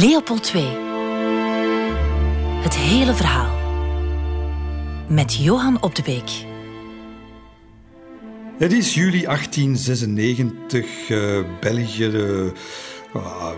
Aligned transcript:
Leopold 0.00 0.52
II. 0.54 0.64
Het 2.62 2.76
hele 2.76 3.14
verhaal. 3.14 3.56
Met 5.08 5.34
Johan 5.34 5.82
Op 5.82 5.94
de 5.94 6.02
Beek. 6.02 6.44
Het 8.58 8.72
is 8.72 8.94
juli 8.94 9.22
1896, 9.22 11.08
uh, 11.08 11.44
België. 11.60 12.06
Uh, 12.06 12.50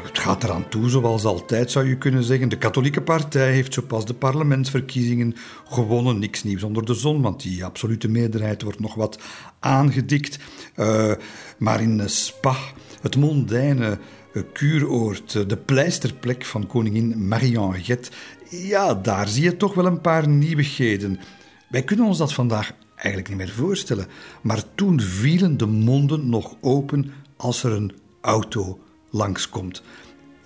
het 0.03 0.19
gaat 0.19 0.45
eraan 0.45 0.68
toe, 0.68 0.88
zoals 0.88 1.25
altijd 1.25 1.70
zou 1.70 1.88
je 1.88 1.98
kunnen 1.98 2.25
zeggen. 2.25 2.48
De 2.48 2.59
katholieke 2.59 3.03
partij 3.03 3.53
heeft 3.53 3.75
zo 3.75 3.82
pas 3.82 4.05
de 4.05 4.14
parlementsverkiezingen 4.14 5.34
gewonnen. 5.68 6.18
Niks 6.18 6.45
nieuws 6.45 6.62
onder 6.62 6.84
de 6.84 6.95
zon, 6.95 7.23
want 7.23 7.43
die 7.43 7.64
absolute 7.64 8.09
meerderheid 8.09 8.62
wordt 8.62 8.80
nog 8.80 8.95
wat 8.95 9.18
aangedikt. 9.61 10.39
Uh, 10.77 11.12
maar 11.59 11.80
in 11.80 12.03
Spa, 12.09 12.57
het 13.00 13.16
mondaine 13.16 13.98
kuuroord, 14.45 15.48
de 15.48 15.57
pleisterplek 15.57 16.45
van 16.45 16.66
koningin 16.66 17.29
Marie-Henriette, 17.29 18.10
ja, 18.51 18.95
daar 18.95 19.29
zie 19.29 19.43
je 19.43 19.56
toch 19.56 19.74
wel 19.74 19.87
een 19.87 20.01
paar 20.01 20.29
nieuwigheden. 20.29 21.19
Wij 21.69 21.83
kunnen 21.83 22.06
ons 22.06 22.19
dat 22.19 22.33
vandaag 22.33 22.73
eigenlijk 22.95 23.29
niet 23.29 23.37
meer 23.37 23.48
voorstellen, 23.48 24.07
maar 24.43 24.62
toen 24.74 25.01
vielen 25.01 25.57
de 25.57 25.66
monden 25.66 26.29
nog 26.29 26.57
open 26.60 27.12
als 27.37 27.62
er 27.62 27.73
een 27.73 27.93
auto 28.20 28.79
langskomt. 29.10 29.83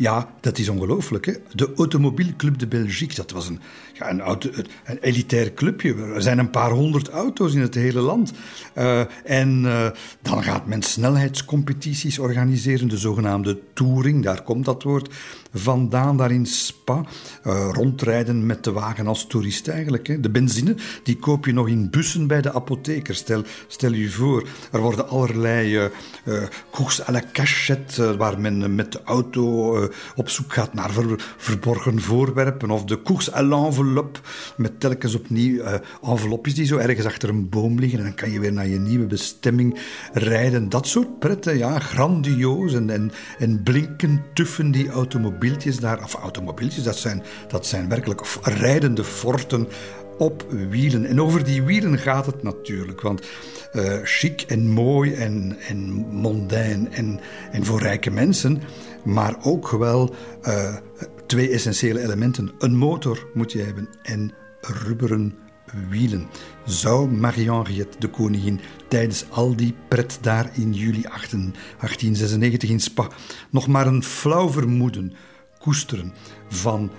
Ja, 0.00 0.28
dat 0.40 0.58
is 0.58 0.68
ongelooflijk. 0.68 1.40
De 1.52 1.72
Automobielclub 1.76 2.58
de 2.58 2.66
Belgique, 2.66 3.14
dat 3.14 3.30
was 3.30 3.48
een, 3.48 3.60
een, 3.98 4.20
auto, 4.20 4.50
een 4.84 4.98
elitair 4.98 5.54
clubje. 5.54 5.94
Er 5.94 6.22
zijn 6.22 6.38
een 6.38 6.50
paar 6.50 6.70
honderd 6.70 7.08
auto's 7.08 7.54
in 7.54 7.60
het 7.60 7.74
hele 7.74 8.00
land. 8.00 8.32
Uh, 8.78 9.00
en 9.24 9.62
uh, 9.64 9.90
dan 10.22 10.42
gaat 10.42 10.66
men 10.66 10.82
snelheidscompetities 10.82 12.18
organiseren, 12.18 12.88
de 12.88 12.96
zogenaamde 12.96 13.58
touring, 13.72 14.22
daar 14.22 14.42
komt 14.42 14.64
dat 14.64 14.82
woord 14.82 15.14
vandaan, 15.52 16.16
daar 16.16 16.30
in 16.30 16.46
Spa. 16.46 17.04
Uh, 17.46 17.68
rondrijden 17.72 18.46
met 18.46 18.64
de 18.64 18.72
wagen 18.72 19.06
als 19.06 19.26
toerist 19.26 19.68
eigenlijk. 19.68 20.06
Hè. 20.06 20.20
De 20.20 20.30
benzine, 20.30 20.74
die 21.02 21.16
koop 21.16 21.46
je 21.46 21.52
nog 21.52 21.68
in 21.68 21.90
bussen 21.90 22.26
bij 22.26 22.40
de 22.40 22.52
apotheker. 22.52 23.14
Stel, 23.14 23.42
stel 23.66 23.92
je 23.92 24.10
voor, 24.10 24.48
er 24.72 24.80
worden 24.80 25.08
allerlei 25.08 25.90
uh, 26.24 26.42
à 27.08 27.12
la 27.12 27.22
cachette, 27.32 28.16
waar 28.16 28.40
men 28.40 28.74
met 28.74 28.92
de 28.92 29.02
auto 29.04 29.76
op 30.16 30.28
zoek 30.28 30.52
gaat 30.52 30.74
naar 30.74 30.90
ver, 30.90 31.34
verborgen 31.36 32.00
voorwerpen. 32.00 32.70
Of 32.70 32.84
de 32.84 33.02
course 33.02 33.34
à 33.34 33.42
l'enveloppe, 33.42 34.20
met 34.56 34.80
telkens 34.80 35.14
opnieuw 35.14 35.62
envelopjes 36.02 36.54
die 36.54 36.66
zo 36.66 36.76
ergens 36.76 37.06
achter 37.06 37.28
een 37.28 37.48
boom 37.48 37.78
liggen. 37.78 37.98
En 37.98 38.04
dan 38.04 38.14
kan 38.14 38.30
je 38.30 38.40
weer 38.40 38.52
naar 38.52 38.68
je 38.68 38.78
nieuwe 38.78 39.06
bestemming 39.06 39.80
rijden. 40.12 40.68
Dat 40.68 40.86
soort 40.86 41.18
pretten, 41.18 41.58
ja, 41.58 41.78
grandioos. 41.78 42.74
En, 42.74 42.90
en, 42.90 43.12
en 43.38 43.62
blinken, 43.62 44.22
tuffen 44.34 44.70
die 44.70 44.92
automobieltjes 45.40 45.80
daar. 45.80 46.02
Of 46.02 46.14
automobieltjes, 46.14 46.84
dat 46.84 46.96
zijn, 46.96 47.22
dat 47.48 47.66
zijn 47.66 47.88
werkelijk 47.88 48.20
rijdende 48.42 49.04
forten 49.04 49.68
op 50.18 50.46
wielen. 50.50 51.04
En 51.04 51.20
over 51.20 51.44
die 51.44 51.62
wielen 51.62 51.98
gaat 51.98 52.26
het 52.26 52.42
natuurlijk. 52.42 53.00
Want 53.00 53.26
uh, 53.72 53.98
chic 54.02 54.40
en 54.40 54.66
mooi 54.66 55.14
en, 55.14 55.56
en 55.68 56.06
en, 56.90 57.20
en 57.52 57.64
voor 57.64 57.80
rijke 57.80 58.10
mensen 58.10 58.62
maar 59.04 59.36
ook 59.42 59.70
wel 59.70 60.14
uh, 60.42 60.74
twee 61.26 61.50
essentiële 61.50 62.02
elementen. 62.02 62.50
Een 62.58 62.76
motor 62.76 63.26
moet 63.34 63.52
je 63.52 63.62
hebben 63.62 63.88
en 64.02 64.32
rubberen 64.60 65.34
wielen. 65.88 66.26
Zou 66.64 67.10
Marie-Henriette 67.10 67.98
de 67.98 68.08
koningin 68.08 68.60
tijdens 68.88 69.24
al 69.30 69.56
die 69.56 69.74
pret 69.88 70.18
daar 70.20 70.50
in 70.54 70.72
juli 70.72 71.02
1896 71.02 72.70
in 72.70 72.80
Spa 72.80 73.08
nog 73.50 73.66
maar 73.66 73.86
een 73.86 74.02
flauw 74.02 74.50
vermoeden 74.50 75.12
koesteren 75.60 76.12
van 76.48 76.90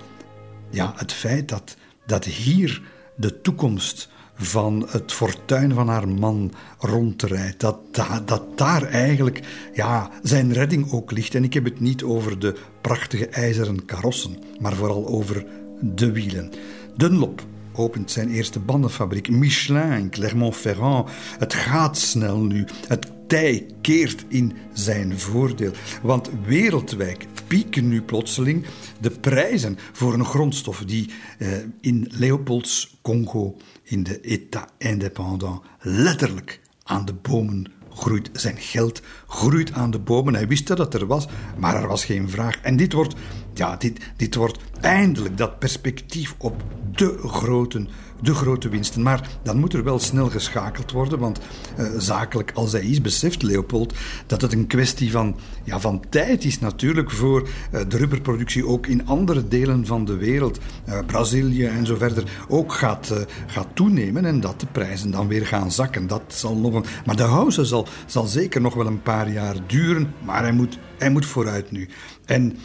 ja, 0.70 0.92
het 0.96 1.12
feit 1.12 1.48
dat, 1.48 1.76
dat 2.06 2.24
hier 2.24 2.82
de 3.16 3.40
toekomst 3.40 4.08
van 4.34 4.86
het 4.88 5.12
fortuin 5.12 5.74
van 5.74 5.88
haar 5.88 6.08
man 6.08 6.52
rondrijdt. 6.78 7.60
Dat, 7.60 7.78
dat, 7.90 8.28
dat 8.28 8.58
daar 8.58 8.82
eigenlijk 8.82 9.40
ja, 9.74 10.10
zijn 10.22 10.52
redding 10.52 10.92
ook 10.92 11.10
ligt. 11.10 11.34
En 11.34 11.44
ik 11.44 11.54
heb 11.54 11.64
het 11.64 11.80
niet 11.80 12.02
over 12.02 12.38
de 12.38 12.54
prachtige 12.80 13.26
ijzeren 13.26 13.84
karossen, 13.84 14.36
maar 14.60 14.74
vooral 14.74 15.06
over 15.06 15.46
de 15.80 16.12
wielen. 16.12 16.50
Dunlop 16.96 17.46
opent 17.74 18.10
zijn 18.10 18.30
eerste 18.30 18.58
bandenfabriek. 18.58 19.30
Michelin 19.30 19.92
in 19.92 20.10
Clermont-Ferrand. 20.10 21.10
Het 21.38 21.54
gaat 21.54 21.98
snel 21.98 22.38
nu. 22.38 22.64
Het 22.86 23.10
tij 23.26 23.66
keert 23.80 24.24
in 24.28 24.52
zijn 24.72 25.18
voordeel. 25.18 25.72
Want 26.02 26.30
wereldwijd 26.46 27.26
pieken 27.46 27.88
nu 27.88 28.02
plotseling 28.02 28.66
de 29.00 29.10
prijzen 29.10 29.78
voor 29.92 30.14
een 30.14 30.24
grondstof 30.24 30.84
die 30.86 31.10
eh, 31.38 31.48
in 31.80 32.08
Leopolds 32.10 32.98
Congo, 33.02 33.56
in 33.82 34.02
de 34.02 34.20
État 34.20 34.72
indépendant, 34.78 35.60
letterlijk 35.80 36.60
aan 36.82 37.04
de 37.04 37.14
bomen 37.14 37.72
groeit. 37.94 38.30
Zijn 38.32 38.56
geld 38.56 39.02
groeit 39.26 39.72
aan 39.72 39.90
de 39.90 39.98
bomen. 39.98 40.34
Hij 40.34 40.48
wist 40.48 40.66
dat 40.66 40.78
het 40.78 40.94
er 40.94 41.06
was, 41.06 41.26
maar 41.56 41.74
er 41.74 41.88
was 41.88 42.04
geen 42.04 42.30
vraag. 42.30 42.60
En 42.60 42.76
dit 42.76 42.92
wordt, 42.92 43.14
ja, 43.54 43.76
dit, 43.76 44.00
dit 44.16 44.34
wordt 44.34 44.58
eindelijk 44.80 45.36
dat 45.36 45.58
perspectief 45.58 46.34
op 46.38 46.62
de 46.90 47.18
grote 47.18 47.86
de 48.22 48.34
grote 48.34 48.68
winsten. 48.68 49.02
Maar 49.02 49.28
dan 49.42 49.58
moet 49.58 49.72
er 49.72 49.84
wel 49.84 49.98
snel 49.98 50.28
geschakeld 50.28 50.90
worden, 50.90 51.18
want 51.18 51.40
uh, 51.78 51.86
zakelijk 51.98 52.50
als 52.54 52.72
hij 52.72 52.84
is, 52.84 53.00
beseft 53.00 53.42
Leopold 53.42 53.94
dat 54.26 54.40
het 54.40 54.52
een 54.52 54.66
kwestie 54.66 55.10
van, 55.10 55.36
ja, 55.64 55.80
van 55.80 56.02
tijd 56.08 56.44
is 56.44 56.58
natuurlijk 56.58 57.10
voor 57.10 57.42
uh, 57.42 57.80
de 57.88 57.96
rubberproductie 57.96 58.66
ook 58.66 58.86
in 58.86 59.06
andere 59.06 59.48
delen 59.48 59.86
van 59.86 60.04
de 60.04 60.16
wereld, 60.16 60.58
uh, 60.88 60.98
Brazilië 61.06 61.64
en 61.64 61.86
zo 61.86 61.96
verder, 61.96 62.24
ook 62.48 62.72
gaat, 62.72 63.26
gaat 63.46 63.68
toenemen 63.74 64.24
en 64.24 64.40
dat 64.40 64.60
de 64.60 64.66
prijzen 64.66 65.10
dan 65.10 65.28
weer 65.28 65.46
gaan 65.46 65.72
zakken. 65.72 66.06
Dat 66.06 66.22
zal 66.26 66.56
nog 66.56 66.74
een, 66.74 66.84
maar 67.06 67.16
de 67.16 67.22
house 67.22 67.64
zal, 67.64 67.86
zal 68.06 68.26
zeker 68.26 68.60
nog 68.60 68.74
wel 68.74 68.86
een 68.86 69.02
paar 69.02 69.30
jaar 69.30 69.56
duren, 69.66 70.14
maar 70.24 70.42
hij 70.42 70.52
moet, 70.52 70.78
hij 70.98 71.10
moet 71.10 71.26
vooruit 71.26 71.70
nu. 71.70 71.88
En 72.24 72.56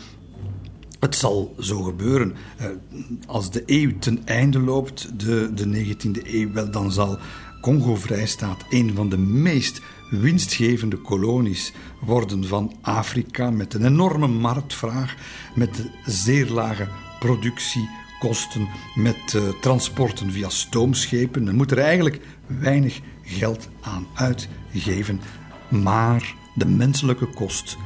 het 0.99 1.15
zal 1.15 1.55
zo 1.59 1.81
gebeuren. 1.81 2.33
Uh, 2.61 2.67
als 3.27 3.51
de 3.51 3.63
eeuw 3.65 3.91
ten 3.99 4.25
einde 4.25 4.59
loopt, 4.59 5.19
de, 5.19 5.51
de 5.53 5.95
19e 5.95 6.27
eeuw, 6.33 6.51
wel, 6.51 6.71
dan 6.71 6.91
zal 6.91 7.17
Congo-Vrijstaat 7.61 8.65
een 8.69 8.91
van 8.95 9.09
de 9.09 9.17
meest 9.17 9.81
winstgevende 10.09 10.97
kolonies 10.97 11.73
worden 12.01 12.47
van 12.47 12.73
Afrika. 12.81 13.49
Met 13.49 13.73
een 13.73 13.85
enorme 13.85 14.27
marktvraag, 14.27 15.15
met 15.55 15.85
zeer 16.05 16.49
lage 16.49 16.87
productiekosten, 17.19 18.67
met 18.95 19.33
uh, 19.35 19.41
transporten 19.61 20.31
via 20.31 20.49
stoomschepen. 20.49 21.43
Men 21.43 21.55
moet 21.55 21.71
er 21.71 21.77
eigenlijk 21.77 22.19
weinig 22.47 22.99
geld 23.23 23.69
aan 23.81 24.07
uitgeven. 24.13 25.21
Maar 25.69 26.35
de 26.55 26.65
menselijke 26.65 27.25
kost, 27.25 27.77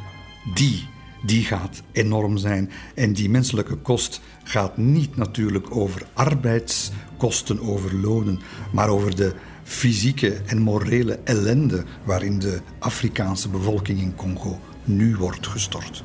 die 0.54 0.88
die 1.22 1.44
gaat 1.44 1.82
enorm 1.92 2.38
zijn. 2.38 2.72
En 2.96 3.14
die 3.14 3.30
menselijke 3.30 3.76
kost 3.76 4.22
gaat 4.44 4.78
niet 4.78 5.16
natuurlijk 5.16 5.76
over 5.76 6.08
arbeidskosten, 6.14 7.60
over 7.62 7.96
lonen, 7.96 8.40
maar 8.72 8.90
over 8.90 9.16
de 9.16 9.34
fysieke 9.64 10.42
en 10.46 10.60
morele 10.60 11.20
ellende 11.24 11.84
waarin 12.04 12.40
de 12.40 12.62
Afrikaanse 12.80 13.50
bevolking 13.50 14.00
in 14.00 14.16
Congo 14.16 14.60
nu 14.84 15.16
wordt 15.16 15.48
gestort. 15.48 16.04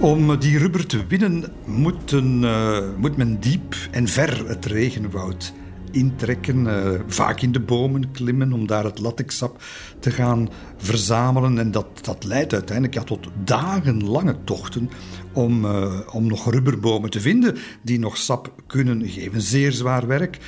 Om 0.00 0.38
die 0.38 0.58
rubber 0.58 0.86
te 0.86 1.06
winnen 1.06 1.44
moet, 1.64 2.12
uh, 2.12 2.78
moet 2.96 3.16
men 3.16 3.40
diep 3.40 3.74
en 3.90 4.08
ver 4.08 4.48
het 4.48 4.64
regenwoud 4.64 5.52
intrekken, 5.90 6.66
uh, 6.66 7.00
vaak 7.06 7.40
in 7.40 7.52
de 7.52 7.60
bomen 7.60 8.10
klimmen 8.10 8.52
om 8.52 8.66
daar 8.66 8.84
het 8.84 8.98
latexsap 8.98 9.62
te 10.00 10.10
gaan 10.10 10.48
verzamelen. 10.76 11.58
En 11.58 11.70
dat, 11.70 11.86
dat 12.02 12.24
leidt 12.24 12.52
uiteindelijk 12.52 12.94
ja, 12.94 13.02
tot 13.02 13.28
dagenlange 13.44 14.36
tochten 14.44 14.90
om, 15.32 15.64
uh, 15.64 16.00
om 16.12 16.26
nog 16.26 16.50
rubberbomen 16.50 17.10
te 17.10 17.20
vinden 17.20 17.56
die 17.82 17.98
nog 17.98 18.16
sap 18.16 18.52
kunnen 18.66 19.08
geven. 19.08 19.42
Zeer 19.42 19.72
zwaar 19.72 20.06
werk. 20.06 20.38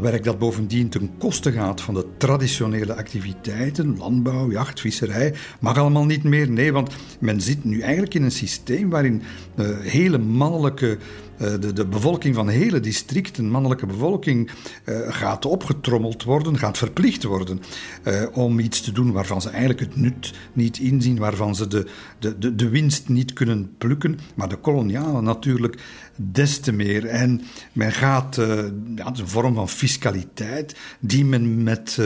Werk 0.00 0.24
dat 0.24 0.38
bovendien 0.38 0.88
ten 0.88 1.10
koste 1.18 1.52
gaat 1.52 1.80
van 1.80 1.94
de 1.94 2.06
traditionele 2.16 2.94
activiteiten, 2.94 3.96
landbouw, 3.98 4.50
jacht, 4.50 4.80
visserij, 4.80 5.34
mag 5.60 5.78
allemaal 5.78 6.04
niet 6.04 6.22
meer. 6.22 6.50
Nee, 6.50 6.72
want 6.72 6.94
men 7.18 7.40
zit 7.40 7.64
nu 7.64 7.80
eigenlijk 7.80 8.14
in 8.14 8.22
een 8.22 8.30
systeem 8.30 8.90
waarin 8.90 9.22
uh, 9.56 9.66
hele 9.80 10.18
mannelijke 10.18 10.90
eh, 10.90 10.96
de, 11.36 11.72
de, 11.72 11.86
bevolking 11.86 12.34
van 12.34 12.48
hele 12.48 12.80
districten, 12.80 13.50
mannelijke 13.50 13.86
bevolking, 13.86 14.50
uh, 14.84 14.96
gaat 15.12 15.44
opgetrommeld 15.44 16.22
worden, 16.22 16.58
gaat 16.58 16.78
verplicht 16.78 17.24
worden 17.24 17.60
uh, 18.04 18.22
om 18.32 18.58
iets 18.58 18.80
te 18.80 18.92
doen 18.92 19.12
waarvan 19.12 19.42
ze 19.42 19.48
eigenlijk 19.48 19.80
het 19.80 19.96
nut 19.96 20.32
niet 20.52 20.78
inzien, 20.78 21.18
waarvan 21.18 21.54
ze 21.54 21.66
de, 21.66 21.86
de, 22.18 22.54
de, 22.54 22.68
winst 22.68 23.08
niet 23.08 23.32
kunnen 23.32 23.74
plukken. 23.78 24.18
Maar 24.34 24.48
de 24.48 24.56
kolonialen 24.56 25.24
natuurlijk 25.24 25.82
des 26.16 26.58
te 26.58 26.72
meer. 26.72 27.06
En 27.06 27.42
men 27.72 27.92
gaat, 27.92 28.36
het 28.36 29.12
is 29.12 29.18
een 29.20 29.28
vorm 29.28 29.54
van 29.54 29.68
fiscaliteit 29.68 30.76
die 31.00 31.24
men 31.24 31.62
met, 31.62 31.98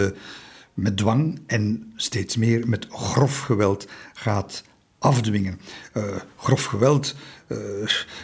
met 0.75 0.97
dwang 0.97 1.41
en 1.47 1.93
steeds 1.97 2.37
meer 2.37 2.69
met 2.69 2.87
grof 2.91 3.41
geweld 3.41 3.89
gaat 4.15 4.63
afdwingen. 4.99 5.61
grof 6.37 6.65
geweld 6.65 7.15
uh, 7.49 7.59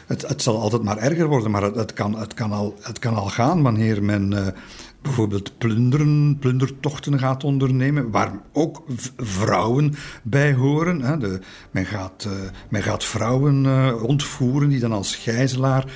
het, 0.06 0.28
het, 0.28 0.42
zal 0.42 0.60
altijd 0.60 0.82
maar 0.82 0.98
erger 0.98 1.26
worden, 1.26 1.50
maar 1.50 1.62
het, 1.62 1.74
het, 1.74 1.92
kan, 1.92 2.18
het, 2.18 2.34
kan, 2.34 2.52
al, 2.52 2.74
het 2.80 2.98
kan 2.98 3.14
al 3.14 3.26
gaan 3.26 3.62
wanneer 3.62 4.02
men 4.02 4.32
uh, 4.32 4.46
bijvoorbeeld 5.02 5.58
plunderen, 5.58 6.36
plundertochten 6.40 7.18
gaat 7.18 7.44
ondernemen, 7.44 8.10
waar 8.10 8.32
ook 8.52 8.82
vrouwen 9.16 9.94
bij 10.22 10.54
horen. 10.54 11.00
Hè. 11.00 11.18
De, 11.18 11.40
men, 11.70 11.86
gaat, 11.86 12.28
men 12.68 12.82
gaat 12.82 13.04
vrouwen 13.04 13.66
ontvoeren 14.02 14.68
die 14.68 14.80
dan 14.80 14.92
als 14.92 15.16
gijzelaar 15.16 15.92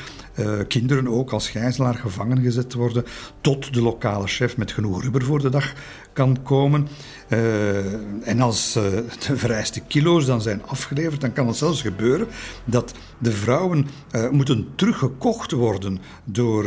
kinderen 0.69 1.09
ook 1.09 1.31
als 1.31 1.49
gijzelaar 1.49 1.95
gevangen 1.95 2.43
gezet 2.43 2.75
worden, 2.75 3.05
tot 3.41 3.75
de 3.75 3.83
lokale 3.83 4.27
chef 4.27 4.57
met 4.57 4.73
genoeg 4.73 5.03
rubber 5.03 5.25
voor 5.25 5.41
de 5.41 5.49
dag 5.49 5.73
kan 6.17 6.43
komen. 6.43 6.89
Uh, 7.29 8.29
en 8.29 8.41
als 8.41 8.77
uh, 8.77 8.83
de 9.27 9.37
vereiste 9.37 9.81
kilo's 9.81 10.27
dan 10.27 10.43
zijn 10.43 10.63
afgeleverd, 10.67 11.21
dan 11.21 11.33
kan 11.33 11.47
het 11.47 11.57
zelfs 11.57 11.83
gebeuren 11.83 12.27
dat 12.65 12.95
de 13.19 13.33
vrouwen 13.33 13.87
uh, 14.13 14.31
moeten 14.31 14.69
teruggekocht 14.75 15.53
worden 15.53 15.99
door 16.25 16.65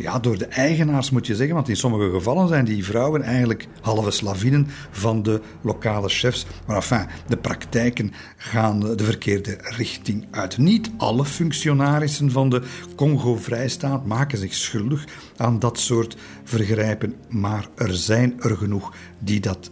ja, 0.00 0.18
door 0.18 0.38
de 0.38 0.46
eigenaars 0.46 1.10
moet 1.10 1.26
je 1.26 1.36
zeggen, 1.36 1.54
want 1.54 1.68
in 1.68 1.76
sommige 1.76 2.10
gevallen 2.10 2.48
zijn 2.48 2.64
die 2.64 2.84
vrouwen 2.84 3.22
eigenlijk 3.22 3.66
halve 3.80 4.10
slavinnen 4.10 4.66
van 4.90 5.22
de 5.22 5.40
lokale 5.60 6.08
chefs. 6.08 6.46
Maar 6.66 6.76
enfin, 6.76 7.06
de 7.26 7.36
praktijken 7.36 8.12
gaan 8.36 8.80
de 8.80 9.04
verkeerde 9.04 9.58
richting 9.62 10.26
uit. 10.30 10.58
Niet 10.58 10.90
alle 10.96 11.24
functionarissen 11.24 12.30
van 12.30 12.48
de 12.48 12.62
Congo-vrijstaat 12.96 14.06
maken 14.06 14.38
zich 14.38 14.54
schuldig 14.54 15.04
aan 15.36 15.58
dat 15.58 15.78
soort 15.78 16.16
vergrijpen, 16.44 17.14
maar 17.28 17.66
er 17.74 17.94
zijn 17.94 18.34
er 18.40 18.56
genoeg 18.56 18.92
die 19.18 19.40
dat 19.40 19.70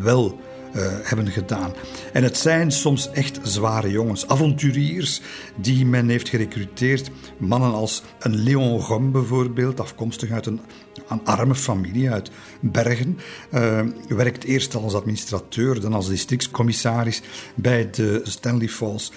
wel 0.00 0.40
uh, 0.76 0.82
hebben 1.02 1.26
gedaan. 1.26 1.72
En 2.12 2.22
het 2.22 2.36
zijn 2.36 2.70
soms 2.72 3.10
echt 3.10 3.38
zware 3.42 3.90
jongens, 3.90 4.28
avonturiers 4.28 5.20
die 5.56 5.86
men 5.86 6.08
heeft 6.08 6.28
gerecruiteerd. 6.28 7.10
Mannen 7.38 7.72
als 7.72 8.02
een 8.18 8.36
Leon 8.36 8.80
Rom 8.80 9.12
bijvoorbeeld, 9.12 9.80
afkomstig 9.80 10.30
uit 10.30 10.46
een, 10.46 10.60
een 11.08 11.24
arme 11.24 11.54
familie 11.54 12.10
uit 12.10 12.30
Bergen. 12.60 13.18
Uh, 13.54 13.80
werkt 14.08 14.44
eerst 14.44 14.74
als 14.74 14.94
administrateur, 14.94 15.80
dan 15.80 15.92
als 15.92 16.08
districtscommissaris 16.08 17.22
bij 17.54 17.90
de 17.90 18.20
Stanley 18.24 18.68
Falls. 18.68 19.12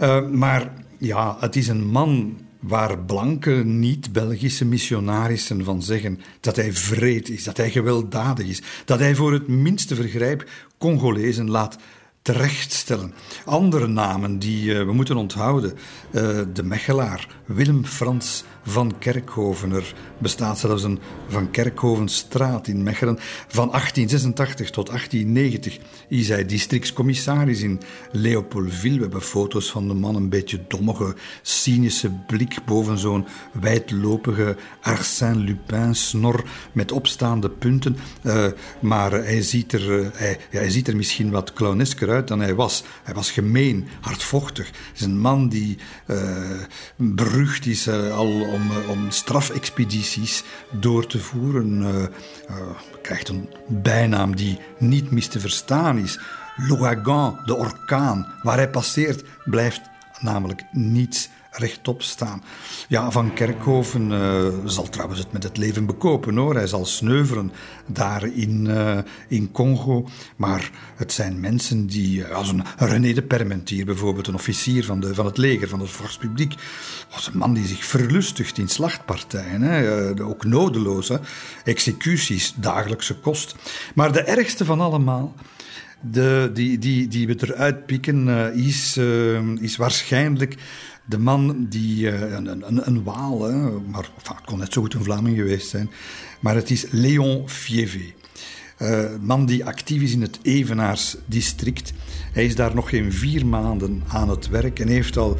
Uh, 0.00 0.28
maar 0.28 0.72
ja, 0.98 1.36
het 1.40 1.56
is 1.56 1.68
een 1.68 1.86
man 1.86 2.38
waar 2.60 2.98
blanke 2.98 3.50
niet-Belgische 3.50 4.64
missionarissen 4.64 5.64
van 5.64 5.82
zeggen 5.82 6.20
dat 6.40 6.56
hij 6.56 6.72
vreed 6.72 7.28
is, 7.28 7.44
dat 7.44 7.56
hij 7.56 7.70
gewelddadig 7.70 8.46
is, 8.46 8.62
dat 8.84 8.98
hij 8.98 9.14
voor 9.14 9.32
het 9.32 9.48
minste 9.48 9.94
vergrijp 9.94 10.50
Congolezen 10.78 11.50
laat 11.50 11.76
terechtstellen. 12.22 13.14
Andere 13.44 13.86
namen 13.86 14.38
die 14.38 14.70
uh, 14.70 14.84
we 14.84 14.92
moeten 14.92 15.16
onthouden. 15.16 15.72
Uh, 16.10 16.40
de 16.52 16.62
Mechelaar, 16.62 17.28
Willem 17.44 17.84
Frans 17.84 18.44
van 18.68 18.98
Kerkhoven. 18.98 19.72
Er 19.72 19.94
bestaat 20.18 20.58
zelfs 20.58 20.82
een 20.82 20.98
Van 21.28 21.50
Kerkhovenstraat 21.50 22.68
in 22.68 22.82
Mechelen. 22.82 23.18
Van 23.48 23.68
1886 23.68 24.70
tot 24.70 24.86
1890 24.86 25.78
is 26.08 26.28
hij 26.28 26.46
districtscommissaris 26.46 27.60
in 27.60 27.80
Leopoldville. 28.12 28.94
We 28.94 29.02
hebben 29.02 29.22
foto's 29.22 29.70
van 29.70 29.88
de 29.88 29.94
man, 29.94 30.14
een 30.14 30.28
beetje 30.28 30.60
dommige, 30.68 31.14
cynische 31.42 32.10
blik 32.26 32.64
boven 32.64 32.98
zo'n 32.98 33.26
wijdlopige 33.52 34.56
Arsène 34.80 35.38
Lupin-snor 35.38 36.44
met 36.72 36.92
opstaande 36.92 37.50
punten. 37.50 37.96
Uh, 38.22 38.46
maar 38.80 39.12
hij 39.12 39.42
ziet, 39.42 39.72
er, 39.72 40.00
uh, 40.00 40.06
hij, 40.12 40.38
ja, 40.50 40.58
hij 40.58 40.70
ziet 40.70 40.88
er 40.88 40.96
misschien 40.96 41.30
wat 41.30 41.52
clownesker 41.52 42.10
uit 42.10 42.28
dan 42.28 42.40
hij 42.40 42.54
was. 42.54 42.84
Hij 43.02 43.14
was 43.14 43.30
gemeen, 43.30 43.88
hardvochtig. 44.00 44.70
Hij 44.70 44.90
is 44.94 45.00
een 45.00 45.18
man 45.18 45.48
die 45.48 45.78
uh, 46.06 46.16
berucht 46.96 47.66
is 47.66 47.88
al 47.88 48.57
om, 48.58 48.70
eh, 48.70 48.90
om 48.90 49.10
strafexpedities 49.10 50.44
door 50.70 51.06
te 51.06 51.18
voeren. 51.18 51.82
Uh, 51.82 51.88
uh, 51.88 52.06
krijgt 53.02 53.28
een 53.28 53.48
bijnaam 53.66 54.36
die 54.36 54.58
niet 54.78 55.10
mis 55.10 55.26
te 55.26 55.40
verstaan 55.40 55.98
is. 55.98 56.20
L'ouragan, 56.56 57.40
de 57.44 57.54
orkaan. 57.54 58.26
Waar 58.42 58.56
hij 58.56 58.70
passeert 58.70 59.24
blijft 59.44 59.80
namelijk 60.20 60.62
niets 60.72 61.28
rechtop 61.50 62.02
staan. 62.02 62.42
Ja, 62.88 63.10
Van 63.10 63.34
Kerkhoven 63.34 64.10
uh, 64.10 64.46
zal 64.64 64.88
trouwens 64.88 65.20
het 65.20 65.32
met 65.32 65.42
het 65.42 65.56
leven 65.56 65.86
bekopen 65.86 66.36
hoor. 66.36 66.54
Hij 66.54 66.66
zal 66.66 66.86
sneuvelen 66.86 67.52
daar 67.86 68.26
in, 68.26 68.64
uh, 68.64 68.98
in 69.28 69.50
Congo. 69.50 70.08
Maar 70.36 70.70
het 70.96 71.12
zijn 71.12 71.40
mensen 71.40 71.86
die, 71.86 72.24
eh, 72.24 72.36
als 72.36 72.48
een 72.48 72.64
René 72.76 73.12
de 73.12 73.22
Permentier 73.22 73.84
bijvoorbeeld, 73.84 74.26
een 74.26 74.34
officier 74.34 74.84
van, 74.84 75.00
de, 75.00 75.14
van 75.14 75.26
het 75.26 75.36
leger, 75.36 75.68
van 75.68 75.80
het 75.80 75.90
Force 75.90 76.18
Publiek, 76.18 76.54
was 77.10 77.26
een 77.26 77.38
man 77.38 77.54
die 77.54 77.66
zich 77.66 77.84
verlustigt 77.84 78.58
in 78.58 78.68
slachtpartijen. 78.68 79.62
Hè. 79.62 80.22
Ook 80.22 80.44
nodeloos. 80.44 81.08
Hè. 81.08 81.16
Executies, 81.64 82.54
dagelijkse 82.56 83.14
kost. 83.14 83.54
Maar 83.94 84.12
de 84.12 84.22
ergste 84.22 84.64
van 84.64 84.80
allemaal. 84.80 85.34
De, 86.00 86.50
die, 86.54 86.78
die, 86.78 87.08
die 87.08 87.26
we 87.26 87.36
eruit 87.40 87.86
pikken, 87.86 88.28
is, 88.54 88.96
is 89.60 89.76
waarschijnlijk 89.76 90.56
de 91.08 91.18
man 91.18 91.66
die, 91.68 92.10
uh, 92.10 92.32
een, 92.32 92.46
een, 92.46 92.86
een 92.86 93.02
Waal, 93.02 93.42
hè, 93.42 93.70
maar 93.70 94.10
enfin, 94.16 94.36
het 94.36 94.44
kon 94.44 94.58
net 94.58 94.72
zo 94.72 94.80
goed 94.80 94.94
een 94.94 95.04
Vlaming 95.04 95.36
geweest 95.36 95.68
zijn, 95.68 95.90
maar 96.40 96.54
het 96.54 96.70
is 96.70 96.86
Léon 96.90 97.48
Fievé. 97.48 98.12
Uh, 98.78 99.04
man 99.20 99.46
die 99.46 99.64
actief 99.64 100.02
is 100.02 100.12
in 100.12 100.22
het 100.22 100.38
Evenaars-district. 100.42 101.92
Hij 102.32 102.44
is 102.44 102.54
daar 102.54 102.74
nog 102.74 102.88
geen 102.88 103.12
vier 103.12 103.46
maanden 103.46 104.02
aan 104.08 104.28
het 104.28 104.48
werk 104.48 104.78
en 104.78 104.88
heeft 104.88 105.16
al 105.16 105.36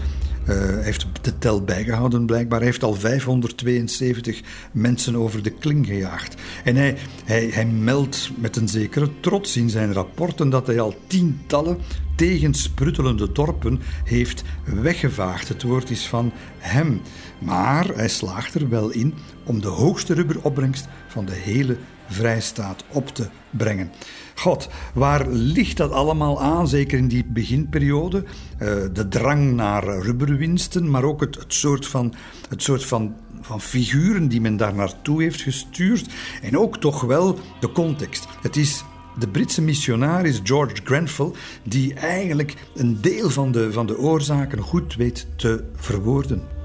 heeft 0.54 1.06
de 1.20 1.38
tel 1.38 1.62
bijgehouden 1.62 2.26
blijkbaar. 2.26 2.58
Hij 2.58 2.68
heeft 2.68 2.82
al 2.82 2.94
572 2.94 4.40
mensen 4.72 5.16
over 5.16 5.42
de 5.42 5.50
kling 5.50 5.86
gejaagd. 5.86 6.34
En 6.64 6.76
hij, 6.76 6.96
hij, 7.24 7.48
hij 7.52 7.66
meldt 7.66 8.30
met 8.36 8.56
een 8.56 8.68
zekere 8.68 9.10
trots 9.20 9.56
in 9.56 9.70
zijn 9.70 9.92
rapporten 9.92 10.50
dat 10.50 10.66
hij 10.66 10.80
al 10.80 10.94
tientallen 11.06 11.78
tegenspruttelende 12.18 13.32
dorpen 13.32 13.80
heeft 14.04 14.42
weggevaagd. 14.64 15.48
Het 15.48 15.62
woord 15.62 15.90
is 15.90 16.06
van 16.06 16.32
hem. 16.58 17.00
Maar 17.38 17.86
hij 17.94 18.08
slaagt 18.08 18.54
er 18.54 18.68
wel 18.68 18.90
in 18.90 19.14
om 19.44 19.60
de 19.60 19.68
hoogste 19.68 20.14
rubberopbrengst 20.14 20.88
van 21.08 21.24
de 21.24 21.34
hele 21.34 21.76
vrijstaat 22.08 22.84
op 22.92 23.08
te 23.08 23.28
brengen. 23.50 23.90
God, 24.38 24.68
waar 24.94 25.28
ligt 25.28 25.76
dat 25.76 25.92
allemaal 25.92 26.42
aan? 26.42 26.68
Zeker 26.68 26.98
in 26.98 27.08
die 27.08 27.24
beginperiode. 27.24 28.24
Uh, 28.24 28.68
de 28.92 29.08
drang 29.08 29.52
naar 29.52 29.84
rubberwinsten, 29.84 30.90
maar 30.90 31.04
ook 31.04 31.20
het, 31.20 31.34
het 31.34 31.54
soort 31.54 31.86
van, 31.86 32.14
het 32.48 32.62
soort 32.62 32.84
van 32.84 33.14
van 33.40 33.60
figuren 33.60 34.28
die 34.28 34.40
men 34.40 34.56
daar 34.56 34.74
naartoe 34.74 35.22
heeft 35.22 35.40
gestuurd. 35.40 36.06
En 36.42 36.58
ook 36.58 36.78
toch 36.78 37.00
wel 37.00 37.38
de 37.60 37.72
context. 37.72 38.26
Het 38.42 38.56
is 38.56 38.84
de 39.18 39.28
Britse 39.28 39.62
missionaris 39.62 40.40
George 40.42 40.76
Grenfell 40.84 41.30
die 41.62 41.94
eigenlijk 41.94 42.54
een 42.74 43.00
deel 43.00 43.30
van 43.30 43.52
de, 43.52 43.72
van 43.72 43.86
de 43.86 43.98
oorzaken 43.98 44.58
goed 44.58 44.94
weet 44.94 45.26
te 45.36 45.64
verwoorden. 45.76 46.57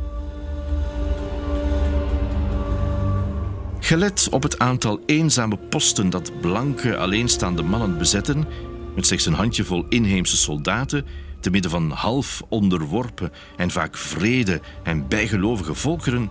Gelet 3.84 4.28
op 4.32 4.44
het 4.44 4.60
aantal 4.60 5.00
eenzame 5.06 5.58
posten 5.58 6.10
dat 6.10 6.42
blanke 6.42 6.98
alleenstaande 6.98 7.64
mannen 7.64 7.98
bezetten, 7.98 8.48
met 8.96 9.06
slechts 9.06 9.26
een 9.26 9.34
handjevol 9.34 9.86
inheemse 9.90 10.38
soldaten, 10.38 11.06
te 11.40 11.50
midden 11.50 11.72
van 11.72 11.92
half 11.92 12.44
onderworpen 12.50 13.32
en 13.58 13.72
vaak 13.72 13.98
vrede 13.98 14.62
en 14.84 15.08
bijgelovige 15.08 15.74
volkeren, 15.74 16.30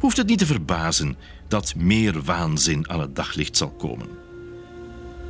hoeft 0.00 0.16
het 0.16 0.26
niet 0.26 0.38
te 0.38 0.46
verbazen 0.46 1.16
dat 1.48 1.74
meer 1.74 2.22
waanzin 2.22 2.90
aan 2.90 3.00
het 3.00 3.16
daglicht 3.16 3.56
zal 3.56 3.70
komen. 3.70 4.08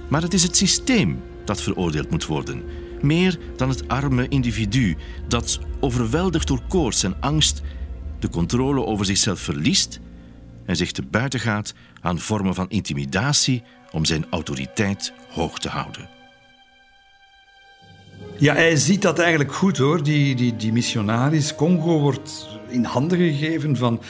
Maar 0.08 0.22
het 0.22 0.34
is 0.34 0.42
het 0.42 0.56
systeem 0.56 1.22
dat 1.44 1.62
veroordeeld 1.62 2.10
moet 2.10 2.26
worden, 2.26 2.62
meer 3.00 3.38
dan 3.56 3.68
het 3.68 3.88
arme 3.88 4.28
individu 4.28 4.96
dat, 5.28 5.58
overweldigd 5.80 6.48
door 6.48 6.62
koorts 6.68 7.02
en 7.02 7.16
angst, 7.20 7.62
de 8.18 8.28
controle 8.28 8.84
over 8.84 9.04
zichzelf 9.04 9.40
verliest 9.40 10.00
en 10.66 10.76
zich 10.76 10.92
te 10.92 11.02
buiten 11.02 11.40
gaat 11.40 11.74
aan 12.00 12.18
vormen 12.18 12.54
van 12.54 12.70
intimidatie 12.70 13.62
om 13.90 14.04
zijn 14.04 14.26
autoriteit 14.30 15.12
hoog 15.28 15.58
te 15.58 15.68
houden. 15.68 16.08
Ja, 18.38 18.54
hij 18.54 18.76
ziet 18.76 19.02
dat 19.02 19.18
eigenlijk 19.18 19.52
goed 19.52 19.76
hoor. 19.76 20.02
Die, 20.02 20.34
die, 20.34 20.56
die 20.56 20.72
missionaris. 20.72 21.54
Congo 21.54 22.00
wordt 22.00 22.48
in 22.68 22.84
handen 22.84 23.18
gegeven 23.18 23.76
van, 23.76 24.00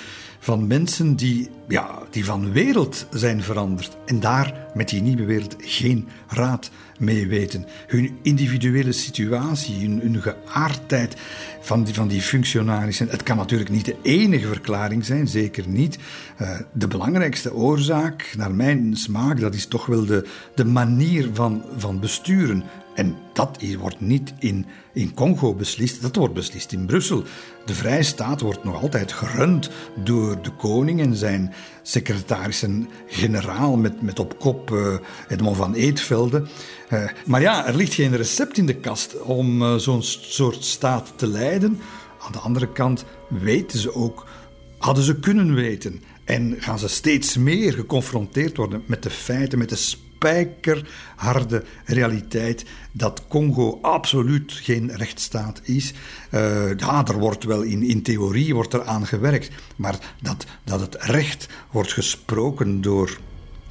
van 0.45 0.67
mensen 0.67 1.17
die, 1.17 1.51
ja, 1.69 1.99
die 2.11 2.25
van 2.25 2.53
wereld 2.53 3.07
zijn 3.11 3.43
veranderd. 3.43 3.97
En 4.07 4.21
daar 4.21 4.55
met 4.75 4.89
die 4.89 5.03
nieuwe 5.03 5.25
wereld 5.25 5.57
geen 5.59 6.09
raad 6.29 6.71
mee 6.99 7.27
weten. 7.27 7.67
Hun 7.87 8.19
individuele 8.23 8.93
situatie, 8.93 9.89
hun, 9.89 10.01
hun 10.01 10.23
geaardheid 10.23 11.17
van 11.61 11.85
die, 11.85 11.95
van 11.95 12.09
die 12.09 12.23
functionarissen. 12.23 13.09
Het 13.09 13.23
kan 13.23 13.37
natuurlijk 13.37 13.71
niet 13.71 13.85
de 13.85 13.97
enige 14.03 14.47
verklaring 14.47 15.05
zijn, 15.05 15.29
zeker 15.29 15.69
niet. 15.69 15.99
Uh, 16.41 16.59
de 16.73 16.89
belangrijkste 16.89 17.55
oorzaak, 17.55 18.35
naar 18.37 18.55
mijn 18.55 18.97
smaak, 18.97 19.41
dat 19.41 19.55
is 19.55 19.67
toch 19.67 19.87
wel 19.87 20.05
de, 20.07 20.29
de 20.55 20.65
manier 20.65 21.29
van, 21.33 21.65
van 21.77 22.01
besturen. 22.01 22.65
En 22.95 23.17
dat 23.33 23.59
wordt 23.79 24.01
niet 24.01 24.33
in, 24.39 24.67
in 24.93 25.15
Congo 25.15 25.55
beslist, 25.55 26.03
dat 26.03 26.17
wordt 26.17 26.35
beslist 26.35 26.73
in 26.73 26.87
Brussel. 26.87 27.23
De 27.65 27.75
Vrijstaat 27.75 28.41
wordt 28.41 28.65
nog 28.65 28.83
altijd 28.83 29.13
gerund 29.13 29.71
door 30.05 30.43
de 30.43 30.51
koning 30.51 31.01
en 31.01 31.17
zijn 31.17 31.53
secretarissen-generaal 31.83 33.77
met, 33.77 34.03
met 34.03 34.19
op 34.19 34.39
kop 34.39 34.71
uh, 34.71 34.95
Edmond 35.29 35.57
van 35.57 35.75
Eetvelde. 35.75 36.47
Uh, 36.93 37.05
maar 37.27 37.41
ja, 37.41 37.67
er 37.67 37.77
ligt 37.77 37.95
geen 37.95 38.17
recept 38.17 38.59
in 38.59 38.67
de 38.67 38.77
kast 38.77 39.23
om 39.23 39.63
uh, 39.63 39.75
zo'n 39.75 40.03
soort 40.03 40.65
staat 40.65 41.13
te 41.17 41.27
leiden. 41.27 41.81
Aan 42.21 42.33
de 42.33 42.39
andere 42.39 42.73
kant 42.73 43.05
weten 43.29 43.79
ze 43.79 43.95
ook, 43.95 44.27
hadden 44.79 45.05
ze 45.05 45.19
kunnen 45.21 45.55
weten. 45.55 46.03
En 46.25 46.57
gaan 46.59 46.79
ze 46.79 46.89
steeds 46.89 47.37
meer 47.37 47.73
geconfronteerd 47.73 48.57
worden 48.57 48.83
met 48.87 49.03
de 49.03 49.11
feiten, 49.11 49.59
met 49.59 49.69
de 49.69 49.77
spijkerharde 50.25 51.65
realiteit 51.85 52.65
dat 52.93 53.23
Congo 53.29 53.79
absoluut 53.83 54.53
geen 54.53 54.97
rechtsstaat 54.97 55.61
is. 55.63 55.93
Uh, 56.31 57.09
er 57.09 57.19
wordt 57.19 57.45
wel 57.45 57.63
in, 57.63 57.83
in 57.83 58.03
theorie 58.03 58.55
wordt 58.55 58.73
er 58.73 58.85
aan 58.85 59.07
gewerkt, 59.07 59.51
maar 59.77 59.99
dat, 60.23 60.47
dat 60.65 60.81
het 60.81 60.97
recht 61.01 61.49
wordt 61.71 61.93
gesproken 61.93 62.81
door 62.81 63.19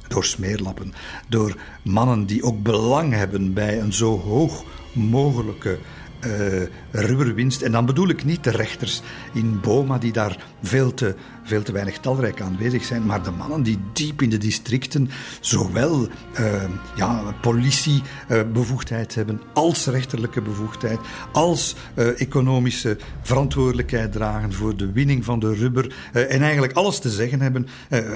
door 0.08 0.24
smeerlappen, 0.24 0.94
door 1.28 1.56
mannen 1.82 2.26
die 2.26 2.42
ook 2.42 2.62
belang 2.62 3.12
hebben 3.12 3.52
bij 3.52 3.80
een 3.80 3.92
zo 3.92 4.20
hoog 4.20 4.64
mogelijke 4.92 5.78
uh, 6.26 6.62
rubberwinst. 6.90 7.62
En 7.62 7.72
dan 7.72 7.86
bedoel 7.86 8.08
ik 8.08 8.24
niet 8.24 8.44
de 8.44 8.50
rechters 8.50 9.02
in 9.32 9.60
Boma, 9.60 9.98
die 9.98 10.12
daar 10.12 10.44
veel 10.62 10.94
te, 10.94 11.14
veel 11.44 11.62
te 11.62 11.72
weinig 11.72 11.98
talrijk 11.98 12.40
aanwezig 12.40 12.84
zijn, 12.84 13.06
maar 13.06 13.22
de 13.22 13.30
mannen 13.30 13.62
die 13.62 13.78
diep 13.92 14.22
in 14.22 14.30
de 14.30 14.38
districten 14.38 15.10
zowel 15.40 16.08
uh, 16.40 16.62
ja, 16.96 17.34
politiebevoegdheid 17.40 19.10
uh, 19.10 19.14
hebben, 19.14 19.40
als 19.52 19.86
rechterlijke 19.86 20.40
bevoegdheid, 20.42 20.98
als 21.32 21.76
economische 22.16 22.96
verantwoordelijkheid 23.22 24.12
dragen 24.12 24.52
voor 24.52 24.76
de 24.76 24.92
winning 24.92 25.24
van 25.24 25.38
de 25.38 25.54
rubber 25.54 25.94
en 26.12 26.42
eigenlijk 26.42 26.72
alles 26.72 26.98
te 26.98 27.10
zeggen 27.10 27.40
hebben 27.40 27.66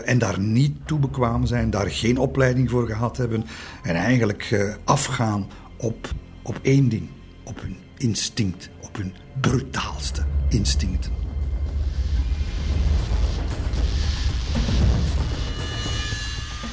en 0.05 0.19
daar 0.19 0.41
niet 0.41 0.77
toe 0.85 0.99
bekwaam 0.99 1.47
zijn, 1.47 1.71
daar 1.71 1.91
geen 1.91 2.19
opleiding 2.19 2.71
voor 2.71 2.87
gehad 2.87 3.17
hebben 3.17 3.45
en 3.83 3.95
eigenlijk 3.95 4.77
afgaan 4.85 5.47
op, 5.77 6.09
op 6.43 6.59
één 6.63 6.89
ding, 6.89 7.09
op 7.45 7.61
hun 7.61 7.77
instinct, 7.99 8.71
op 8.81 8.97
hun 8.97 9.13
brutaalste 9.41 10.23
instincten. 10.49 11.13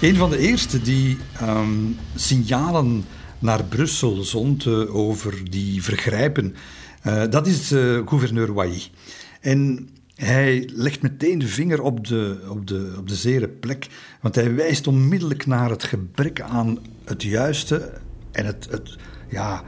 Een 0.02 0.16
van 0.16 0.30
de 0.30 0.38
eerste 0.38 0.82
die 0.82 1.18
um, 1.42 1.98
signalen 2.16 3.06
naar 3.40 3.64
Brussel 3.64 4.24
zond 4.24 4.68
over 4.88 5.50
die 5.50 5.84
vergrijpen, 5.84 6.56
uh, 7.06 7.24
dat 7.30 7.48
is 7.48 7.72
uh, 7.72 8.08
gouverneur 8.08 8.54
Wailly. 8.54 8.82
En 9.42 9.90
hij 10.16 10.70
legt 10.74 11.02
meteen 11.02 11.40
de 11.40 11.48
vinger 11.48 11.82
op 11.82 12.08
de, 12.08 12.46
op, 12.50 12.68
de, 12.68 12.96
op 12.98 13.08
de 13.08 13.16
zere 13.16 13.48
plek, 13.48 13.88
want 14.22 14.36
hij 14.36 14.56
wijst 14.56 14.88
onmiddellijk 14.88 15.46
naar 15.46 15.70
het 15.70 15.84
gebrek 15.84 16.42
aan 16.42 16.78
het 17.04 17.24
juiste 17.24 17.94
en 18.32 18.46
het, 18.46 18.68
het 18.70 18.98
ja, 19.30 19.64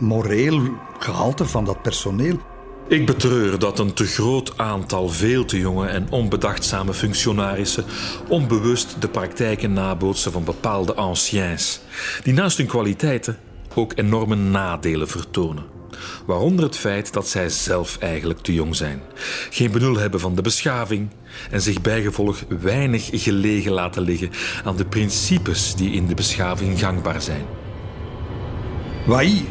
moreel 0.00 0.60
gehalte 0.98 1.44
van 1.44 1.64
dat 1.64 1.82
personeel. 1.82 2.40
Ik 2.88 3.06
betreur 3.06 3.58
dat 3.58 3.78
een 3.78 3.92
te 3.92 4.06
groot 4.06 4.58
aantal 4.58 5.08
veel 5.08 5.44
te 5.44 5.58
jonge 5.58 5.86
en 5.86 6.06
onbedachtzame 6.10 6.94
functionarissen 6.94 7.84
onbewust 8.28 8.96
de 9.00 9.08
praktijken 9.08 9.72
nabootsen 9.72 10.32
van 10.32 10.44
bepaalde 10.44 10.94
anciens, 10.94 11.80
die 12.22 12.32
naast 12.32 12.56
hun 12.56 12.66
kwaliteiten 12.66 13.38
ook 13.74 13.92
enorme 13.94 14.34
nadelen 14.34 15.08
vertonen. 15.08 15.64
Waaronder 16.26 16.64
het 16.64 16.76
feit 16.76 17.12
dat 17.12 17.28
zij 17.28 17.48
zelf 17.48 17.98
eigenlijk 17.98 18.40
te 18.40 18.54
jong 18.54 18.76
zijn, 18.76 19.02
geen 19.50 19.70
benul 19.70 19.96
hebben 19.96 20.20
van 20.20 20.34
de 20.34 20.42
beschaving 20.42 21.08
en 21.50 21.62
zich 21.62 21.80
bijgevolg 21.80 22.44
weinig 22.60 23.08
gelegen 23.12 23.72
laten 23.72 24.02
liggen 24.02 24.30
aan 24.64 24.76
de 24.76 24.86
principes 24.86 25.74
die 25.74 25.92
in 25.92 26.06
de 26.06 26.14
beschaving 26.14 26.78
gangbaar 26.78 27.22
zijn. 27.22 27.44
Wai, 29.08 29.44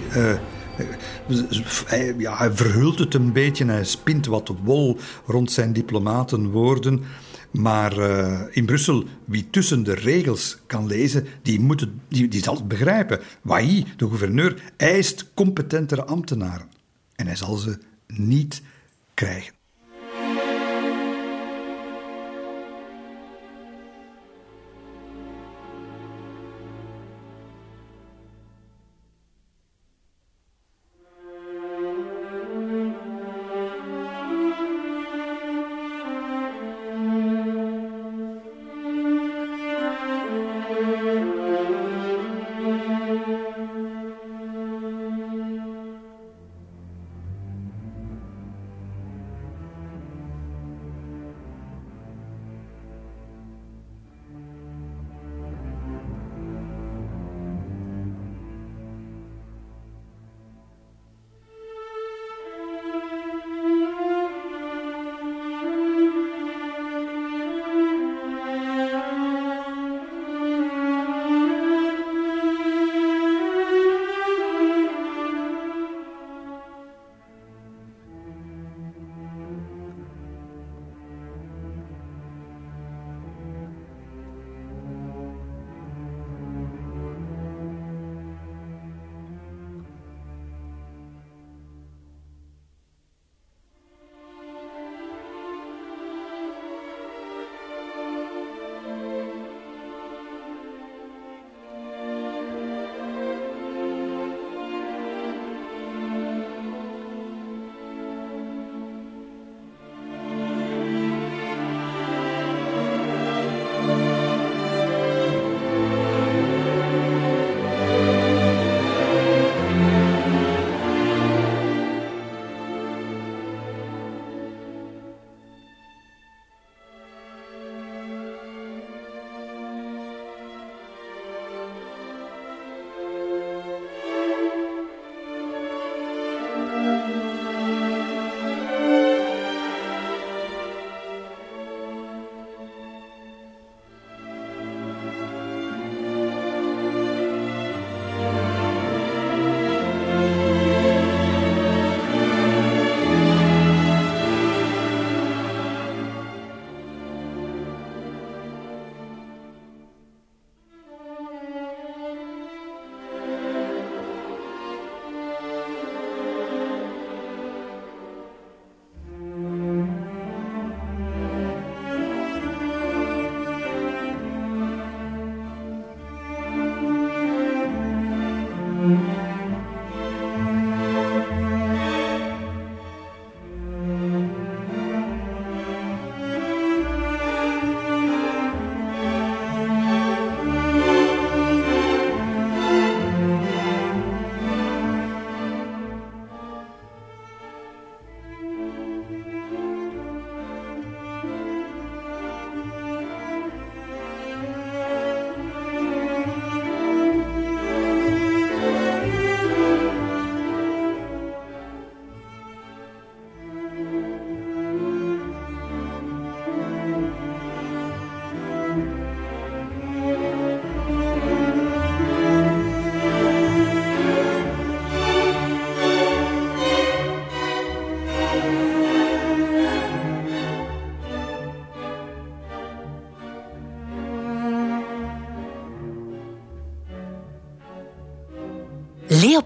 hij, 1.85 2.15
ja, 2.17 2.37
hij 2.37 2.51
verhult 2.51 2.99
het 2.99 3.13
een 3.13 3.33
beetje, 3.33 3.65
hij 3.65 3.83
spint 3.83 4.25
wat 4.25 4.51
wol 4.63 4.97
rond 5.25 5.51
zijn 5.51 5.73
diplomatenwoorden. 5.73 7.03
Maar 7.51 7.97
uh, 7.97 8.41
in 8.49 8.65
Brussel, 8.65 9.03
wie 9.25 9.49
tussen 9.49 9.83
de 9.83 9.93
regels 9.93 10.57
kan 10.67 10.87
lezen, 10.87 11.25
die, 11.41 11.59
moet 11.59 11.79
het, 11.79 11.89
die 12.07 12.43
zal 12.43 12.55
het 12.55 12.67
begrijpen. 12.67 13.19
Wai, 13.41 13.85
de 13.95 14.07
gouverneur, 14.07 14.61
eist 14.75 15.31
competentere 15.33 16.03
ambtenaren. 16.03 16.67
En 17.15 17.25
hij 17.25 17.35
zal 17.35 17.55
ze 17.55 17.77
niet 18.07 18.61
krijgen. 19.13 19.56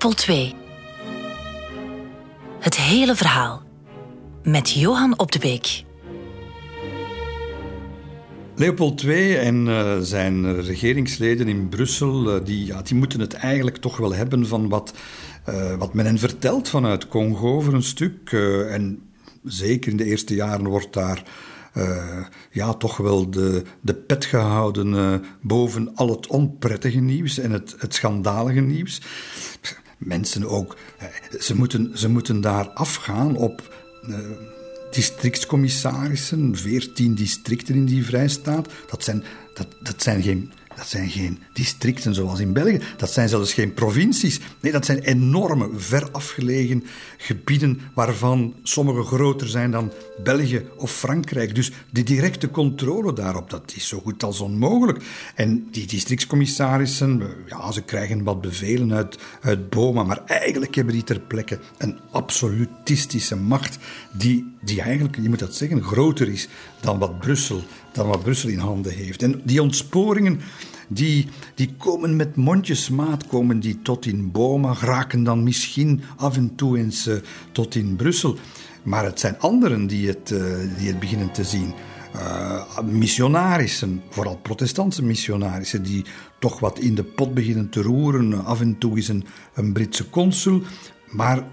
Leopold 0.02 0.28
II. 0.28 0.56
Het 2.60 2.76
hele 2.78 3.16
verhaal. 3.16 3.64
Met 4.44 4.72
Johan 4.72 5.20
Op 5.20 5.32
de 5.32 5.40
Beek. 5.40 5.84
Leopold 8.56 9.04
II 9.04 9.36
en 9.36 9.68
uh, 9.68 9.98
zijn 10.00 10.62
regeringsleden 10.62 11.48
in 11.48 11.70
Brussel, 11.70 12.36
uh, 12.36 12.46
die, 12.46 12.66
ja, 12.66 12.82
die 12.82 12.96
moeten 12.96 13.20
het 13.20 13.34
eigenlijk 13.34 13.78
toch 13.78 13.98
wel 13.98 14.14
hebben 14.14 14.48
van 14.48 14.70
wat, 14.70 14.94
wat 15.78 15.94
men 15.94 16.06
hen 16.06 16.20
vertelt 16.20 16.70
vanuit 16.70 17.08
Congo 17.08 17.60
voor 17.60 17.74
een 17.74 17.84
stuk. 17.84 18.32
en 18.70 19.12
zeker 19.44 19.92
in 19.92 19.98
de 19.98 20.06
eerste 20.06 20.36
jaren 20.36 20.68
wordt 20.68 20.94
daar 20.94 21.24
ja, 22.52 22.74
toch 22.74 22.98
wel 22.98 23.30
de, 23.30 23.64
de 23.82 23.94
pet 23.94 24.26
gehouden 24.26 25.22
boven 25.42 25.96
al 25.96 26.10
het 26.10 26.28
onprettige 26.28 27.00
nieuws 27.00 27.38
en 27.38 27.52
het, 27.52 27.76
het 27.78 27.94
schandalige 27.94 28.62
nieuws. 28.62 29.02
Mensen 30.04 30.50
ook, 30.50 30.78
ze 31.40 31.56
moeten, 31.56 31.92
ze 31.98 32.10
moeten 32.10 32.42
daar 32.42 32.70
afgaan 32.70 33.36
op 33.36 33.76
districtscommissarissen, 34.92 36.56
veertien 36.58 37.16
districten 37.16 37.76
in 37.76 37.86
die 37.86 38.06
vrijstaat. 38.06 38.70
Dat 38.90 39.04
zijn, 39.04 39.24
dat, 39.54 39.68
dat 39.80 40.02
zijn 40.02 40.22
geen 40.22 40.52
dat 40.82 40.90
zijn 40.90 41.10
geen 41.10 41.40
districten 41.54 42.14
zoals 42.14 42.40
in 42.40 42.54
België. 42.54 42.80
Dat 42.98 43.12
zijn 43.12 43.30
zelfs 43.30 43.54
geen 43.54 43.74
provincies. 43.74 44.40
Nee, 44.60 44.72
dat 44.72 44.86
zijn 44.86 45.00
enorme, 45.00 45.70
ver 45.76 46.12
afgelegen 46.12 46.84
gebieden 47.18 47.82
waarvan 47.94 48.54
sommige 48.64 49.04
groter 49.04 49.48
zijn 49.48 49.72
dan 49.72 49.92
België 50.24 50.66
of 50.78 50.92
Frankrijk. 50.92 51.56
Dus 51.56 51.72
de 51.90 52.04
directe 52.04 52.52
controle 52.52 53.14
daarop, 53.14 53.50
dat 53.50 53.74
is 53.76 53.88
zo 53.88 54.00
goed 54.00 54.24
als 54.24 54.40
onmogelijk. 54.40 55.04
En 55.36 55.68
die 55.72 55.88
districtscommissarissen, 55.88 57.24
ja, 57.48 57.72
ze 57.72 57.82
krijgen 57.82 58.24
wat 58.24 58.42
bevelen 58.42 58.94
uit, 58.94 59.18
uit 59.42 59.70
Boma, 59.70 60.04
maar 60.04 60.22
eigenlijk 60.26 60.76
hebben 60.76 60.94
die 60.94 61.04
ter 61.04 61.20
plekke 61.20 61.60
een 61.78 62.00
absolutistische 62.12 63.36
macht 63.36 63.78
die, 64.12 64.56
die 64.62 64.82
eigenlijk, 64.82 65.16
je 65.16 65.30
moet 65.30 65.40
dat 65.40 65.56
zeggen, 65.56 65.84
groter 65.84 66.28
is 66.28 66.48
dan 66.80 67.00
wat 67.00 67.20
Brussel, 67.20 67.64
dan 67.92 68.08
wat 68.08 68.24
Brussel 68.24 68.50
in 68.50 68.60
handen 68.60 68.94
heeft. 68.94 69.24
En 69.24 69.42
die 69.44 69.62
ontsporingen 69.62 70.42
die, 70.94 71.28
die 71.56 71.74
komen 71.78 72.16
met 72.16 72.36
mondjesmaat, 72.36 73.28
komen 73.28 73.60
die 73.60 73.82
tot 73.82 74.06
in 74.06 74.32
Boma, 74.32 74.74
raken 74.74 75.24
dan 75.24 75.44
misschien 75.44 76.02
af 76.18 76.38
en 76.38 76.56
toe 76.56 76.78
eens 76.78 77.08
uh, 77.08 77.16
tot 77.52 77.76
in 77.76 77.96
Brussel. 77.96 78.38
Maar 78.84 79.06
het 79.06 79.20
zijn 79.20 79.40
anderen 79.40 79.88
die 79.88 80.08
het, 80.08 80.32
uh, 80.32 80.40
die 80.78 80.88
het 80.88 81.00
beginnen 81.00 81.32
te 81.32 81.44
zien. 81.44 81.74
Uh, 82.16 82.80
missionarissen, 82.80 84.02
vooral 84.10 84.38
protestantse 84.38 85.04
missionarissen, 85.04 85.84
die 85.84 86.06
toch 86.40 86.60
wat 86.60 86.80
in 86.80 86.96
de 86.96 87.04
pot 87.04 87.34
beginnen 87.34 87.70
te 87.70 87.82
roeren. 87.82 88.46
Af 88.46 88.62
en 88.62 88.78
toe 88.78 88.98
is 88.98 89.08
een, 89.08 89.26
een 89.54 89.74
Britse 89.74 90.10
consul. 90.10 90.62
Maar 91.10 91.44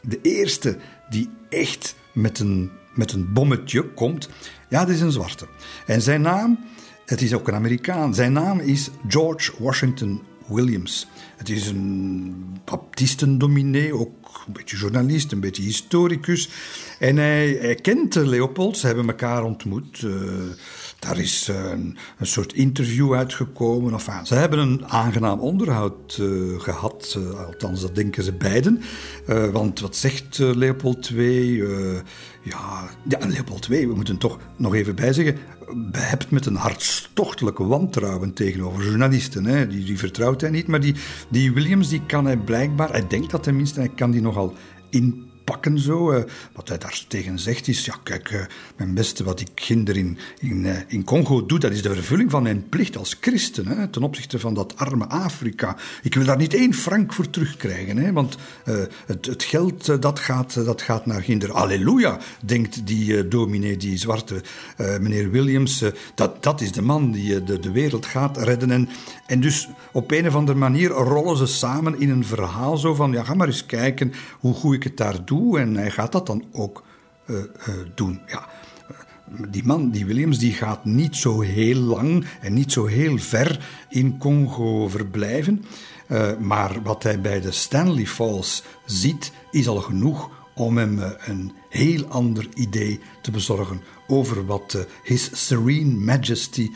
de 0.00 0.18
eerste 0.22 0.78
die 1.10 1.30
echt 1.48 1.96
met 2.12 2.38
een, 2.38 2.70
met 2.94 3.12
een 3.12 3.32
bommetje 3.32 3.82
komt, 3.82 4.28
ja, 4.68 4.80
dat 4.84 4.94
is 4.94 5.00
een 5.00 5.12
zwarte. 5.12 5.46
En 5.86 6.02
zijn 6.02 6.20
naam 6.20 6.58
het 7.04 7.22
is 7.22 7.34
ook 7.34 7.48
een 7.48 7.54
Amerikaan. 7.54 8.14
Zijn 8.14 8.32
naam 8.32 8.60
is 8.60 8.90
George 9.08 9.52
Washington 9.58 10.22
Williams. 10.46 11.06
Het 11.36 11.48
is 11.48 11.66
een 11.66 12.34
baptistendominee, 12.64 13.94
ook 13.94 14.42
een 14.46 14.52
beetje 14.52 14.76
journalist, 14.76 15.32
een 15.32 15.40
beetje 15.40 15.62
historicus. 15.62 16.48
En 16.98 17.16
hij, 17.16 17.78
kent 17.82 18.14
Leopold, 18.14 18.78
ze 18.78 18.86
hebben 18.86 19.06
elkaar 19.06 19.44
ontmoet. 19.44 20.02
Uh, 20.02 20.12
daar 20.98 21.18
is 21.18 21.48
een, 21.48 21.96
een, 22.18 22.26
soort 22.26 22.52
interview 22.52 23.14
uitgekomen. 23.14 23.92
Enfin, 23.92 24.26
ze 24.26 24.34
hebben 24.34 24.58
een 24.58 24.86
aangenaam 24.86 25.40
onderhoud 25.40 26.18
uh, 26.20 26.60
gehad, 26.60 27.16
uh, 27.18 27.46
althans 27.46 27.80
dat 27.80 27.94
denken 27.94 28.22
ze 28.22 28.32
beiden. 28.32 28.82
want 29.52 29.80
wat 29.80 29.96
zegt 29.96 30.38
Leopold 30.38 31.08
II? 31.08 31.62
ja, 32.42 32.88
ja, 33.08 33.18
Leopold 33.26 33.68
II, 33.70 33.86
we 33.86 33.94
moeten 33.94 34.18
toch 34.18 34.38
nog 34.56 34.74
even 34.74 34.94
bijzeggen, 34.94 35.38
behept 35.72 36.30
met 36.30 36.46
een 36.46 36.56
hartstochtelijke 36.56 37.66
wantrouwen 37.66 38.32
tegenover 38.32 38.84
journalisten. 38.84 39.44
Hè. 39.44 39.66
Die, 39.66 39.84
die 39.84 39.98
vertrouwt 39.98 40.40
hij 40.40 40.50
niet, 40.50 40.66
maar 40.66 40.80
die, 40.80 40.94
die 41.28 41.52
Williams 41.52 41.88
die 41.88 42.02
kan 42.06 42.24
hij 42.24 42.36
blijkbaar, 42.36 42.90
hij 42.90 43.06
denkt 43.06 43.30
dat 43.30 43.42
tenminste, 43.42 43.80
hij 43.80 43.90
kan 43.94 44.10
die 44.10 44.20
nogal 44.20 44.54
in 44.90 45.23
pakken 45.44 45.78
zo. 45.78 46.12
Uh, 46.12 46.22
wat 46.52 46.68
hij 46.68 46.78
daar 46.78 47.04
tegen 47.08 47.38
zegt 47.38 47.68
is, 47.68 47.84
ja 47.84 47.94
kijk, 48.02 48.30
uh, 48.30 48.40
mijn 48.76 48.94
beste 48.94 49.24
wat 49.24 49.40
ik 49.40 49.48
ginder 49.54 49.96
in, 49.96 50.18
uh, 50.40 50.76
in 50.86 51.04
Congo 51.04 51.46
doe, 51.46 51.58
dat 51.58 51.72
is 51.72 51.82
de 51.82 51.94
vervulling 51.94 52.30
van 52.30 52.42
mijn 52.42 52.68
plicht 52.68 52.96
als 52.96 53.16
christen, 53.20 53.66
hè, 53.66 53.88
ten 53.88 54.02
opzichte 54.02 54.38
van 54.38 54.54
dat 54.54 54.76
arme 54.76 55.08
Afrika. 55.08 55.76
Ik 56.02 56.14
wil 56.14 56.24
daar 56.24 56.36
niet 56.36 56.54
één 56.54 56.74
frank 56.74 57.12
voor 57.12 57.30
terugkrijgen, 57.30 57.96
hè, 57.96 58.12
want 58.12 58.36
het, 59.06 59.26
het, 59.26 59.42
geld 59.42 60.02
dat 60.02 60.18
gaat, 60.18 60.64
dat 60.64 60.82
gaat 60.82 61.06
naar 61.06 61.22
ginder. 61.22 61.52
Halleluja, 61.52 62.18
denkt 62.44 62.86
die 62.86 63.28
dominee, 63.28 63.76
die 63.76 63.98
zwarte 63.98 64.42
meneer 64.76 65.30
Williams, 65.30 65.84
dat, 66.14 66.42
dat 66.42 66.60
is 66.60 66.72
de 66.72 66.82
man 66.82 67.10
die 67.10 67.44
de, 67.44 67.58
de 67.58 67.70
wereld 67.70 68.06
gaat 68.06 68.36
redden. 68.36 68.70
En, 68.70 68.88
en 69.26 69.40
dus 69.40 69.68
op 69.92 70.10
een 70.10 70.26
of 70.26 70.34
andere 70.34 70.58
manier 70.58 70.88
rollen 70.88 71.36
ze 71.36 71.46
samen 71.46 72.00
in 72.00 72.10
een 72.10 72.24
verhaal 72.24 72.76
zo 72.76 72.94
van, 72.94 73.12
ja 73.12 73.24
ga 73.24 73.34
maar 73.34 73.46
eens 73.46 73.66
kijken 73.66 74.12
hoe 74.40 74.54
goed 74.54 74.74
ik 74.74 74.82
het 74.82 74.96
daar 74.96 75.24
doe 75.24 75.33
en 75.56 75.76
hij 75.76 75.90
gaat 75.90 76.12
dat 76.12 76.26
dan 76.26 76.44
ook 76.52 76.84
uh, 77.26 77.36
uh, 77.36 77.44
doen. 77.94 78.20
Ja, 78.26 78.48
die 79.50 79.64
man, 79.64 79.90
die 79.90 80.06
Williams, 80.06 80.38
die 80.38 80.52
gaat 80.52 80.84
niet 80.84 81.16
zo 81.16 81.40
heel 81.40 81.78
lang 81.78 82.26
en 82.40 82.54
niet 82.54 82.72
zo 82.72 82.86
heel 82.86 83.18
ver 83.18 83.66
in 83.88 84.18
Congo 84.18 84.88
verblijven. 84.88 85.64
Uh, 86.08 86.36
maar 86.36 86.82
wat 86.82 87.02
hij 87.02 87.20
bij 87.20 87.40
de 87.40 87.50
Stanley 87.50 88.06
Falls 88.06 88.62
ziet, 88.84 89.32
is 89.50 89.68
al 89.68 89.80
genoeg 89.80 90.30
om 90.54 90.76
hem 90.76 90.98
een 91.26 91.52
heel 91.68 92.04
ander 92.06 92.48
idee 92.54 93.00
te 93.22 93.30
bezorgen 93.30 93.80
over 94.06 94.46
wat 94.46 94.86
His 95.02 95.46
Serene 95.46 95.94
Majesty 95.94 96.70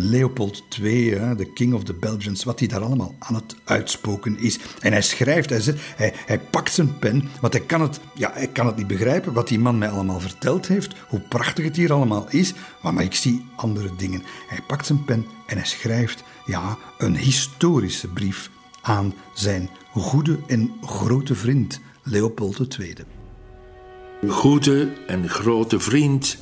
Leopold 0.00 0.64
II, 0.82 1.10
de 1.36 1.52
King 1.52 1.74
of 1.74 1.84
the 1.84 1.94
Belgians, 1.94 2.44
wat 2.44 2.58
hij 2.58 2.68
daar 2.68 2.82
allemaal 2.82 3.14
aan 3.18 3.34
het 3.34 3.56
uitspoken 3.64 4.38
is. 4.38 4.58
En 4.80 4.92
hij 4.92 5.02
schrijft, 5.02 5.50
hij, 5.50 5.60
zet, 5.60 5.78
hij, 5.96 6.12
hij 6.26 6.40
pakt 6.40 6.72
zijn 6.72 6.98
pen, 6.98 7.28
want 7.40 7.52
hij 7.52 7.62
kan, 7.62 7.80
het, 7.80 8.00
ja, 8.14 8.30
hij 8.34 8.48
kan 8.48 8.66
het 8.66 8.76
niet 8.76 8.86
begrijpen 8.86 9.32
wat 9.32 9.48
die 9.48 9.58
man 9.58 9.78
mij 9.78 9.88
allemaal 9.88 10.20
verteld 10.20 10.68
heeft, 10.68 10.94
hoe 11.08 11.20
prachtig 11.20 11.64
het 11.64 11.76
hier 11.76 11.92
allemaal 11.92 12.26
is, 12.30 12.52
maar 12.82 13.02
ik 13.02 13.14
zie 13.14 13.46
andere 13.56 13.90
dingen. 13.96 14.22
Hij 14.48 14.60
pakt 14.66 14.86
zijn 14.86 15.04
pen 15.04 15.26
en 15.46 15.56
hij 15.56 15.66
schrijft, 15.66 16.24
ja, 16.46 16.78
een 16.98 17.16
historische 17.16 18.08
brief 18.08 18.50
aan 18.80 19.14
zijn 19.34 19.70
goede 19.92 20.38
en 20.46 20.72
grote 20.82 21.34
vriend 21.34 21.80
Leopold 22.02 22.78
II. 22.78 22.94
Goede 24.28 24.92
en 25.06 25.28
grote 25.28 25.80
vriend 25.80 26.38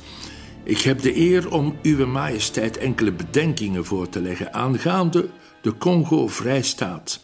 ik 0.67 0.81
heb 0.81 1.01
de 1.01 1.17
eer 1.17 1.51
om 1.51 1.77
Uwe 1.81 2.05
Majesteit 2.05 2.77
enkele 2.77 3.11
bedenkingen 3.11 3.85
voor 3.85 4.09
te 4.09 4.21
leggen 4.21 4.53
aangaande 4.53 5.29
de 5.61 5.77
Congo-Vrijstaat, 5.77 7.23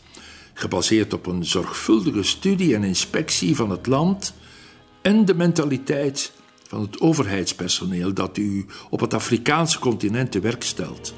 gebaseerd 0.53 1.13
op 1.13 1.25
een 1.25 1.45
zorgvuldige 1.45 2.23
studie 2.23 2.75
en 2.75 2.83
inspectie 2.83 3.55
van 3.55 3.69
het 3.69 3.87
land 3.87 4.33
en 5.01 5.25
de 5.25 5.33
mentaliteit 5.33 6.31
van 6.67 6.81
het 6.81 7.01
overheidspersoneel 7.01 8.13
dat 8.13 8.37
u 8.37 8.65
op 8.89 8.99
het 8.99 9.13
Afrikaanse 9.13 9.79
continent 9.79 10.31
te 10.31 10.39
werk 10.39 10.63
stelt. 10.63 11.13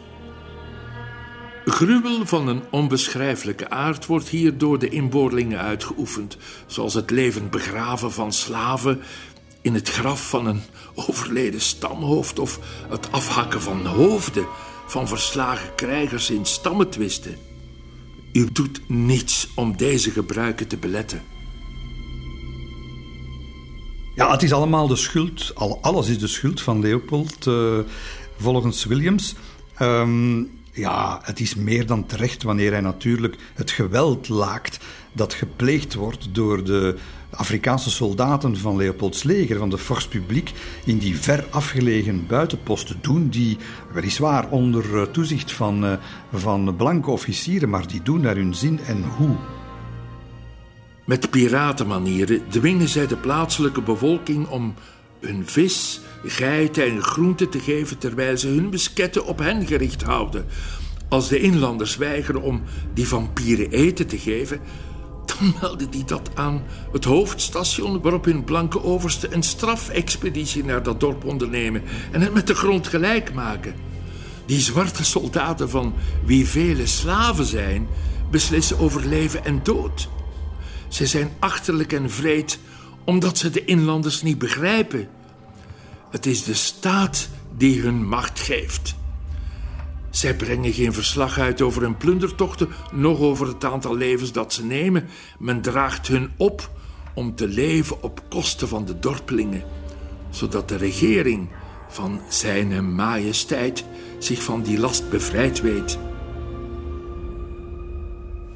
Gruwel 1.66 2.26
van 2.26 2.48
een 2.48 2.64
onbeschrijfelijke 2.72 3.70
aard 3.70 4.06
wordt 4.06 4.28
hier 4.28 4.58
door 4.58 4.80
de 4.80 4.90
inboorlingen 4.90 5.60
uitgeoefend, 5.60 6.38
zoals 6.68 6.94
het 6.94 7.10
leven 7.10 7.50
begraven 7.50 8.12
van 8.12 8.34
slaven 8.34 9.02
in 9.62 9.74
het 9.74 9.90
graf 9.90 10.30
van 10.30 10.46
een 10.46 10.62
overleden 10.96 11.62
stamhoofd 11.62 12.40
of 12.40 12.60
het 12.90 13.12
afhakken 13.12 13.62
van 13.62 13.86
hoofden 13.86 14.48
van 14.88 15.08
verslagen 15.08 15.76
krijgers 15.76 16.30
in 16.30 16.46
stammetwisten. 16.46 17.38
U 18.34 18.52
doet 18.52 18.82
niets 18.90 19.48
om 19.56 19.78
deze 19.78 20.12
gebruiken 20.12 20.68
te 20.68 20.78
beletten. 20.78 21.24
Ja, 24.16 24.32
het 24.32 24.44
is 24.44 24.54
allemaal 24.54 24.88
de 24.88 24.96
schuld, 24.96 25.54
alles 25.82 26.08
is 26.08 26.20
de 26.20 26.28
schuld 26.28 26.62
van 26.62 26.80
Leopold, 26.80 27.46
uh, 27.46 27.80
volgens 28.38 28.86
Williams. 28.86 29.36
Um, 29.82 30.64
ja, 30.76 31.20
het 31.24 31.40
is 31.40 31.56
meer 31.56 31.86
dan 31.86 32.06
terecht 32.06 32.44
wanneer 32.44 32.72
hij 32.72 32.82
natuurlijk 32.82 33.36
het 33.54 33.72
geweld 33.72 34.30
laakt 34.30 34.80
dat 35.12 35.34
gepleegd 35.34 35.94
wordt 35.94 36.28
door 36.32 36.64
de 36.64 36.96
Afrikaanse 37.30 37.90
soldaten 37.90 38.58
van 38.58 38.76
Leopolds 38.76 39.24
leger, 39.24 39.58
van 39.58 39.70
de 39.70 39.78
Force 39.78 40.08
Publiek, 40.08 40.52
in 40.86 40.98
die 40.98 41.18
ver 41.18 41.46
afgelegen 41.50 42.28
buitenposten 42.28 42.98
doen, 43.02 43.30
die 43.30 43.58
weliswaar 43.94 44.50
onder 44.50 45.02
eh, 45.02 45.02
toezicht 45.02 45.52
van, 45.52 45.86
uh, 45.86 45.94
van 46.34 46.76
blanke 46.76 47.12
officieren, 47.12 47.70
maar 47.70 47.88
die 47.88 48.02
doen 48.02 48.22
naar 48.22 48.36
hun 48.36 48.56
zin 48.56 48.80
en 48.80 49.04
hoe. 49.18 49.36
Met 51.06 51.30
piratenmanieren 51.30 52.42
dwingen 52.50 52.90
zij 52.90 53.08
de 53.08 53.18
plaatselijke 53.18 53.82
bevolking 53.82 54.48
om 54.48 54.74
hun 55.20 55.48
vis, 55.48 56.02
geiten 56.26 56.86
en 56.86 57.04
groenten 57.04 57.50
te 57.50 57.60
geven 57.60 57.98
terwijl 57.98 58.38
ze 58.38 58.48
hun 58.48 58.70
besketten 58.70 59.26
op 59.26 59.40
hen 59.40 59.68
gericht 59.68 60.04
houden. 60.04 60.46
Als 61.10 61.28
de 61.28 61.40
inlanders 61.40 61.98
weigeren 61.98 62.42
om 62.42 62.62
die 62.94 63.08
vampieren 63.08 63.72
eten 63.72 64.08
te 64.08 64.18
geven, 64.18 64.60
Dan 65.40 65.54
meldde 65.62 65.88
hij 65.90 66.04
dat 66.06 66.30
aan 66.34 66.64
het 66.92 67.04
hoofdstation, 67.04 68.02
waarop 68.02 68.26
hun 68.26 68.44
blanke 68.44 68.84
overste 68.84 69.34
een 69.34 69.44
strafexpeditie 69.44 70.64
naar 70.64 70.84
dat 70.84 71.00
dorp 71.00 71.26
ondernemen 71.26 71.84
en 72.12 72.22
het 72.22 72.34
met 72.34 72.48
de 72.48 72.56
grond 72.56 72.88
gelijk 72.88 73.34
maken. 73.34 73.76
Die 74.46 74.60
zwarte 74.60 75.06
soldaten 75.06 75.70
van 75.70 75.94
wie 76.26 76.48
vele 76.48 76.88
slaven 76.88 77.46
zijn, 77.46 77.88
beslissen 78.32 78.80
over 78.80 79.08
leven 79.08 79.46
en 79.46 79.60
dood. 79.64 80.10
Ze 80.88 81.06
zijn 81.06 81.30
achterlijk 81.40 81.94
en 81.94 82.10
vreed 82.10 82.60
omdat 83.04 83.38
ze 83.38 83.50
de 83.50 83.66
inlanders 83.66 84.22
niet 84.22 84.38
begrijpen. 84.38 85.08
Het 86.16 86.26
is 86.26 86.44
de 86.44 86.54
staat 86.54 87.30
die 87.58 87.82
hun 87.82 88.08
macht 88.08 88.40
geeft. 88.40 88.96
Zij 90.10 90.36
brengen 90.36 90.74
geen 90.74 90.94
verslag 90.94 91.40
uit 91.40 91.62
over 91.62 91.82
hun 91.82 91.98
plundertochten, 91.98 92.68
noch 92.92 93.20
over 93.20 93.48
het 93.48 93.64
aantal 93.64 93.96
levens 93.96 94.32
dat 94.32 94.54
ze 94.54 94.66
nemen. 94.66 95.08
Men 95.40 95.62
draagt 95.62 96.08
hun 96.08 96.32
op 96.38 96.70
om 97.14 97.36
te 97.36 97.48
leven 97.48 98.04
op 98.04 98.24
kosten 98.30 98.68
van 98.68 98.86
de 98.86 99.00
dorpelingen, 99.00 99.64
zodat 100.30 100.70
de 100.70 100.76
regering 100.76 101.50
van 101.90 102.22
zijn 102.30 102.96
majesteit 102.96 103.86
zich 104.20 104.44
van 104.44 104.62
die 104.62 104.80
last 104.80 105.10
bevrijd 105.10 105.62
weet. 105.62 105.98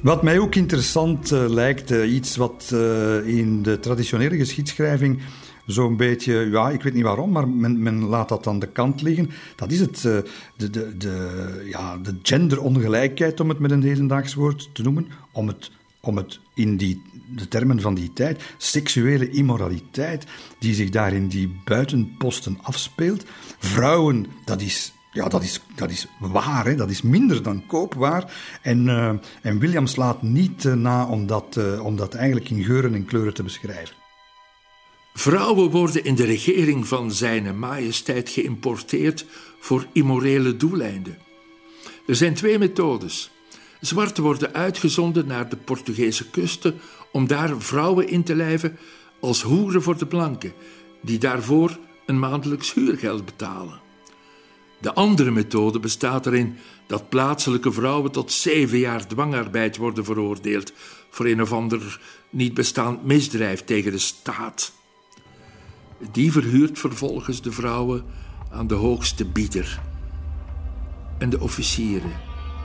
Wat 0.00 0.22
mij 0.22 0.38
ook 0.38 0.54
interessant 0.54 1.32
uh, 1.32 1.48
lijkt, 1.48 1.90
uh, 1.90 2.12
iets 2.12 2.36
wat 2.36 2.70
uh, 2.72 3.26
in 3.26 3.62
de 3.62 3.80
traditionele 3.80 4.36
geschiedschrijving 4.36 5.22
zo'n 5.70 5.96
beetje, 5.96 6.48
ja, 6.50 6.70
ik 6.70 6.82
weet 6.82 6.94
niet 6.94 7.02
waarom, 7.02 7.30
maar 7.30 7.48
men, 7.48 7.82
men, 7.82 8.04
laat 8.04 8.28
dat 8.28 8.46
aan 8.46 8.58
de 8.58 8.66
kant 8.66 9.02
liggen. 9.02 9.30
Dat 9.56 9.70
is 9.70 9.80
het, 9.80 10.00
de, 10.02 10.24
de, 10.56 10.96
de, 10.96 11.66
ja, 11.70 11.96
de 11.96 12.14
genderongelijkheid, 12.22 13.40
om 13.40 13.48
het 13.48 13.58
met 13.58 13.70
een 13.70 13.82
hedendaags 13.82 14.34
woord 14.34 14.70
te 14.72 14.82
noemen, 14.82 15.08
om 15.32 15.46
het, 15.46 15.70
om 16.00 16.16
het 16.16 16.40
in 16.54 16.76
die, 16.76 17.02
de 17.36 17.48
termen 17.48 17.80
van 17.80 17.94
die 17.94 18.12
tijd, 18.12 18.42
seksuele 18.58 19.30
immoraliteit 19.30 20.26
die 20.58 20.74
zich 20.74 20.90
daar 20.90 21.12
in 21.12 21.28
die 21.28 21.60
buitenposten 21.64 22.58
afspeelt. 22.62 23.24
Vrouwen, 23.58 24.26
dat 24.44 24.60
is 24.60 24.92
ja, 25.12 25.28
dat 25.28 25.42
is, 25.42 25.60
dat 25.74 25.90
is 25.90 26.06
waar, 26.18 26.64
hè? 26.64 26.74
dat 26.74 26.90
is 26.90 27.02
minder 27.02 27.42
dan 27.42 27.66
koopwaar. 27.66 28.32
En, 28.62 28.86
uh, 28.86 29.12
en 29.42 29.58
William 29.58 29.86
slaat 29.86 30.22
niet 30.22 30.64
uh, 30.64 30.74
na 30.74 31.06
om 31.06 31.26
dat, 31.26 31.78
om 31.82 31.96
dat 31.96 32.14
eigenlijk 32.14 32.50
in 32.50 32.64
geuren 32.64 32.94
en 32.94 33.04
kleuren 33.04 33.34
te 33.34 33.42
beschrijven. 33.42 33.99
Vrouwen 35.14 35.70
worden 35.70 36.04
in 36.04 36.14
de 36.14 36.24
regering 36.24 36.88
van 36.88 37.12
Zijne 37.12 37.52
Majesteit 37.52 38.28
geïmporteerd 38.28 39.26
voor 39.60 39.86
immorele 39.92 40.56
doeleinden. 40.56 41.18
Er 42.06 42.16
zijn 42.16 42.34
twee 42.34 42.58
methodes. 42.58 43.30
Zwarten 43.80 44.22
worden 44.22 44.54
uitgezonden 44.54 45.26
naar 45.26 45.48
de 45.48 45.56
Portugese 45.56 46.30
kusten 46.30 46.80
om 47.12 47.26
daar 47.26 47.60
vrouwen 47.60 48.08
in 48.08 48.22
te 48.22 48.34
lijven 48.34 48.78
als 49.20 49.42
hoeren 49.42 49.82
voor 49.82 49.98
de 49.98 50.06
blanken, 50.06 50.52
die 51.00 51.18
daarvoor 51.18 51.78
een 52.06 52.18
maandelijks 52.18 52.74
huurgeld 52.74 53.24
betalen. 53.24 53.80
De 54.80 54.94
andere 54.94 55.30
methode 55.30 55.80
bestaat 55.80 56.26
erin 56.26 56.56
dat 56.86 57.08
plaatselijke 57.08 57.72
vrouwen 57.72 58.10
tot 58.10 58.32
zeven 58.32 58.78
jaar 58.78 59.06
dwangarbeid 59.06 59.76
worden 59.76 60.04
veroordeeld 60.04 60.72
voor 61.10 61.26
een 61.26 61.42
of 61.42 61.52
ander 61.52 62.00
niet 62.30 62.54
bestaand 62.54 63.04
misdrijf 63.04 63.64
tegen 63.64 63.92
de 63.92 63.98
staat. 63.98 64.72
Die 66.12 66.32
verhuurt 66.32 66.78
vervolgens 66.78 67.42
de 67.42 67.52
vrouwen 67.52 68.02
aan 68.50 68.66
de 68.66 68.74
hoogste 68.74 69.24
bieder. 69.24 69.80
En 71.18 71.30
de 71.30 71.40
officieren 71.40 72.12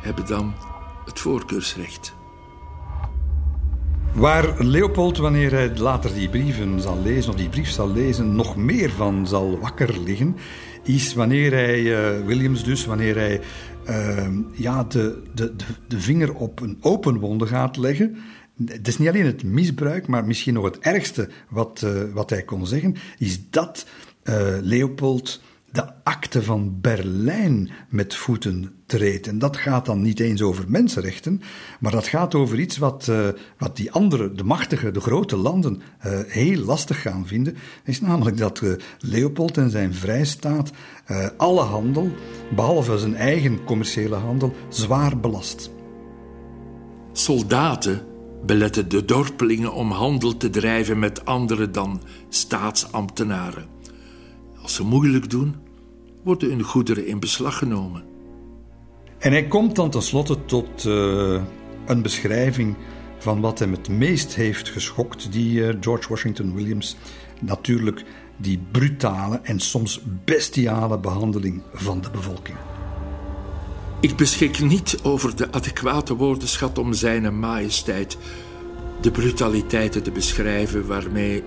hebben 0.02 0.26
dan 0.28 0.54
het 1.06 1.19
voorkeursrecht. 1.19 2.13
Waar 4.13 4.63
Leopold, 4.63 5.17
wanneer 5.17 5.52
hij 5.52 5.78
later 5.78 6.13
die 6.13 6.30
brieven 6.30 6.82
zal 6.82 7.02
lezen, 7.02 7.32
of 7.32 7.38
die 7.38 7.50
brief 7.50 7.69
zal 7.69 7.91
lezen, 7.91 8.36
nog 8.36 8.56
meer 8.56 8.89
van 8.89 9.28
zal 9.28 9.60
wakker 9.60 10.00
liggen, 10.00 10.36
is 10.84 11.13
wanneer 11.13 11.52
hij, 11.52 11.82
uh, 11.82 12.26
Williams 12.26 12.63
dus, 12.63 12.86
wanneer 12.86 13.15
hij 13.15 13.41
uh, 13.89 14.28
ja, 14.52 14.84
de, 14.84 15.21
de, 15.34 15.56
de 15.88 16.00
vinger 16.00 16.34
op 16.34 16.60
een 16.62 16.78
open 16.82 17.19
wonde 17.19 17.48
gaat 17.48 17.78
leggen. 17.78 18.17
Het 18.65 18.88
is 18.88 18.98
niet 18.98 19.08
alleen 19.08 19.26
het 19.26 19.44
misbruik, 19.44 20.08
maar 20.08 20.26
misschien 20.26 20.54
nog 20.54 20.63
het 20.63 20.80
ergste 20.80 21.30
wat, 21.50 21.82
uh, 21.86 22.04
wat 22.13 22.30
hij 22.30 22.44
kon 22.44 22.68
zeggen, 22.68 22.96
is 23.18 23.50
dat 23.50 23.86
Leopold 24.62 25.41
de 25.72 25.86
akte 26.04 26.44
van 26.44 26.78
Berlijn 26.82 27.70
met 27.89 28.15
voeten 28.15 28.74
treedt. 28.86 29.28
En 29.28 29.39
dat 29.39 29.58
gaat 29.58 29.86
dan 29.86 30.02
niet 30.02 30.20
eens 30.20 30.41
over 30.41 30.65
mensenrechten, 30.68 31.41
maar 31.80 31.91
dat 31.91 32.08
gaat 32.08 32.36
over 32.36 32.60
iets 32.60 32.78
wat, 32.78 33.08
uh, 33.10 33.28
wat 33.58 33.76
die 33.76 33.91
andere, 33.91 34.32
de 34.32 34.44
machtige, 34.44 34.91
de 34.91 35.00
grote 35.00 35.36
landen 35.36 35.82
heel 36.28 36.60
lastig 36.60 37.02
gaan 37.02 37.28
vinden. 37.28 37.56
Is 37.84 38.02
namelijk 38.02 38.38
dat 38.38 38.62
Leopold 39.00 39.58
en 39.58 39.70
zijn 39.70 39.94
vrijstaat 39.94 40.72
alle 41.38 41.62
handel, 41.62 42.12
behalve 42.56 42.98
zijn 42.98 43.15
eigen 43.15 43.63
commerciële 43.63 44.15
handel, 44.15 44.54
zwaar 44.70 45.20
belast. 45.20 45.72
Soldaten 47.12 48.02
beletten 48.45 48.89
de 48.89 49.06
dorpelingen 49.06 49.74
om 49.74 49.91
handel 49.91 50.38
te 50.38 50.50
drijven 50.50 51.00
met 51.00 51.26
anderen 51.26 51.71
dan 51.71 52.02
staatsambtenaren. 52.30 53.65
Als 54.62 54.74
ze 54.74 54.84
moeilijk 54.84 55.30
doen, 55.30 55.56
worden 56.24 56.50
hun 56.50 56.63
goederen 56.63 57.08
in 57.08 57.19
beslag 57.19 57.58
genomen. 57.58 58.04
En 59.17 59.32
hij 59.32 59.48
komt 59.48 59.76
dan 59.76 59.89
tenslotte 59.89 60.45
tot 60.45 60.86
uh, 60.86 61.41
een 61.86 62.02
beschrijving 62.02 62.76
van 63.17 63.41
wat 63.41 63.60
hem 63.60 63.71
het 63.71 63.89
meest 63.89 64.36
heeft 64.36 64.69
geschokt, 64.69 65.32
die 65.32 65.60
uh, 65.60 65.74
George 65.80 66.10
Washington 66.10 66.54
Williams. 66.54 66.95
Natuurlijk 67.41 68.04
die 68.38 68.60
brutale 68.71 69.39
en 69.43 69.60
soms 69.60 70.02
bestiale 70.26 71.00
behandeling 71.00 71.62
van 71.74 72.02
de 72.02 72.10
bevolking. 72.10 72.58
Ik 74.06 74.15
beschik 74.15 74.60
niet 74.60 75.00
over 75.04 75.36
de 75.36 75.52
adequate 75.52 76.15
woordenschat 76.15 76.78
om 76.78 76.94
zijn 76.94 77.39
majesteit 77.39 78.18
de 79.02 79.12
brutaliteiten 79.12 80.04
te 80.04 80.12
beschrijven 80.12 80.88
waarmee 80.88 81.44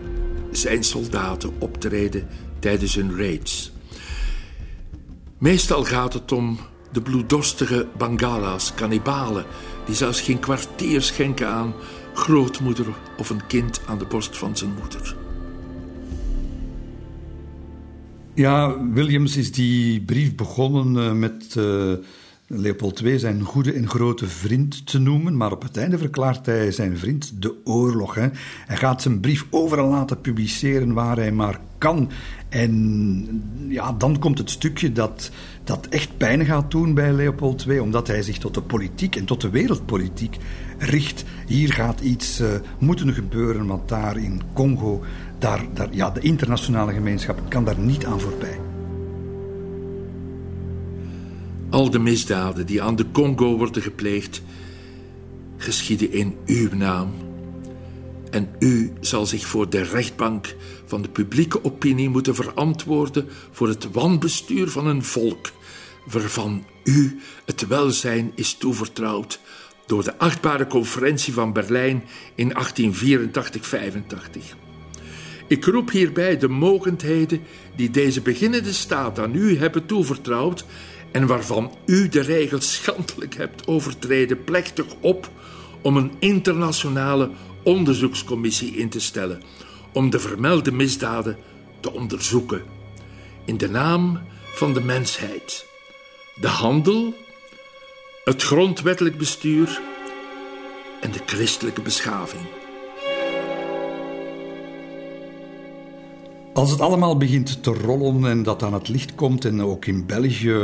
zijn 0.50 0.84
soldaten 0.84 1.50
optreden 1.58 2.28
tijdens 2.58 2.94
hun 2.94 3.16
raids. 3.16 3.72
Meestal 5.38 5.84
gaat 5.84 6.12
het 6.12 6.32
om 6.32 6.58
de 6.92 7.00
bloeddorstige 7.00 7.86
Bangala's, 7.98 8.74
kannibalen, 8.74 9.44
die 9.86 9.94
zelfs 9.94 10.20
geen 10.20 10.38
kwartier 10.38 11.02
schenken 11.02 11.48
aan 11.48 11.74
grootmoeder 12.14 12.86
of 13.18 13.30
een 13.30 13.46
kind 13.46 13.80
aan 13.86 13.98
de 13.98 14.06
borst 14.06 14.36
van 14.36 14.56
zijn 14.56 14.72
moeder. 14.80 15.16
Ja, 18.34 18.88
Williams 18.92 19.36
is 19.36 19.52
die 19.52 20.00
brief 20.00 20.34
begonnen 20.34 21.04
eh, 21.04 21.12
met 21.12 21.54
uh, 21.58 21.92
Leopold 22.50 23.00
II 23.00 23.18
zijn 23.18 23.42
goede 23.42 23.72
en 23.72 23.88
grote 23.88 24.26
vriend 24.26 24.86
te 24.86 24.98
noemen, 24.98 25.36
maar 25.36 25.52
op 25.52 25.62
het 25.62 25.76
einde 25.76 25.98
verklaart 25.98 26.46
hij 26.46 26.70
zijn 26.72 26.98
vriend 26.98 27.42
de 27.42 27.54
oorlog. 27.64 28.14
Hè. 28.14 28.28
Hij 28.66 28.76
gaat 28.76 29.02
zijn 29.02 29.20
brief 29.20 29.46
overal 29.50 29.88
laten 29.88 30.20
publiceren 30.20 30.92
waar 30.92 31.16
hij 31.16 31.32
maar 31.32 31.60
kan. 31.78 32.10
En 32.48 33.42
ja, 33.68 33.92
dan 33.92 34.18
komt 34.18 34.38
het 34.38 34.50
stukje 34.50 34.92
dat, 34.92 35.30
dat 35.64 35.86
echt 35.86 36.16
pijn 36.16 36.44
gaat 36.44 36.70
doen 36.70 36.94
bij 36.94 37.12
Leopold 37.12 37.64
II, 37.68 37.78
omdat 37.78 38.06
hij 38.06 38.22
zich 38.22 38.38
tot 38.38 38.54
de 38.54 38.62
politiek 38.62 39.16
en 39.16 39.24
tot 39.24 39.40
de 39.40 39.50
wereldpolitiek 39.50 40.36
richt. 40.78 41.24
Hier 41.46 41.72
gaat 41.72 42.00
iets 42.00 42.40
uh, 42.40 42.48
moeten 42.78 43.12
gebeuren, 43.12 43.66
want 43.66 43.88
daar 43.88 44.16
in 44.16 44.42
Congo, 44.52 45.02
daar, 45.38 45.64
daar, 45.74 45.88
ja, 45.90 46.10
de 46.10 46.20
internationale 46.20 46.92
gemeenschap 46.92 47.40
kan 47.48 47.64
daar 47.64 47.78
niet 47.78 48.04
aan 48.04 48.20
voorbij. 48.20 48.67
Al 51.70 51.90
de 51.90 51.98
misdaden 51.98 52.66
die 52.66 52.82
aan 52.82 52.96
de 52.96 53.10
Congo 53.12 53.56
worden 53.56 53.82
gepleegd, 53.82 54.42
geschieden 55.56 56.12
in 56.12 56.36
uw 56.46 56.74
naam. 56.74 57.12
En 58.30 58.48
u 58.58 58.92
zal 59.00 59.26
zich 59.26 59.46
voor 59.46 59.70
de 59.70 59.82
rechtbank 59.82 60.54
van 60.84 61.02
de 61.02 61.08
publieke 61.08 61.64
opinie 61.64 62.08
moeten 62.08 62.34
verantwoorden 62.34 63.28
voor 63.50 63.68
het 63.68 63.90
wanbestuur 63.92 64.68
van 64.68 64.86
een 64.86 65.04
volk, 65.04 65.50
waarvan 66.10 66.64
u 66.84 67.20
het 67.44 67.66
welzijn 67.66 68.32
is 68.34 68.54
toevertrouwd 68.54 69.40
door 69.86 70.04
de 70.04 70.18
achtbare 70.18 70.66
conferentie 70.66 71.32
van 71.32 71.52
Berlijn 71.52 72.04
in 72.34 72.52
1884-85. 72.52 72.56
Ik 75.48 75.64
roep 75.64 75.90
hierbij 75.90 76.38
de 76.38 76.48
mogendheden 76.48 77.40
die 77.76 77.90
deze 77.90 78.20
beginnende 78.20 78.72
staat 78.72 79.18
aan 79.18 79.34
u 79.34 79.58
hebben 79.58 79.86
toevertrouwd 79.86 80.64
en 81.10 81.26
waarvan 81.26 81.74
u 81.86 82.08
de 82.08 82.20
regels 82.20 82.74
schandelijk 82.74 83.34
hebt 83.34 83.66
overtreden, 83.66 84.44
plechtig 84.44 84.86
op 85.00 85.30
om 85.82 85.96
een 85.96 86.12
internationale 86.18 87.30
onderzoekscommissie 87.62 88.76
in 88.76 88.88
te 88.88 89.00
stellen 89.00 89.42
om 89.92 90.10
de 90.10 90.18
vermelde 90.18 90.72
misdaden 90.72 91.38
te 91.80 91.92
onderzoeken. 91.92 92.62
In 93.44 93.56
de 93.56 93.70
naam 93.70 94.20
van 94.54 94.72
de 94.74 94.80
mensheid. 94.80 95.66
De 96.34 96.48
handel, 96.48 97.14
het 98.24 98.42
grondwettelijk 98.42 99.18
bestuur 99.18 99.80
en 101.00 101.10
de 101.10 101.20
christelijke 101.26 101.82
beschaving. 101.82 102.57
Als 106.58 106.70
het 106.70 106.80
allemaal 106.80 107.16
begint 107.16 107.62
te 107.62 107.70
rollen 107.70 108.30
en 108.30 108.42
dat 108.42 108.62
aan 108.62 108.72
het 108.72 108.88
licht 108.88 109.14
komt 109.14 109.44
en 109.44 109.62
ook 109.62 109.86
in 109.86 110.06
België 110.06 110.56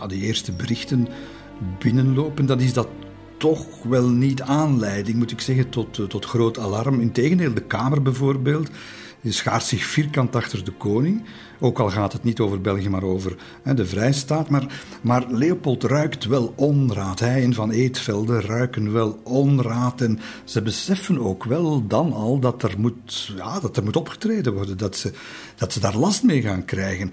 ja, 0.00 0.06
de 0.06 0.16
eerste 0.16 0.52
berichten 0.52 1.08
binnenlopen, 1.78 2.46
dan 2.46 2.60
is 2.60 2.72
dat 2.72 2.88
toch 3.36 3.82
wel 3.82 4.08
niet 4.08 4.42
aanleiding, 4.42 5.16
moet 5.16 5.30
ik 5.30 5.40
zeggen, 5.40 5.68
tot, 5.68 5.98
eh, 5.98 6.04
tot 6.04 6.24
groot 6.24 6.58
alarm. 6.58 7.00
Integendeel, 7.00 7.54
de 7.54 7.62
Kamer 7.62 8.02
bijvoorbeeld 8.02 8.70
schaart 9.24 9.64
zich 9.64 9.84
vierkant 9.84 10.36
achter 10.36 10.64
de 10.64 10.72
koning. 10.72 11.22
Ook 11.62 11.78
al 11.78 11.90
gaat 11.90 12.12
het 12.12 12.24
niet 12.24 12.40
over 12.40 12.60
België, 12.60 12.88
maar 12.88 13.02
over 13.02 13.36
hè, 13.62 13.74
de 13.74 13.86
Vrijstaat. 13.86 14.48
Maar, 14.48 14.66
maar 15.02 15.26
Leopold 15.28 15.84
ruikt 15.84 16.24
wel 16.24 16.52
onraad. 16.56 17.20
Hij 17.20 17.42
en 17.42 17.54
Van 17.54 17.70
Eetvelde 17.70 18.40
ruiken 18.40 18.92
wel 18.92 19.20
onraad. 19.24 20.00
En 20.00 20.18
ze 20.44 20.62
beseffen 20.62 21.18
ook 21.18 21.44
wel 21.44 21.86
dan 21.86 22.12
al 22.12 22.38
dat 22.38 22.62
er 22.62 22.74
moet, 22.78 23.32
ja, 23.36 23.60
dat 23.60 23.76
er 23.76 23.84
moet 23.84 23.96
opgetreden 23.96 24.52
worden. 24.52 24.78
Dat 24.78 24.96
ze, 24.96 25.12
dat 25.56 25.72
ze 25.72 25.80
daar 25.80 25.96
last 25.96 26.22
mee 26.22 26.42
gaan 26.42 26.64
krijgen. 26.64 27.12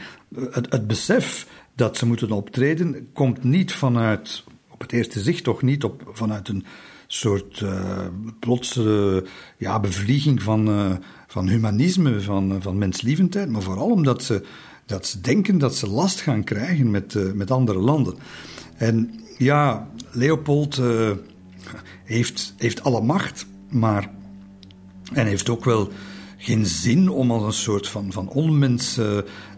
Het, 0.51 0.71
het 0.71 0.87
besef 0.87 1.47
dat 1.75 1.97
ze 1.97 2.05
moeten 2.05 2.31
optreden 2.31 3.09
komt 3.13 3.43
niet 3.43 3.73
vanuit, 3.73 4.43
op 4.69 4.81
het 4.81 4.91
eerste 4.91 5.19
zicht 5.19 5.43
toch 5.43 5.61
niet, 5.61 5.83
op, 5.83 6.09
vanuit 6.13 6.47
een 6.47 6.65
soort 7.07 7.59
uh, 7.59 8.07
plotse 8.39 9.25
ja, 9.57 9.79
bevlieging 9.79 10.43
van, 10.43 10.69
uh, 10.69 10.91
van 11.29 11.47
humanisme, 11.47 12.21
van, 12.21 12.61
van 12.61 12.77
menslievendheid, 12.77 13.49
maar 13.49 13.61
vooral 13.61 13.89
omdat 13.89 14.23
ze, 14.23 14.45
dat 14.85 15.17
denken 15.21 15.57
dat 15.57 15.75
ze 15.75 15.89
last 15.89 16.21
gaan 16.21 16.43
krijgen 16.43 16.91
met, 16.91 17.13
uh, 17.13 17.31
met 17.31 17.51
andere 17.51 17.79
landen. 17.79 18.15
En 18.77 19.19
ja, 19.37 19.87
Leopold 20.11 20.81
heeft, 22.03 22.53
heeft 22.57 22.83
alle 22.83 23.01
macht, 23.01 23.45
maar 23.69 24.11
en 25.13 25.25
heeft 25.25 25.49
ook 25.49 25.65
wel 25.65 25.91
geen 26.37 26.65
zin 26.65 27.09
om 27.09 27.31
als 27.31 27.43
een 27.43 27.53
soort 27.53 27.87
van, 27.87 28.11
van 28.11 28.29
onmens 28.29 28.99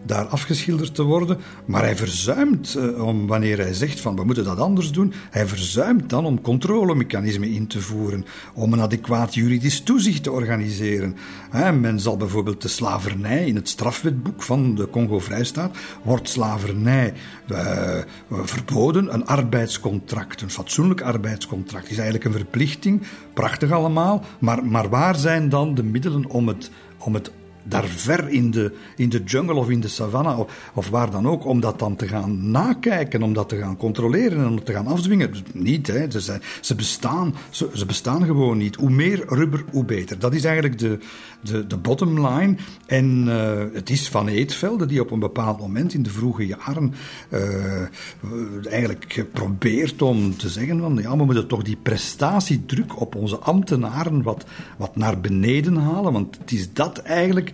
daar 0.06 0.26
afgeschilderd 0.26 0.96
te 0.96 1.04
worden. 1.04 1.38
Maar 1.66 1.82
hij 1.82 1.96
verzuimt, 1.96 2.76
uh, 2.78 3.06
om, 3.06 3.28
wanneer 3.28 3.58
hij 3.58 3.74
zegt 3.74 4.00
van 4.00 4.16
we 4.16 4.24
moeten 4.24 4.44
dat 4.44 4.60
anders 4.60 4.92
doen, 4.92 5.14
hij 5.30 5.48
verzuimt 5.48 6.10
dan 6.10 6.26
om 6.26 6.42
controlemechanismen 6.42 7.50
in 7.50 7.68
te 7.68 7.82
voeren, 7.82 8.26
om 8.54 8.74
een 8.74 8.82
adequaat 8.82 9.34
juridisch 9.34 9.82
toezicht 9.82 10.24
te 10.24 10.32
organiseren. 10.32 11.16
Men 11.52 12.00
zal 12.00 12.18
bijvoorbeeld 12.18 12.62
de 12.62 12.68
slavernij 12.68 13.46
in 13.46 13.56
het 13.56 13.70
strafwetboek 13.70 14.44
van 14.44 14.76
de 14.76 14.90
Congo-Vrijstaat, 14.90 15.78
wordt 16.04 16.30
slavernij 16.30 17.14
uh, 17.52 17.98
verboden. 18.30 19.14
Een 19.14 19.26
arbeidscontract, 19.26 20.42
een 20.42 20.50
fatsoenlijk 20.50 21.02
arbeidscontract, 21.02 21.90
is 21.90 21.96
eigenlijk 21.96 22.26
een 22.26 22.32
verplichting. 22.32 23.02
Prachtig 23.34 23.72
allemaal, 23.72 24.24
maar, 24.40 24.66
maar 24.66 24.90
waar 24.90 25.16
zijn 25.16 25.50
dan 25.50 25.76
de 25.76 25.84
middelen 25.84 26.26
om 26.26 26.48
het 26.48 26.72
om 27.04 27.14
het 27.14 27.32
daar 27.64 27.86
ver 27.86 28.30
in 28.30 28.52
de, 28.52 28.74
in 28.96 29.10
de 29.10 29.24
jungle 29.24 29.56
of 29.56 29.70
in 29.70 29.80
de 29.80 29.88
savanne 29.88 30.36
of, 30.36 30.72
of, 30.74 30.90
waar 30.90 31.12
dan 31.12 31.28
ook, 31.28 31.46
om 31.46 31.60
dat 31.60 31.80
dan 31.80 31.96
te 31.96 32.08
gaan 32.08 32.52
nakijken, 32.52 33.24
om 33.24 33.34
dat 33.34 33.50
te 33.50 33.58
gaan 33.58 33.78
controleren 33.78 34.38
en 34.38 34.48
om 34.48 34.64
te 34.64 34.74
gaan 34.74 34.88
afdwingen. 34.88 35.32
Niet, 35.54 35.88
hè. 35.88 36.12
Ze, 36.12 36.20
zijn, 36.20 36.42
ze, 36.62 36.76
bestaan, 36.76 37.36
ze, 37.50 37.86
bestaan 37.88 38.26
gewoon 38.26 38.58
niet. 38.58 38.76
Hoe 38.76 38.90
meer 38.90 39.24
rubber, 39.28 39.64
hoe 39.72 39.86
beter. 39.86 40.20
Dat 40.20 40.34
is 40.34 40.44
eigenlijk 40.44 40.80
de, 40.80 41.00
de, 41.42 41.68
de 41.68 41.78
bottom 41.78 42.28
line. 42.28 42.56
En 42.86 43.26
uh, 43.28 43.64
het 43.74 43.90
is 43.90 44.10
Van 44.10 44.28
Eetvelde 44.28 44.86
die 44.86 45.02
op 45.02 45.12
een 45.12 45.20
bepaald 45.20 45.60
moment 45.60 45.94
in 45.94 46.04
de 46.04 46.10
vroege 46.10 46.46
jaren 46.46 46.94
uh, 47.30 48.70
eigenlijk 48.72 49.26
probeert 49.32 50.02
om 50.02 50.38
te 50.38 50.50
zeggen 50.50 50.80
van 50.80 51.00
ja, 51.02 51.18
we 51.18 51.26
moeten 51.26 51.48
toch 51.48 51.64
die 51.64 51.78
prestatiedruk 51.82 53.02
op 53.02 53.16
onze 53.16 53.38
ambtenaren 53.38 54.24
wat, 54.24 54.46
wat 54.78 54.96
naar 54.96 55.20
beneden 55.20 55.76
halen, 55.76 56.14
want 56.14 56.38
het 56.38 56.52
is 56.52 56.74
dat 56.74 56.98
eigenlijk 56.98 57.52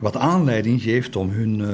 wat 0.00 0.16
aanleiding 0.16 0.82
geeft 0.82 1.16
om 1.16 1.30
hun, 1.30 1.58
uh, 1.58 1.68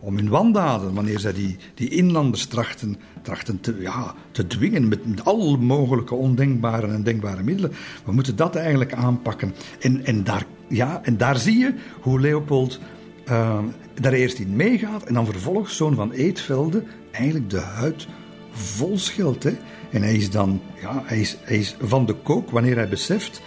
om 0.00 0.16
hun 0.16 0.28
wandaden, 0.28 0.94
wanneer 0.94 1.18
zij 1.18 1.32
die, 1.32 1.56
die 1.74 1.88
inlanders 1.88 2.46
trachten, 2.46 2.96
trachten 3.22 3.60
te, 3.60 3.76
ja, 3.80 4.14
te 4.30 4.46
dwingen 4.46 4.88
met, 4.88 5.06
met 5.06 5.24
alle 5.24 5.56
mogelijke 5.56 6.14
ondenkbare 6.14 6.86
en 6.86 7.02
denkbare 7.02 7.42
middelen. 7.42 7.72
We 8.04 8.12
moeten 8.12 8.36
dat 8.36 8.56
eigenlijk 8.56 8.92
aanpakken. 8.92 9.54
En, 9.80 10.04
en, 10.04 10.24
daar, 10.24 10.46
ja, 10.72 11.00
en 11.02 11.16
daar 11.16 11.36
zie 11.36 11.58
je 11.58 11.74
hoe 12.00 12.20
Leopold 12.20 12.80
uh, 13.28 13.58
daar 14.00 14.12
eerst 14.12 14.38
in 14.38 14.56
meegaat 14.56 15.02
en 15.02 15.14
dan 15.14 15.26
vervolgens 15.26 15.76
zoon 15.76 15.94
van 15.94 16.12
Eetvelde 16.12 16.82
eigenlijk 17.10 17.50
de 17.50 17.60
huid 17.60 18.06
vol 18.52 18.98
schilt. 18.98 19.42
Hè? 19.42 19.52
En 19.90 20.02
hij 20.02 20.14
is 20.14 20.30
dan 20.30 20.60
ja, 20.80 21.02
hij 21.04 21.20
is, 21.20 21.36
hij 21.42 21.58
is 21.58 21.76
van 21.80 22.06
de 22.06 22.14
kook 22.14 22.50
wanneer 22.50 22.76
hij 22.76 22.88
beseft 22.88 23.42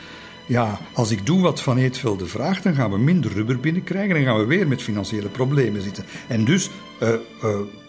ja, 0.47 0.77
als 0.93 1.11
ik 1.11 1.25
doe 1.25 1.41
wat 1.41 1.61
Van 1.61 1.77
Eetvelde 1.77 2.25
vraagt, 2.25 2.63
dan 2.63 2.75
gaan 2.75 2.91
we 2.91 2.97
minder 2.97 3.31
rubber 3.31 3.59
binnenkrijgen 3.59 4.15
en 4.15 4.23
gaan 4.23 4.37
we 4.37 4.45
weer 4.45 4.67
met 4.67 4.81
financiële 4.81 5.29
problemen 5.29 5.81
zitten. 5.81 6.03
En 6.27 6.45
dus 6.45 6.69
uh, 7.01 7.09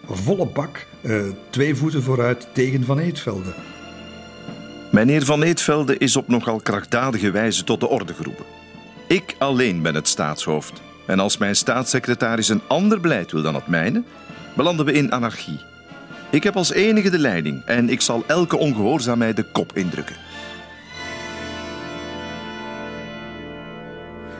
volle 0.07 0.47
bak, 0.47 0.87
uh, 1.03 1.23
twee 1.51 1.75
voeten 1.75 2.03
vooruit 2.03 2.49
tegen 2.53 2.85
Van 2.85 2.99
Eetvelde. 2.99 3.55
Meneer 4.93 5.25
Van 5.25 5.43
Eetvelde 5.43 5.99
is 5.99 6.17
op 6.17 6.29
nogal 6.29 6.61
krachtdadige 6.61 7.31
wijze 7.31 7.65
tot 7.65 7.81
de 7.81 7.89
orde 7.89 8.15
geroepen. 8.15 8.56
Ik 9.07 9.35
alleen 9.39 9.83
ben 9.83 9.95
het 9.95 10.09
staatshoofd. 10.09 10.83
En 11.07 11.21
als 11.21 11.37
mijn 11.37 11.57
staatssecretaris 11.57 12.49
een 12.49 12.63
ander 12.67 13.01
beleid 13.01 13.33
wil 13.33 13.43
dan 13.43 13.55
het 13.55 13.67
mijne, 13.67 14.03
belanden 14.55 14.87
we 14.87 14.93
in 14.93 15.13
anarchie. 15.13 15.61
Ik 16.31 16.43
heb 16.43 16.57
als 16.57 16.73
enige 16.73 17.11
de 17.11 17.19
leiding 17.19 17.65
en 17.65 17.89
ik 17.89 18.01
zal 18.01 18.25
elke 18.27 18.57
ongehoorzaamheid 18.57 19.37
de 19.37 19.43
kop 19.43 19.77
indrukken. 19.77 20.17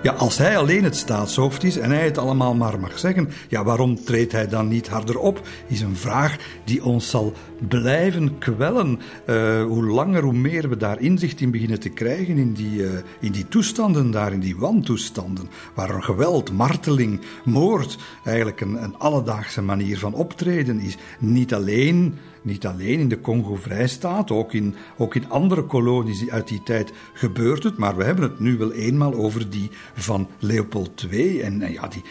Ja, 0.03 0.13
als 0.13 0.39
hij 0.39 0.59
alleen 0.59 0.85
het 0.85 0.97
staatshoofd 0.97 1.65
is 1.65 1.79
en 1.79 1.91
hij 1.91 2.05
het 2.05 2.19
allemaal 2.19 2.55
maar 2.55 2.81
mag 2.81 2.99
zeggen, 2.99 3.29
ja, 3.49 3.65
waarom 3.65 4.05
treedt 4.05 4.33
hij 4.33 4.49
dan 4.49 4.69
niet 4.69 4.89
harder 4.89 5.19
op? 5.19 5.41
Is 5.67 5.81
een 5.81 5.97
vraag 5.97 6.37
die 6.65 6.85
ons 6.85 7.11
zal 7.11 7.33
blijven 7.69 8.39
kwellen. 8.39 9.01
Uh, 9.27 9.65
hoe 9.65 9.85
langer, 9.85 10.23
hoe 10.23 10.33
meer 10.33 10.69
we 10.69 10.77
daar 10.77 11.01
inzicht 11.01 11.41
in 11.41 11.51
beginnen 11.51 11.81
te 11.81 11.89
krijgen 11.89 12.39
in 12.39 12.53
die, 12.53 12.79
uh, 12.79 12.91
in 13.21 13.33
die 13.33 13.49
toestanden 13.49 14.11
daar, 14.11 14.33
in 14.33 14.41
die 14.41 14.57
wantoestanden, 14.57 15.49
waar 15.75 16.03
geweld, 16.03 16.53
marteling, 16.53 17.21
moord 17.45 17.99
eigenlijk 18.25 18.61
een, 18.61 18.83
een 18.83 18.99
alledaagse 18.99 19.63
manier 19.63 19.99
van 19.99 20.15
optreden 20.15 20.81
is. 20.81 20.97
Niet 21.19 21.55
alleen 21.55 22.19
niet 22.47 22.67
alleen 22.67 22.99
in 22.99 23.09
de 23.09 23.21
Congo-Vrijstaat, 23.21 24.31
ook 24.31 24.53
in, 24.53 24.75
ook 24.97 25.15
in 25.15 25.31
andere 25.31 25.63
kolonies 25.63 26.31
uit 26.31 26.49
die 26.49 26.63
tijd 26.63 26.93
gebeurt 27.13 27.63
het. 27.63 27.77
Maar 27.77 27.97
we 27.97 28.05
hebben 28.05 28.25
het 28.25 28.41
nu 28.41 28.57
wel 28.57 28.73
eenmaal 28.73 29.15
over 29.15 29.51
die 29.51 29.71
van 29.95 30.29
Leopold 30.39 31.07
II. 31.11 31.41
En, 31.41 31.73
ja, 31.73 31.89
die, 31.89 32.03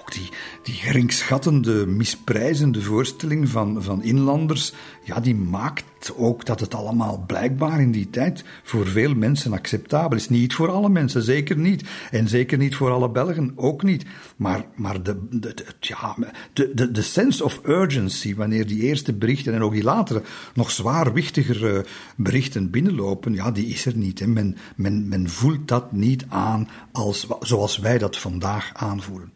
ook 0.00 0.12
die, 0.12 0.28
die 0.62 0.74
geringschattende, 0.74 1.86
misprijzende 1.86 2.82
voorstelling 2.82 3.48
van, 3.48 3.82
van 3.82 4.02
inlanders, 4.02 4.72
ja, 5.04 5.20
die 5.20 5.34
maakt 5.34 5.84
ook 6.16 6.44
dat 6.44 6.60
het 6.60 6.74
allemaal 6.74 7.24
blijkbaar 7.26 7.80
in 7.80 7.90
die 7.90 8.10
tijd 8.10 8.44
voor 8.62 8.86
veel 8.86 9.14
mensen 9.14 9.52
acceptabel 9.52 10.18
is. 10.18 10.28
Niet 10.28 10.54
voor 10.54 10.70
alle 10.70 10.88
mensen, 10.88 11.22
zeker 11.22 11.56
niet. 11.56 11.84
En 12.10 12.28
zeker 12.28 12.58
niet 12.58 12.74
voor 12.74 12.90
alle 12.90 13.10
Belgen, 13.10 13.52
ook 13.56 13.82
niet. 13.82 14.04
Maar, 14.36 14.64
maar 14.74 15.02
de, 15.02 15.26
de, 15.30 15.54
de 15.54 15.64
ja, 15.80 16.16
de, 16.52 16.74
de, 16.74 16.90
de 16.90 17.02
sense 17.02 17.44
of 17.44 17.60
urgency, 17.66 18.34
wanneer 18.34 18.66
die 18.66 18.82
eerste 18.82 19.12
berichten 19.12 19.54
en 19.54 19.62
ook 19.62 19.72
die 19.72 19.82
latere, 19.82 20.22
nog 20.54 20.70
zwaarwichtiger 20.70 21.86
berichten 22.16 22.70
binnenlopen, 22.70 23.34
ja, 23.34 23.50
die 23.50 23.66
is 23.66 23.86
er 23.86 23.96
niet. 23.96 24.18
Hè. 24.18 24.26
Men, 24.26 24.56
men, 24.76 25.08
men 25.08 25.28
voelt 25.28 25.68
dat 25.68 25.92
niet 25.92 26.24
aan 26.28 26.68
als, 26.92 27.26
zoals 27.40 27.78
wij 27.78 27.98
dat 27.98 28.18
vandaag 28.18 28.70
aanvoelen. 28.74 29.32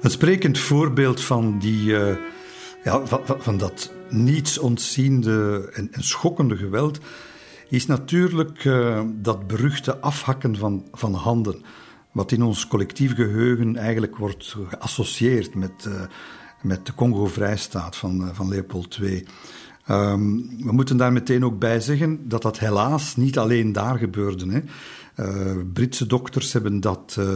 Een 0.00 0.10
sprekend 0.10 0.58
voorbeeld 0.58 1.20
van, 1.20 1.58
die, 1.58 1.84
uh, 1.84 2.16
ja, 2.84 3.06
van, 3.06 3.20
van, 3.38 3.58
dat 3.58 3.92
niets 4.10 4.58
ontziende 4.58 5.68
en, 5.74 5.92
en, 5.92 6.02
schokkende 6.02 6.56
geweld 6.56 6.98
is 7.68 7.86
natuurlijk 7.86 8.64
uh, 8.64 9.00
dat 9.14 9.46
beruchte 9.46 9.98
afhakken 9.98 10.56
van, 10.56 10.86
van 10.92 11.14
handen. 11.14 11.62
Wat 12.12 12.32
in 12.32 12.42
ons 12.42 12.66
collectief 12.66 13.14
geheugen 13.14 13.76
eigenlijk 13.76 14.16
wordt 14.16 14.56
geassocieerd 14.68 15.54
met, 15.54 15.84
uh, 15.88 16.00
met 16.62 16.86
de 16.86 16.94
Congo-vrijstaat 16.94 17.96
van, 17.96 18.30
van 18.32 18.48
Leopold 18.48 18.98
II. 19.02 19.26
Um, 19.90 20.64
we 20.64 20.72
moeten 20.72 20.96
daar 20.96 21.12
meteen 21.12 21.44
ook 21.44 21.58
bij 21.58 21.80
zeggen 21.80 22.28
dat 22.28 22.42
dat 22.42 22.58
helaas 22.58 23.16
niet 23.16 23.38
alleen 23.38 23.72
daar 23.72 23.98
gebeurde. 23.98 24.52
Hè. 24.52 24.60
Uh, 25.16 25.26
Britse 25.72 26.06
dokters 26.06 26.52
hebben 26.52 26.80
dat 26.80 27.16
uh, 27.18 27.26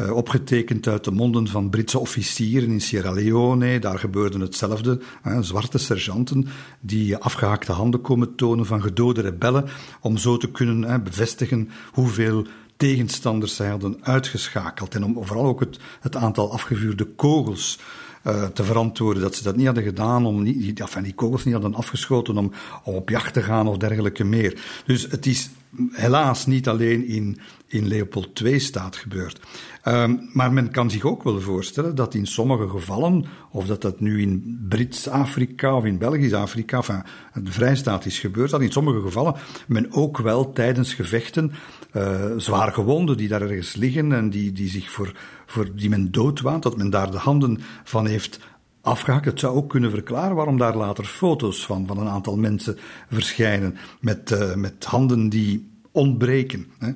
uh, 0.00 0.12
opgetekend 0.12 0.86
uit 0.88 1.04
de 1.04 1.10
monden 1.10 1.48
van 1.48 1.70
Britse 1.70 1.98
officieren 1.98 2.68
in 2.68 2.80
Sierra 2.80 3.12
Leone. 3.12 3.78
Daar 3.78 3.98
gebeurde 3.98 4.38
hetzelfde. 4.38 5.00
zwarte 5.40 5.78
sergeanten 5.78 6.46
die 6.80 7.16
afgehaakte 7.16 7.72
handen 7.72 8.00
komen 8.00 8.34
tonen 8.34 8.66
van 8.66 8.82
gedode 8.82 9.20
rebellen, 9.20 9.68
om 10.00 10.16
zo 10.16 10.36
te 10.36 10.50
kunnen 10.50 11.02
bevestigen 11.02 11.70
hoeveel 11.92 12.46
tegenstanders 12.76 13.56
zij 13.56 13.68
hadden 13.68 13.96
uitgeschakeld. 14.00 14.94
En 14.94 15.04
om 15.04 15.26
vooral 15.26 15.44
ook 15.46 15.60
het, 15.60 15.78
het 16.00 16.16
aantal 16.16 16.52
afgevuurde 16.52 17.04
kogels 17.04 17.78
uh, 18.26 18.44
te 18.44 18.64
verantwoorden. 18.64 19.22
Dat 19.22 19.34
ze 19.34 19.42
dat 19.42 19.56
niet 19.56 19.66
hadden 19.66 19.84
gedaan 19.84 20.26
om 20.26 20.42
niet, 20.42 20.58
die, 20.58 20.74
enfin, 20.74 21.02
die 21.02 21.14
kogels 21.14 21.44
niet 21.44 21.54
hadden 21.54 21.74
afgeschoten 21.74 22.38
om, 22.38 22.52
op 22.84 23.08
jacht 23.08 23.34
te 23.34 23.42
gaan 23.42 23.66
of 23.66 23.76
dergelijke 23.76 24.24
meer. 24.24 24.82
Dus 24.86 25.06
het 25.10 25.26
is 25.26 25.50
helaas 25.92 26.46
niet 26.46 26.68
alleen 26.68 27.06
in, 27.06 27.38
in 27.66 27.88
Leopold 27.88 28.40
II-staat 28.40 28.96
gebeurd. 28.96 29.40
Um, 29.84 30.28
maar 30.32 30.52
men 30.52 30.70
kan 30.70 30.90
zich 30.90 31.04
ook 31.04 31.22
wel 31.22 31.40
voorstellen 31.40 31.94
dat 31.94 32.14
in 32.14 32.26
sommige 32.26 32.68
gevallen, 32.68 33.24
of 33.50 33.66
dat 33.66 33.82
dat 33.82 34.00
nu 34.00 34.20
in 34.20 34.66
Brits-Afrika 34.68 35.76
of 35.76 35.84
in 35.84 35.98
Belgisch-Afrika, 35.98 36.76
enfin, 36.76 37.02
de 37.34 37.52
vrijstaat 37.52 38.06
is 38.06 38.18
gebeurd, 38.18 38.50
dat 38.50 38.60
in 38.60 38.72
sommige 38.72 39.00
gevallen 39.00 39.34
men 39.66 39.92
ook 39.92 40.18
wel 40.18 40.52
tijdens 40.52 40.94
gevechten 40.94 41.52
uh, 41.96 42.24
zwaar 42.36 42.72
gewonden 42.72 43.16
die 43.16 43.28
daar 43.28 43.42
ergens 43.42 43.74
liggen 43.74 44.12
en 44.12 44.30
die, 44.30 44.52
die 44.52 44.68
zich 44.68 44.90
voor, 44.90 45.12
voor 45.50 45.74
die 45.74 45.88
men 45.88 46.10
doodwaant, 46.10 46.62
dat 46.62 46.76
men 46.76 46.90
daar 46.90 47.10
de 47.10 47.18
handen 47.18 47.58
van 47.84 48.06
heeft 48.06 48.40
afgehakt. 48.80 49.24
Het 49.24 49.40
zou 49.40 49.56
ook 49.56 49.70
kunnen 49.70 49.90
verklaren 49.90 50.36
waarom 50.36 50.58
daar 50.58 50.76
later 50.76 51.04
foto's 51.04 51.66
van, 51.66 51.86
van 51.86 51.98
een 51.98 52.08
aantal 52.08 52.36
mensen 52.36 52.78
verschijnen 53.10 53.76
met, 54.00 54.30
uh, 54.30 54.54
met 54.54 54.84
handen 54.84 55.28
die 55.28 55.70
ontbreken. 55.90 56.66
Hè. 56.78 56.92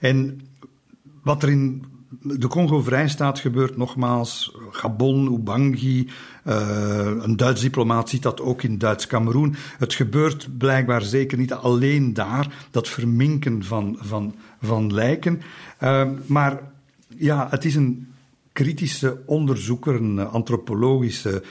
En 0.00 0.40
wat 1.22 1.42
er 1.42 1.48
in 1.48 1.84
de 2.22 2.48
Congo-vrijstaat 2.48 3.38
gebeurt 3.38 3.76
nogmaals, 3.76 4.56
Gabon, 4.70 5.32
Ubangi, 5.34 6.08
uh, 6.46 7.12
een 7.20 7.36
Duits 7.36 7.60
diplomaat 7.60 8.08
ziet 8.08 8.22
dat 8.22 8.40
ook 8.40 8.62
in 8.62 8.78
Duits-Kameroen. 8.78 9.54
Het 9.78 9.94
gebeurt 9.94 10.58
blijkbaar 10.58 11.02
zeker 11.02 11.38
niet 11.38 11.52
alleen 11.52 12.14
daar, 12.14 12.66
dat 12.70 12.88
verminken 12.88 13.64
van, 13.64 13.96
van, 14.00 14.34
van 14.62 14.94
lijken. 14.94 15.40
Uh, 15.82 16.08
maar 16.26 16.60
ja, 17.16 17.46
het 17.50 17.64
is 17.64 17.74
een 17.74 18.12
kritische 18.52 19.22
onderzoeker, 19.26 19.94
een 19.94 20.18
antropologische 20.18 21.42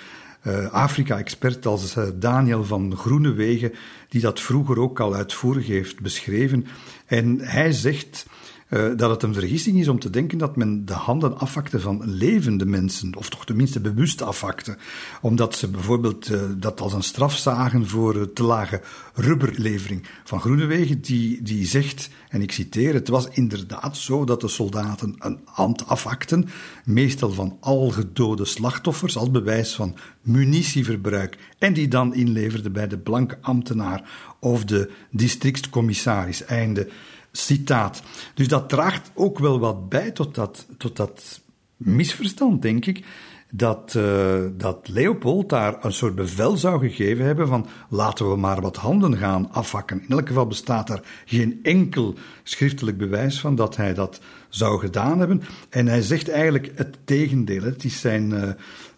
uh, 0.44 0.72
Afrika-expert 0.72 1.66
als 1.66 1.96
Daniel 2.16 2.64
van 2.64 2.96
Groenewegen, 2.96 3.74
die 4.10 4.22
dat 4.22 4.40
vroeger 4.40 4.80
ook 4.80 5.00
al 5.00 5.16
uitvoerig 5.16 5.68
heeft 5.68 6.00
beschreven. 6.00 6.66
En 7.06 7.40
hij 7.40 7.72
zegt 7.72 8.26
dat 8.70 9.10
het 9.10 9.24
een 9.24 9.34
vergissing 9.34 9.80
is 9.80 9.88
om 9.88 10.00
te 10.00 10.10
denken 10.10 10.38
dat 10.38 10.56
men 10.56 10.86
de 10.86 10.94
handen 10.94 11.38
afhakte 11.38 11.80
van 11.80 12.02
levende 12.06 12.66
mensen, 12.66 13.16
of 13.16 13.30
toch 13.30 13.46
tenminste 13.46 13.80
bewust 13.80 14.22
afhakte. 14.22 14.78
Omdat 15.22 15.56
ze 15.56 15.68
bijvoorbeeld 15.68 16.30
uh, 16.30 16.42
dat 16.58 16.82
als 16.82 16.94
een 16.94 17.04
straf 17.04 17.36
zagen 17.36 17.88
voor 17.88 18.34
te 18.34 18.44
lage 18.44 18.82
rubberlevering 19.14 20.08
van 20.24 20.40
Groenewegen, 20.40 21.02
die, 21.02 21.42
die 21.42 21.66
zegt, 21.66 22.10
en 22.30 22.42
ik 22.42 22.52
citeer, 22.52 22.94
het 22.94 23.08
was 23.08 23.28
inderdaad 23.28 23.98
zo 23.98 24.26
dat 24.26 24.42
de 24.42 24.48
soldaten 24.48 25.16
een 25.20 25.40
hand 25.46 25.88
afhakten, 25.88 26.46
meestal 26.86 27.32
van 27.32 27.58
al 27.60 27.90
gedode 27.90 28.46
slachtoffers, 28.46 29.18
als 29.18 29.32
bewijs 29.32 29.76
van 29.76 29.96
munitieverbruik, 30.22 31.38
en 31.60 31.74
die 31.74 31.88
dan 31.88 32.14
inleverden 32.14 32.72
bij 32.72 32.88
de 32.88 32.98
blanke 32.98 33.38
ambtenaar 33.42 34.10
of 34.40 34.66
de 34.66 34.92
districtscommissaris. 35.12 36.46
Einde 36.46 36.90
citaat. 37.38 38.04
Dus 38.34 38.48
dat 38.48 38.70
draagt 38.70 39.12
ook 39.14 39.40
wel 39.40 39.60
wat 39.60 39.90
bij 39.90 40.12
tot 40.12 40.36
dat, 40.36 40.66
tot 40.78 40.96
dat 40.96 41.42
misverstand, 41.78 42.62
denk 42.62 42.86
ik. 42.86 43.06
Dat, 43.52 43.94
uh, 43.98 44.40
dat 44.58 44.88
Leopold 44.88 45.50
daar 45.50 45.86
een 45.86 45.94
soort 45.94 46.16
bevel 46.16 46.58
zou 46.58 46.80
gegeven 46.80 47.26
hebben 47.26 47.48
van 47.48 47.68
laten 47.90 48.30
we 48.30 48.36
maar 48.36 48.62
wat 48.62 48.76
handen 48.76 49.18
gaan 49.18 49.52
afhakken. 49.52 50.02
In 50.02 50.10
elk 50.10 50.28
geval 50.28 50.48
bestaat 50.48 50.90
er 50.90 51.02
geen 51.26 51.60
enkel 51.64 52.16
schriftelijk 52.44 52.98
bewijs 52.98 53.40
van 53.40 53.56
dat 53.56 53.76
hij 53.76 53.94
dat 53.94 54.22
zou 54.50 54.80
gedaan 54.80 55.20
hebben. 55.20 55.42
En 55.70 55.88
hij 55.88 56.02
zegt 56.02 56.30
eigenlijk 56.30 56.72
het 56.76 56.98
tegendeel. 57.04 57.62
Het 57.62 57.84
is 57.84 58.00
zijn, 58.00 58.32
uh, 58.32 58.50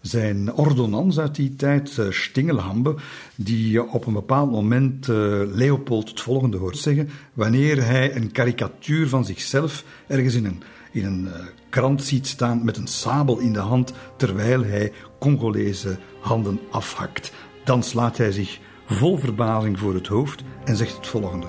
zijn 0.01 0.53
ordonnans 0.53 1.19
uit 1.19 1.35
die 1.35 1.55
tijd, 1.55 1.97
uh, 1.99 2.11
Stingelhambe, 2.11 2.95
die 3.35 3.91
op 3.91 4.05
een 4.05 4.13
bepaald 4.13 4.51
moment 4.51 5.07
uh, 5.07 5.15
Leopold 5.45 6.09
het 6.09 6.21
volgende 6.21 6.57
hoort 6.57 6.77
zeggen. 6.77 7.09
Wanneer 7.33 7.85
hij 7.85 8.15
een 8.15 8.31
karikatuur 8.31 9.09
van 9.09 9.25
zichzelf 9.25 9.83
ergens 10.07 10.35
in 10.35 10.45
een, 10.45 10.63
in 10.91 11.05
een 11.05 11.29
krant 11.69 12.03
ziet 12.03 12.27
staan 12.27 12.63
met 12.63 12.77
een 12.77 12.87
sabel 12.87 13.37
in 13.37 13.53
de 13.53 13.59
hand, 13.59 13.93
terwijl 14.17 14.63
hij 14.63 14.91
Congolese 15.19 15.97
handen 16.19 16.59
afhakt. 16.71 17.31
Dan 17.63 17.83
slaat 17.83 18.17
hij 18.17 18.31
zich 18.31 18.59
vol 18.87 19.17
verbazing 19.17 19.79
voor 19.79 19.93
het 19.93 20.07
hoofd 20.07 20.43
en 20.65 20.77
zegt 20.77 20.95
het 20.95 21.07
volgende. 21.07 21.47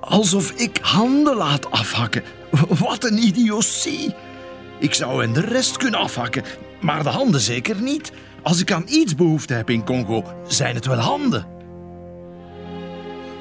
Alsof 0.00 0.50
ik 0.50 0.78
handen 0.82 1.36
laat 1.36 1.70
afhakken. 1.70 2.22
Wat 2.78 3.04
een 3.04 3.18
idiotie! 3.18 4.14
Ik 4.78 4.94
zou 4.94 5.20
hen 5.22 5.32
de 5.32 5.40
rest 5.40 5.76
kunnen 5.76 6.00
afhakken, 6.00 6.44
maar 6.82 7.02
de 7.02 7.08
handen 7.08 7.40
zeker 7.40 7.82
niet. 7.82 8.12
Als 8.42 8.60
ik 8.60 8.72
aan 8.72 8.84
iets 8.86 9.14
behoefte 9.14 9.54
heb 9.54 9.70
in 9.70 9.84
Congo, 9.84 10.24
zijn 10.46 10.74
het 10.74 10.86
wel 10.86 10.98
handen. 10.98 11.46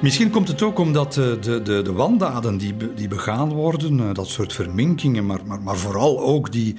Misschien 0.02 0.30
komt 0.30 0.48
het 0.48 0.62
ook 0.62 0.80
omdat 0.80 1.14
de, 1.14 1.38
de, 1.42 1.62
de, 1.62 1.82
de 1.82 1.92
wandaden 1.94 2.58
die, 2.58 2.76
die 2.96 3.08
begaan 3.08 3.50
worden, 3.50 4.00
eh, 4.00 4.14
dat 4.14 4.28
soort 4.28 4.54
verminkingen, 4.54 5.26
maar, 5.26 5.40
maar, 5.46 5.62
maar 5.62 5.78
vooral 5.78 6.20
ook 6.20 6.52
die, 6.52 6.76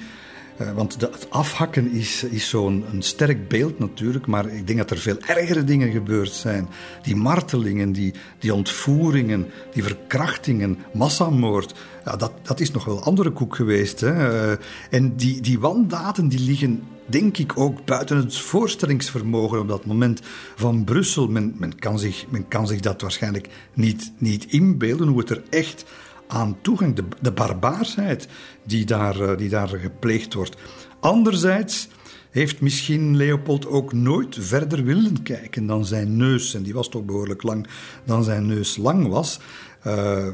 want 0.75 1.01
het 1.01 1.29
afhakken 1.29 1.91
is, 1.91 2.23
is 2.23 2.49
zo'n 2.49 2.85
sterk 2.99 3.47
beeld 3.47 3.79
natuurlijk, 3.79 4.27
maar 4.27 4.47
ik 4.47 4.67
denk 4.67 4.79
dat 4.79 4.91
er 4.91 4.97
veel 4.97 5.17
ergere 5.25 5.63
dingen 5.63 5.91
gebeurd 5.91 6.31
zijn. 6.31 6.67
Die 7.03 7.15
martelingen, 7.15 7.91
die, 7.91 8.13
die 8.39 8.53
ontvoeringen, 8.53 9.49
die 9.73 9.83
verkrachtingen, 9.83 10.77
massamoord, 10.93 11.73
ja, 12.05 12.15
dat, 12.15 12.31
dat 12.41 12.59
is 12.59 12.71
nog 12.71 12.85
wel 12.85 13.03
andere 13.03 13.29
koek 13.29 13.55
geweest. 13.55 13.99
Hè? 13.99 14.11
Uh, 14.51 14.57
en 14.89 15.15
die, 15.15 15.41
die 15.41 15.59
wandaden 15.59 16.27
die 16.27 16.39
liggen 16.39 16.83
denk 17.05 17.37
ik 17.37 17.57
ook 17.59 17.85
buiten 17.85 18.17
het 18.17 18.37
voorstellingsvermogen 18.37 19.59
op 19.59 19.67
dat 19.67 19.85
moment 19.85 20.19
van 20.55 20.83
Brussel. 20.83 21.27
Men, 21.27 21.55
men, 21.57 21.79
kan, 21.79 21.99
zich, 21.99 22.25
men 22.29 22.47
kan 22.47 22.67
zich 22.67 22.79
dat 22.79 23.01
waarschijnlijk 23.01 23.49
niet, 23.73 24.11
niet 24.17 24.45
inbeelden, 24.45 25.07
hoe 25.07 25.19
het 25.19 25.29
er 25.29 25.43
echt 25.49 25.85
aan 26.27 26.57
toegang, 26.61 27.01
de, 27.21 27.31
barbaarsheid 27.31 28.27
die 28.63 28.85
daar, 28.85 29.21
eh, 29.21 29.37
die 29.37 29.49
daar 29.49 29.67
gepleegd 29.67 30.33
wordt. 30.33 30.55
Anderzijds 30.99 31.87
heeft 32.33 32.61
misschien 32.61 33.17
Leopold 33.17 33.67
ook 33.67 33.93
nooit 33.93 34.37
verder 34.39 34.83
willen 34.83 35.23
kijken 35.23 35.65
dan 35.65 35.85
zijn 35.85 36.17
neus. 36.17 36.53
En 36.53 36.63
die 36.63 36.73
was 36.73 36.89
toch 36.89 37.05
behoorlijk 37.05 37.43
lang 37.43 37.67
dan 38.03 38.23
zijn 38.23 38.45
neus 38.45 38.77
lang 38.77 39.07
was. 39.07 39.39
Uh, 39.87 40.27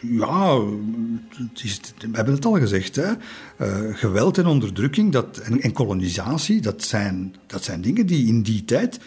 ja, 0.00 0.60
is, 1.62 1.80
we 1.98 2.08
hebben 2.12 2.34
het 2.34 2.44
al 2.44 2.58
gezegd. 2.58 2.96
Hè? 2.96 3.12
Uh, 3.60 3.96
geweld 3.96 4.38
en 4.38 4.46
onderdrukking 4.46 5.12
dat, 5.12 5.38
en, 5.38 5.60
en, 5.60 5.72
kolonisatie, 5.72 6.60
dat 6.60 6.82
zijn, 6.82 7.34
dat 7.46 7.64
zijn 7.64 7.80
dingen 7.80 8.06
die 8.06 8.26
in 8.26 8.42
die 8.42 8.64
tijd 8.64 9.00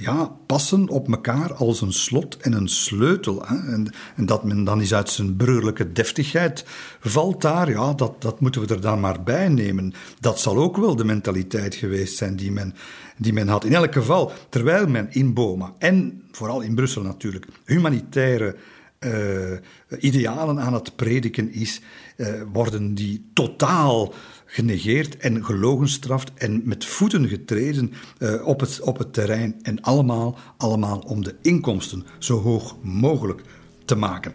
ja, 0.00 0.36
passen 0.46 0.88
op 0.88 1.08
elkaar 1.08 1.54
als 1.54 1.80
een 1.80 1.92
slot 1.92 2.36
en 2.36 2.52
een 2.52 2.68
sleutel. 2.68 3.42
Hè? 3.46 3.72
En, 3.72 3.92
en, 4.16 4.26
dat 4.26 4.44
men 4.44 4.64
dan 4.64 4.80
eens 4.80 4.94
uit 4.94 5.10
zijn 5.10 5.36
burgerlijke 5.36 5.92
deftigheid 5.92 6.64
valt 7.00 7.40
daar, 7.40 7.70
ja, 7.70 7.92
dat, 7.92 8.22
dat 8.22 8.40
moeten 8.40 8.60
we 8.60 8.74
er 8.74 8.80
dan 8.80 9.00
maar 9.00 9.22
bij 9.22 9.48
nemen. 9.48 9.92
Dat 10.20 10.40
zal 10.40 10.56
ook 10.56 10.76
wel 10.76 10.96
de 10.96 11.04
mentaliteit 11.04 11.74
geweest 11.74 12.16
zijn 12.16 12.36
die 12.36 12.52
men, 12.52 12.74
die 13.16 13.32
men 13.32 13.48
had. 13.48 13.64
In 13.64 13.74
elk 13.74 13.92
geval, 13.92 14.32
terwijl 14.48 14.86
men 14.86 15.06
in 15.10 15.34
Boma 15.34 15.72
en 15.78 16.22
vooral 16.30 16.60
in 16.60 16.74
Brussel 16.74 17.02
natuurlijk 17.02 17.46
humanitaire 17.64 18.56
uh, 19.00 19.58
idealen 19.98 20.60
aan 20.60 20.74
het 20.74 20.96
prediken 20.96 21.52
is, 21.52 21.80
uh, 22.16 22.42
worden 22.52 22.94
die 22.94 23.30
totaal 23.32 24.14
genegeerd 24.50 25.16
en 25.16 25.44
gelogenstraft 25.44 26.30
en 26.34 26.62
met 26.64 26.84
voeten 26.84 27.28
getreden 27.28 27.92
uh, 28.18 28.46
op, 28.46 28.60
het, 28.60 28.80
op 28.80 28.98
het 28.98 29.12
terrein. 29.12 29.54
En 29.62 29.82
allemaal, 29.82 30.38
allemaal 30.56 30.98
om 30.98 31.24
de 31.24 31.34
inkomsten 31.42 32.06
zo 32.18 32.40
hoog 32.40 32.76
mogelijk 32.82 33.42
te 33.84 33.94
maken. 33.94 34.32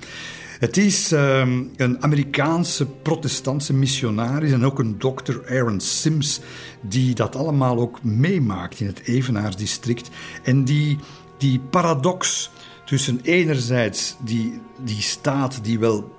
Het 0.60 0.78
is 0.78 1.12
um, 1.12 1.72
een 1.76 2.04
Amerikaanse 2.04 2.86
protestantse 2.86 3.74
missionaris 3.74 4.52
en 4.52 4.66
ook 4.66 4.80
een 4.80 4.96
dokter, 4.98 5.42
Aaron 5.50 5.80
Sims, 5.80 6.40
die 6.82 7.16
dat 7.16 7.36
allemaal 7.36 7.80
ook 7.80 8.04
meemaakt 8.04 8.80
in 8.80 8.88
het 8.88 9.02
Evenaarsdistrict. 9.04 10.10
En 10.44 10.64
die, 10.64 10.98
die 11.38 11.60
paradox 11.60 12.52
tussen 12.86 13.20
enerzijds 13.22 14.16
die, 14.24 14.62
die 14.84 15.02
staat 15.02 15.64
die 15.64 15.80
wel 15.80 16.15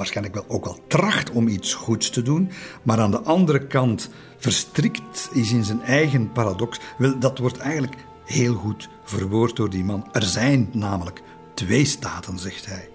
waarschijnlijk 0.00 0.34
wel 0.34 0.56
ook 0.56 0.64
wel 0.64 0.78
tracht 0.88 1.30
om 1.30 1.48
iets 1.48 1.74
goeds 1.74 2.10
te 2.10 2.22
doen, 2.22 2.50
maar 2.82 3.00
aan 3.00 3.10
de 3.10 3.20
andere 3.20 3.66
kant 3.66 4.10
verstrikt 4.36 5.28
is 5.32 5.52
in 5.52 5.64
zijn 5.64 5.82
eigen 5.82 6.32
paradox. 6.32 6.78
Dat 7.18 7.38
wordt 7.38 7.58
eigenlijk 7.58 7.96
heel 8.24 8.54
goed 8.54 8.88
verwoord 9.04 9.56
door 9.56 9.70
die 9.70 9.84
man. 9.84 10.08
Er 10.12 10.22
zijn 10.22 10.68
namelijk 10.72 11.22
twee 11.54 11.84
staten, 11.84 12.38
zegt 12.38 12.66
hij. 12.66 12.88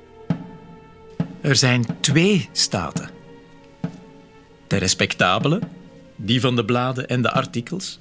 Er 1.42 1.56
zijn 1.56 1.86
twee 2.00 2.50
staten. 2.52 3.10
De 4.68 4.78
respectabele, 4.78 5.60
die 6.16 6.42
van 6.42 6.56
de 6.56 6.66
bladen 6.66 7.08
en 7.08 7.22
de 7.22 7.32
artikels. 7.32 8.00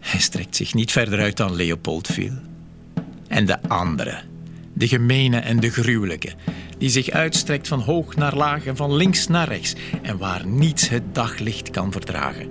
Hij 0.00 0.20
strekt 0.20 0.56
zich 0.56 0.74
niet 0.74 0.92
verder 0.92 1.20
uit 1.20 1.36
dan 1.36 1.54
Leopold 1.54 2.06
viel 2.06 2.32
en 3.28 3.46
de 3.46 3.62
andere, 3.62 4.22
de 4.74 4.88
gemene 4.88 5.38
en 5.38 5.60
de 5.60 5.70
gruwelijke, 5.70 6.32
die 6.78 6.88
zich 6.88 7.10
uitstrekt 7.10 7.68
van 7.68 7.80
hoog 7.80 8.16
naar 8.16 8.36
laag 8.36 8.66
en 8.66 8.76
van 8.76 8.94
links 8.94 9.26
naar 9.26 9.48
rechts 9.48 9.74
en 10.02 10.18
waar 10.18 10.46
niets 10.46 10.88
het 10.88 11.14
daglicht 11.14 11.70
kan 11.70 11.92
verdragen. 11.92 12.48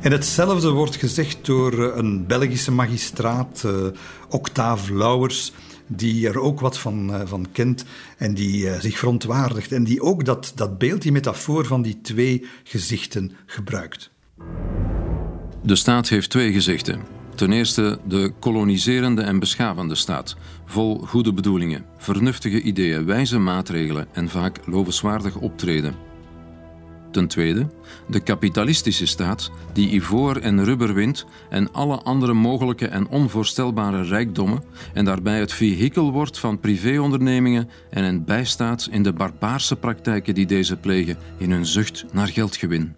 En 0.00 0.12
hetzelfde 0.12 0.70
wordt 0.70 0.96
gezegd 0.96 1.46
door 1.46 1.72
eh, 1.72 1.96
een 1.96 2.26
Belgische 2.26 2.72
magistraat, 2.72 3.62
uh, 3.66 3.86
Octave 4.28 4.94
Lauwers, 4.94 5.52
die 5.86 6.28
er 6.28 6.40
ook 6.40 6.60
wat 6.60 6.78
van, 6.78 7.10
uh, 7.10 7.20
van 7.24 7.46
kent 7.52 7.84
en 8.16 8.34
die 8.34 8.64
uh, 8.64 8.78
zich 8.78 8.98
verontwaardigt 8.98 9.72
en 9.72 9.84
die 9.84 10.02
ook 10.02 10.24
dat, 10.24 10.52
dat 10.54 10.78
beeld, 10.78 11.02
die 11.02 11.12
metafoor 11.12 11.66
van 11.66 11.82
die 11.82 12.00
twee 12.00 12.46
gezichten 12.64 13.32
gebruikt. 13.46 14.10
De 15.62 15.76
staat 15.76 16.08
heeft 16.08 16.30
twee 16.30 16.52
gezichten. 16.52 17.00
Ten 17.34 17.52
eerste 17.52 17.98
de 18.04 18.32
koloniserende 18.38 19.22
en 19.22 19.38
beschavende 19.38 19.94
staat, 19.94 20.36
vol 20.64 20.98
goede 20.98 21.32
bedoelingen, 21.32 21.84
vernuftige 21.98 22.62
ideeën, 22.62 23.06
wijze 23.06 23.38
maatregelen 23.38 24.08
en 24.12 24.28
vaak 24.28 24.58
lovenswaardig 24.66 25.36
optreden. 25.36 25.94
Ten 27.10 27.26
tweede 27.26 27.66
de 28.08 28.20
kapitalistische 28.20 29.06
staat, 29.06 29.50
die 29.72 29.94
ivoor 29.94 30.36
en 30.36 30.64
rubber 30.64 30.94
wint 30.94 31.26
en 31.48 31.72
alle 31.72 31.96
andere 32.02 32.34
mogelijke 32.34 32.86
en 32.86 33.08
onvoorstelbare 33.08 34.02
rijkdommen 34.02 34.62
en 34.94 35.04
daarbij 35.04 35.38
het 35.38 35.52
vehikel 35.52 36.12
wordt 36.12 36.38
van 36.38 36.60
privéondernemingen 36.60 37.68
en 37.90 38.04
hen 38.04 38.24
bijstaat 38.24 38.88
in 38.90 39.02
de 39.02 39.12
barbaarse 39.12 39.76
praktijken 39.76 40.34
die 40.34 40.46
deze 40.46 40.76
plegen 40.76 41.16
in 41.38 41.50
hun 41.50 41.66
zucht 41.66 42.04
naar 42.12 42.28
geldgewin. 42.28 42.94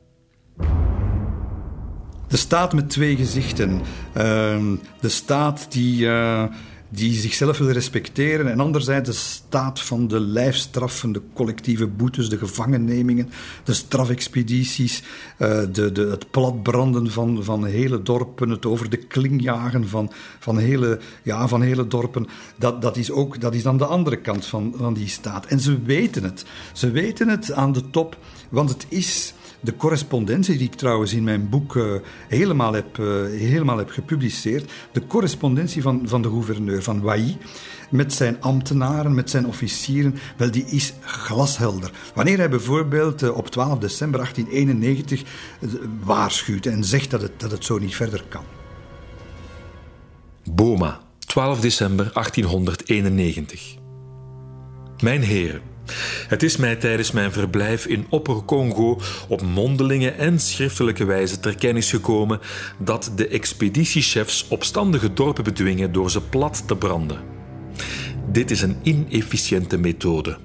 De 2.32 2.38
staat 2.38 2.72
met 2.72 2.90
twee 2.90 3.16
gezichten. 3.16 3.70
Uh, 4.16 4.58
de 5.00 5.08
staat 5.08 5.66
die, 5.68 6.04
uh, 6.04 6.44
die 6.88 7.12
zichzelf 7.12 7.58
wil 7.58 7.70
respecteren. 7.70 8.50
En 8.50 8.60
anderzijds 8.60 9.08
de 9.08 9.14
staat 9.14 9.80
van 9.80 10.08
de 10.08 10.20
lijfstraffen, 10.20 11.12
de 11.12 11.22
collectieve 11.34 11.86
boetes, 11.86 12.28
de 12.28 12.38
gevangennemingen, 12.38 13.30
de 13.64 13.72
strafexpedities, 13.72 15.02
uh, 15.38 15.62
de, 15.72 15.92
de, 15.92 16.06
het 16.06 16.30
platbranden 16.30 17.10
van, 17.10 17.44
van 17.44 17.64
hele 17.64 18.02
dorpen, 18.02 18.50
het 18.50 18.66
over 18.66 18.90
de 18.90 18.96
kling 18.96 19.42
jagen 19.42 19.88
van, 19.88 20.12
van, 20.38 20.58
hele, 20.58 21.00
ja, 21.22 21.48
van 21.48 21.62
hele 21.62 21.86
dorpen. 21.86 22.26
Dat, 22.58 22.82
dat, 22.82 22.96
is 22.96 23.10
ook, 23.10 23.40
dat 23.40 23.54
is 23.54 23.62
dan 23.62 23.76
de 23.76 23.86
andere 23.86 24.16
kant 24.16 24.46
van, 24.46 24.74
van 24.76 24.94
die 24.94 25.08
staat. 25.08 25.46
En 25.46 25.60
ze 25.60 25.82
weten 25.82 26.24
het. 26.24 26.44
Ze 26.72 26.90
weten 26.90 27.28
het 27.28 27.52
aan 27.52 27.72
de 27.72 27.90
top, 27.90 28.18
want 28.48 28.70
het 28.70 28.86
is 28.88 29.34
de 29.62 29.76
correspondentie, 29.76 30.56
die 30.56 30.66
ik 30.66 30.74
trouwens 30.74 31.12
in 31.12 31.24
mijn 31.24 31.48
boek 31.48 31.74
uh, 31.74 31.94
helemaal, 32.28 32.72
heb, 32.72 32.98
uh, 32.98 33.06
helemaal 33.24 33.78
heb 33.78 33.90
gepubliceerd, 33.90 34.72
de 34.92 35.06
correspondentie 35.06 35.82
van, 35.82 36.02
van 36.04 36.22
de 36.22 36.28
gouverneur 36.28 36.82
van 36.82 37.00
Wai 37.00 37.36
met 37.90 38.12
zijn 38.12 38.40
ambtenaren, 38.40 39.14
met 39.14 39.30
zijn 39.30 39.46
officieren, 39.46 40.14
wel, 40.36 40.50
die 40.50 40.64
is 40.64 40.92
glashelder. 41.00 41.90
Wanneer 42.14 42.38
hij 42.38 42.48
bijvoorbeeld 42.48 43.22
uh, 43.22 43.36
op 43.36 43.48
12 43.48 43.78
december 43.78 44.20
1891 44.20 45.22
waarschuwt 46.04 46.66
en 46.66 46.84
zegt 46.84 47.10
dat 47.10 47.22
het, 47.22 47.40
dat 47.40 47.50
het 47.50 47.64
zo 47.64 47.78
niet 47.78 47.96
verder 47.96 48.24
kan. 48.28 48.44
Boma, 50.50 51.00
12 51.18 51.60
december 51.60 52.10
1891. 52.12 53.74
Mijn 55.02 55.22
heren, 55.22 55.71
het 56.28 56.42
is 56.42 56.56
mij 56.56 56.76
tijdens 56.76 57.10
mijn 57.10 57.32
verblijf 57.32 57.86
in 57.86 58.06
Opper-Congo 58.08 59.00
op 59.28 59.42
mondelinge 59.42 60.10
en 60.10 60.38
schriftelijke 60.40 61.04
wijze 61.04 61.40
ter 61.40 61.56
kennis 61.56 61.90
gekomen 61.90 62.40
dat 62.78 63.12
de 63.16 63.28
expeditiechefs 63.28 64.46
opstandige 64.48 65.12
dorpen 65.12 65.44
bedwingen 65.44 65.92
door 65.92 66.10
ze 66.10 66.20
plat 66.20 66.62
te 66.66 66.76
branden. 66.76 67.18
Dit 68.26 68.50
is 68.50 68.62
een 68.62 68.76
inefficiënte 68.82 69.76
methode. 69.76 70.38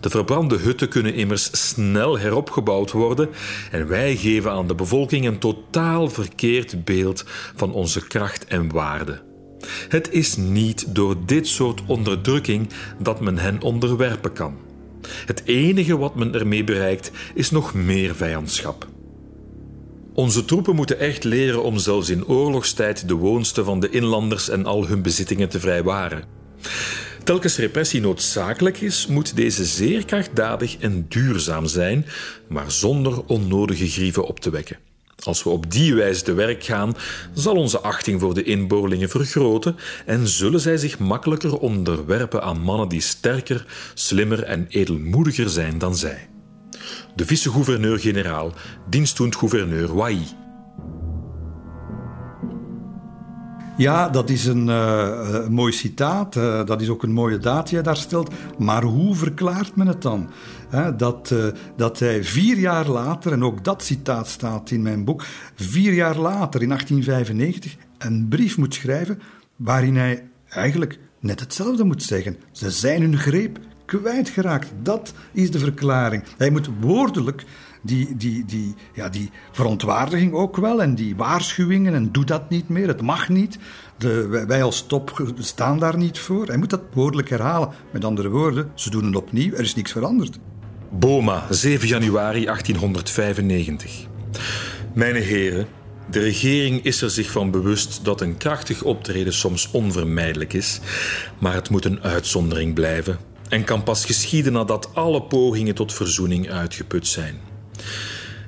De 0.00 0.10
verbrande 0.10 0.56
hutten 0.56 0.88
kunnen 0.88 1.14
immers 1.14 1.68
snel 1.68 2.18
heropgebouwd 2.18 2.90
worden 2.90 3.28
en 3.70 3.88
wij 3.88 4.16
geven 4.16 4.50
aan 4.50 4.66
de 4.66 4.74
bevolking 4.74 5.26
een 5.26 5.38
totaal 5.38 6.08
verkeerd 6.08 6.84
beeld 6.84 7.24
van 7.54 7.72
onze 7.72 8.06
kracht 8.06 8.44
en 8.44 8.72
waarde. 8.72 9.31
Het 9.88 10.12
is 10.12 10.36
niet 10.36 10.94
door 10.94 11.16
dit 11.26 11.48
soort 11.48 11.82
onderdrukking 11.86 12.68
dat 12.98 13.20
men 13.20 13.38
hen 13.38 13.62
onderwerpen 13.62 14.32
kan. 14.32 14.56
Het 15.26 15.42
enige 15.44 15.98
wat 15.98 16.14
men 16.14 16.34
ermee 16.34 16.64
bereikt 16.64 17.10
is 17.34 17.50
nog 17.50 17.74
meer 17.74 18.14
vijandschap. 18.14 18.86
Onze 20.14 20.44
troepen 20.44 20.74
moeten 20.74 20.98
echt 20.98 21.24
leren 21.24 21.62
om 21.62 21.78
zelfs 21.78 22.08
in 22.08 22.26
oorlogstijd 22.26 23.08
de 23.08 23.14
woonsten 23.14 23.64
van 23.64 23.80
de 23.80 23.90
inlanders 23.90 24.48
en 24.48 24.66
al 24.66 24.86
hun 24.86 25.02
bezittingen 25.02 25.48
te 25.48 25.60
vrijwaren. 25.60 26.24
Telkens 27.24 27.56
repressie 27.56 28.00
noodzakelijk 28.00 28.80
is, 28.80 29.06
moet 29.06 29.36
deze 29.36 29.64
zeer 29.64 30.04
krachtdadig 30.04 30.76
en 30.78 31.06
duurzaam 31.08 31.66
zijn, 31.66 32.06
maar 32.48 32.70
zonder 32.70 33.24
onnodige 33.26 33.88
grieven 33.88 34.26
op 34.26 34.40
te 34.40 34.50
wekken. 34.50 34.78
Als 35.18 35.42
we 35.42 35.50
op 35.50 35.70
die 35.70 35.94
wijze 35.94 36.22
te 36.22 36.32
werk 36.32 36.64
gaan, 36.64 36.94
zal 37.34 37.54
onze 37.54 37.80
achting 37.80 38.20
voor 38.20 38.34
de 38.34 38.42
inboorlingen 38.42 39.08
vergroten 39.08 39.76
en 40.06 40.28
zullen 40.28 40.60
zij 40.60 40.76
zich 40.76 40.98
makkelijker 40.98 41.58
onderwerpen 41.58 42.42
aan 42.42 42.60
mannen 42.60 42.88
die 42.88 43.00
sterker, 43.00 43.66
slimmer 43.94 44.42
en 44.42 44.66
edelmoediger 44.68 45.48
zijn 45.48 45.78
dan 45.78 45.96
zij. 45.96 46.28
De 47.14 47.26
vice-gouverneur-generaal, 47.26 48.52
dienstdoend 48.88 49.36
gouverneur 49.36 49.94
Wai. 49.94 50.26
Ja, 53.76 54.08
dat 54.08 54.30
is 54.30 54.46
een 54.46 54.66
uh, 54.68 55.46
mooi 55.48 55.72
citaat. 55.72 56.36
Uh, 56.36 56.64
dat 56.64 56.80
is 56.80 56.88
ook 56.88 57.02
een 57.02 57.12
mooie 57.12 57.38
daad 57.38 57.66
die 57.66 57.74
hij 57.74 57.82
daar 57.82 57.96
stelt. 57.96 58.30
Maar 58.58 58.82
hoe 58.82 59.14
verklaart 59.14 59.76
men 59.76 59.86
het 59.86 60.02
dan? 60.02 60.30
Dat, 60.96 61.30
uh, 61.32 61.46
dat 61.76 61.98
hij 61.98 62.24
vier 62.24 62.58
jaar 62.58 62.88
later, 62.88 63.32
en 63.32 63.44
ook 63.44 63.64
dat 63.64 63.82
citaat 63.82 64.28
staat 64.28 64.70
in 64.70 64.82
mijn 64.82 65.04
boek, 65.04 65.24
vier 65.54 65.92
jaar 65.92 66.16
later, 66.16 66.62
in 66.62 66.68
1895, 66.68 67.76
een 67.98 68.26
brief 68.28 68.58
moet 68.58 68.74
schrijven 68.74 69.20
waarin 69.56 69.96
hij 69.96 70.28
eigenlijk 70.48 70.98
net 71.20 71.40
hetzelfde 71.40 71.84
moet 71.84 72.02
zeggen. 72.02 72.36
Ze 72.52 72.70
zijn 72.70 73.00
hun 73.00 73.18
greep 73.18 73.58
kwijtgeraakt. 73.84 74.72
Dat 74.82 75.14
is 75.32 75.50
de 75.50 75.58
verklaring. 75.58 76.24
Hij 76.36 76.50
moet 76.50 76.68
woordelijk 76.80 77.44
die, 77.82 78.16
die, 78.16 78.44
die, 78.44 78.74
ja, 78.94 79.08
die 79.08 79.30
verontwaardiging 79.52 80.32
ook 80.32 80.56
wel 80.56 80.82
en 80.82 80.94
die 80.94 81.16
waarschuwingen 81.16 81.94
en 81.94 82.12
doe 82.12 82.24
dat 82.24 82.50
niet 82.50 82.68
meer, 82.68 82.88
het 82.88 83.02
mag 83.02 83.28
niet. 83.28 83.58
De, 83.98 84.44
wij 84.46 84.62
als 84.62 84.86
top 84.86 85.32
staan 85.38 85.78
daar 85.78 85.96
niet 85.96 86.18
voor. 86.18 86.46
Hij 86.46 86.56
moet 86.56 86.70
dat 86.70 86.82
woordelijk 86.92 87.28
herhalen. 87.28 87.68
Met 87.92 88.04
andere 88.04 88.28
woorden, 88.28 88.70
ze 88.74 88.90
doen 88.90 89.04
het 89.04 89.16
opnieuw, 89.16 89.52
er 89.52 89.60
is 89.60 89.74
niks 89.74 89.92
veranderd. 89.92 90.38
Boma, 90.94 91.46
7 91.50 91.88
januari 91.88 92.44
1895. 92.44 94.06
Mijn 94.94 95.14
heren, 95.14 95.66
de 96.10 96.20
regering 96.20 96.84
is 96.84 97.02
er 97.02 97.10
zich 97.10 97.30
van 97.30 97.50
bewust 97.50 98.04
dat 98.04 98.20
een 98.20 98.36
krachtig 98.36 98.82
optreden 98.82 99.32
soms 99.32 99.70
onvermijdelijk 99.70 100.52
is, 100.52 100.80
maar 101.38 101.54
het 101.54 101.70
moet 101.70 101.84
een 101.84 102.02
uitzondering 102.02 102.74
blijven 102.74 103.18
en 103.48 103.64
kan 103.64 103.82
pas 103.82 104.04
geschieden 104.04 104.52
nadat 104.52 104.94
alle 104.94 105.22
pogingen 105.22 105.74
tot 105.74 105.92
verzoening 105.92 106.50
uitgeput 106.50 107.06
zijn. 107.06 107.40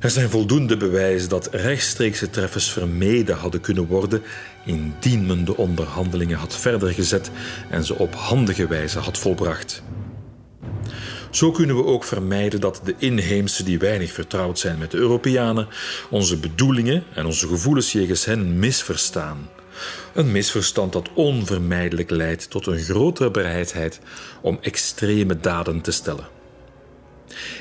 Er 0.00 0.10
zijn 0.10 0.30
voldoende 0.30 0.76
bewijzen 0.76 1.28
dat 1.28 1.48
rechtstreekse 1.52 2.30
treffers 2.30 2.70
vermeden 2.70 3.36
hadden 3.36 3.60
kunnen 3.60 3.86
worden 3.86 4.22
indien 4.64 5.26
men 5.26 5.44
de 5.44 5.56
onderhandelingen 5.56 6.38
had 6.38 6.56
verder 6.56 6.92
gezet 6.92 7.30
en 7.70 7.84
ze 7.84 7.98
op 7.98 8.14
handige 8.14 8.66
wijze 8.66 8.98
had 8.98 9.18
volbracht. 9.18 9.82
Zo 11.34 11.50
kunnen 11.50 11.76
we 11.76 11.84
ook 11.84 12.04
vermijden 12.04 12.60
dat 12.60 12.80
de 12.84 12.94
inheemse 12.98 13.64
die 13.64 13.78
weinig 13.78 14.12
vertrouwd 14.12 14.58
zijn 14.58 14.78
met 14.78 14.90
de 14.90 14.96
Europeanen 14.96 15.68
onze 16.10 16.36
bedoelingen 16.36 17.04
en 17.14 17.26
onze 17.26 17.46
gevoelens 17.48 17.92
jegens 17.92 18.24
hen 18.24 18.58
misverstaan. 18.58 19.50
Een 20.12 20.32
misverstand 20.32 20.92
dat 20.92 21.08
onvermijdelijk 21.14 22.10
leidt 22.10 22.50
tot 22.50 22.66
een 22.66 22.78
grotere 22.78 23.30
bereidheid 23.30 24.00
om 24.42 24.58
extreme 24.60 25.40
daden 25.40 25.80
te 25.80 25.90
stellen. 25.90 26.28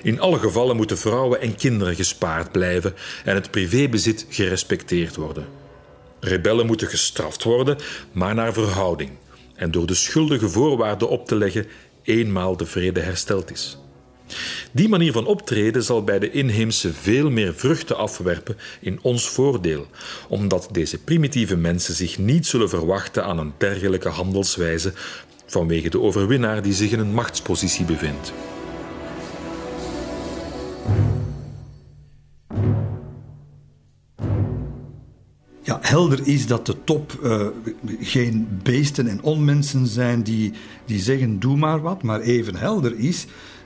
In 0.03 0.19
alle 0.19 0.39
gevallen 0.39 0.75
moeten 0.75 0.97
vrouwen 0.97 1.41
en 1.41 1.55
kinderen 1.55 1.95
gespaard 1.95 2.51
blijven 2.51 2.93
en 3.25 3.35
het 3.35 3.51
privébezit 3.51 4.25
gerespecteerd 4.29 5.15
worden. 5.15 5.45
Rebellen 6.19 6.65
moeten 6.65 6.87
gestraft 6.87 7.43
worden, 7.43 7.77
maar 8.11 8.35
naar 8.35 8.53
verhouding 8.53 9.11
en 9.55 9.71
door 9.71 9.85
de 9.85 9.93
schuldige 9.93 10.49
voorwaarden 10.49 11.09
op 11.09 11.27
te 11.27 11.35
leggen 11.35 11.67
eenmaal 12.03 12.57
de 12.57 12.65
vrede 12.65 12.99
hersteld 12.99 13.51
is. 13.51 13.77
Die 14.71 14.89
manier 14.89 15.11
van 15.11 15.25
optreden 15.25 15.83
zal 15.83 16.03
bij 16.03 16.19
de 16.19 16.31
inheemse 16.31 16.93
veel 16.93 17.29
meer 17.29 17.53
vruchten 17.53 17.97
afwerpen 17.97 18.57
in 18.79 18.99
ons 19.01 19.29
voordeel, 19.29 19.87
omdat 20.27 20.69
deze 20.71 20.97
primitieve 20.97 21.57
mensen 21.57 21.93
zich 21.93 22.17
niet 22.17 22.45
zullen 22.45 22.69
verwachten 22.69 23.23
aan 23.25 23.37
een 23.37 23.53
dergelijke 23.57 24.09
handelswijze 24.09 24.93
vanwege 25.45 25.89
de 25.89 26.01
overwinnaar 26.01 26.61
die 26.61 26.73
zich 26.73 26.91
in 26.91 26.99
een 26.99 27.13
machtspositie 27.13 27.85
bevindt. 27.85 28.33
Helder 35.81 36.27
is 36.27 36.47
dat 36.47 36.65
de 36.65 36.83
top 36.83 37.19
uh, 37.23 37.47
geen 37.99 38.59
beesten 38.63 39.07
en 39.07 39.21
onmensen 39.21 39.87
zijn 39.87 40.23
die, 40.23 40.53
die 40.85 40.99
zeggen 40.99 41.39
doe 41.39 41.57
maar 41.57 41.81
wat, 41.81 42.03
maar 42.03 42.19
even 42.19 42.55
helder 42.55 42.99
is 42.99 43.25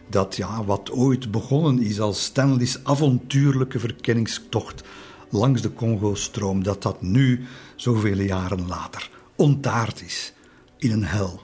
dat 0.10 0.36
ja, 0.36 0.64
wat 0.64 0.91
ooit 0.91 1.32
begonnen 1.32 1.80
is 1.80 1.99
als 1.99 2.24
Stanley's 2.24 2.80
avontuurlijke 2.84 3.80
verkenningstocht 3.80 4.84
langs 5.30 5.62
de 5.62 5.74
Congo-stroom, 5.74 6.64
dat 6.64 6.82
dat 6.82 7.01
nu, 7.01 7.45
zoveel 7.76 8.20
jaren 8.20 8.68
later, 8.68 9.10
ontaard 9.36 10.01
is 10.01 10.34
in 10.78 10.91
een 10.91 11.05
hel. 11.05 11.41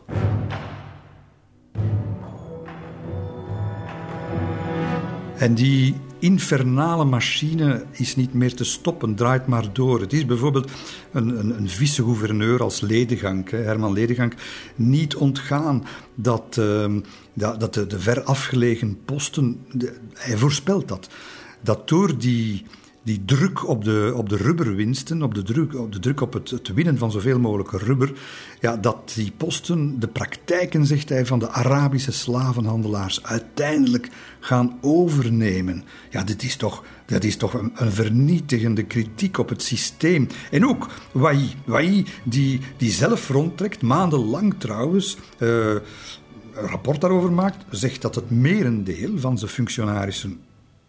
En 5.37 5.53
die 5.53 5.95
infernale 6.23 7.05
machine 7.05 7.85
is 7.91 8.15
niet 8.15 8.33
meer 8.33 8.55
te 8.55 8.63
stoppen, 8.63 9.15
draait 9.15 9.47
maar 9.47 9.73
door. 9.73 9.99
Het 9.99 10.13
is 10.13 10.25
bijvoorbeeld 10.25 10.71
een, 11.11 11.39
een, 11.39 11.57
een 11.57 11.69
vice-gouverneur 11.69 12.63
als 12.63 12.81
Ledegank, 12.81 13.51
Herman 13.51 13.93
Ledegank, 13.93 14.33
niet 14.75 15.15
ontgaan 15.15 15.83
dat, 16.15 16.57
uh, 16.59 16.95
dat, 17.33 17.73
de, 17.73 17.87
de 17.87 17.99
ver 17.99 18.23
afgelegen 18.23 18.99
posten, 19.05 19.65
hij 20.13 20.37
voorspelt 20.37 20.87
dat, 20.87 21.09
dat 21.61 21.87
door 21.87 22.17
die 22.17 22.65
die 23.03 23.25
druk 23.25 23.67
op 23.67 23.83
de, 23.83 24.13
op 24.15 24.29
de 24.29 24.35
rubberwinsten, 24.35 25.21
op 25.23 25.33
de 25.33 25.43
druk 25.43 25.75
op, 25.75 25.91
de 25.91 25.99
druk 25.99 26.21
op 26.21 26.33
het, 26.33 26.73
winnen 26.73 26.97
van 26.97 27.11
zoveel 27.11 27.39
mogelijk 27.39 27.71
rubber, 27.71 28.13
ja, 28.59 28.77
dat 28.77 29.11
die 29.15 29.31
posten 29.37 29.99
de 29.99 30.07
praktijken, 30.07 30.85
zegt 30.85 31.09
hij, 31.09 31.25
van 31.25 31.39
de 31.39 31.49
Arabische 31.49 32.11
slavenhandelaars 32.11 33.23
uiteindelijk 33.23 34.09
gaan 34.39 34.77
overnemen. 34.81 35.83
Ja, 36.09 36.23
dit 36.23 36.43
is 36.43 36.55
toch, 36.55 36.83
dat 37.05 37.23
is 37.23 37.37
toch 37.37 37.53
een, 37.53 37.91
vernietigende 37.91 38.83
kritiek 38.83 39.37
op 39.37 39.49
het 39.49 39.61
systeem. 39.61 40.27
En 40.51 40.67
ook 40.67 40.89
Wai, 41.11 41.55
Wai 41.65 42.05
die, 42.23 42.59
die 42.77 42.91
zelf 42.91 43.29
rondtrekt, 43.29 43.81
maandenlang 43.81 44.55
trouwens. 44.57 45.17
Uh, 45.39 45.73
een 46.53 46.67
rapport 46.67 47.01
daarover 47.01 47.31
maakt, 47.31 47.65
zegt 47.69 48.01
dat 48.01 48.15
het 48.15 48.31
merendeel 48.31 49.19
van 49.19 49.37
zijn 49.37 49.51
functionarissen 49.51 50.39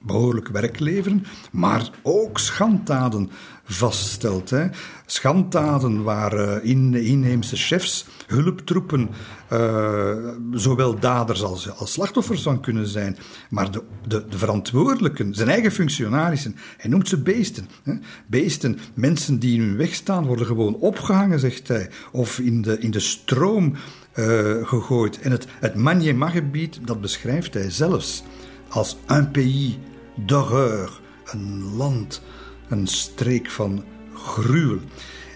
behoorlijk 0.05 0.49
werk 0.49 0.79
leveren, 0.79 1.25
maar 1.51 1.91
ook 2.03 2.39
schanddaden 2.39 3.31
vaststelt. 3.65 4.51
Hè. 4.51 4.67
Schanddaden 5.07 6.03
waar 6.03 6.35
uh, 6.35 6.71
in, 6.71 6.95
inheemse 6.95 7.57
chefs, 7.57 8.07
hulptroepen, 8.27 9.11
uh, 9.53 10.29
zowel 10.53 10.99
daders 10.99 11.43
als, 11.43 11.71
als 11.71 11.93
slachtoffers 11.93 12.43
van 12.43 12.61
kunnen 12.61 12.87
zijn. 12.87 13.17
Maar 13.51 13.71
de, 13.71 13.83
de, 14.07 14.25
de 14.29 14.39
verantwoordelijken, 14.39 15.35
zijn 15.35 15.49
eigen 15.49 15.73
functionarissen, 15.73 16.57
hij 16.77 16.91
noemt 16.91 17.09
ze 17.09 17.23
beesten. 17.23 17.69
Hè. 17.83 17.93
Beesten, 18.27 18.79
mensen 18.95 19.39
die 19.39 19.55
in 19.55 19.61
hun 19.61 19.77
weg 19.77 19.95
staan, 19.95 20.27
worden 20.27 20.47
gewoon 20.47 20.75
opgehangen, 20.75 21.41
zegt 21.41 21.69
hij, 21.69 21.91
of 22.13 22.39
in 22.39 22.63
de, 22.63 22.79
in 22.79 22.91
de 22.91 23.01
stroom 23.01 23.75
uh, 24.15 24.67
gegooid. 24.67 25.21
En 25.21 25.31
het, 25.31 25.47
het 25.61 25.75
Maniema-gebied, 25.75 26.79
dat 26.85 27.01
beschrijft 27.01 27.55
hij 27.55 27.71
zelfs 27.71 28.23
als 28.69 28.97
un 29.11 29.31
pays 29.31 29.79
d'horreur, 30.15 31.01
een 31.25 31.75
land, 31.77 32.23
een 32.69 32.87
streek 32.87 33.51
van 33.51 33.85
gruwel. 34.15 34.79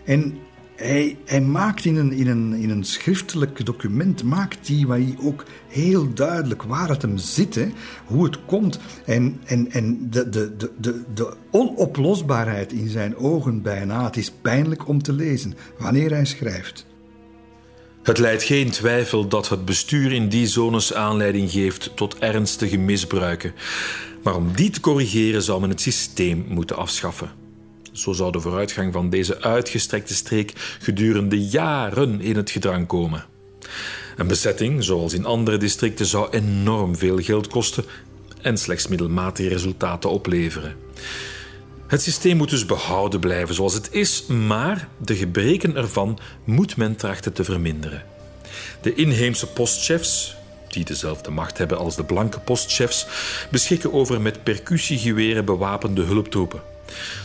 En 0.04 0.38
hij, 0.76 1.16
hij, 1.24 1.40
maakt 1.40 1.84
in 1.84 1.96
een, 1.96 2.12
in, 2.12 2.28
een, 2.28 2.54
in 2.54 2.70
een 2.70 2.84
schriftelijk 2.84 3.66
document, 3.66 4.22
maakt 4.22 4.68
hij, 4.68 5.16
ook 5.22 5.44
heel 5.68 6.14
duidelijk 6.14 6.62
waar 6.62 6.88
het 6.88 7.02
hem 7.02 7.16
zit, 7.16 7.66
hoe 8.04 8.24
het 8.24 8.44
komt. 8.44 8.78
En, 9.04 9.40
en, 9.44 9.70
en 9.70 10.10
de, 10.10 10.28
de, 10.28 10.56
de, 10.56 10.70
de, 10.78 11.02
de 11.14 11.34
onoplosbaarheid 11.50 12.72
in 12.72 12.88
zijn 12.88 13.16
ogen 13.16 13.62
bijna. 13.62 14.04
Het 14.04 14.16
is 14.16 14.30
pijnlijk 14.30 14.88
om 14.88 15.02
te 15.02 15.12
lezen 15.12 15.54
wanneer 15.78 16.10
hij 16.10 16.24
schrijft. 16.24 16.86
Het 18.02 18.18
leidt 18.18 18.42
geen 18.42 18.70
twijfel 18.70 19.28
dat 19.28 19.48
het 19.48 19.64
bestuur 19.64 20.12
in 20.12 20.28
die 20.28 20.46
zones 20.46 20.94
aanleiding 20.94 21.50
geeft 21.50 21.96
tot 21.96 22.18
ernstige 22.18 22.76
misbruiken. 22.76 23.52
Maar 24.22 24.36
om 24.36 24.52
die 24.52 24.70
te 24.70 24.80
corrigeren 24.80 25.42
zou 25.42 25.60
men 25.60 25.70
het 25.70 25.80
systeem 25.80 26.44
moeten 26.48 26.76
afschaffen. 26.76 27.30
Zo 27.92 28.12
zou 28.12 28.32
de 28.32 28.40
vooruitgang 28.40 28.92
van 28.92 29.10
deze 29.10 29.42
uitgestrekte 29.42 30.14
streek 30.14 30.52
gedurende 30.80 31.46
jaren 31.46 32.20
in 32.20 32.36
het 32.36 32.50
gedrang 32.50 32.86
komen. 32.86 33.24
Een 34.16 34.26
bezetting, 34.26 34.84
zoals 34.84 35.12
in 35.12 35.24
andere 35.24 35.56
districten, 35.56 36.06
zou 36.06 36.28
enorm 36.30 36.96
veel 36.96 37.18
geld 37.18 37.46
kosten 37.46 37.84
en 38.42 38.58
slechts 38.58 38.88
middelmatige 38.88 39.48
resultaten 39.48 40.10
opleveren. 40.10 40.76
Het 41.86 42.02
systeem 42.02 42.36
moet 42.36 42.50
dus 42.50 42.66
behouden 42.66 43.20
blijven 43.20 43.54
zoals 43.54 43.74
het 43.74 43.88
is, 43.92 44.26
maar 44.26 44.88
de 45.04 45.16
gebreken 45.16 45.76
ervan 45.76 46.18
moet 46.44 46.76
men 46.76 46.96
trachten 46.96 47.32
te 47.32 47.44
verminderen. 47.44 48.04
De 48.82 48.94
inheemse 48.94 49.46
postchefs, 49.46 50.36
die 50.72 50.84
dezelfde 50.84 51.30
macht 51.30 51.58
hebben 51.58 51.78
als 51.78 51.96
de 51.96 52.04
blanke 52.04 52.40
postchefs, 52.40 53.06
beschikken 53.50 53.92
over 53.92 54.20
met 54.20 54.42
percussiegeweren 54.42 55.44
bewapende 55.44 56.02
hulptroepen. 56.02 56.60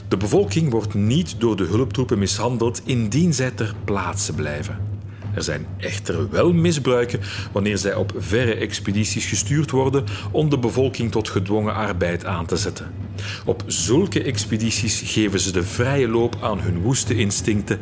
De 0.07 0.17
bevolking 0.17 0.71
wordt 0.71 0.93
niet 0.93 1.35
door 1.39 1.55
de 1.55 1.63
hulptroepen 1.63 2.19
mishandeld 2.19 2.81
indien 2.85 3.33
zij 3.33 3.51
ter 3.51 3.73
plaatse 3.85 4.33
blijven. 4.33 4.93
Er 5.33 5.43
zijn 5.43 5.65
echter 5.77 6.29
wel 6.29 6.53
misbruiken 6.53 7.19
wanneer 7.51 7.77
zij 7.77 7.95
op 7.95 8.13
verre 8.17 8.55
expedities 8.55 9.25
gestuurd 9.25 9.71
worden 9.71 10.03
om 10.31 10.49
de 10.49 10.59
bevolking 10.59 11.11
tot 11.11 11.29
gedwongen 11.29 11.73
arbeid 11.73 12.25
aan 12.25 12.45
te 12.45 12.57
zetten. 12.57 12.91
Op 13.45 13.63
zulke 13.67 14.23
expedities 14.23 15.01
geven 15.05 15.39
ze 15.39 15.51
de 15.51 15.63
vrije 15.63 16.07
loop 16.07 16.37
aan 16.41 16.59
hun 16.59 16.81
woeste 16.81 17.15
instincten 17.15 17.79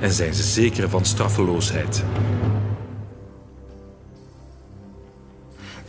en 0.00 0.12
zijn 0.12 0.34
ze 0.34 0.42
zeker 0.42 0.88
van 0.88 1.04
straffeloosheid. 1.04 2.04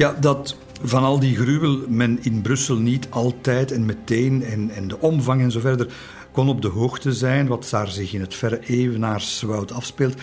Ja, 0.02 0.16
dat 0.20 0.56
van 0.84 1.04
al 1.04 1.20
die 1.20 1.36
gruwel 1.36 1.80
men 1.88 2.18
in 2.22 2.42
Brussel 2.42 2.76
niet 2.76 3.08
altijd 3.10 3.72
en 3.72 3.86
meteen 3.86 4.44
en, 4.44 4.70
en 4.70 4.88
de 4.88 5.00
omvang 5.00 5.42
en 5.42 5.52
zo 5.52 5.60
verder 5.60 5.94
kon 6.32 6.50
op 6.50 6.62
de 6.62 6.68
hoogte 6.68 7.14
zijn 7.14 7.48
wat 7.48 7.68
daar 7.72 7.88
zich 7.88 8.14
in 8.14 8.22
het 8.22 8.36
verre 8.36 8.60
Evenaarswoud 8.60 9.72
afspeelt. 9.72 10.14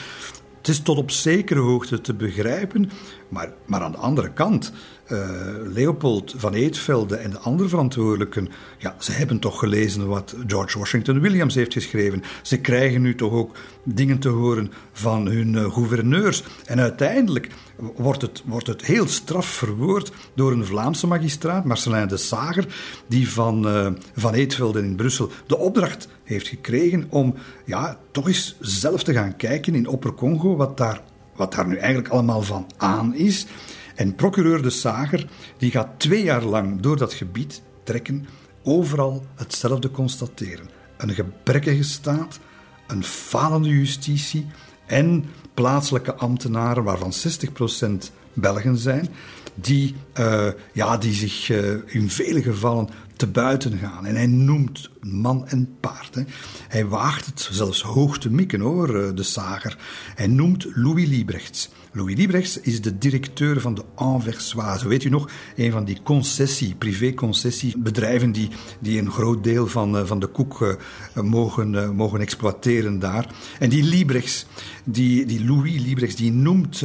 Het 0.59 0.69
is 0.69 0.81
tot 0.81 0.99
op 0.99 1.11
zekere 1.11 1.61
hoogte 1.61 2.01
te 2.01 2.15
begrijpen, 2.15 2.91
maar, 3.29 3.53
maar 3.67 3.81
aan 3.81 3.93
de 3.93 3.99
andere 3.99 4.33
kant, 4.33 4.73
uh, 5.09 5.29
Leopold 5.73 6.35
van 6.37 6.53
Eetvelde 6.53 7.17
en 7.17 7.31
de 7.31 7.39
andere 7.39 7.69
verantwoordelijken, 7.69 8.49
ja, 8.79 8.95
ze 8.99 9.13
hebben 9.13 9.39
toch 9.39 9.59
gelezen 9.59 10.07
wat 10.07 10.35
George 10.47 10.79
Washington 10.79 11.21
Williams 11.21 11.55
heeft 11.55 11.73
geschreven. 11.73 12.23
Ze 12.43 12.61
krijgen 12.61 13.03
nu 13.03 13.15
toch 13.15 13.33
ook 13.33 13.57
dingen 13.83 14.19
te 14.19 14.29
horen 14.29 14.73
van 14.93 15.27
hun 15.27 15.53
uh, 15.53 15.73
gouverneurs. 15.73 16.43
En 16.65 16.81
uiteindelijk 16.81 17.49
wordt 17.79 18.23
het, 18.23 18.43
wordt 18.45 18.67
het 18.67 18.85
heel 18.85 19.07
straf 19.07 19.47
verwoord 19.47 20.13
door 20.35 20.53
een 20.53 20.67
Vlaamse 20.67 21.07
magistraat, 21.07 21.65
Marcelin 21.65 22.09
de 22.09 22.17
Sager, 22.17 22.67
die 23.07 23.31
van, 23.31 23.67
uh, 23.67 23.91
van 24.15 24.35
Eetvelde 24.35 24.83
in 24.83 24.97
Brussel 24.97 25.31
de 25.47 25.59
opdracht 25.59 26.09
heeft 26.25 26.49
gekregen 26.49 27.07
om 27.09 27.35
ja, 27.65 27.99
toch 28.11 28.27
eens 28.27 28.57
zelf 28.61 29.03
te 29.03 29.13
gaan 29.13 29.37
kijken 29.37 29.75
in 29.75 29.89
Opper-Congo 29.89 30.57
wat 30.57 30.77
daar, 30.77 31.03
wat 31.37 31.55
daar 31.55 31.67
nu 31.67 31.77
eigenlijk 31.77 32.09
allemaal 32.09 32.43
van 32.43 32.67
aan 32.77 33.15
is. 33.15 33.47
En 33.95 34.15
procureur 34.15 34.63
de 34.63 34.71
Sager 34.71 35.29
die 35.57 35.71
gaat 35.71 35.89
twee 35.97 36.23
jaar 36.23 36.45
lang 36.45 36.81
door 36.81 36.97
dat 36.97 37.13
gebied 37.13 37.63
trekken, 37.83 38.27
overal 38.63 39.25
hetzelfde 39.35 39.91
constateren. 39.91 40.69
Een 40.97 41.15
gebrekkige 41.15 41.83
staat, 41.83 42.39
een 42.87 43.05
falende 43.05 43.69
justitie 43.69 44.47
en 44.87 45.25
plaatselijke 45.59 46.15
ambtenaren, 46.15 46.85
waarvan 46.85 47.13
60% 47.13 48.13
Belgen 48.33 48.77
zijn, 48.77 49.09
die, 49.55 49.95
uh, 50.19 50.47
ja, 50.73 50.97
die 50.97 51.13
zich 51.13 51.49
uh, 51.49 51.75
in 51.87 52.11
vele 52.11 52.43
gevallen 52.43 52.89
te 53.17 53.27
buiten 53.27 53.79
gaan. 53.79 54.07
En 54.07 54.17
hij 54.17 54.27
noemt 54.27 54.91
man 55.01 55.49
en 55.49 55.77
paard. 55.81 56.15
Hè. 56.15 56.23
Hij 56.69 56.87
waagt 56.87 57.27
het 57.27 57.49
zelfs 57.51 57.83
hoog 57.83 58.19
te 58.19 58.31
mikken 58.31 58.61
hoor, 58.61 59.03
eh, 59.03 59.15
de 59.15 59.23
zager. 59.23 59.79
Hij 60.15 60.27
noemt 60.27 60.67
Louis 60.75 61.09
Liebrechts. 61.09 61.71
Louis 61.99 62.17
Liebrechts 62.17 62.61
is 62.61 62.81
de 62.81 62.99
directeur 62.99 63.61
van 63.61 63.75
de 63.75 63.85
Anversoise. 63.95 64.89
Weet 64.89 65.05
u 65.05 65.09
nog, 65.09 65.31
een 65.57 65.73
van 65.73 65.85
die 65.85 66.03
concessie, 66.03 66.75
privé-concessiebedrijven 66.75 68.33
die, 68.33 68.49
die 68.81 69.01
een 69.01 69.11
groot 69.11 69.45
deel 69.45 69.67
van, 69.67 69.97
eh, 69.97 70.05
van 70.05 70.19
de 70.19 70.27
koek 70.27 70.61
uh, 70.61 70.75
mogen, 71.23 71.73
uh, 71.73 71.91
mogen 71.91 72.21
exploiteren 72.21 72.99
daar. 72.99 73.35
En 73.59 73.69
die 73.69 73.83
Liebrechts, 73.83 74.47
die, 74.85 75.27
die 75.27 75.45
Louis 75.45 75.81
Liebrechts, 75.81 76.17
die 76.17 76.33
noemt 76.33 76.81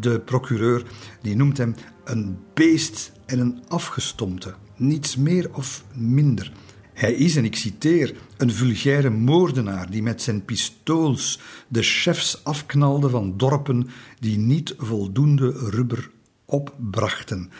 de 0.00 0.20
procureur, 0.24 0.82
die 1.22 1.36
noemt 1.36 1.58
hem 1.58 1.74
een 2.04 2.38
beest 2.54 3.12
en 3.26 3.38
een 3.38 3.62
afgestompte 3.68 4.54
niets 4.76 5.16
meer 5.16 5.54
of 5.54 5.84
minder. 5.94 6.52
Hij 6.98 7.12
is, 7.12 7.36
en 7.36 7.44
ik 7.44 7.56
citeer, 7.56 8.14
een 8.36 8.52
vulgaire 8.52 9.10
moordenaar 9.10 9.90
die 9.90 10.02
met 10.02 10.22
zijn 10.22 10.44
pistools 10.44 11.40
de 11.68 11.82
chefs 11.82 12.44
afknalde 12.44 13.08
van 13.08 13.34
dorpen 13.36 13.88
die 14.20 14.38
niet 14.38 14.74
voldoende 14.78 15.50
rubber 15.50 16.10
opbrachten. 16.44 17.50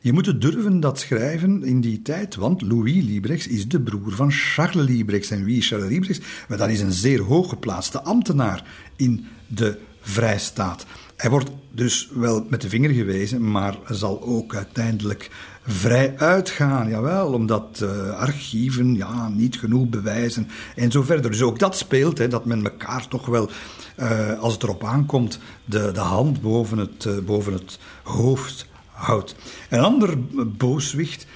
Je 0.00 0.12
moet 0.12 0.40
durven 0.40 0.80
dat 0.80 0.98
schrijven 0.98 1.64
in 1.64 1.80
die 1.80 2.02
tijd, 2.02 2.34
want 2.34 2.62
Louis 2.62 3.02
Liebrechts 3.04 3.46
is 3.46 3.68
de 3.68 3.80
broer 3.80 4.12
van 4.12 4.30
Charles 4.30 4.86
Liebrechts. 4.86 5.30
En 5.30 5.44
wie 5.44 5.56
is 5.56 5.68
Charles 5.68 5.88
Liebrechts? 5.88 6.26
Maar 6.48 6.58
dat 6.58 6.68
is 6.68 6.80
een 6.80 6.92
zeer 6.92 7.20
hooggeplaatste 7.20 8.02
ambtenaar 8.02 8.64
in 8.96 9.26
de 9.46 9.78
Vrijstaat. 10.00 10.86
Hij 11.16 11.30
wordt 11.30 11.50
dus 11.70 12.10
wel 12.14 12.46
met 12.48 12.60
de 12.60 12.68
vinger 12.68 12.90
gewezen, 12.90 13.50
maar 13.50 13.78
zal 13.88 14.22
ook 14.22 14.54
uiteindelijk 14.54 15.30
vrij 15.66 16.14
uitgaan. 16.16 16.88
Jawel, 16.88 17.32
omdat 17.32 17.80
uh, 17.82 18.10
archieven 18.10 18.94
ja, 18.94 19.28
niet 19.28 19.58
genoeg 19.58 19.88
bewijzen 19.88 20.48
en 20.76 20.90
zo 20.90 21.02
verder. 21.02 21.30
Dus 21.30 21.42
ook 21.42 21.58
dat 21.58 21.76
speelt, 21.76 22.18
hè, 22.18 22.28
dat 22.28 22.44
men 22.44 22.64
elkaar 22.64 23.08
toch 23.08 23.26
wel, 23.26 23.50
uh, 23.98 24.38
als 24.40 24.52
het 24.52 24.62
erop 24.62 24.84
aankomt, 24.84 25.38
de, 25.64 25.90
de 25.92 26.00
hand 26.00 26.40
boven 26.40 26.78
het, 26.78 27.04
uh, 27.04 27.18
boven 27.18 27.52
het 27.52 27.78
hoofd 28.02 28.66
houdt. 28.90 29.34
Een 29.68 29.80
ander 29.80 30.18
booswicht. 30.46 31.26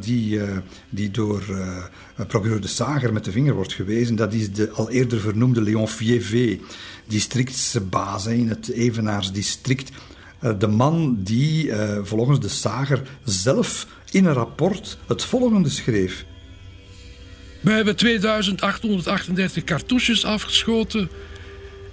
Die, 0.00 0.40
die 0.90 1.10
door 1.10 1.44
uh, 1.50 2.26
procureur 2.26 2.60
de 2.60 2.68
Sager 2.68 3.12
met 3.12 3.24
de 3.24 3.30
vinger 3.30 3.54
wordt 3.54 3.72
gewezen, 3.72 4.16
dat 4.16 4.32
is 4.32 4.52
de 4.52 4.70
al 4.70 4.90
eerder 4.90 5.20
vernoemde 5.20 5.62
Leon 5.62 5.88
Fievé, 5.88 6.58
districtsbaas 7.06 8.26
in 8.26 8.48
het 8.48 8.68
Evenaarsdistrict 8.68 9.90
eh, 9.90 9.96
de 10.58 10.66
man 10.66 11.16
die 11.18 11.66
uh, 11.66 11.98
volgens 12.02 12.40
de 12.40 12.48
zager 12.48 13.02
zelf 13.24 13.86
in 14.10 14.24
een 14.24 14.32
rapport 14.32 14.98
het 15.06 15.24
volgende 15.24 15.68
schreef. 15.68 16.24
We 17.60 17.70
hebben 17.70 17.96
2838 17.96 19.64
cartouches 19.64 20.24
afgeschoten 20.24 21.10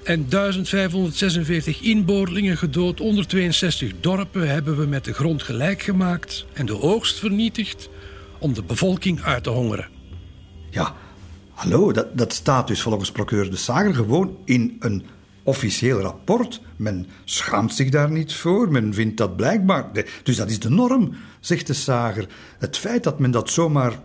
en 0.03 0.25
1546 0.29 1.81
inboorlingen 1.81 2.57
gedood. 2.57 3.01
Onder 3.01 3.27
62 3.27 3.91
dorpen 3.99 4.49
hebben 4.49 4.77
we 4.77 4.85
met 4.85 5.05
de 5.05 5.13
grond 5.13 5.43
gelijk 5.43 5.81
gemaakt 5.81 6.45
en 6.53 6.65
de 6.65 6.81
oogst 6.81 7.19
vernietigd 7.19 7.89
om 8.39 8.53
de 8.53 8.63
bevolking 8.63 9.21
uit 9.21 9.43
te 9.43 9.49
hongeren. 9.49 9.87
Ja, 10.69 10.95
hallo, 11.53 11.91
dat, 11.91 12.17
dat 12.17 12.33
staat 12.33 12.67
dus 12.67 12.81
volgens 12.81 13.11
procureur 13.11 13.49
De 13.49 13.55
Sager 13.55 13.93
gewoon 13.93 14.37
in 14.45 14.75
een 14.79 15.03
officieel 15.43 15.99
rapport. 15.99 16.61
Men 16.75 17.07
schaamt 17.23 17.75
zich 17.75 17.89
daar 17.89 18.11
niet 18.11 18.33
voor, 18.33 18.71
men 18.71 18.93
vindt 18.93 19.17
dat 19.17 19.35
blijkbaar. 19.35 19.91
Dus 20.23 20.35
dat 20.35 20.49
is 20.49 20.59
de 20.59 20.69
norm, 20.69 21.15
zegt 21.39 21.67
De 21.67 21.73
Sager. 21.73 22.27
Het 22.59 22.77
feit 22.77 23.03
dat 23.03 23.19
men 23.19 23.31
dat 23.31 23.49
zomaar 23.49 23.99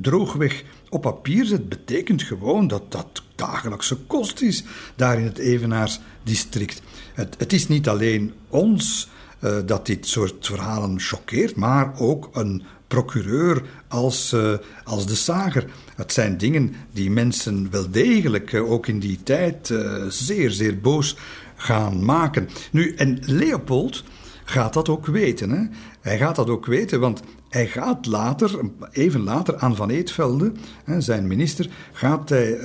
droogweg 0.00 0.64
op 0.88 1.02
papier 1.02 1.44
zet, 1.44 1.68
betekent 1.68 2.22
gewoon 2.22 2.66
dat 2.66 2.92
dat 2.92 3.22
dagelijkse 3.34 3.96
kost 3.96 4.40
is 4.40 4.64
daar 4.96 5.18
in 5.18 5.24
het 5.24 5.38
Evenaarsdistrict. 5.38 6.82
Het, 7.14 7.34
het 7.38 7.52
is 7.52 7.68
niet 7.68 7.88
alleen 7.88 8.32
ons 8.48 9.08
uh, 9.40 9.56
dat 9.66 9.86
dit 9.86 10.06
soort 10.06 10.46
verhalen 10.46 11.00
choqueert, 11.00 11.56
maar 11.56 11.98
ook 11.98 12.28
een 12.32 12.62
procureur 12.94 13.62
als, 13.88 14.32
uh, 14.32 14.54
als 14.84 15.06
de 15.06 15.14
zager. 15.14 15.64
Het 15.96 16.12
zijn 16.12 16.38
dingen 16.38 16.74
die 16.92 17.10
mensen 17.10 17.70
wel 17.70 17.90
degelijk, 17.90 18.52
uh, 18.52 18.70
ook 18.70 18.86
in 18.86 18.98
die 18.98 19.22
tijd, 19.22 19.74
zeer, 20.08 20.50
zeer 20.50 20.80
boos 20.80 21.16
gaan 21.56 22.04
maken. 22.04 22.48
Nu, 22.72 22.94
en 22.94 23.18
Leopold 23.20 24.04
gaat 24.44 24.72
dat 24.72 24.88
ook 24.88 25.06
weten. 25.06 25.50
Hè? 25.50 25.62
Hij 26.00 26.18
gaat 26.18 26.36
dat 26.36 26.50
ook 26.50 26.66
weten, 26.66 27.00
want 27.00 27.22
hij 27.48 27.66
gaat 27.66 28.06
later, 28.06 28.60
even 28.90 29.20
later 29.22 29.56
aan 29.56 29.76
Van 29.76 29.90
Eetvelde, 29.90 30.52
zijn 30.98 31.26
minister, 31.26 31.68
gaat 31.92 32.28
hij 32.28 32.58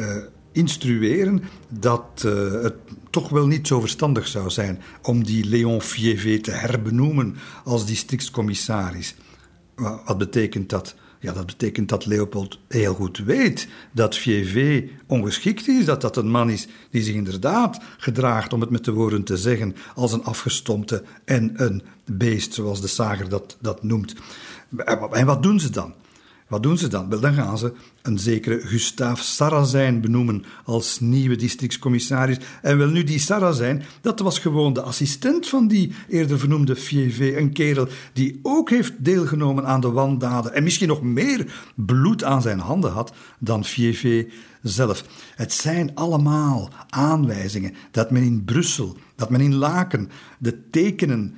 instrueren 0.51 1.43
dat 1.69 2.21
het 2.61 2.75
toch 3.09 3.29
wel 3.29 3.47
niet 3.47 3.67
zo 3.67 3.79
verstandig 3.79 4.27
zou 4.27 4.49
zijn 4.49 4.81
om 5.01 5.23
die 5.23 5.45
Léon 5.45 5.81
Fievé 5.81 6.39
te 6.39 6.51
herbenoemen 6.51 7.35
als 7.63 7.85
districtscommissaris. 7.85 9.15
Wat 9.79 10.17
betekent 10.17 10.69
dat? 10.69 10.95
Ja, 11.19 11.33
dat 11.33 11.45
betekent 11.45 11.89
dat 11.89 12.05
Leopold 12.05 12.59
heel 12.67 12.93
goed 12.93 13.17
weet 13.17 13.67
dat 13.91 14.17
Fievé 14.17 14.87
ongeschikt 15.07 15.67
is, 15.67 15.85
dat 15.85 16.01
dat 16.01 16.17
een 16.17 16.29
man 16.29 16.49
is 16.49 16.67
die 16.91 17.03
zich 17.03 17.15
inderdaad 17.15 17.79
gedraagt, 17.97 18.53
om 18.53 18.61
het 18.61 18.69
met 18.69 18.85
de 18.85 18.91
woorden 18.91 19.23
te 19.23 19.37
zeggen, 19.37 19.75
als 19.95 20.13
een 20.13 20.23
afgestompte 20.23 21.03
en 21.25 21.51
een 21.55 21.83
beest, 22.05 22.53
zoals 22.53 22.81
de 22.81 22.87
zager 22.87 23.29
dat, 23.29 23.57
dat 23.61 23.83
noemt. 23.83 24.15
En 25.11 25.25
wat 25.25 25.43
doen 25.43 25.59
ze 25.59 25.69
dan? 25.69 25.93
Wat 26.49 26.63
doen 26.63 26.77
ze 26.77 26.87
dan? 26.87 27.09
Wel, 27.09 27.19
dan 27.19 27.33
gaan 27.33 27.57
ze 27.57 27.73
een 28.01 28.19
zekere 28.19 28.59
Gustave 28.59 29.23
Sarrazijn 29.23 30.01
benoemen 30.01 30.43
als 30.63 30.99
nieuwe 30.99 31.35
districtscommissaris. 31.35 32.37
En 32.61 32.77
wel 32.77 32.87
nu, 32.87 33.03
die 33.03 33.19
Sarrazijn, 33.19 33.83
dat 34.01 34.19
was 34.19 34.39
gewoon 34.39 34.73
de 34.73 34.81
assistent 34.81 35.47
van 35.47 35.67
die 35.67 35.93
eerder 36.07 36.39
vernoemde 36.39 36.75
Fievé. 36.75 37.37
Een 37.37 37.53
kerel 37.53 37.87
die 38.13 38.39
ook 38.43 38.69
heeft 38.69 38.93
deelgenomen 38.97 39.65
aan 39.65 39.81
de 39.81 39.91
wandaden 39.91 40.53
en 40.53 40.63
misschien 40.63 40.87
nog 40.87 41.01
meer 41.01 41.53
bloed 41.75 42.23
aan 42.23 42.41
zijn 42.41 42.59
handen 42.59 42.91
had 42.91 43.13
dan 43.39 43.65
Fievé 43.65 44.27
zelf. 44.61 45.03
Het 45.35 45.53
zijn 45.53 45.95
allemaal 45.95 46.69
aanwijzingen 46.89 47.75
dat 47.91 48.11
men 48.11 48.23
in 48.23 48.43
Brussel, 48.43 48.97
dat 49.15 49.29
men 49.29 49.41
in 49.41 49.55
Laken 49.55 50.09
de 50.39 50.69
tekenen 50.69 51.35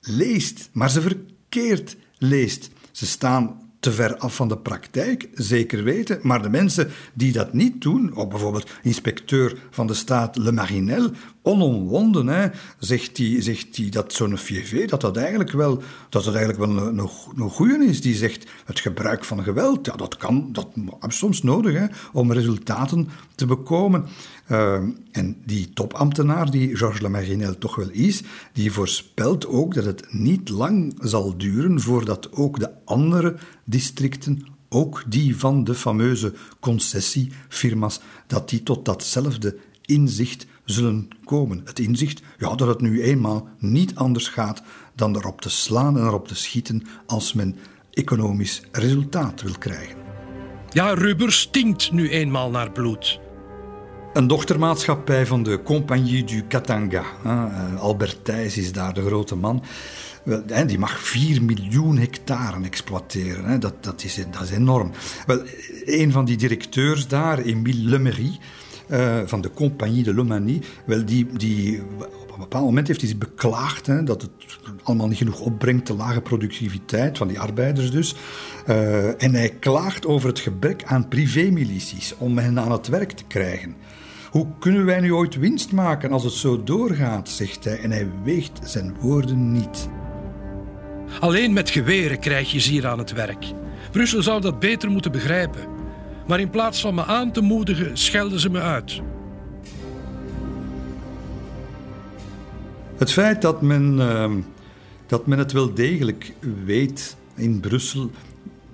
leest, 0.00 0.70
maar 0.72 0.90
ze 0.90 1.00
verkeerd 1.00 1.96
leest. 2.18 2.70
Ze 2.92 3.06
staan 3.06 3.66
te 3.80 3.92
ver 3.92 4.16
af 4.16 4.34
van 4.34 4.48
de 4.48 4.56
praktijk, 4.56 5.28
zeker 5.34 5.82
weten. 5.84 6.18
Maar 6.22 6.42
de 6.42 6.48
mensen 6.48 6.90
die 7.14 7.32
dat 7.32 7.52
niet 7.52 7.80
doen, 7.80 8.16
of 8.16 8.28
bijvoorbeeld 8.28 8.70
inspecteur 8.82 9.58
van 9.70 9.86
de 9.86 9.94
staat 9.94 10.36
Le 10.36 10.52
Marinel, 10.52 11.10
onomwonden, 11.42 12.26
hè, 12.26 12.48
zegt 12.78 13.16
hij 13.16 13.42
zegt 13.42 13.74
die 13.74 13.90
dat 13.90 14.12
zo'n 14.12 14.38
FIV, 14.38 14.88
dat 14.88 15.00
dat 15.00 15.16
eigenlijk 15.16 15.52
wel, 15.52 15.82
dat 16.08 16.24
dat 16.24 16.34
eigenlijk 16.34 16.72
wel 16.72 16.86
een, 16.86 16.98
een, 16.98 17.50
goeie 17.50 17.84
is. 17.88 18.00
Die 18.00 18.14
zegt 18.14 18.50
het 18.64 18.80
gebruik 18.80 19.24
van 19.24 19.42
geweld, 19.42 19.86
ja, 19.86 19.92
dat 19.96 20.16
kan, 20.16 20.48
dat 20.52 20.68
soms 21.08 21.42
nodig 21.42 21.74
hè, 21.78 21.86
om 22.12 22.32
resultaten 22.32 23.08
te 23.34 23.46
bekomen. 23.46 24.06
Uh, 24.50 24.82
en 25.12 25.36
die 25.44 25.70
topambtenaar, 25.72 26.50
die 26.50 26.76
Georges 26.76 27.00
Lamarinel 27.00 27.58
toch 27.58 27.74
wel 27.74 27.90
is, 27.90 28.22
die 28.52 28.72
voorspelt 28.72 29.46
ook 29.46 29.74
dat 29.74 29.84
het 29.84 30.12
niet 30.12 30.48
lang 30.48 30.94
zal 31.00 31.36
duren 31.36 31.80
voordat 31.80 32.32
ook 32.32 32.58
de 32.58 32.70
andere 32.84 33.36
districten, 33.64 34.46
ook 34.68 35.04
die 35.06 35.36
van 35.36 35.64
de 35.64 35.74
fameuze 35.74 36.34
concessiefirma's, 36.60 38.00
dat 38.26 38.48
die 38.48 38.62
tot 38.62 38.84
datzelfde 38.84 39.56
inzicht 39.84 40.46
zullen 40.64 41.08
komen. 41.24 41.60
Het 41.64 41.78
inzicht 41.78 42.22
ja, 42.38 42.54
dat 42.54 42.68
het 42.68 42.80
nu 42.80 43.02
eenmaal 43.02 43.48
niet 43.58 43.94
anders 43.94 44.28
gaat 44.28 44.62
dan 44.94 45.16
erop 45.16 45.40
te 45.40 45.50
slaan 45.50 45.98
en 45.98 46.06
erop 46.06 46.28
te 46.28 46.34
schieten 46.34 46.82
als 47.06 47.32
men 47.32 47.56
economisch 47.90 48.62
resultaat 48.72 49.42
wil 49.42 49.58
krijgen. 49.58 49.96
Ja, 50.70 50.94
rubber 50.94 51.32
stinkt 51.32 51.92
nu 51.92 52.08
eenmaal 52.08 52.50
naar 52.50 52.72
bloed. 52.72 53.20
Een 54.12 54.26
dochtermaatschappij 54.26 55.26
van 55.26 55.42
de 55.42 55.62
Compagnie 55.62 56.24
du 56.24 56.42
Katanga. 56.42 57.04
Eh, 57.24 57.80
Albert 57.80 58.24
Thijs 58.24 58.56
is 58.56 58.72
daar 58.72 58.94
de 58.94 59.06
grote 59.06 59.34
man. 59.34 59.62
Die 60.66 60.78
mag 60.78 61.00
4 61.00 61.42
miljoen 61.42 61.98
hectare 61.98 62.64
exploiteren. 62.64 63.60
Dat, 63.60 63.74
dat, 63.80 64.04
is, 64.04 64.24
dat 64.30 64.42
is 64.42 64.50
enorm. 64.50 64.90
Wel, 65.26 65.42
een 65.84 66.12
van 66.12 66.24
die 66.24 66.36
directeurs 66.36 67.06
daar, 67.06 67.38
Emile 67.38 67.88
Lemery, 67.88 68.38
uh, 68.90 69.16
van 69.24 69.40
de 69.40 69.50
Compagnie 69.50 70.02
de 70.02 70.14
Lomanie, 70.14 70.60
wel, 70.86 71.04
die, 71.04 71.26
die, 71.32 71.82
op 71.98 72.32
een 72.32 72.38
bepaald 72.38 72.64
moment 72.64 72.86
heeft 72.86 73.00
hij 73.00 73.08
zich 73.08 73.18
beklaagd 73.18 73.86
hè, 73.86 74.02
dat 74.02 74.22
het 74.22 74.30
allemaal 74.82 75.08
niet 75.08 75.18
genoeg 75.18 75.40
opbrengt, 75.40 75.86
de 75.86 75.94
lage 75.94 76.20
productiviteit 76.20 77.18
van 77.18 77.28
die 77.28 77.40
arbeiders 77.40 77.90
dus. 77.90 78.14
Uh, 78.68 79.22
en 79.22 79.34
hij 79.34 79.48
klaagt 79.60 80.06
over 80.06 80.28
het 80.28 80.38
gebrek 80.38 80.84
aan 80.84 81.08
privémilities 81.08 82.14
om 82.18 82.38
hen 82.38 82.58
aan 82.58 82.72
het 82.72 82.88
werk 82.88 83.12
te 83.12 83.24
krijgen. 83.28 83.76
Hoe 84.38 84.46
kunnen 84.58 84.84
wij 84.84 85.00
nu 85.00 85.14
ooit 85.14 85.38
winst 85.38 85.72
maken 85.72 86.12
als 86.12 86.24
het 86.24 86.32
zo 86.32 86.62
doorgaat, 86.62 87.28
zegt 87.28 87.64
hij, 87.64 87.80
en 87.80 87.90
hij 87.90 88.08
weegt 88.24 88.60
zijn 88.64 88.96
woorden 89.00 89.52
niet. 89.52 89.88
Alleen 91.20 91.52
met 91.52 91.70
geweren 91.70 92.18
krijg 92.18 92.52
je 92.52 92.58
ze 92.60 92.70
hier 92.70 92.86
aan 92.86 92.98
het 92.98 93.12
werk. 93.12 93.44
Brussel 93.90 94.22
zou 94.22 94.40
dat 94.40 94.58
beter 94.58 94.90
moeten 94.90 95.12
begrijpen. 95.12 95.60
Maar 96.26 96.40
in 96.40 96.50
plaats 96.50 96.80
van 96.80 96.94
me 96.94 97.04
aan 97.04 97.32
te 97.32 97.40
moedigen, 97.40 97.96
schelden 97.96 98.40
ze 98.40 98.50
me 98.50 98.60
uit. 98.60 99.00
Het 102.96 103.12
feit 103.12 103.42
dat 103.42 103.62
men, 103.62 103.94
uh, 103.98 104.30
dat 105.06 105.26
men 105.26 105.38
het 105.38 105.52
wel 105.52 105.74
degelijk 105.74 106.32
weet 106.64 107.16
in 107.34 107.60
Brussel 107.60 108.10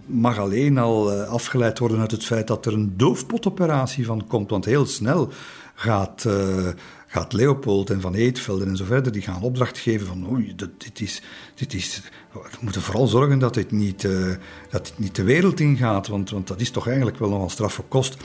mag 0.06 0.38
alleen 0.38 0.78
al 0.78 1.12
uh, 1.12 1.28
afgeleid 1.28 1.78
worden 1.78 2.00
uit 2.00 2.10
het 2.10 2.24
feit 2.24 2.46
dat 2.46 2.66
er 2.66 2.72
een 2.72 2.96
doofpotoperatie 2.96 4.06
van 4.06 4.26
komt. 4.26 4.50
Want 4.50 4.64
heel 4.64 4.86
snel 4.86 5.30
gaat, 5.74 6.24
uh, 6.26 6.68
gaat 7.06 7.32
Leopold 7.32 7.90
en 7.90 8.00
Van 8.00 8.14
Eetvelden 8.14 8.68
en 8.68 8.76
zo 8.76 8.84
verder, 8.84 9.12
die 9.12 9.22
gaan 9.22 9.42
opdracht 9.42 9.78
geven 9.78 10.06
van 10.06 10.30
oei, 10.30 10.54
dit, 10.56 11.00
is, 11.00 11.22
dit 11.54 11.74
is, 11.74 12.02
we 12.32 12.40
moeten 12.60 12.82
vooral 12.82 13.06
zorgen 13.06 13.38
dat 13.38 13.54
dit 13.54 13.70
niet, 13.70 14.04
uh, 14.04 14.34
dat 14.70 14.86
dit 14.86 14.98
niet 14.98 15.14
de 15.14 15.22
wereld 15.24 15.60
ingaat, 15.60 16.08
want, 16.08 16.30
want 16.30 16.46
dat 16.46 16.60
is 16.60 16.70
toch 16.70 16.86
eigenlijk 16.86 17.18
wel 17.18 17.28
nogal 17.28 17.50
straffe 17.50 17.82
kost. 17.82 18.16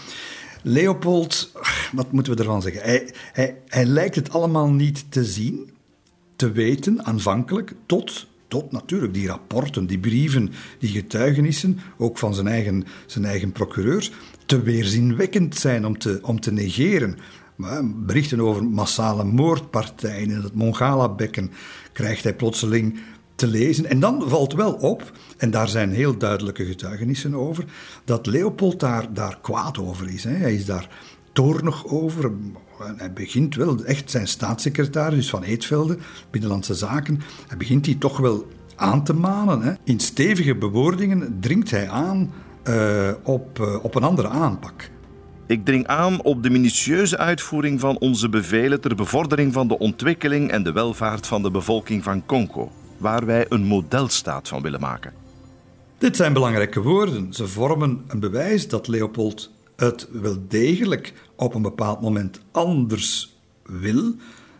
Leopold, 0.61 1.51
wat 1.91 2.11
moeten 2.11 2.33
we 2.33 2.39
ervan 2.39 2.61
zeggen? 2.61 2.81
Hij, 2.81 3.13
hij, 3.31 3.57
hij 3.67 3.85
lijkt 3.85 4.15
het 4.15 4.31
allemaal 4.31 4.69
niet 4.69 5.11
te 5.11 5.25
zien, 5.25 5.71
te 6.35 6.51
weten 6.51 7.05
aanvankelijk, 7.05 7.73
tot 7.85 8.27
tot 8.49 8.71
natuurlijk 8.71 9.13
die 9.13 9.27
rapporten, 9.27 9.85
die 9.85 9.99
brieven, 9.99 10.51
die 10.79 10.89
getuigenissen, 10.89 11.79
ook 11.97 12.17
van 12.17 12.33
zijn 12.33 12.47
eigen, 12.47 12.83
zijn 13.05 13.25
eigen 13.25 13.51
procureurs, 13.51 14.11
te 14.45 14.61
weerzinwekkend 14.61 15.55
zijn 15.55 15.85
om 15.85 15.97
te, 15.97 16.19
om 16.21 16.39
te 16.39 16.51
negeren. 16.51 17.17
Berichten 17.95 18.39
over 18.39 18.63
massale 18.63 19.23
moordpartijen 19.23 20.29
in 20.29 20.41
het 20.41 20.53
Mongala-bekken 20.53 21.51
krijgt 21.91 22.23
hij 22.23 22.35
plotseling 22.35 22.99
te 23.35 23.47
lezen. 23.47 23.85
En 23.85 23.99
dan 23.99 24.29
valt 24.29 24.53
wel 24.53 24.73
op, 24.73 25.11
en 25.37 25.51
daar 25.51 25.67
zijn 25.67 25.91
heel 25.91 26.17
duidelijke 26.17 26.65
getuigenissen 26.65 27.35
over, 27.35 27.65
dat 28.05 28.25
Leopold 28.25 28.79
daar, 28.79 29.13
daar 29.13 29.39
kwaad 29.41 29.77
over 29.77 30.09
is. 30.09 30.23
Hè. 30.23 30.31
Hij 30.31 30.55
is 30.55 30.65
daar 30.65 30.89
toornig 31.33 31.87
over. 31.87 32.31
Hij 32.97 33.13
begint 33.13 33.55
wel 33.55 33.83
echt 33.83 34.11
zijn 34.11 34.27
staatssecretaris 34.27 35.29
van 35.29 35.43
Eetvelde, 35.43 35.97
Binnenlandse 36.31 36.73
Zaken, 36.73 37.21
hij 37.47 37.57
begint 37.57 37.83
die 37.83 37.97
toch 37.97 38.17
wel 38.17 38.47
aan 38.75 39.03
te 39.03 39.13
manen. 39.13 39.61
Hè. 39.61 39.73
In 39.83 39.99
stevige 39.99 40.55
bewoordingen 40.55 41.37
dringt 41.39 41.71
hij 41.71 41.89
aan 41.89 42.31
uh, 42.63 43.11
op, 43.23 43.59
uh, 43.59 43.83
op 43.83 43.95
een 43.95 44.03
andere 44.03 44.27
aanpak. 44.27 44.89
Ik 45.47 45.65
dring 45.65 45.87
aan 45.87 46.21
op 46.23 46.43
de 46.43 46.49
minutieuze 46.49 47.17
uitvoering 47.17 47.79
van 47.79 47.97
onze 47.97 48.29
bevelen 48.29 48.81
ter 48.81 48.95
bevordering 48.95 49.53
van 49.53 49.67
de 49.67 49.79
ontwikkeling 49.79 50.51
en 50.51 50.63
de 50.63 50.71
welvaart 50.71 51.27
van 51.27 51.41
de 51.41 51.51
bevolking 51.51 52.03
van 52.03 52.25
Congo, 52.25 52.71
waar 52.97 53.25
wij 53.25 53.45
een 53.49 53.63
modelstaat 53.63 54.47
van 54.47 54.61
willen 54.61 54.79
maken. 54.79 55.13
Dit 55.97 56.15
zijn 56.15 56.33
belangrijke 56.33 56.81
woorden. 56.81 57.33
Ze 57.33 57.47
vormen 57.47 58.03
een 58.07 58.19
bewijs 58.19 58.67
dat 58.67 58.87
Leopold 58.87 59.51
het 59.79 60.07
wel 60.11 60.37
degelijk 60.47 61.13
op 61.35 61.53
een 61.53 61.61
bepaald 61.61 62.01
moment 62.01 62.41
anders 62.51 63.37
wil. 63.63 64.15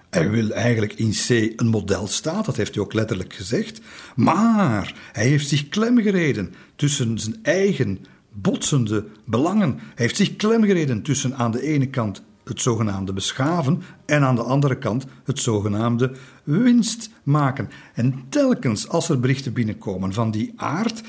Hij 0.09 0.30
wil 0.30 0.51
eigenlijk 0.51 0.93
in 0.93 1.11
C 1.11 1.30
een 1.30 1.67
modelstaat, 1.67 2.45
dat 2.45 2.55
heeft 2.55 2.76
hij 2.76 2.84
ook 2.84 2.93
letterlijk 2.93 3.34
gezegd. 3.34 3.82
Maar 4.15 4.95
hij 5.11 5.28
heeft 5.28 5.47
zich 5.47 5.67
klemgereden 5.70 6.53
tussen 6.76 7.20
zijn 7.20 7.39
eigen 7.41 8.05
botsende 8.32 9.05
belangen. 9.26 9.72
Hij 9.72 9.82
heeft 9.95 10.15
zich 10.15 10.36
klemgereden 10.36 11.01
tussen 11.01 11.36
aan 11.36 11.51
de 11.51 11.61
ene 11.61 11.88
kant 11.88 12.24
het 12.43 12.61
zogenaamde 12.61 13.13
beschaven 13.13 13.82
en 14.05 14.24
aan 14.24 14.36
de 14.36 14.43
andere 14.43 14.78
kant 14.78 15.05
het 15.24 15.39
zogenaamde 15.39 16.11
winst 16.43 17.09
maken. 17.24 17.70
En 17.93 18.24
telkens 18.30 18.88
als 18.88 19.09
er 19.09 19.20
berichten 19.20 19.53
binnenkomen 19.53 20.13
van 20.13 20.32
die 20.32 20.53
aard, 20.55 21.01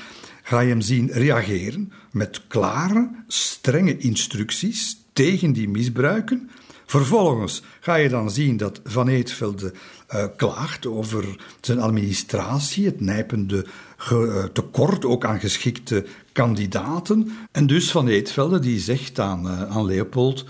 ga 0.51 0.59
je 0.59 0.69
hem 0.69 0.81
zien 0.81 1.09
reageren 1.11 1.91
met 2.11 2.41
klare, 2.47 3.09
strenge 3.27 3.97
instructies 3.97 4.97
tegen 5.13 5.53
die 5.53 5.69
misbruiken. 5.69 6.49
Vervolgens 6.85 7.63
ga 7.79 7.95
je 7.95 8.09
dan 8.09 8.31
zien 8.31 8.57
dat 8.57 8.81
Van 8.83 9.07
Eetvelde 9.07 9.73
uh, 10.13 10.25
klaagt 10.35 10.85
over 10.85 11.35
zijn 11.61 11.79
administratie, 11.79 12.85
het 12.85 13.01
nijpende 13.01 13.65
uh, 14.11 14.43
tekort 14.43 15.05
ook 15.05 15.25
aan 15.25 15.39
geschikte 15.39 16.05
kandidaten. 16.31 17.31
En 17.51 17.67
dus 17.67 17.91
Van 17.91 18.07
Eetvelde 18.07 18.59
die 18.59 18.79
zegt 18.79 19.19
aan, 19.19 19.45
uh, 19.45 19.61
aan 19.61 19.85
Leopold 19.85 20.45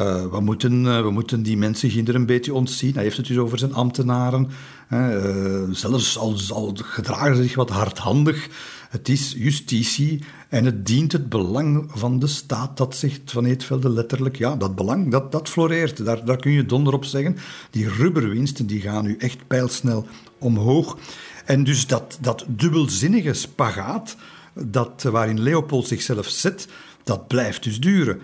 uh, 0.00 0.26
we, 0.30 0.40
moeten, 0.40 0.84
uh, 0.84 1.00
we 1.00 1.10
moeten 1.10 1.42
die 1.42 1.56
mensen 1.56 1.90
ginder 1.90 2.14
een 2.14 2.26
beetje 2.26 2.54
ontzien. 2.54 2.94
Hij 2.94 3.02
heeft 3.02 3.16
het 3.16 3.26
dus 3.26 3.38
over 3.38 3.58
zijn 3.58 3.74
ambtenaren. 3.74 4.50
Uh, 4.92 5.62
zelfs 5.70 6.18
al, 6.18 6.36
al 6.52 6.76
gedragen 6.76 7.36
ze 7.36 7.42
zich 7.42 7.54
wat 7.54 7.70
hardhandig. 7.70 8.48
Het 8.90 9.08
is 9.08 9.34
justitie 9.36 10.22
en 10.48 10.64
het 10.64 10.86
dient 10.86 11.12
het 11.12 11.28
belang 11.28 11.90
van 11.94 12.18
de 12.18 12.26
staat. 12.26 12.76
Dat 12.76 12.96
zegt 12.96 13.20
Van 13.24 13.44
Eetvelde 13.44 13.90
letterlijk. 13.90 14.36
Ja, 14.36 14.56
dat 14.56 14.74
belang, 14.74 15.10
dat, 15.10 15.32
dat 15.32 15.48
floreert. 15.48 16.04
Daar, 16.04 16.24
daar 16.24 16.36
kun 16.36 16.52
je 16.52 16.66
donder 16.66 16.92
op 16.92 17.04
zeggen. 17.04 17.36
Die 17.70 17.88
rubberwinsten 17.88 18.66
die 18.66 18.80
gaan 18.80 19.04
nu 19.04 19.16
echt 19.16 19.46
pijlsnel 19.46 20.06
omhoog. 20.38 20.98
En 21.44 21.64
dus 21.64 21.86
dat, 21.86 22.18
dat 22.20 22.44
dubbelzinnige 22.48 23.32
spagaat 23.32 24.16
dat, 24.54 25.02
waarin 25.02 25.40
Leopold 25.40 25.88
zichzelf 25.88 26.26
zet, 26.26 26.68
dat 27.04 27.26
blijft 27.26 27.62
dus 27.62 27.80
duren 27.80 28.20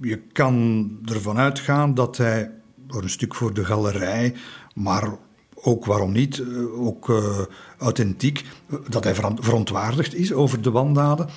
je 0.00 0.16
kan 0.32 0.90
ervan 1.04 1.38
uitgaan 1.38 1.94
dat 1.94 2.16
hij, 2.16 2.50
voor 2.88 3.02
een 3.02 3.10
stuk 3.10 3.34
voor 3.34 3.54
de 3.54 3.64
galerij, 3.64 4.34
maar 4.74 5.08
ook 5.54 5.84
waarom 5.84 6.12
niet, 6.12 6.38
eh, 6.38 6.80
ook 6.82 7.08
uh, 7.08 7.38
authentiek, 7.78 8.44
dat 8.88 9.04
hij 9.04 9.14
verontwaardigd 9.14 10.14
is 10.14 10.32
over 10.32 10.62
de 10.62 10.70
wandaden. 10.70 11.28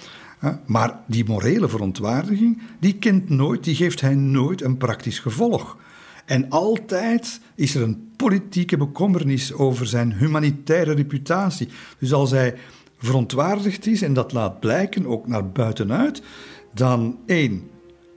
Maar 0.66 1.00
die 1.08 1.26
morele 1.26 1.70
verontwaardiging, 1.70 2.62
die 2.80 2.98
kent 2.98 3.30
nooit, 3.30 3.64
die 3.64 3.76
geeft 3.76 4.02
hij 4.02 4.16
nooit 4.16 4.62
een 4.62 4.78
praktisch 4.78 5.20
gevolg. 5.20 5.78
En 6.26 6.50
altijd 6.50 7.40
is 7.56 7.76
er 7.76 7.82
een 7.82 8.12
politieke 8.16 8.78
bekommernis 8.78 9.54
over 9.54 9.88
zijn 9.88 10.14
humanitaire 10.14 10.94
reputatie. 10.94 11.68
Dus 12.00 12.14
als 12.14 12.32
hij 12.32 12.56
verontwaardigd 12.98 13.88
is 13.88 14.02
en 14.02 14.14
dat 14.14 14.32
laat 14.32 14.60
blijken, 14.60 15.06
ook 15.06 15.28
naar 15.28 15.50
buitenuit, 15.50 16.22
dan 16.74 17.18
één, 17.26 17.70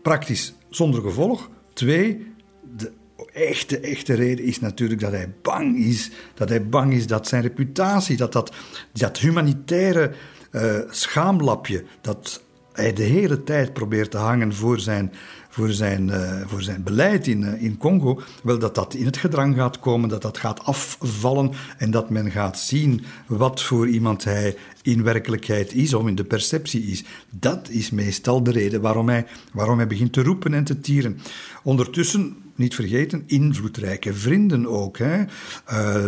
praktisch 0.07 0.54
zonder 0.70 1.02
gevolg. 1.02 1.50
Twee, 1.72 2.32
de 2.76 2.92
echte, 3.32 3.80
echte 3.80 4.14
reden 4.14 4.44
is 4.44 4.61
natuurlijk 4.61 5.00
dat 5.00 5.12
hij 5.12 5.32
bang 5.42 5.78
is. 5.78 6.11
Dat 6.34 6.48
hij 6.48 6.66
bang 6.68 6.92
is 6.92 7.07
dat 7.07 7.28
zijn 7.28 7.42
reputatie, 7.42 8.16
dat 8.16 8.32
dat, 8.32 8.54
dat 8.92 9.18
humanitaire 9.18 10.12
uh, 10.52 10.78
schaamlapje, 10.90 11.84
dat 12.00 12.42
hij 12.72 12.92
de 12.92 13.02
hele 13.02 13.42
tijd 13.42 13.72
probeert 13.72 14.11
te 14.11 14.16
hangen 14.16 14.54
voor 14.54 14.80
zijn, 14.80 15.12
voor 15.57 15.72
zijn, 15.72 16.09
uh, 16.09 16.40
voor 16.46 16.62
zijn 16.62 16.82
beleid 16.82 17.26
in, 17.26 17.42
uh, 17.42 17.62
in 17.62 17.76
Congo, 17.76 18.20
wel 18.42 18.59
dat 18.59 18.74
dat 18.74 18.94
in 18.94 19.04
het 19.04 19.16
gedrang 19.16 19.57
gaat 19.57 19.78
komen, 19.78 20.09
dat 20.09 20.22
dat 20.22 20.38
gaat 20.38 20.64
afvallen 20.64 21.50
en 21.78 21.90
dat 21.90 22.11
men 22.11 22.30
gaat 22.30 22.59
zien 22.59 23.04
wat 23.26 23.62
voor 23.62 23.88
iemand 23.88 24.24
hij 24.24 24.57
in 24.82 25.02
werkelijkheid 25.02 25.74
is 25.74 25.94
of 25.94 26.07
in 26.07 26.14
de 26.14 26.24
perceptie 26.24 26.82
is. 26.82 27.04
Dat 27.30 27.68
is 27.68 27.90
meestal 27.90 28.42
de 28.42 28.50
reden 28.50 28.80
waarom 28.80 29.09
hij, 29.09 29.26
waarom 29.52 29.76
hij 29.76 29.86
begint 29.86 30.12
te 30.12 30.22
roepen 30.22 30.54
en 30.54 30.64
te 30.64 30.80
tieren. 30.80 31.18
Ondertussen 31.62 32.36
niet 32.54 32.74
vergeten, 32.74 33.22
invloedrijke 33.26 34.14
vrienden 34.14 34.66
ook. 34.66 34.98
Hè. 34.98 35.18
Uh, 35.20 35.26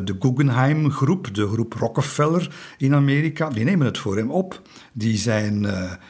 de 0.04 0.16
Guggenheim-groep, 0.18 1.34
de 1.34 1.46
groep 1.46 1.72
Rockefeller 1.72 2.54
in 2.78 2.94
Amerika, 2.94 3.50
die 3.50 3.64
nemen 3.64 3.86
het 3.86 3.98
voor 3.98 4.16
hem 4.16 4.30
op. 4.30 4.62
Die, 4.92 5.16
zijn, 5.16 5.66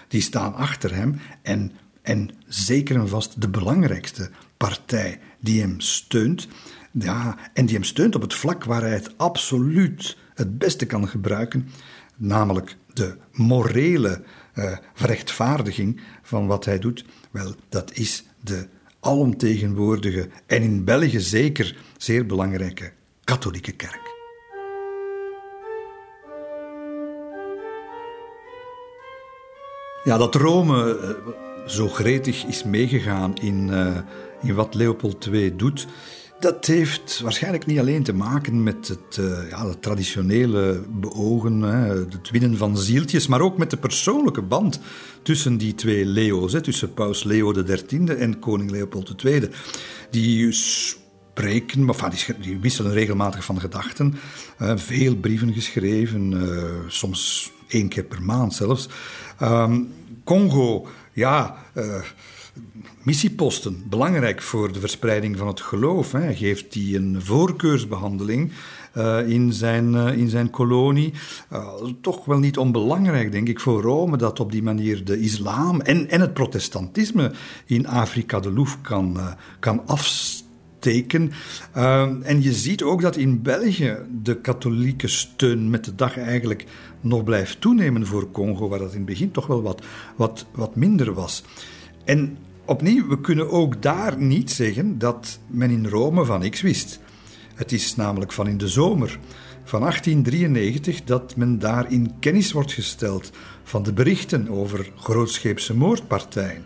die 0.09 0.21
staan 0.21 0.55
achter 0.55 0.95
hem. 0.95 1.21
En, 1.43 1.73
en 2.09 2.31
zeker 2.47 2.97
en 2.97 3.09
vast 3.09 3.41
de 3.41 3.49
belangrijkste 3.49 4.31
partij 4.57 5.21
die 5.41 5.61
hem 5.61 5.81
steunt. 5.81 6.49
Ja, 6.91 7.37
en 7.53 7.67
die 7.67 7.75
hem 7.75 7.85
steunt 7.85 8.15
op 8.15 8.23
het 8.23 8.35
vlak 8.35 8.65
waar 8.65 8.81
hij 8.81 8.91
het 8.91 9.19
absoluut 9.19 10.17
het 10.35 10.59
beste 10.59 10.87
kan 10.87 11.09
gebruiken, 11.09 11.69
namelijk 12.17 12.77
de 12.93 13.17
morele 13.33 14.23
uh, 14.55 14.77
rechtvaardiging 14.95 16.01
van 16.23 16.47
wat 16.47 16.65
hij 16.65 16.79
doet. 16.79 17.05
Wel, 17.31 17.55
dat 17.69 17.93
is 17.93 18.25
de 18.41 18.67
alomtegenwoordige 19.01 20.29
en 20.47 20.63
in 20.63 20.85
België 20.85 21.21
zeker 21.21 21.77
zeer 21.97 22.27
belangrijke 22.27 22.93
katholieke 23.25 23.73
kerk. 23.73 24.17
Ja, 30.05 30.17
dat 30.17 30.35
Rome 30.35 30.99
eh, 30.99 31.48
zo 31.71 31.89
gretig 31.89 32.45
is 32.45 32.65
meegegaan 32.65 33.35
in, 33.35 33.69
uh, 33.71 33.97
in 34.43 34.55
wat 34.55 34.75
Leopold 34.75 35.27
II 35.27 35.57
doet, 35.57 35.87
dat 36.41 36.67
heeft 36.67 37.21
waarschijnlijk 37.21 37.67
niet 37.67 37.79
alleen 37.79 38.03
te 38.03 38.13
maken 38.13 38.63
met 38.63 38.89
het, 38.89 39.17
uh, 39.21 39.51
ja, 39.51 39.69
het 39.69 39.83
traditionele 39.83 40.85
beogen, 40.89 41.61
hè, 41.61 41.89
het 41.89 42.31
winnen 42.31 42.57
van 42.57 42.79
zieltjes, 42.79 43.27
maar 43.27 43.41
ook 43.41 43.59
met 43.59 43.71
de 43.71 43.77
persoonlijke 43.77 44.43
band 44.43 44.81
tussen 45.23 45.57
die 45.57 45.75
twee 45.75 46.05
Leo's, 46.05 46.53
hè, 46.53 46.61
tussen 46.61 46.95
paus 46.95 47.25
Leo 47.25 47.53
XIII 47.53 48.09
en 48.09 48.39
koning 48.39 48.71
Leopold 48.71 49.25
II. 49.25 49.49
Die 50.11 50.53
spreken, 50.53 51.89
enfin, 51.89 52.11
die, 52.11 52.39
die 52.41 52.59
wisselen 52.59 52.93
regelmatig 52.93 53.45
van 53.45 53.61
gedachten, 53.61 54.15
uh, 54.63 54.73
veel 54.77 55.17
brieven 55.17 55.53
geschreven, 55.53 56.35
soms 56.89 57.53
één 57.69 57.89
keer 57.89 58.05
per 58.05 58.23
maand 58.23 58.55
zelfs. 58.55 58.89
Um, 59.43 59.89
Congo, 60.25 60.87
ja 61.19 61.57
missieposten, 63.03 63.83
belangrijk 63.89 64.43
voor 64.43 64.73
de 64.73 64.81
verspreiding 64.81 65.37
van 65.37 65.47
het 65.47 65.61
geloof. 65.61 66.13
Hij 66.13 66.35
geeft 66.35 66.73
die 66.73 66.97
een 66.97 67.23
voorkeursbehandeling 67.23 68.53
uh, 68.97 69.29
in, 69.29 69.53
zijn, 69.53 69.93
uh, 69.93 70.17
in 70.17 70.29
zijn 70.29 70.51
kolonie. 70.51 71.13
Toch 72.01 72.25
wel 72.25 72.39
niet 72.39 72.59
onbelangrijk, 72.59 73.33
denk 73.33 73.49
ik, 73.49 73.61
voor 73.61 73.83
Rome, 73.83 74.17
dat 74.17 74.41
op 74.41 74.53
die 74.53 74.63
manier 74.63 75.05
de 75.05 75.21
islam 75.21 75.81
en, 75.81 76.11
en 76.11 76.21
het 76.21 76.35
protestantisme 76.35 77.33
in 77.67 77.87
Afrika 77.87 78.41
de 78.41 78.53
loef 78.53 78.81
kan, 78.81 79.19
kan 79.59 79.83
afsteken. 80.79 81.33
en 82.23 82.43
je 82.43 82.53
ziet 82.53 82.83
ook 82.83 83.01
dat 83.01 83.17
in 83.17 83.43
België 83.43 83.97
de 84.23 84.41
katholieke 84.41 85.09
steun 85.09 85.71
met 85.71 85.85
de 85.85 85.95
dag 85.95 86.19
eigenlijk 86.19 86.65
nog 87.01 87.25
blijft 87.25 87.61
toenemen 87.61 88.07
voor 88.07 88.31
Congo, 88.31 88.69
waar 88.69 88.79
dat 88.79 88.91
in 88.91 88.97
het 88.97 89.07
begin 89.07 89.31
toch 89.31 89.47
wel 89.47 89.63
wat, 89.63 89.83
wat, 90.17 90.47
wat 90.53 90.77
minder 90.77 91.15
was. 91.15 91.45
En 92.05 92.39
opnieuw, 92.65 93.09
we 93.09 93.21
kunnen 93.21 93.51
ook 93.51 93.83
daar 93.83 94.19
niet 94.19 94.51
zeggen 94.51 94.99
dat 94.99 95.39
men 95.47 95.71
in 95.71 95.87
Rome 95.87 96.25
van 96.25 96.41
niks 96.41 96.61
wist. 96.61 97.01
Het 97.55 97.73
is 97.73 97.97
namelijk 97.97 98.33
van 98.33 98.49
in 98.49 98.59
de 98.59 98.69
zomer 98.69 99.19
van 99.65 99.81
1893 99.81 101.05
dat 101.05 101.37
men 101.37 101.59
daar 101.59 101.93
in 101.93 102.13
kennis 102.21 102.53
wordt 102.53 102.73
gesteld 102.73 103.31
van 103.63 103.83
de 103.83 103.93
berichten 103.93 104.49
over 104.49 104.93
grootscheepse 104.97 105.75
moordpartijen. 105.75 106.65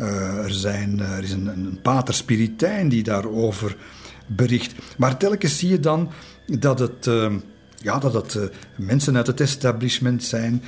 Uh, 0.00 0.44
er, 0.44 0.52
zijn, 0.52 1.00
er 1.00 1.22
is 1.22 1.32
een, 1.32 1.46
een 1.46 1.78
pater 1.82 2.14
Spiritijn 2.14 2.88
die 2.88 3.02
daarover 3.02 3.76
bericht. 4.26 4.74
Maar 4.96 5.16
telkens 5.16 5.58
zie 5.58 5.68
je 5.68 5.80
dan 5.80 6.10
dat 6.46 6.78
het, 6.78 7.06
uh, 7.06 7.34
ja, 7.76 7.98
dat 7.98 8.12
het 8.12 8.50
mensen 8.76 9.16
uit 9.16 9.26
het 9.26 9.40
establishment 9.40 10.24
zijn 10.24 10.62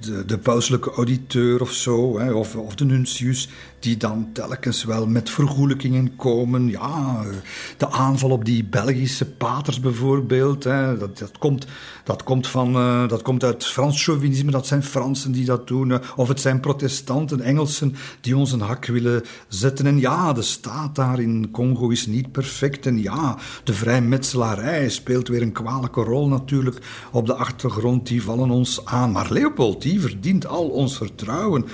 de, 0.00 0.24
de 0.26 0.38
pauselijke 0.38 0.90
auditeur 0.90 1.60
of 1.60 1.72
zo, 1.72 2.18
hè, 2.18 2.32
of, 2.32 2.56
of 2.56 2.74
de 2.74 2.84
nuntius, 2.84 3.48
die 3.86 3.96
dan 3.96 4.28
telkens 4.32 4.84
wel 4.84 5.06
met 5.06 5.30
vergoelijkingen 5.30 6.16
komen. 6.16 6.68
Ja, 6.68 7.24
de 7.76 7.90
aanval 7.90 8.30
op 8.30 8.44
die 8.44 8.64
Belgische 8.64 9.30
paters 9.30 9.80
bijvoorbeeld, 9.80 10.64
hè, 10.64 10.98
dat, 10.98 11.18
dat, 11.18 11.38
komt, 11.38 11.66
dat, 12.04 12.22
komt 12.22 12.46
van, 12.46 12.76
uh, 12.76 13.08
dat 13.08 13.22
komt 13.22 13.44
uit 13.44 13.64
Frans 13.64 14.04
chauvinisme, 14.04 14.50
dat 14.50 14.66
zijn 14.66 14.82
Fransen 14.82 15.32
die 15.32 15.44
dat 15.44 15.66
doen. 15.66 15.90
Uh, 15.90 15.98
of 16.16 16.28
het 16.28 16.40
zijn 16.40 16.60
protestanten, 16.60 17.40
Engelsen, 17.40 17.94
die 18.20 18.36
ons 18.36 18.52
een 18.52 18.60
hak 18.60 18.86
willen 18.86 19.22
zetten. 19.48 19.86
En 19.86 19.98
ja, 19.98 20.32
de 20.32 20.42
staat 20.42 20.94
daar 20.94 21.20
in 21.20 21.50
Congo 21.50 21.88
is 21.88 22.06
niet 22.06 22.32
perfect. 22.32 22.86
En 22.86 23.02
ja, 23.02 23.38
de 23.64 23.74
vrijmetselarij 23.74 24.88
speelt 24.88 25.28
weer 25.28 25.42
een 25.42 25.52
kwalijke 25.52 26.02
rol 26.02 26.28
natuurlijk 26.28 26.78
op 27.12 27.26
de 27.26 27.34
achtergrond. 27.34 28.06
Die 28.06 28.22
vallen 28.22 28.50
ons 28.50 28.84
aan. 28.84 29.12
Maar 29.12 29.32
Leopold, 29.32 29.82
die 29.82 30.00
verdient 30.00 30.46
al 30.46 30.68
ons 30.68 30.96
vertrouwen. 30.96 31.64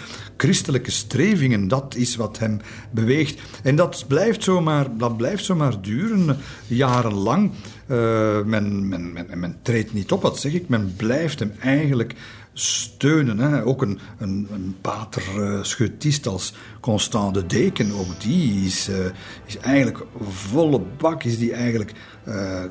Christelijke 0.43 0.91
strevingen, 0.91 1.69
dat 1.69 1.95
is 1.95 2.17
wat 2.17 2.39
hem 2.39 2.61
beweegt. 2.91 3.41
En 3.63 3.77
dat 3.77 4.05
blijft 4.09 4.43
zomaar, 4.43 4.97
dat 4.97 5.17
blijft 5.17 5.45
zomaar 5.45 5.81
duren, 5.81 6.37
jarenlang. 6.67 7.51
Uh, 7.87 8.43
men, 8.43 8.89
men, 8.89 9.13
men, 9.13 9.27
men 9.35 9.57
treedt 9.63 9.93
niet 9.93 10.13
op, 10.13 10.23
wat 10.23 10.39
zeg 10.39 10.53
ik. 10.53 10.69
Men 10.69 10.95
blijft 10.97 11.39
hem 11.39 11.53
eigenlijk 11.61 12.15
steunen. 12.53 13.39
Hè. 13.39 13.65
Ook 13.65 13.83
een, 13.83 13.99
een, 14.19 14.49
een 14.53 14.77
pater 14.81 15.23
schutist 15.63 16.27
als 16.27 16.55
Constant 16.81 17.35
de 17.35 17.47
Deken, 17.47 17.93
ook 17.93 18.21
die 18.21 18.65
is, 18.67 18.89
uh, 18.89 18.97
is 19.47 19.59
eigenlijk 19.59 20.05
volle 20.21 20.81
bak, 20.99 21.23
is 21.23 21.39
die 21.39 21.53
eigenlijk 21.53 21.93
uh, 22.29 22.63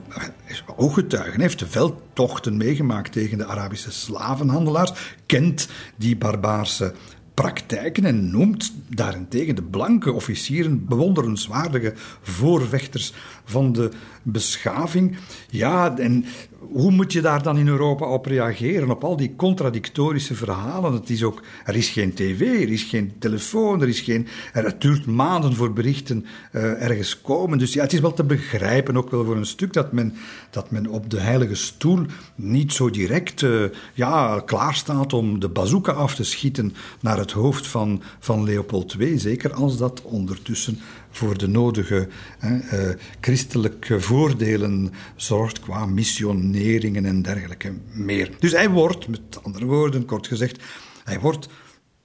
is 0.46 0.64
ooggetuigen. 0.76 1.42
Heeft 1.42 1.60
de 1.60 1.68
veldtochten 1.68 2.58
meegemaakt 2.58 3.12
tegen 3.12 3.38
de 3.38 3.46
Arabische 3.46 3.92
slavenhandelaars, 3.92 4.92
kent 5.26 5.68
die 5.96 6.18
barbaarse 6.18 6.94
praktijken 7.34 8.06
en 8.06 8.32
noemt 8.32 8.74
daarentegen 8.88 9.56
de 9.56 9.64
blanke 9.64 10.12
officieren 10.12 10.86
bewonderenswaardige 10.88 11.94
voorvechters 12.22 13.14
van 13.46 13.74
de 13.74 13.92
beschaving. 14.24 15.18
Ja, 15.50 15.98
en 15.98 16.26
hoe 16.70 16.92
moet 16.92 17.14
je 17.14 17.22
daar 17.22 17.44
dan 17.44 17.58
in 17.58 17.68
Europa 17.68 18.06
op 18.06 18.26
reageren? 18.26 18.90
Op 18.90 19.04
al 19.04 19.18
die 19.18 19.36
contradictorische 19.36 20.36
verhalen. 20.36 20.94
Het 20.94 21.10
is 21.10 21.24
ook, 21.24 21.42
er 21.66 21.76
is 21.76 21.90
geen 21.90 22.14
tv, 22.14 22.42
er 22.42 22.72
is 22.72 22.84
geen 22.84 23.14
telefoon, 23.20 23.82
er 23.82 23.88
is 23.88 24.00
geen. 24.00 24.28
Het 24.52 24.82
duurt 24.82 25.06
maanden 25.06 25.56
voor 25.56 25.74
berichten 25.74 26.26
uh, 26.52 26.82
ergens 26.82 27.22
komen. 27.22 27.58
Dus 27.58 27.74
ja, 27.74 27.82
het 27.82 27.94
is 27.94 28.00
wel 28.00 28.14
te 28.14 28.24
begrijpen, 28.24 28.98
ook 28.98 29.12
wel 29.12 29.26
voor 29.26 29.36
een 29.36 29.46
stuk, 29.46 29.74
dat 29.74 29.92
men, 29.92 30.14
dat 30.50 30.72
men 30.72 30.88
op 30.88 31.10
de 31.10 31.20
heilige 31.20 31.56
stoel 31.56 32.06
niet 32.36 32.74
zo 32.74 32.90
direct 32.90 33.42
uh, 33.42 33.64
ja, 33.94 34.42
klaar 34.46 34.76
staat 34.76 35.14
om 35.14 35.40
de 35.40 35.50
bazooka 35.50 35.92
af 35.92 36.16
te 36.16 36.24
schieten 36.24 36.74
naar 37.00 37.18
het 37.18 37.32
hoofd 37.32 37.68
van, 37.68 38.02
van 38.20 38.44
Leopold 38.44 38.96
II. 39.00 39.20
Zeker 39.20 39.54
als 39.54 39.78
dat 39.78 40.02
ondertussen 40.02 40.80
voor 41.12 41.38
de 41.38 41.48
nodige 41.48 42.08
hè, 42.40 42.56
uh, 42.56 42.96
christelijke 43.20 44.02
voordelen 44.02 44.94
zorgt 45.16 45.60
qua 45.60 45.86
missioneringen 45.86 47.06
en 47.06 47.22
dergelijke 47.22 47.74
meer. 47.92 48.32
Dus 48.40 48.52
hij 48.52 48.70
wordt, 48.70 49.08
met 49.08 49.44
andere 49.44 49.66
woorden, 49.66 50.06
kort 50.06 50.28
gezegd, 50.28 50.64
hij 51.04 51.20
wordt 51.20 51.48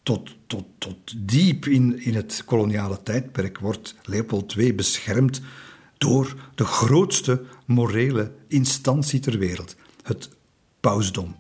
tot, 0.02 0.36
tot, 0.46 0.64
tot 0.78 1.14
diep 1.16 1.66
in, 1.66 2.02
in 2.04 2.14
het 2.14 2.42
koloniale 2.44 3.02
tijdperk, 3.02 3.58
wordt 3.58 3.94
Leopold 4.02 4.54
II 4.56 4.74
beschermd 4.74 5.40
door 5.98 6.34
de 6.54 6.64
grootste 6.64 7.42
morele 7.64 8.32
instantie 8.48 9.20
ter 9.20 9.38
wereld, 9.38 9.76
het 10.02 10.28
pausdom. 10.80 11.36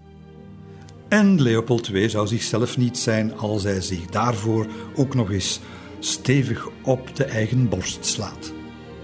En 1.08 1.42
Leopold 1.42 1.88
II 1.88 2.08
zou 2.08 2.26
zichzelf 2.26 2.76
niet 2.76 2.98
zijn 2.98 3.36
als 3.36 3.62
hij 3.62 3.80
zich 3.80 4.06
daarvoor 4.06 4.66
ook 4.94 5.14
nog 5.14 5.30
eens 5.30 5.60
stevig 5.98 6.68
op 6.82 7.16
de 7.16 7.24
eigen 7.24 7.68
borst 7.68 8.04
slaat. 8.04 8.52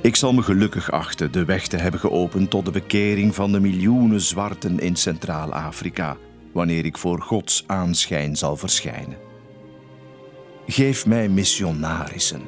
Ik 0.00 0.16
zal 0.16 0.32
me 0.32 0.42
gelukkig 0.42 0.90
achten 0.90 1.32
de 1.32 1.44
weg 1.44 1.66
te 1.66 1.76
hebben 1.76 2.00
geopend 2.00 2.50
tot 2.50 2.64
de 2.64 2.70
bekering 2.70 3.34
van 3.34 3.52
de 3.52 3.60
miljoenen 3.60 4.20
zwarten 4.20 4.78
in 4.78 4.96
Centraal-Afrika, 4.96 6.16
wanneer 6.52 6.84
ik 6.84 6.98
voor 6.98 7.20
Gods 7.20 7.64
aanschijn 7.66 8.36
zal 8.36 8.56
verschijnen. 8.56 9.16
Geef 10.66 11.06
mij 11.06 11.28
missionarissen 11.28 12.42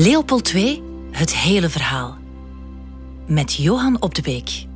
Leopold 0.00 0.52
II, 0.54 0.82
het 1.10 1.34
hele 1.34 1.68
verhaal. 1.68 2.18
Met 3.26 3.54
Johan 3.54 4.02
Op 4.02 4.14
de 4.14 4.22
Beek. 4.22 4.66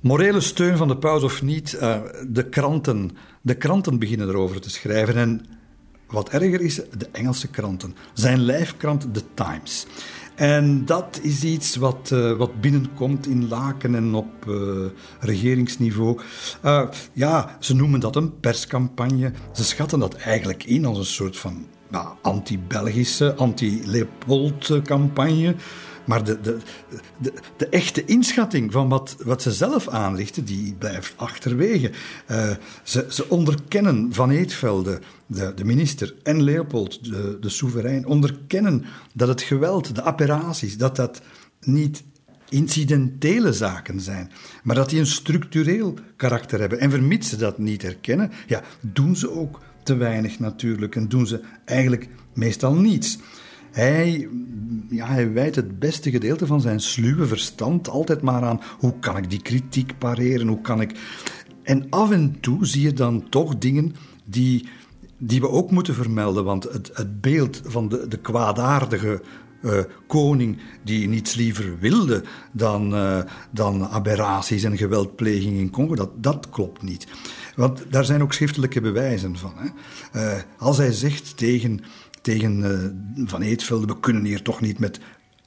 Morele 0.00 0.40
steun 0.40 0.76
van 0.76 0.88
de 0.88 0.96
paus 0.96 1.22
of 1.22 1.42
niet, 1.42 1.76
uh, 1.80 1.96
de, 2.28 2.48
kranten, 2.48 3.10
de 3.42 3.54
kranten 3.54 3.98
beginnen 3.98 4.28
erover 4.28 4.60
te 4.60 4.70
schrijven. 4.70 5.16
En 5.16 5.46
wat 6.06 6.28
erger 6.28 6.60
is, 6.60 6.74
de 6.74 7.08
Engelse 7.12 7.48
kranten. 7.48 7.96
Zijn 8.12 8.40
lijfkrant 8.40 9.14
The 9.14 9.22
Times. 9.34 9.86
En 10.34 10.84
dat 10.84 11.18
is 11.22 11.42
iets 11.42 11.76
wat, 11.76 12.10
uh, 12.12 12.36
wat 12.36 12.60
binnenkomt 12.60 13.26
in 13.26 13.48
Laken 13.48 13.94
en 13.94 14.14
op 14.14 14.46
uh, 14.48 14.86
regeringsniveau. 15.20 16.20
Ja, 17.12 17.56
ze 17.60 17.74
noemen 17.74 18.00
dat 18.00 18.16
een 18.16 18.40
perscampagne. 18.40 19.32
Ze 19.52 19.64
schatten 19.64 19.98
dat 19.98 20.14
eigenlijk 20.14 20.64
in 20.64 20.84
als 20.84 20.98
een 20.98 21.04
soort 21.04 21.36
van 21.36 21.66
anti-Belgische, 22.22 23.34
anti-Leopold-campagne. 23.34 25.54
Maar 26.04 26.24
de, 26.24 26.40
de, 26.40 26.58
de, 27.18 27.32
de, 27.56 27.68
echte 27.68 28.04
inschatting 28.04 28.72
van 28.72 28.88
wat, 28.88 29.16
wat 29.24 29.42
ze 29.42 29.52
zelf 29.52 29.88
aanrichten, 29.88 30.44
die 30.44 30.74
blijft 30.74 31.12
achterwege. 31.16 31.90
Uh, 32.30 32.50
ze, 32.82 33.06
ze 33.08 33.28
onderkennen 33.28 34.12
Van 34.12 34.30
Eetvelde, 34.30 35.00
de, 35.26 35.52
de 35.54 35.64
minister, 35.64 36.14
en 36.22 36.42
Leopold, 36.42 37.04
de, 37.04 37.36
de 37.40 37.48
soeverein, 37.48 38.06
onderkennen 38.06 38.84
dat 39.12 39.28
het 39.28 39.42
geweld, 39.42 39.94
de 39.94 40.02
apparaties, 40.02 40.76
dat 40.76 40.96
dat 40.96 41.20
niet 41.60 42.04
incidentele 42.48 43.52
zaken 43.52 44.00
zijn, 44.00 44.30
maar 44.62 44.76
dat 44.76 44.90
die 44.90 44.98
een 44.98 45.06
structureel 45.06 45.94
karakter 46.16 46.60
hebben. 46.60 46.80
En 46.80 46.90
vermits 46.90 47.28
ze 47.28 47.36
dat 47.36 47.58
niet 47.58 47.82
herkennen, 47.82 48.30
ja, 48.46 48.62
doen 48.80 49.16
ze 49.16 49.30
ook 49.30 49.60
te 49.84 49.96
weinig 49.96 50.38
natuurlijk 50.38 50.96
en 50.96 51.08
doen 51.08 51.26
ze 51.26 51.40
eigenlijk 51.64 52.08
meestal 52.32 52.74
niets. 52.74 53.18
Hij, 53.70 54.28
ja, 54.88 55.06
hij 55.06 55.32
wijt 55.32 55.56
het 55.56 55.78
beste 55.78 56.10
gedeelte 56.10 56.46
van 56.46 56.60
zijn 56.60 56.80
sluwe 56.80 57.26
verstand 57.26 57.88
altijd 57.88 58.22
maar 58.22 58.42
aan 58.42 58.60
hoe 58.78 58.98
kan 59.00 59.16
ik 59.16 59.30
die 59.30 59.42
kritiek 59.42 59.98
pareren, 59.98 60.46
hoe 60.46 60.60
kan 60.60 60.80
ik... 60.80 60.98
En 61.62 61.86
af 61.90 62.10
en 62.10 62.40
toe 62.40 62.66
zie 62.66 62.82
je 62.82 62.92
dan 62.92 63.28
toch 63.28 63.58
dingen 63.58 63.94
die, 64.24 64.68
die 65.18 65.40
we 65.40 65.48
ook 65.48 65.70
moeten 65.70 65.94
vermelden, 65.94 66.44
want 66.44 66.64
het, 66.64 66.90
het 66.94 67.20
beeld 67.20 67.60
van 67.64 67.88
de, 67.88 68.08
de 68.08 68.18
kwaadaardige 68.18 69.22
uh, 69.64 69.78
koning 70.06 70.58
die 70.82 71.08
niets 71.08 71.34
liever 71.34 71.78
wilde 71.78 72.22
dan, 72.52 72.94
uh, 72.94 73.18
dan 73.50 73.86
aberraties 73.86 74.64
en 74.64 74.76
geweldpleging 74.76 75.58
in 75.58 75.70
Congo, 75.70 75.94
dat, 75.94 76.22
dat 76.22 76.48
klopt 76.50 76.82
niet. 76.82 77.06
Want 77.56 77.84
daar 77.90 78.04
zijn 78.04 78.22
ook 78.22 78.32
schriftelijke 78.32 78.80
bewijzen 78.80 79.36
van. 79.36 79.52
Hè. 79.56 79.68
Uh, 80.20 80.42
als 80.58 80.76
hij 80.76 80.92
zegt 80.92 81.36
tegen, 81.36 81.80
tegen 82.20 83.24
Van 83.24 83.42
Eetvelde, 83.42 83.86
we 83.86 84.00
kunnen 84.00 84.24
hier 84.24 84.42
toch 84.42 84.60
niet 84.60 84.78
met 84.78 85.00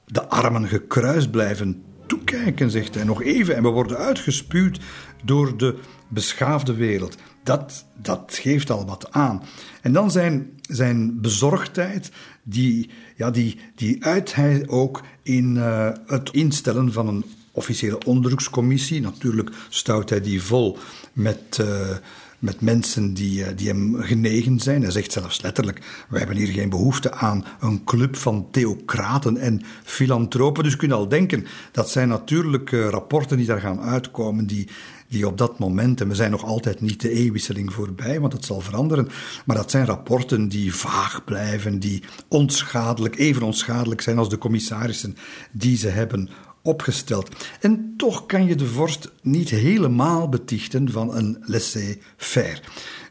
de 0.04 0.28
armen 0.28 0.68
gekruist 0.68 1.30
blijven 1.30 1.82
toekijken, 2.06 2.70
zegt 2.70 2.94
hij 2.94 3.04
nog 3.04 3.22
even, 3.22 3.56
en 3.56 3.62
we 3.62 3.68
worden 3.68 3.96
uitgespuwd 3.96 4.80
door 5.24 5.56
de 5.56 5.78
beschaafde 6.08 6.74
wereld. 6.74 7.16
Dat, 7.42 7.84
dat 7.96 8.38
geeft 8.42 8.70
al 8.70 8.86
wat 8.86 9.12
aan. 9.12 9.42
En 9.82 9.92
dan 9.92 10.10
zijn, 10.10 10.50
zijn 10.60 11.20
bezorgdheid, 11.20 12.10
die, 12.42 12.90
ja, 13.16 13.30
die, 13.30 13.60
die 13.74 14.04
uit 14.04 14.34
hij 14.34 14.64
ook 14.66 15.02
in 15.22 15.54
uh, 15.54 15.90
het 16.06 16.30
instellen 16.30 16.92
van 16.92 17.08
een 17.08 17.24
officiële 17.58 18.04
onderzoekscommissie. 18.04 19.00
Natuurlijk 19.00 19.50
stout 19.68 20.10
hij 20.10 20.20
die 20.20 20.42
vol 20.42 20.78
met. 21.12 21.58
Uh, 21.60 21.96
met 22.38 22.60
mensen 22.60 23.14
die, 23.14 23.44
eh, 23.44 23.56
die 23.56 23.68
hem 23.68 23.96
genegen 24.00 24.60
zijn. 24.60 24.82
Hij 24.82 24.90
zegt 24.90 25.12
zelfs 25.12 25.42
letterlijk: 25.42 26.04
Wij 26.08 26.18
hebben 26.18 26.36
hier 26.36 26.52
geen 26.52 26.68
behoefte 26.68 27.12
aan 27.12 27.44
een 27.60 27.84
club 27.84 28.16
van 28.16 28.48
theocraten 28.50 29.36
en 29.36 29.62
filantropen. 29.84 30.62
Dus 30.62 30.72
je 30.72 30.78
kunt 30.78 30.92
al 30.92 31.08
denken, 31.08 31.46
dat 31.72 31.90
zijn 31.90 32.08
natuurlijk 32.08 32.70
rapporten 32.70 33.36
die 33.36 33.46
daar 33.46 33.60
gaan 33.60 33.80
uitkomen, 33.80 34.46
die, 34.46 34.68
die 35.08 35.26
op 35.26 35.38
dat 35.38 35.58
moment, 35.58 36.00
en 36.00 36.08
we 36.08 36.14
zijn 36.14 36.30
nog 36.30 36.44
altijd 36.44 36.80
niet 36.80 37.00
de 37.00 37.10
eeuwwisseling 37.10 37.72
voorbij, 37.72 38.20
want 38.20 38.32
het 38.32 38.44
zal 38.44 38.60
veranderen, 38.60 39.08
maar 39.44 39.56
dat 39.56 39.70
zijn 39.70 39.86
rapporten 39.86 40.48
die 40.48 40.74
vaag 40.74 41.24
blijven, 41.24 41.78
die 41.78 42.02
onschadelijk, 42.28 43.18
even 43.18 43.42
onschadelijk 43.42 44.00
zijn 44.00 44.18
als 44.18 44.28
de 44.28 44.38
commissarissen 44.38 45.16
die 45.52 45.76
ze 45.76 45.88
hebben 45.88 46.28
opgesteld. 46.62 47.28
En 47.60 47.94
toch 47.96 48.26
kan 48.26 48.46
je 48.46 48.54
de 48.54 48.66
vorst 48.66 49.10
niet 49.22 49.50
helemaal 49.50 50.28
betichten 50.28 50.90
van 50.90 51.16
een 51.16 51.38
laissez-faire. 51.40 52.60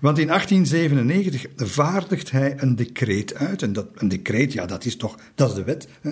Want 0.02 0.18
in 0.18 0.28
1897 0.28 1.46
vaardigt 1.56 2.32
hij 2.32 2.54
een 2.58 2.76
decreet 2.76 3.36
uit. 3.36 3.62
En 3.62 3.74
dat, 3.74 3.88
een 3.96 4.08
decreet, 4.08 4.54
ja, 4.54 4.66
dat 4.66 4.86
is 4.86 4.98
toch, 4.98 5.16
dat 5.36 5.50
is 5.50 5.56
de 5.56 5.64
wet. 5.64 5.88
Hè, 6.02 6.12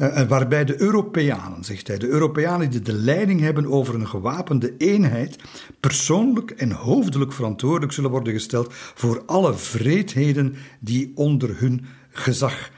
uh, 0.00 0.28
waarbij 0.28 0.64
de 0.64 0.80
Europeanen, 0.80 1.64
zegt 1.64 1.86
hij, 1.86 1.98
de 1.98 2.08
Europeanen 2.08 2.70
die 2.70 2.80
de 2.80 2.92
leiding 2.92 3.40
hebben 3.40 3.66
over 3.66 3.94
een 3.94 4.08
gewapende 4.08 4.74
eenheid, 4.76 5.36
persoonlijk 5.80 6.50
en 6.50 6.70
hoofdelijk 6.70 7.32
verantwoordelijk 7.32 7.92
zullen 7.92 8.10
worden 8.10 8.32
gesteld 8.32 8.72
voor 8.72 9.22
alle 9.26 9.54
vreedheden 9.54 10.54
die 10.80 11.12
onder 11.14 11.60
hun 11.60 11.84
gezag 12.10 12.70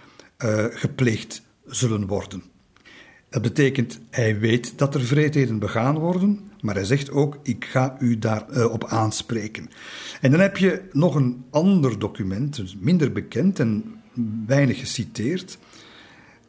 uh, 0.44 0.64
gepleegd 0.70 1.42
zullen 1.66 2.06
worden. 2.06 2.51
Dat 3.32 3.42
betekent, 3.42 4.00
hij 4.10 4.38
weet 4.38 4.78
dat 4.78 4.94
er 4.94 5.00
vreedheden 5.00 5.58
begaan 5.58 5.98
worden, 5.98 6.40
maar 6.60 6.74
hij 6.74 6.84
zegt 6.84 7.10
ook, 7.10 7.38
ik 7.42 7.64
ga 7.64 7.96
u 7.98 8.18
daarop 8.18 8.56
uh, 8.56 8.72
op 8.72 8.84
aanspreken. 8.84 9.70
En 10.20 10.30
dan 10.30 10.40
heb 10.40 10.56
je 10.56 10.82
nog 10.92 11.14
een 11.14 11.44
ander 11.50 11.98
document, 11.98 12.56
dus 12.56 12.76
minder 12.80 13.12
bekend 13.12 13.58
en 13.58 13.84
weinig 14.46 14.78
geciteerd, 14.78 15.58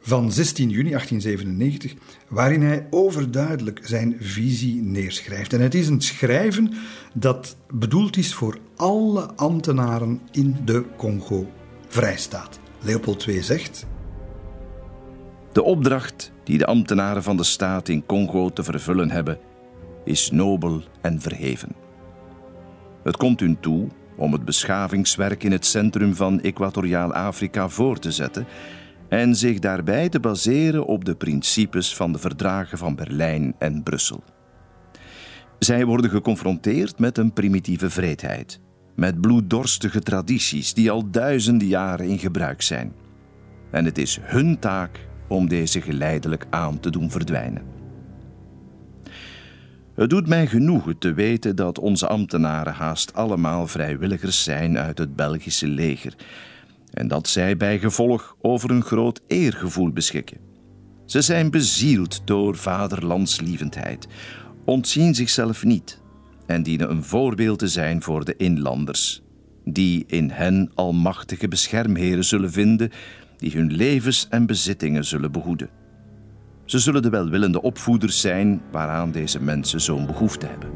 van 0.00 0.32
16 0.32 0.70
juni 0.70 0.90
1897, 0.90 1.94
waarin 2.28 2.62
hij 2.62 2.86
overduidelijk 2.90 3.80
zijn 3.82 4.16
visie 4.20 4.82
neerschrijft. 4.82 5.52
En 5.52 5.60
het 5.60 5.74
is 5.74 5.88
een 5.88 6.00
schrijven 6.00 6.72
dat 7.14 7.56
bedoeld 7.70 8.16
is 8.16 8.34
voor 8.34 8.58
alle 8.76 9.34
ambtenaren 9.34 10.20
in 10.30 10.56
de 10.64 10.84
Congo-vrijstaat. 10.96 12.58
Leopold 12.80 13.26
II 13.26 13.42
zegt. 13.42 13.86
De 15.52 15.62
opdracht 15.62 16.32
die 16.44 16.58
de 16.58 16.66
ambtenaren 16.66 17.22
van 17.22 17.36
de 17.36 17.44
staat 17.44 17.88
in 17.88 18.06
Congo 18.06 18.50
te 18.50 18.62
vervullen 18.62 19.10
hebben, 19.10 19.38
is 20.04 20.30
nobel 20.30 20.82
en 21.00 21.20
verheven. 21.20 21.72
Het 23.02 23.16
komt 23.16 23.40
hun 23.40 23.60
toe 23.60 23.88
om 24.16 24.32
het 24.32 24.44
beschavingswerk 24.44 25.42
in 25.42 25.52
het 25.52 25.66
centrum 25.66 26.14
van 26.14 26.40
Equatoriaal 26.40 27.12
Afrika 27.12 27.68
voor 27.68 27.98
te 27.98 28.12
zetten 28.12 28.46
en 29.08 29.34
zich 29.34 29.58
daarbij 29.58 30.08
te 30.08 30.20
baseren 30.20 30.86
op 30.86 31.04
de 31.04 31.14
principes 31.14 31.96
van 31.96 32.12
de 32.12 32.18
verdragen 32.18 32.78
van 32.78 32.94
Berlijn 32.94 33.54
en 33.58 33.82
Brussel. 33.82 34.22
Zij 35.58 35.84
worden 35.84 36.10
geconfronteerd 36.10 36.98
met 36.98 37.18
een 37.18 37.32
primitieve 37.32 37.90
vreedheid, 37.90 38.60
met 38.96 39.20
bloeddorstige 39.20 40.00
tradities 40.00 40.74
die 40.74 40.90
al 40.90 41.10
duizenden 41.10 41.68
jaren 41.68 42.06
in 42.06 42.18
gebruik 42.18 42.62
zijn. 42.62 42.92
En 43.70 43.84
het 43.84 43.98
is 43.98 44.18
hun 44.22 44.58
taak 44.58 45.00
om 45.34 45.48
deze 45.48 45.80
geleidelijk 45.80 46.46
aan 46.50 46.80
te 46.80 46.90
doen 46.90 47.10
verdwijnen. 47.10 47.62
Het 49.94 50.10
doet 50.10 50.28
mij 50.28 50.46
genoegen 50.46 50.98
te 50.98 51.12
weten 51.12 51.56
dat 51.56 51.78
onze 51.78 52.06
ambtenaren 52.06 52.72
haast 52.72 53.14
allemaal 53.14 53.66
vrijwilligers 53.66 54.42
zijn 54.42 54.78
uit 54.78 54.98
het 54.98 55.16
Belgische 55.16 55.68
leger 55.68 56.14
en 56.92 57.08
dat 57.08 57.28
zij 57.28 57.56
bij 57.56 57.78
gevolg 57.78 58.36
over 58.40 58.70
een 58.70 58.82
groot 58.82 59.20
eergevoel 59.26 59.90
beschikken. 59.90 60.38
Ze 61.04 61.20
zijn 61.20 61.50
bezield 61.50 62.22
door 62.24 62.56
vaderlandslievendheid, 62.56 64.06
ontzien 64.64 65.14
zichzelf 65.14 65.64
niet 65.64 66.00
en 66.46 66.62
dienen 66.62 66.90
een 66.90 67.04
voorbeeld 67.04 67.58
te 67.58 67.68
zijn 67.68 68.02
voor 68.02 68.24
de 68.24 68.36
inlanders, 68.36 69.22
die 69.64 70.04
in 70.06 70.30
hen 70.30 70.70
almachtige 70.74 71.48
beschermheren 71.48 72.24
zullen 72.24 72.52
vinden 72.52 72.90
die 73.36 73.52
hun 73.52 73.72
levens 73.72 74.26
en 74.30 74.46
bezittingen 74.46 75.04
zullen 75.04 75.32
behoeden. 75.32 75.68
Ze 76.64 76.78
zullen 76.78 77.02
de 77.02 77.10
welwillende 77.10 77.62
opvoeders 77.62 78.20
zijn 78.20 78.62
waaraan 78.70 79.10
deze 79.10 79.42
mensen 79.42 79.80
zo'n 79.80 80.06
behoefte 80.06 80.46
hebben. 80.46 80.70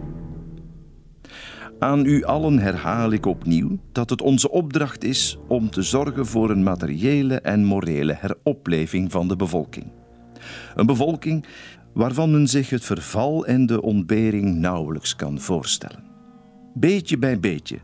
Aan 1.78 2.04
u 2.04 2.24
allen 2.24 2.58
herhaal 2.58 3.12
ik 3.12 3.26
opnieuw 3.26 3.78
dat 3.92 4.10
het 4.10 4.22
onze 4.22 4.50
opdracht 4.50 5.04
is 5.04 5.38
om 5.48 5.70
te 5.70 5.82
zorgen 5.82 6.26
voor 6.26 6.50
een 6.50 6.62
materiële 6.62 7.40
en 7.40 7.64
morele 7.64 8.16
heropleving 8.20 9.12
van 9.12 9.28
de 9.28 9.36
bevolking. 9.36 9.92
Een 10.74 10.86
bevolking 10.86 11.46
waarvan 11.94 12.30
men 12.30 12.48
zich 12.48 12.70
het 12.70 12.84
verval 12.84 13.46
en 13.46 13.66
de 13.66 13.82
ontbering 13.82 14.56
nauwelijks 14.56 15.16
kan 15.16 15.40
voorstellen. 15.40 16.04
Beetje 16.74 17.18
bij 17.18 17.40
beetje 17.40 17.78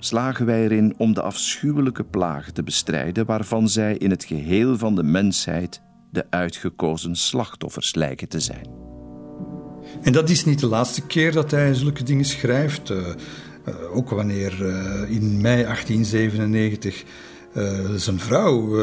slagen 0.00 0.46
wij 0.46 0.62
erin 0.62 0.94
om 0.96 1.14
de 1.14 1.22
afschuwelijke 1.22 2.04
plagen 2.04 2.54
te 2.54 2.62
bestrijden 2.62 3.26
waarvan 3.26 3.68
zij 3.68 3.96
in 3.96 4.10
het 4.10 4.24
geheel 4.24 4.78
van 4.78 4.94
de 4.94 5.02
mensheid 5.02 5.80
de 6.12 6.26
uitgekozen 6.30 7.16
slachtoffers 7.16 7.94
lijken 7.94 8.28
te 8.28 8.40
zijn. 8.40 8.66
En 10.02 10.12
dat 10.12 10.30
is 10.30 10.44
niet 10.44 10.60
de 10.60 10.66
laatste 10.66 11.06
keer 11.06 11.32
dat 11.32 11.50
hij 11.50 11.74
zulke 11.74 12.02
dingen 12.02 12.24
schrijft. 12.24 12.90
Uh, 12.90 12.98
uh, 12.98 13.96
ook 13.96 14.10
wanneer 14.10 14.52
uh, 14.60 15.10
in 15.10 15.40
mei 15.40 15.62
1897 15.62 17.04
zijn 17.96 18.18
vrouw 18.18 18.78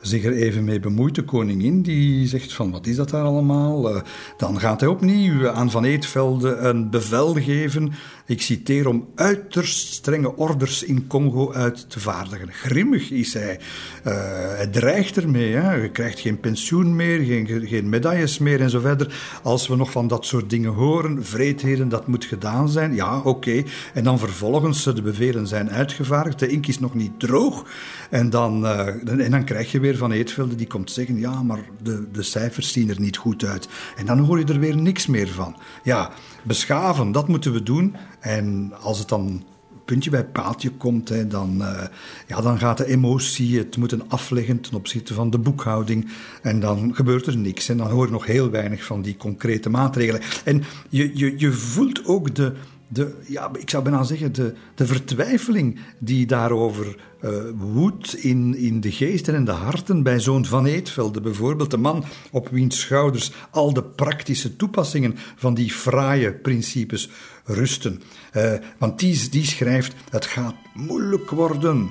zich 0.00 0.24
er 0.24 0.32
even 0.32 0.64
mee 0.64 0.80
bemoeit, 0.80 1.14
de 1.14 1.24
koningin, 1.24 1.82
die 1.82 2.26
zegt 2.26 2.52
van 2.52 2.70
wat 2.70 2.86
is 2.86 2.96
dat 2.96 3.10
daar 3.10 3.24
allemaal? 3.24 4.02
dan 4.36 4.60
gaat 4.60 4.80
hij 4.80 4.88
opnieuw 4.88 5.48
aan 5.48 5.70
Van 5.70 5.84
Eetvelde 5.84 6.56
een 6.56 6.90
bevel 6.90 7.34
geven 7.34 7.92
ik 8.28 8.42
citeer 8.42 8.88
om 8.88 9.08
uiterst 9.14 9.92
strenge 9.92 10.36
orders 10.36 10.82
in 10.82 11.06
Congo 11.06 11.52
uit 11.52 11.90
te 11.90 12.00
vaardigen. 12.00 12.52
Grimmig 12.52 13.10
is 13.10 13.34
hij. 13.34 13.60
Uh, 14.06 14.12
hij 14.56 14.66
dreigt 14.66 15.16
ermee. 15.16 15.52
Hè. 15.52 15.74
Je 15.74 15.90
krijgt 15.90 16.20
geen 16.20 16.40
pensioen 16.40 16.96
meer, 16.96 17.24
geen, 17.24 17.66
geen 17.66 17.88
medailles 17.88 18.38
meer 18.38 18.60
en 18.60 18.70
zo 18.70 18.80
verder. 18.80 19.38
Als 19.42 19.68
we 19.68 19.76
nog 19.76 19.90
van 19.90 20.08
dat 20.08 20.26
soort 20.26 20.50
dingen 20.50 20.72
horen, 20.72 21.24
vreedheden, 21.24 21.88
dat 21.88 22.06
moet 22.06 22.24
gedaan 22.24 22.68
zijn. 22.68 22.94
Ja, 22.94 23.20
oké. 23.20 23.62
En 23.94 24.04
dan 24.04 24.18
vervolgens, 24.18 24.84
de 24.84 25.02
bevelen 25.02 25.46
zijn 25.46 25.70
uitgevaardigd, 25.70 26.38
de 26.38 26.48
ink 26.48 26.66
is 26.66 26.78
nog 26.78 26.94
niet 26.94 27.20
droog. 27.20 27.64
En 28.10 28.30
dan, 28.30 28.64
uh, 28.64 29.20
en 29.24 29.30
dan 29.30 29.44
krijg 29.44 29.72
je 29.72 29.80
weer 29.80 29.96
van 29.96 30.12
Eetvelde 30.12 30.54
die 30.54 30.66
komt 30.66 30.90
zeggen: 30.90 31.18
ja, 31.18 31.42
maar 31.42 31.60
de, 31.82 32.06
de 32.12 32.22
cijfers 32.22 32.72
zien 32.72 32.90
er 32.90 33.00
niet 33.00 33.16
goed 33.16 33.44
uit. 33.44 33.68
En 33.96 34.06
dan 34.06 34.18
hoor 34.18 34.38
je 34.38 34.44
er 34.44 34.60
weer 34.60 34.76
niks 34.76 35.06
meer 35.06 35.28
van. 35.28 35.56
Ja, 35.82 36.10
beschaven, 36.48 37.12
dat 37.12 37.28
moeten 37.28 37.52
we 37.52 37.62
doen. 37.62 37.96
En 38.20 38.72
als 38.80 38.98
het 38.98 39.08
dan 39.08 39.44
puntje 39.88 40.10
bij 40.10 40.24
paaltje 40.24 40.70
komt, 40.70 41.08
hè, 41.08 41.26
dan, 41.26 41.56
uh, 41.60 41.82
ja, 42.26 42.40
dan 42.40 42.58
gaat 42.58 42.76
de 42.76 42.86
emotie 42.86 43.58
het 43.58 43.76
moeten 43.76 44.02
afleggen 44.08 44.60
ten 44.60 44.74
opzichte 44.74 45.14
van 45.14 45.30
de 45.30 45.38
boekhouding. 45.38 46.08
En 46.42 46.60
dan 46.60 46.94
gebeurt 46.94 47.26
er 47.26 47.36
niks. 47.36 47.68
En 47.68 47.76
dan 47.76 47.90
hoor 47.90 48.06
je 48.06 48.12
nog 48.12 48.26
heel 48.26 48.50
weinig 48.50 48.84
van 48.84 49.02
die 49.02 49.16
concrete 49.16 49.70
maatregelen. 49.70 50.20
En 50.44 50.64
je, 50.88 51.10
je, 51.14 51.34
je 51.38 51.52
voelt 51.52 52.06
ook 52.06 52.34
de, 52.34 52.52
de, 52.88 53.14
ja, 53.26 53.50
ik 53.58 53.70
zou 53.70 53.82
bijna 53.82 54.02
zeggen, 54.02 54.32
de, 54.32 54.54
de 54.74 54.86
vertwijfeling 54.86 55.78
die 55.98 56.26
daarover 56.26 56.96
uh, 57.20 57.30
woedt 57.54 58.16
in, 58.16 58.56
in 58.56 58.80
de 58.80 58.92
geesten 58.92 59.34
en 59.34 59.44
de 59.44 59.50
harten 59.50 60.02
bij 60.02 60.20
zo'n 60.20 60.44
Van 60.44 60.66
Eetvelde 60.66 61.20
bijvoorbeeld. 61.20 61.70
De 61.70 61.76
man 61.76 62.04
op 62.30 62.48
wiens 62.48 62.80
schouders 62.80 63.32
al 63.50 63.72
de 63.72 63.82
praktische 63.82 64.56
toepassingen 64.56 65.14
van 65.36 65.54
die 65.54 65.72
fraaie 65.72 66.32
principes 66.32 67.10
rusten. 67.44 68.02
Uh, 68.36 68.52
want 68.78 68.98
die, 68.98 69.28
die 69.28 69.44
schrijft, 69.44 69.94
het 70.10 70.26
gaat 70.26 70.54
moeilijk 70.74 71.30
worden 71.30 71.90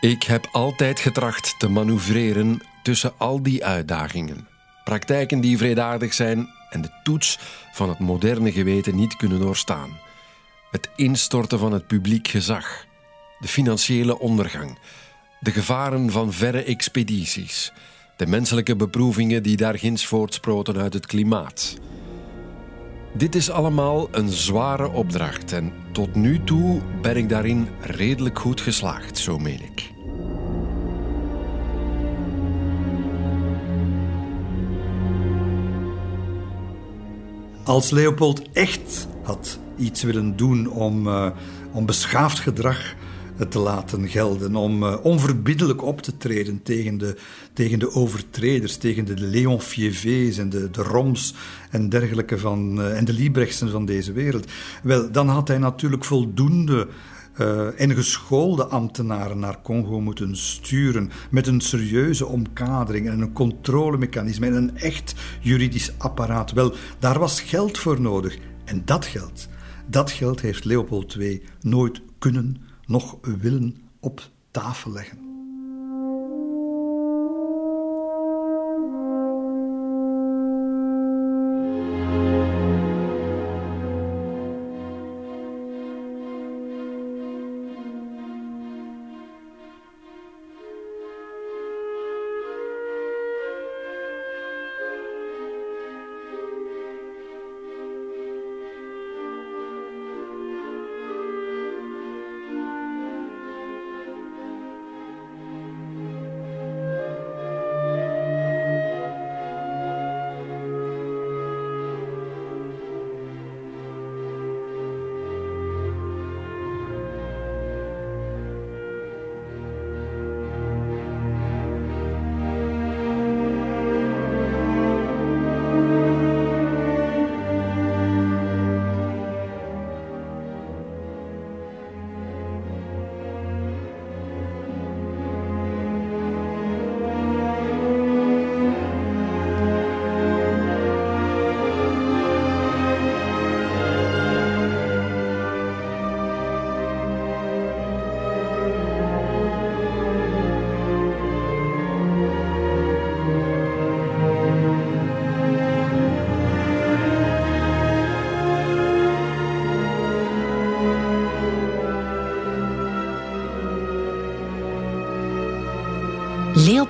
Ik 0.00 0.22
heb 0.22 0.48
altijd 0.52 1.00
getracht 1.00 1.54
te 1.58 1.68
manoeuvreren 1.68 2.60
tussen 2.82 3.12
al 3.18 3.42
die 3.42 3.64
uitdagingen. 3.64 4.48
Praktijken 4.84 5.40
die 5.40 5.58
vredaardig 5.58 6.14
zijn 6.14 6.48
en 6.70 6.82
de 6.82 6.90
toets 7.02 7.38
van 7.72 7.88
het 7.88 7.98
moderne 7.98 8.52
geweten 8.52 8.96
niet 8.96 9.16
kunnen 9.16 9.38
doorstaan. 9.38 10.04
Het 10.76 10.88
instorten 10.96 11.58
van 11.58 11.72
het 11.72 11.86
publiek 11.86 12.28
gezag, 12.28 12.86
de 13.38 13.48
financiële 13.48 14.18
ondergang, 14.18 14.78
de 15.40 15.50
gevaren 15.50 16.10
van 16.10 16.32
verre 16.32 16.62
expedities, 16.62 17.72
de 18.16 18.26
menselijke 18.26 18.76
beproevingen 18.76 19.42
die 19.42 19.56
daarginds 19.56 20.06
voortsproten 20.06 20.76
uit 20.76 20.92
het 20.92 21.06
klimaat. 21.06 21.78
Dit 23.12 23.34
is 23.34 23.50
allemaal 23.50 24.08
een 24.10 24.28
zware 24.28 24.90
opdracht 24.90 25.52
en 25.52 25.72
tot 25.92 26.14
nu 26.14 26.44
toe 26.44 26.80
ben 27.02 27.16
ik 27.16 27.28
daarin 27.28 27.68
redelijk 27.80 28.38
goed 28.38 28.60
geslaagd, 28.60 29.18
zo 29.18 29.38
meen 29.38 29.60
ik. 29.62 29.90
Als 37.64 37.90
Leopold 37.90 38.52
echt 38.52 39.08
had 39.22 39.58
iets 39.76 40.02
willen 40.02 40.36
doen 40.36 40.70
om, 40.70 41.06
uh, 41.06 41.26
om 41.72 41.86
beschaafd 41.86 42.38
gedrag 42.38 42.94
te 43.48 43.58
laten 43.58 44.08
gelden, 44.08 44.56
om 44.56 44.82
uh, 44.82 44.96
onverbiddelijk 45.02 45.82
op 45.82 46.02
te 46.02 46.16
treden 46.16 46.62
tegen 46.62 46.98
de, 46.98 47.16
tegen 47.52 47.78
de 47.78 47.92
overtreders, 47.92 48.76
tegen 48.76 49.04
de 49.04 49.14
Leon 49.16 49.60
Fievés 49.60 50.38
en 50.38 50.48
de, 50.48 50.70
de 50.70 50.82
Roms 50.82 51.34
en 51.70 51.88
dergelijke 51.88 52.38
van, 52.38 52.82
en 52.82 53.04
de 53.04 53.12
Liebrechtsen 53.12 53.70
van 53.70 53.84
deze 53.84 54.12
wereld. 54.12 54.50
Wel, 54.82 55.10
dan 55.10 55.28
had 55.28 55.48
hij 55.48 55.58
natuurlijk 55.58 56.04
voldoende 56.04 56.88
uh, 57.40 57.80
en 57.80 57.94
geschoolde 57.94 58.66
ambtenaren 58.66 59.38
naar 59.38 59.62
Congo 59.62 60.00
moeten 60.00 60.36
sturen 60.36 61.10
met 61.30 61.46
een 61.46 61.60
serieuze 61.60 62.26
omkadering 62.26 63.08
en 63.08 63.20
een 63.20 63.32
controlemechanisme 63.32 64.46
en 64.46 64.54
een 64.54 64.76
echt 64.76 65.14
juridisch 65.40 65.92
apparaat. 65.98 66.52
Wel, 66.52 66.74
daar 66.98 67.18
was 67.18 67.40
geld 67.40 67.78
voor 67.78 68.00
nodig. 68.00 68.38
En 68.64 68.82
dat 68.84 69.04
geld, 69.04 69.48
dat 69.86 70.10
geld 70.10 70.40
heeft 70.40 70.64
Leopold 70.64 71.14
II 71.14 71.42
nooit 71.60 72.02
kunnen 72.18 72.56
nog 72.86 73.18
willen 73.40 73.76
op 74.00 74.30
tafel 74.50 74.92
leggen. 74.92 75.25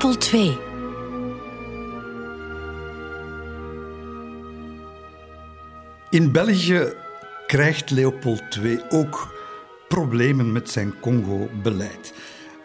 Leopold 0.06 0.32
II. 0.32 0.58
In 6.10 6.32
België 6.32 6.92
krijgt 7.46 7.90
Leopold 7.90 8.42
II 8.62 8.80
ook 8.88 9.34
problemen 9.88 10.52
met 10.52 10.70
zijn 10.70 10.94
Congo-beleid. 11.00 12.14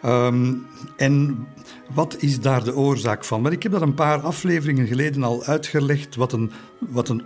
Um, 0.04 0.66
en 0.96 1.46
wat 1.94 2.16
is 2.18 2.40
daar 2.40 2.64
de 2.64 2.76
oorzaak 2.76 3.24
van? 3.24 3.42
Wel, 3.42 3.52
ik 3.52 3.62
heb 3.62 3.72
dat 3.72 3.82
een 3.82 3.94
paar 3.94 4.20
afleveringen 4.20 4.86
geleden 4.86 5.22
al 5.22 5.44
uitgelegd, 5.44 6.16
wat 6.16 6.32
een, 6.32 6.52
wat 6.78 7.08
een 7.08 7.24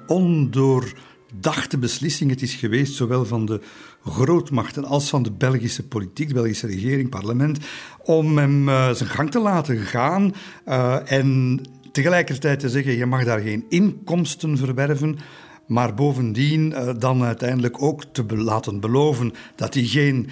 ondoordachte 1.32 1.78
beslissing 1.78 2.30
het 2.30 2.42
is 2.42 2.54
geweest, 2.54 2.94
zowel 2.94 3.24
van 3.24 3.46
de 3.46 3.60
grootmachten 4.04 4.84
als 4.84 5.08
van 5.08 5.22
de 5.22 5.30
Belgische 5.30 5.86
politiek, 5.86 6.28
de 6.28 6.34
Belgische 6.34 6.66
regering, 6.66 7.08
parlement, 7.08 7.58
om 8.04 8.38
hem 8.38 8.68
uh, 8.68 8.90
zijn 8.90 9.08
gang 9.08 9.30
te 9.30 9.38
laten 9.38 9.78
gaan 9.78 10.34
uh, 10.68 11.12
en 11.12 11.60
tegelijkertijd 11.92 12.60
te 12.60 12.68
zeggen, 12.68 12.96
je 12.96 13.06
mag 13.06 13.24
daar 13.24 13.40
geen 13.40 13.64
inkomsten 13.68 14.56
verwerven, 14.58 15.18
maar 15.66 15.94
bovendien 15.94 16.70
uh, 16.70 16.90
dan 16.98 17.22
uiteindelijk 17.22 17.82
ook 17.82 18.04
te 18.04 18.24
laten 18.36 18.80
beloven 18.80 19.32
dat 19.54 19.74
hij 19.74 19.84
geen, 19.84 20.28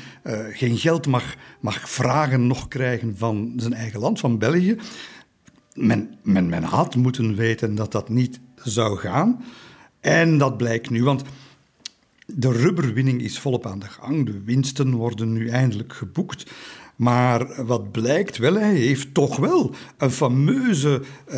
geen 0.50 0.76
geld 0.76 1.06
mag, 1.06 1.34
mag 1.60 1.90
vragen 1.90 2.46
nog 2.46 2.68
krijgen 2.68 3.16
van 3.16 3.52
zijn 3.56 3.72
eigen 3.72 4.00
land, 4.00 4.20
van 4.20 4.38
België. 4.38 4.76
Men, 5.74 6.18
men, 6.22 6.48
men 6.48 6.62
had 6.62 6.96
moeten 6.96 7.36
weten 7.36 7.74
dat 7.74 7.92
dat 7.92 8.08
niet 8.08 8.40
zou 8.54 8.98
gaan. 8.98 9.44
En 10.04 10.38
dat 10.38 10.56
blijkt 10.56 10.90
nu, 10.90 11.04
want 11.04 11.22
de 12.26 12.52
rubberwinning 12.52 13.22
is 13.22 13.38
volop 13.38 13.66
aan 13.66 13.78
de 13.78 13.88
gang. 13.88 14.26
De 14.26 14.40
winsten 14.44 14.94
worden 14.94 15.32
nu 15.32 15.48
eindelijk 15.48 15.92
geboekt. 15.92 16.50
Maar 16.96 17.64
wat 17.66 17.92
blijkt 17.92 18.36
wel, 18.36 18.54
hij 18.54 18.74
heeft 18.74 19.14
toch 19.14 19.36
wel 19.36 19.74
een 19.98 20.10
fameuze 20.10 21.02
uh, 21.28 21.34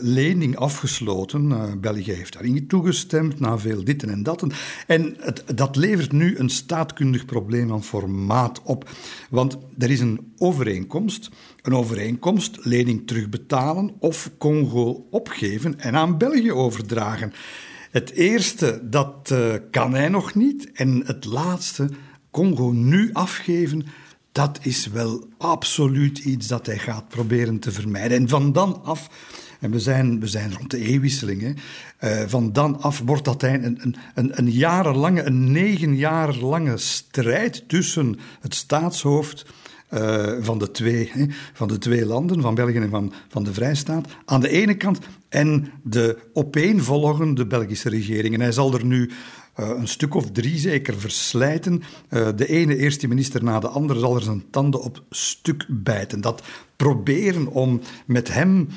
lening 0.00 0.56
afgesloten. 0.56 1.50
Uh, 1.50 1.62
België 1.80 2.12
heeft 2.12 2.32
daarin 2.32 2.66
toegestemd, 2.66 3.40
na 3.40 3.58
veel 3.58 3.84
ditten 3.84 4.08
en 4.08 4.22
datten. 4.22 4.52
En 4.86 5.16
het, 5.18 5.44
dat 5.54 5.76
levert 5.76 6.12
nu 6.12 6.38
een 6.38 6.50
staatkundig 6.50 7.24
probleem 7.24 7.68
van 7.68 7.82
formaat 7.82 8.60
op. 8.62 8.90
Want 9.30 9.58
er 9.78 9.90
is 9.90 10.00
een 10.00 10.32
overeenkomst. 10.38 11.30
Een 11.62 11.74
overeenkomst, 11.74 12.58
lening 12.64 13.06
terugbetalen 13.06 13.92
of 13.98 14.30
Congo 14.38 15.06
opgeven 15.10 15.80
en 15.80 15.96
aan 15.96 16.18
België 16.18 16.52
overdragen. 16.52 17.32
Het 17.92 18.10
eerste, 18.10 18.80
dat 18.82 19.30
uh, 19.32 19.54
kan 19.70 19.94
hij 19.94 20.08
nog 20.08 20.34
niet. 20.34 20.72
En 20.72 21.02
het 21.06 21.24
laatste, 21.24 21.90
Congo 22.30 22.70
nu 22.70 23.10
afgeven, 23.12 23.86
dat 24.32 24.58
is 24.62 24.86
wel 24.86 25.28
absoluut 25.38 26.18
iets 26.18 26.46
dat 26.46 26.66
hij 26.66 26.78
gaat 26.78 27.08
proberen 27.08 27.58
te 27.58 27.72
vermijden. 27.72 28.18
En 28.18 28.28
van 28.28 28.52
dan 28.52 28.84
af, 28.84 29.08
en 29.60 29.70
we 29.70 29.78
zijn, 29.78 30.20
we 30.20 30.26
zijn 30.26 30.54
rond 30.54 30.70
de 30.70 30.78
eeuwwisseling, 30.78 31.40
hè, 31.40 31.52
uh, 32.22 32.28
van 32.28 32.52
dan 32.52 32.80
af 32.80 33.02
wordt 33.04 33.24
dat 33.24 33.42
een, 33.42 33.64
een, 33.64 33.96
een, 34.14 34.38
een 34.38 34.50
jarenlange, 34.50 35.22
een 35.22 35.52
negen 35.52 35.96
jaar 35.96 36.36
lange 36.36 36.76
strijd 36.76 37.64
tussen 37.68 38.18
het 38.40 38.54
staatshoofd 38.54 39.46
uh, 39.94 40.32
van, 40.40 40.58
de 40.58 40.70
twee, 40.70 41.10
hè, 41.12 41.24
van 41.52 41.68
de 41.68 41.78
twee 41.78 42.06
landen, 42.06 42.40
van 42.40 42.54
België 42.54 42.76
en 42.76 42.90
van, 42.90 43.12
van 43.28 43.44
de 43.44 43.52
Vrijstaat, 43.52 44.08
aan 44.24 44.40
de 44.40 44.48
ene 44.48 44.74
kant 44.74 44.98
en 45.28 45.72
de 45.82 46.18
opeenvolgende 46.32 47.46
Belgische 47.46 47.88
regering. 47.88 48.34
En 48.34 48.40
hij 48.40 48.52
zal 48.52 48.74
er 48.74 48.84
nu 48.84 49.10
uh, 49.60 49.68
een 49.78 49.88
stuk 49.88 50.14
of 50.14 50.30
drie 50.30 50.58
zeker 50.58 51.00
verslijten. 51.00 51.82
Uh, 52.10 52.28
de 52.36 52.46
ene 52.46 52.76
eerste 52.76 53.08
minister 53.08 53.44
na 53.44 53.60
de 53.60 53.68
andere 53.68 53.98
zal 53.98 54.16
er 54.16 54.22
zijn 54.22 54.44
tanden 54.50 54.82
op 54.82 55.02
stuk 55.10 55.66
bijten. 55.68 56.20
Dat 56.20 56.42
proberen 56.76 57.46
om 57.46 57.80
met 58.06 58.32
hem 58.32 58.68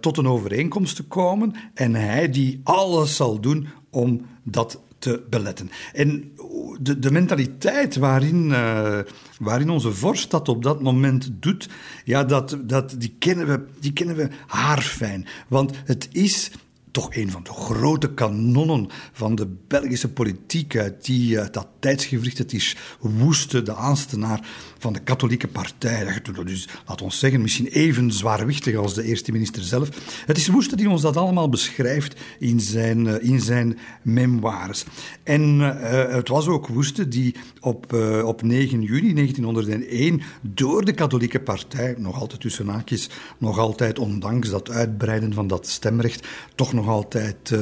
tot 0.00 0.16
een 0.16 0.26
overeenkomst 0.26 0.96
te 0.96 1.04
komen 1.04 1.54
en 1.74 1.94
hij 1.94 2.30
die 2.30 2.60
alles 2.62 3.16
zal 3.16 3.40
doen 3.40 3.68
om 3.90 4.26
dat 4.42 4.80
te 4.98 5.22
beletten. 5.30 5.70
En 5.92 6.32
de, 6.80 6.98
de 6.98 7.10
mentaliteit 7.10 7.96
waarin, 7.96 8.48
uh, 8.48 8.98
waarin 9.38 9.70
onze 9.70 9.92
vorst 9.92 10.30
dat 10.30 10.48
op 10.48 10.62
dat 10.62 10.82
moment 10.82 11.30
doet, 11.32 11.68
ja, 12.04 12.24
dat, 12.24 12.58
dat, 12.64 12.94
die, 12.98 13.14
kennen 13.18 13.46
we, 13.46 13.64
die 13.80 13.92
kennen 13.92 14.16
we 14.16 14.28
haarfijn. 14.46 15.26
Want 15.48 15.72
het 15.84 16.08
is 16.12 16.50
toch 16.90 17.14
een 17.14 17.30
van 17.30 17.42
de 17.42 17.52
grote 17.52 18.14
kanonnen 18.14 18.88
van 19.12 19.34
de 19.34 19.46
Belgische 19.68 20.08
politiek 20.08 20.80
die, 21.02 21.40
uit 21.40 21.54
dat 21.54 21.68
tijdsgevricht. 21.78 22.38
Het 22.38 22.52
is 22.52 22.76
Woeste, 23.00 23.62
de 23.62 23.74
aanstenaar 23.74 24.48
van 24.78 24.92
de 24.92 24.98
katholieke 24.98 25.48
partij. 25.48 26.22
Dat 26.34 26.48
is, 26.48 26.68
laat 26.86 27.02
ons 27.02 27.18
zeggen, 27.18 27.40
misschien 27.40 27.66
even 27.66 28.12
zwaarwichtig 28.12 28.76
als 28.76 28.94
de 28.94 29.02
eerste 29.02 29.32
minister 29.32 29.62
zelf. 29.62 29.88
Het 30.26 30.36
is 30.36 30.48
Woeste 30.48 30.76
die 30.76 30.90
ons 30.90 31.02
dat 31.02 31.16
allemaal 31.16 31.48
beschrijft 31.48 32.20
in 32.38 32.60
zijn, 32.60 33.06
eh, 33.06 33.28
in 33.28 33.40
zijn 33.40 33.78
memoires. 34.02 34.84
En 35.22 35.60
uh, 35.60 36.12
het 36.14 36.28
was 36.28 36.46
ook 36.46 36.66
Woeste 36.66 37.08
die 37.08 37.34
op, 37.60 37.92
uh, 37.92 38.26
op 38.26 38.42
9 38.42 38.82
juni 38.82 39.14
1901 39.14 40.22
door 40.40 40.84
de 40.84 40.92
katholieke 40.92 41.40
partij, 41.40 41.94
nog 41.98 42.20
altijd 42.20 42.40
tussen 42.40 42.68
haakjes, 42.68 43.10
nog 43.38 43.58
altijd 43.58 43.98
ondanks 43.98 44.50
dat 44.50 44.70
uitbreiden 44.70 45.32
van 45.32 45.46
dat 45.46 45.66
stemrecht, 45.66 46.26
toch 46.54 46.72
nog 46.72 46.88
altijd 46.88 47.54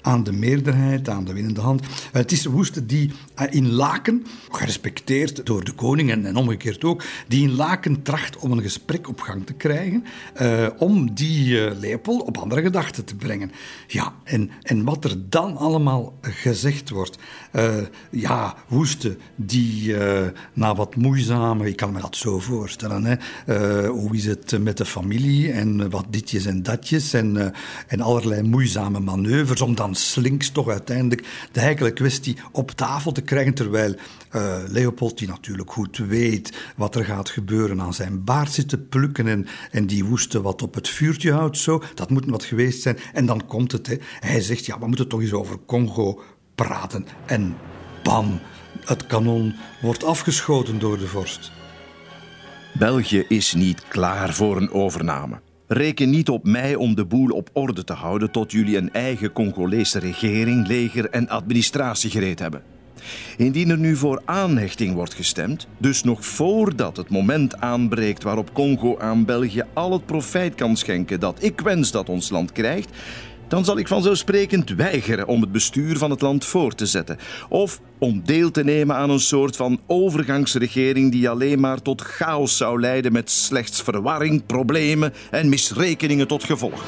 aan 0.00 0.24
de 0.24 0.32
meerderheid, 0.32 1.08
aan 1.08 1.24
de 1.24 1.32
winnende 1.32 1.60
hand. 1.60 1.82
het 2.12 2.32
is 2.32 2.44
Woeste 2.44 2.86
die 2.86 3.10
in 3.50 3.70
Laken, 3.70 4.26
gerespecteerd 4.50 5.46
door 5.46 5.64
de 5.64 5.72
koning 5.72 6.10
en, 6.10 6.26
en 6.26 6.36
omgekeerd, 6.36 6.63
ook, 6.82 7.02
die 7.28 7.42
in 7.42 7.54
Laken 7.54 8.02
tracht 8.02 8.36
om 8.36 8.52
een 8.52 8.62
gesprek 8.62 9.08
op 9.08 9.20
gang 9.20 9.46
te 9.46 9.52
krijgen, 9.52 10.04
uh, 10.42 10.66
om 10.78 11.14
die 11.14 11.48
uh, 11.48 11.70
Leopold 11.78 12.22
op 12.22 12.38
andere 12.38 12.62
gedachten 12.62 13.04
te 13.04 13.14
brengen. 13.14 13.52
Ja, 13.86 14.14
en, 14.24 14.50
en 14.62 14.84
wat 14.84 15.04
er 15.04 15.16
dan 15.28 15.56
allemaal 15.56 16.18
gezegd 16.20 16.90
wordt. 16.90 17.18
Uh, 17.52 17.74
ja, 18.10 18.54
Woeste, 18.68 19.16
die 19.36 19.94
na 20.52 20.74
wat 20.74 20.96
moeizame, 20.96 21.68
ik 21.68 21.76
kan 21.76 21.92
me 21.92 22.00
dat 22.00 22.16
zo 22.16 22.38
voorstellen, 22.38 23.04
hè, 23.04 23.86
hoe 23.86 24.16
is 24.16 24.24
het 24.24 24.62
met 24.62 24.76
de 24.76 24.84
familie 24.84 25.52
en 25.52 25.90
wat 25.90 26.06
ditjes 26.10 26.46
en 26.46 26.62
datjes 26.62 27.12
en, 27.12 27.52
en 27.86 28.00
allerlei 28.00 28.42
moeizame 28.42 29.00
manoeuvres, 29.00 29.60
om 29.60 29.74
dan 29.74 29.94
slinks 29.94 30.50
toch 30.50 30.68
uiteindelijk 30.68 31.48
de 31.52 31.60
heikele 31.60 31.92
kwestie 31.92 32.36
op 32.52 32.70
tafel 32.70 33.12
te 33.12 33.22
krijgen, 33.22 33.54
terwijl 33.54 33.94
Leopold, 34.68 35.18
die 35.18 35.28
natuurlijk 35.28 35.72
goed 35.72 35.96
weet 35.96 36.53
wat 36.76 36.94
er 36.94 37.04
gaat 37.04 37.30
gebeuren 37.30 37.80
aan 37.80 37.94
zijn 37.94 38.24
baard 38.24 38.52
zitten 38.52 38.88
plukken 38.88 39.46
en, 39.70 39.86
die 39.86 40.04
woeste 40.04 40.42
wat 40.42 40.62
op 40.62 40.74
het 40.74 40.88
vuurtje 40.88 41.32
houdt 41.32 41.58
zo. 41.58 41.82
Dat 41.94 42.10
moet 42.10 42.26
wat 42.26 42.44
geweest 42.44 42.82
zijn. 42.82 42.98
En 43.12 43.26
dan 43.26 43.46
komt 43.46 43.72
het. 43.72 43.86
Hè. 43.86 43.96
Hij 44.20 44.40
zegt, 44.40 44.66
ja, 44.66 44.78
we 44.78 44.86
moeten 44.86 45.08
toch 45.08 45.20
eens 45.20 45.32
over 45.32 45.58
Congo 45.66 46.22
praten. 46.54 47.06
En 47.26 47.56
bam, 48.02 48.40
het 48.84 49.06
kanon 49.06 49.54
wordt 49.82 50.04
afgeschoten 50.04 50.78
door 50.78 50.98
de 50.98 51.06
vorst. 51.06 51.52
België 52.78 53.24
is 53.28 53.54
niet 53.54 53.88
klaar 53.88 54.34
voor 54.34 54.56
een 54.56 54.70
overname. 54.70 55.40
Reken 55.66 56.10
niet 56.10 56.28
op 56.28 56.44
mij 56.44 56.74
om 56.74 56.94
de 56.94 57.04
boel 57.04 57.30
op 57.30 57.50
orde 57.52 57.84
te 57.84 57.92
houden 57.92 58.30
tot 58.30 58.52
jullie 58.52 58.76
een 58.76 58.92
eigen 58.92 59.32
Congolese 59.32 59.98
regering, 59.98 60.66
leger 60.66 61.10
en 61.10 61.28
administratie 61.28 62.10
gereed 62.10 62.38
hebben. 62.38 62.73
Indien 63.36 63.70
er 63.70 63.78
nu 63.78 63.96
voor 63.96 64.22
aanhechting 64.24 64.94
wordt 64.94 65.14
gestemd, 65.14 65.66
dus 65.78 66.02
nog 66.02 66.26
voordat 66.26 66.96
het 66.96 67.08
moment 67.08 67.60
aanbreekt 67.60 68.22
waarop 68.22 68.52
Congo 68.52 68.98
aan 68.98 69.24
België 69.24 69.62
al 69.72 69.92
het 69.92 70.06
profijt 70.06 70.54
kan 70.54 70.76
schenken 70.76 71.20
dat 71.20 71.42
ik 71.42 71.60
wens 71.60 71.90
dat 71.90 72.08
ons 72.08 72.30
land 72.30 72.52
krijgt, 72.52 72.90
dan 73.48 73.64
zal 73.64 73.78
ik 73.78 73.88
vanzelfsprekend 73.88 74.70
weigeren 74.70 75.26
om 75.26 75.40
het 75.40 75.52
bestuur 75.52 75.98
van 75.98 76.10
het 76.10 76.20
land 76.20 76.44
voor 76.44 76.74
te 76.74 76.86
zetten. 76.86 77.18
Of 77.48 77.80
om 77.98 78.22
deel 78.24 78.50
te 78.50 78.64
nemen 78.64 78.96
aan 78.96 79.10
een 79.10 79.20
soort 79.20 79.56
van 79.56 79.80
overgangsregering 79.86 81.12
die 81.12 81.28
alleen 81.28 81.60
maar 81.60 81.82
tot 81.82 82.00
chaos 82.00 82.56
zou 82.56 82.80
leiden 82.80 83.12
met 83.12 83.30
slechts 83.30 83.82
verwarring, 83.82 84.46
problemen 84.46 85.12
en 85.30 85.48
misrekeningen 85.48 86.26
tot 86.26 86.44
gevolg. 86.44 86.84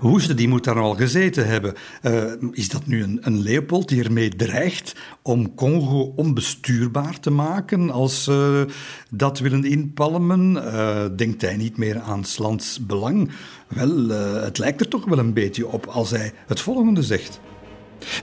Woeste 0.00 0.34
die 0.34 0.48
moet 0.48 0.64
daar 0.64 0.78
al 0.78 0.94
gezeten 0.94 1.46
hebben. 1.46 1.74
Uh, 2.02 2.22
is 2.52 2.68
dat 2.68 2.86
nu 2.86 3.02
een, 3.02 3.42
Leopold 3.42 3.88
die 3.88 4.04
ermee 4.04 4.28
dreigt 4.28 4.94
om 5.22 5.54
Congo 5.54 6.12
onbestuurbaar 6.16 7.20
te 7.20 7.30
maken 7.30 7.90
als 7.90 8.24
ze 8.24 8.64
uh, 8.68 8.74
dat 9.10 9.38
willen 9.38 9.64
inpalmen? 9.64 10.52
Uh, 10.54 11.04
denkt 11.16 11.42
hij 11.42 11.56
niet 11.56 11.76
meer 11.76 12.00
aan 12.00 12.24
s 12.24 12.38
lands 12.38 12.86
belang? 12.86 13.30
Wel, 13.68 14.08
het 14.42 14.58
lijkt 14.58 14.80
er 14.80 14.88
toch 14.88 15.04
wel 15.04 15.18
een 15.18 15.32
beetje 15.32 15.66
op 15.66 15.86
als 15.86 16.10
hij 16.10 16.32
het 16.46 16.60
volgende 16.60 17.02
zegt. 17.02 17.40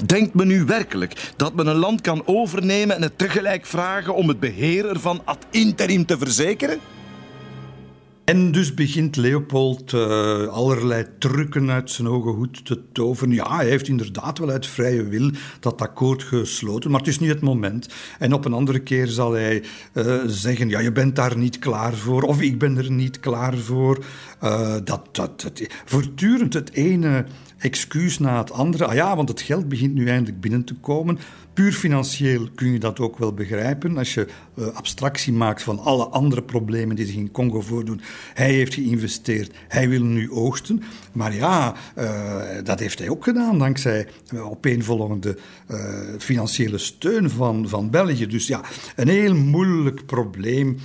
Denkt 0.06 0.34
men 0.34 0.48
nu 0.48 0.64
werkelijk 0.64 1.32
dat 1.36 1.56
men 1.56 1.68
een 1.68 1.76
land 1.76 2.02
kan 2.02 2.22
overnemen 2.26 2.96
en 2.96 3.02
het 3.02 3.18
tegelijk 3.18 3.66
vragen 3.66 4.16
om 4.16 4.28
het 4.28 4.40
beheer 4.40 4.90
ervan 4.90 5.22
ad 5.26 5.46
interim 5.50 6.06
te 6.06 6.18
verzekeren? 6.18 6.80
En 8.24 8.52
dus 8.52 8.74
begint 8.74 9.16
Leopold 9.16 9.92
uh, 9.92 10.48
allerlei 10.48 11.06
trucken 11.20 11.70
uit 11.70 11.92
zijn 11.92 12.08
hoge 12.08 12.30
hoed 12.30 12.66
te 12.66 12.82
toveren. 12.92 13.34
Ja, 13.34 13.56
hij 13.56 13.68
heeft 13.68 13.88
inderdaad 13.88 14.38
wel 14.38 14.50
uit 14.50 14.68
vrije 14.68 15.04
wil 15.04 15.32
dat 15.60 15.82
akkoord 15.82 16.24
gesloten, 16.24 16.92
maar 16.92 17.00
het 17.00 17.10
is 17.10 17.20
niet 17.20 17.30
het 17.30 17.42
moment. 17.42 17.88
En 18.20 18.34
op 18.34 18.46
een 18.46 18.54
andere 18.54 18.80
keer 18.80 19.08
zal 19.08 19.32
hij 19.32 19.64
uh, 19.94 20.22
zeggen: 20.26 20.70
Ja, 20.70 20.80
je 20.80 20.92
bent 20.92 21.16
daar 21.16 21.38
niet 21.38 21.60
klaar 21.60 21.94
voor, 21.94 22.22
of 22.22 22.42
ik 22.42 22.60
ben 22.60 22.78
er 22.78 22.92
niet 22.92 23.20
klaar 23.20 23.58
voor. 23.58 24.06
Uh, 24.44 24.76
dat, 24.84 25.08
dat, 25.12 25.42
dat, 25.42 25.62
voortdurend 25.86 26.54
het 26.54 26.72
ene 26.72 27.26
excuus 27.58 28.20
na 28.20 28.38
het 28.38 28.52
andere. 28.52 28.86
Ah 28.86 28.94
ja, 28.94 29.16
want 29.16 29.30
het 29.30 29.42
geld 29.42 29.70
begint 29.70 29.94
nu 29.94 30.08
eindelijk 30.08 30.42
binnen 30.42 30.64
te 30.64 30.76
komen. 30.76 31.20
Puur 31.54 31.72
financieel 31.72 32.48
kun 32.56 32.72
je 32.72 32.80
dat 32.80 33.00
ook 33.00 33.18
wel 33.18 33.34
begrijpen. 33.34 33.98
Als 33.98 34.14
je 34.14 34.28
uh, 34.56 34.68
abstractie 34.68 35.34
maakt 35.34 35.64
van 35.64 35.80
alle 35.80 36.06
andere 36.06 36.44
problemen 36.44 36.96
die 36.96 37.06
zich 37.06 37.16
in 37.16 37.32
Congo 37.32 37.62
voordoen. 37.62 38.02
Hij 38.34 38.52
heeft 38.52 38.74
geïnvesteerd, 38.74 39.56
hij 39.68 39.90
wil 39.90 40.04
nu 40.04 40.32
oogsten. 40.32 40.84
Maar 41.12 41.36
ja, 41.36 41.76
uh, 41.98 42.42
dat 42.64 42.80
heeft 42.80 43.00
hij 43.00 43.10
ook 43.10 43.24
gedaan 43.24 43.60
dankzij 43.60 44.08
opeenvolgende 44.36 45.38
uh, 45.72 45.78
financiële 46.18 46.78
steun 46.78 47.30
van, 47.30 47.70
van 47.70 47.90
België. 47.90 48.28
Dus 48.28 48.48
ja, 48.48 48.62
een 48.96 49.08
heel 49.08 49.36
moeilijk 49.36 50.06
probleem. 50.06 50.78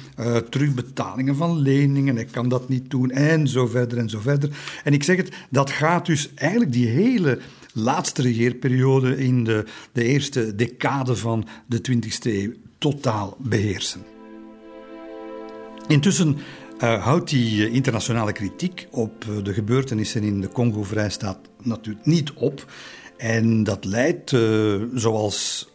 terugbetalingen 0.51 1.36
van 1.36 1.59
leningen, 1.59 2.15
hij 2.15 2.24
kan 2.24 2.49
dat 2.49 2.69
niet 2.69 2.90
doen 2.90 3.11
en 3.11 3.49
zo 3.49 3.66
verder 3.66 3.99
en 3.99 4.09
zo 4.09 4.20
verder. 4.20 4.51
En 4.85 4.93
ik 4.93 5.03
zeg 5.03 5.16
het, 5.16 5.32
dat 5.51 5.70
gaat 5.70 6.07
dus 6.07 6.31
eigenlijk 6.35 6.73
die 6.73 6.86
hele 6.86 7.39
laatste 7.73 8.23
regeerperiode 8.23 9.16
in 9.16 9.45
de, 9.45 9.65
de 9.93 10.05
eerste 10.05 10.55
decade 10.55 11.16
van 11.16 11.47
de 11.66 11.81
20e 11.90 12.23
eeuw 12.23 12.53
totaal 12.78 13.36
beheersen. 13.39 14.01
Intussen 15.86 16.36
uh, 16.82 17.05
houdt 17.05 17.31
die 17.31 17.66
eh, 17.66 17.74
internationale 17.74 18.32
kritiek 18.32 18.86
op 18.90 19.24
eh, 19.28 19.45
de 19.45 19.53
gebeurtenissen 19.53 20.23
in 20.23 20.40
de 20.40 20.49
Congo-vrijstaat 20.49 21.39
natuurlijk 21.62 22.07
niet 22.07 22.32
op. 22.32 22.73
En 23.16 23.65
dat 23.65 23.85
leidt, 23.85 24.36
zoals 24.95 25.69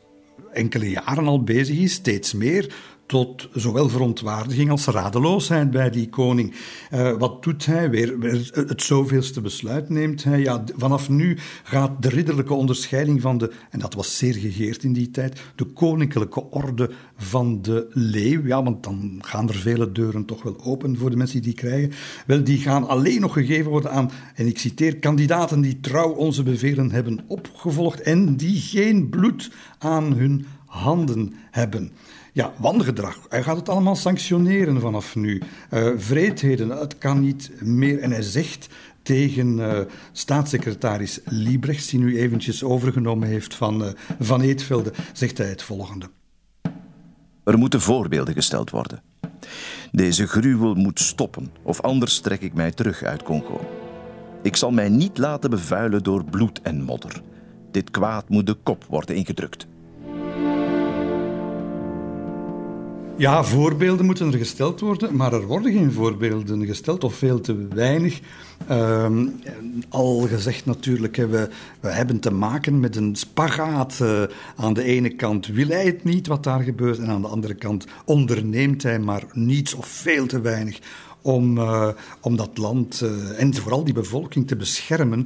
enkele 0.53 0.89
jaren 0.89 1.27
al 1.27 1.43
bezig 1.43 1.77
is, 1.77 1.93
steeds 1.93 2.33
meer 2.33 2.75
tot 3.05 3.49
zowel 3.53 3.89
verontwaardiging 3.89 4.69
als 4.69 4.85
radeloosheid 4.85 5.71
bij 5.71 5.89
die 5.89 6.09
koning. 6.09 6.55
Uh, 6.93 7.11
wat 7.11 7.43
doet 7.43 7.65
hij? 7.65 7.89
Weer, 7.89 8.19
weer, 8.19 8.51
het 8.53 8.81
zoveelste 8.81 9.41
besluit 9.41 9.89
neemt 9.89 10.23
hij. 10.23 10.39
Ja, 10.39 10.63
vanaf 10.75 11.09
nu 11.09 11.37
gaat 11.63 12.01
de 12.01 12.09
ridderlijke 12.09 12.53
onderscheiding 12.53 13.21
van 13.21 13.37
de, 13.37 13.51
en 13.69 13.79
dat 13.79 13.93
was 13.93 14.17
zeer 14.17 14.33
gegeerd 14.33 14.83
in 14.83 14.93
die 14.93 15.11
tijd, 15.11 15.41
de 15.55 15.65
koninklijke 15.65 16.49
orde 16.49 16.89
van 17.17 17.61
de 17.61 17.87
leeuw. 17.89 18.45
Ja, 18.45 18.63
want 18.63 18.83
dan 18.83 19.19
gaan 19.21 19.49
er 19.49 19.55
vele 19.55 19.91
deuren 19.91 20.25
toch 20.25 20.43
wel 20.43 20.63
open 20.63 20.97
voor 20.97 21.09
de 21.09 21.17
mensen 21.17 21.41
die 21.41 21.53
die 21.53 21.69
krijgen. 21.69 21.91
Wel, 22.25 22.43
die 22.43 22.57
gaan 22.57 22.87
alleen 22.87 23.21
nog 23.21 23.33
gegeven 23.33 23.71
worden 23.71 23.91
aan, 23.91 24.11
en 24.35 24.47
ik 24.47 24.59
citeer, 24.59 24.97
kandidaten 24.97 25.61
die 25.61 25.79
trouw 25.79 26.09
onze 26.09 26.43
bevelen 26.43 26.91
hebben 26.91 27.19
opgevolgd 27.27 28.01
en 28.01 28.35
die 28.35 28.59
geen 28.59 29.09
bloed 29.09 29.51
aan 29.77 30.13
hun 30.13 30.45
handen 30.65 31.33
hebben. 31.51 31.91
Ja, 32.35 32.53
wangedrag. 32.57 33.19
Hij 33.29 33.43
gaat 33.43 33.57
het 33.57 33.69
allemaal 33.69 33.95
sanctioneren 33.95 34.79
vanaf 34.79 35.15
nu. 35.15 35.41
Uh, 35.71 35.89
vreedheden, 35.95 36.69
het 36.69 36.97
kan 36.97 37.19
niet 37.19 37.51
meer. 37.61 37.99
En 37.99 38.11
hij 38.11 38.21
zegt 38.21 38.69
tegen 39.03 39.57
uh, 39.57 39.79
staatssecretaris 40.11 41.19
Liebrechts, 41.25 41.87
die 41.87 41.99
nu 41.99 42.19
eventjes 42.19 42.63
overgenomen 42.63 43.27
heeft 43.27 43.55
van 43.55 43.81
uh, 43.81 43.87
Van 44.19 44.41
Eetvelde, 44.41 44.93
zegt 45.13 45.37
hij 45.37 45.47
het 45.47 45.63
volgende. 45.63 46.09
Er 47.43 47.57
moeten 47.57 47.81
voorbeelden 47.81 48.33
gesteld 48.33 48.69
worden. 48.69 49.01
Deze 49.91 50.27
gruwel 50.27 50.73
moet 50.73 50.99
stoppen, 50.99 51.51
of 51.63 51.81
anders 51.81 52.19
trek 52.19 52.41
ik 52.41 52.53
mij 52.53 52.71
terug 52.71 53.03
uit 53.03 53.23
Congo. 53.23 53.61
Ik 54.41 54.55
zal 54.55 54.71
mij 54.71 54.89
niet 54.89 55.17
laten 55.17 55.49
bevuilen 55.49 56.03
door 56.03 56.23
bloed 56.23 56.61
en 56.61 56.81
modder. 56.81 57.21
Dit 57.71 57.91
kwaad 57.91 58.29
moet 58.29 58.45
de 58.45 58.53
kop 58.63 58.85
worden 58.89 59.15
ingedrukt. 59.15 59.67
Ja, 63.17 63.43
voorbeelden 63.43 64.05
moeten 64.05 64.31
er 64.31 64.37
gesteld 64.37 64.79
worden, 64.79 65.15
maar 65.15 65.33
er 65.33 65.45
worden 65.45 65.71
geen 65.71 65.91
voorbeelden 65.91 66.65
gesteld 66.65 67.03
of 67.03 67.15
veel 67.15 67.41
te 67.41 67.67
weinig. 67.67 68.19
Ehm, 68.67 69.27
al 69.89 70.19
gezegd 70.19 70.65
natuurlijk, 70.65 71.15
we, 71.15 71.49
we 71.79 71.89
hebben 71.89 72.19
te 72.19 72.31
maken 72.31 72.79
met 72.79 72.95
een 72.95 73.15
spagaat. 73.15 73.99
Uh, 74.01 74.23
aan 74.55 74.73
de 74.73 74.83
ene 74.83 75.09
kant 75.15 75.47
wil 75.47 75.67
hij 75.67 75.85
het 75.85 76.03
niet 76.03 76.27
wat 76.27 76.43
daar 76.43 76.61
gebeurt 76.61 76.97
en 76.97 77.09
aan 77.09 77.21
de 77.21 77.27
andere 77.27 77.53
kant 77.53 77.85
onderneemt 78.05 78.83
hij 78.83 78.99
maar 78.99 79.23
niets 79.33 79.73
of 79.73 79.87
veel 79.87 80.25
te 80.25 80.41
weinig 80.41 80.79
om, 81.21 81.57
uh, 81.57 81.87
om 82.21 82.35
dat 82.35 82.57
land 82.57 83.01
uh, 83.03 83.41
en 83.41 83.53
vooral 83.53 83.83
die 83.83 83.93
bevolking 83.93 84.47
te 84.47 84.55
beschermen 84.55 85.25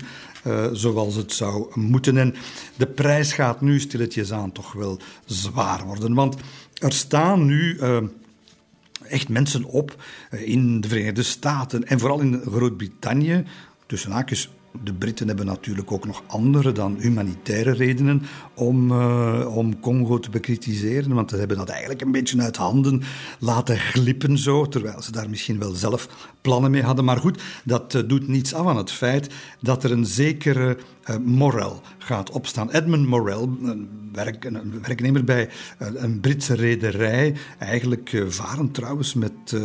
zoals 0.72 1.15
het 1.15 1.34
zou 1.34 1.68
moeten. 1.73 2.18
En 2.18 2.35
de 2.76 2.88
prijs 2.88 3.34
gaat 3.34 3.61
nu 3.61 3.80
stilletjes 3.80 4.31
aan 4.31 4.51
toch 4.51 4.73
wel 4.73 4.99
zwaar 5.26 5.85
worden. 5.85 6.14
Want 6.14 6.35
er 6.80 6.94
staan 6.94 7.45
nu 7.45 7.80
echt 9.04 9.30
mensen 9.30 9.64
op 9.64 10.04
in 10.32 10.82
de 10.82 10.88
Verenigde 10.88 11.24
Staten 11.24 11.88
en 11.88 11.99
vooral 11.99 12.20
in 12.20 12.41
Groot-Brittannië. 12.45 13.44
Tussen 13.86 14.12
haakjes 14.12 14.49
de 14.84 14.94
Britten 14.94 15.28
hebben 15.28 15.45
natuurlijk 15.45 15.91
ook 15.91 16.06
nog 16.06 16.24
andere 16.28 16.72
dan 16.72 16.98
humanitaire 16.99 17.72
redenen 17.72 18.22
om, 18.54 18.91
uh, 18.91 19.56
om 19.56 19.80
Congo 19.80 20.20
te 20.20 20.30
bekritiseren. 20.30 21.14
Want 21.14 21.30
ze 21.30 21.36
hebben 21.36 21.58
dat 21.58 21.70
eigenlijk 21.70 22.02
een 22.02 22.12
beetje 22.12 22.41
uit 22.41 22.58
handen 22.58 23.02
laten 23.40 23.78
glippen 23.78 24.38
zo, 24.38 24.68
terwijl 24.68 25.02
ze 25.02 25.12
daar 25.12 25.30
misschien 25.30 25.60
wel 25.60 25.72
zelf 25.72 26.30
plannen 26.41 26.72
mee 26.72 26.84
hadden. 26.84 27.06
Maar 27.06 27.18
goed, 27.18 27.41
dat 27.64 27.94
uh, 27.94 28.02
doet 28.08 28.28
niets 28.28 28.54
af 28.54 28.68
aan 28.68 28.78
het 28.78 28.91
feit 28.91 29.34
dat 29.62 29.84
er 29.84 29.91
een 29.91 30.06
zekere 30.06 30.78
uh, 31.10 31.16
Morel 31.18 31.82
gaat 31.98 32.32
opstaan. 32.32 32.72
Edmund 32.72 33.08
Morel, 33.08 33.58
een, 33.62 33.90
een 34.41 34.82
werknemer 34.82 35.24
bij 35.24 35.49
een 35.78 36.20
Britse 36.20 36.54
rederij, 36.54 37.36
eigenlijk 37.60 38.24
varend 38.28 38.74
trouwens 38.74 39.14
met 39.14 39.56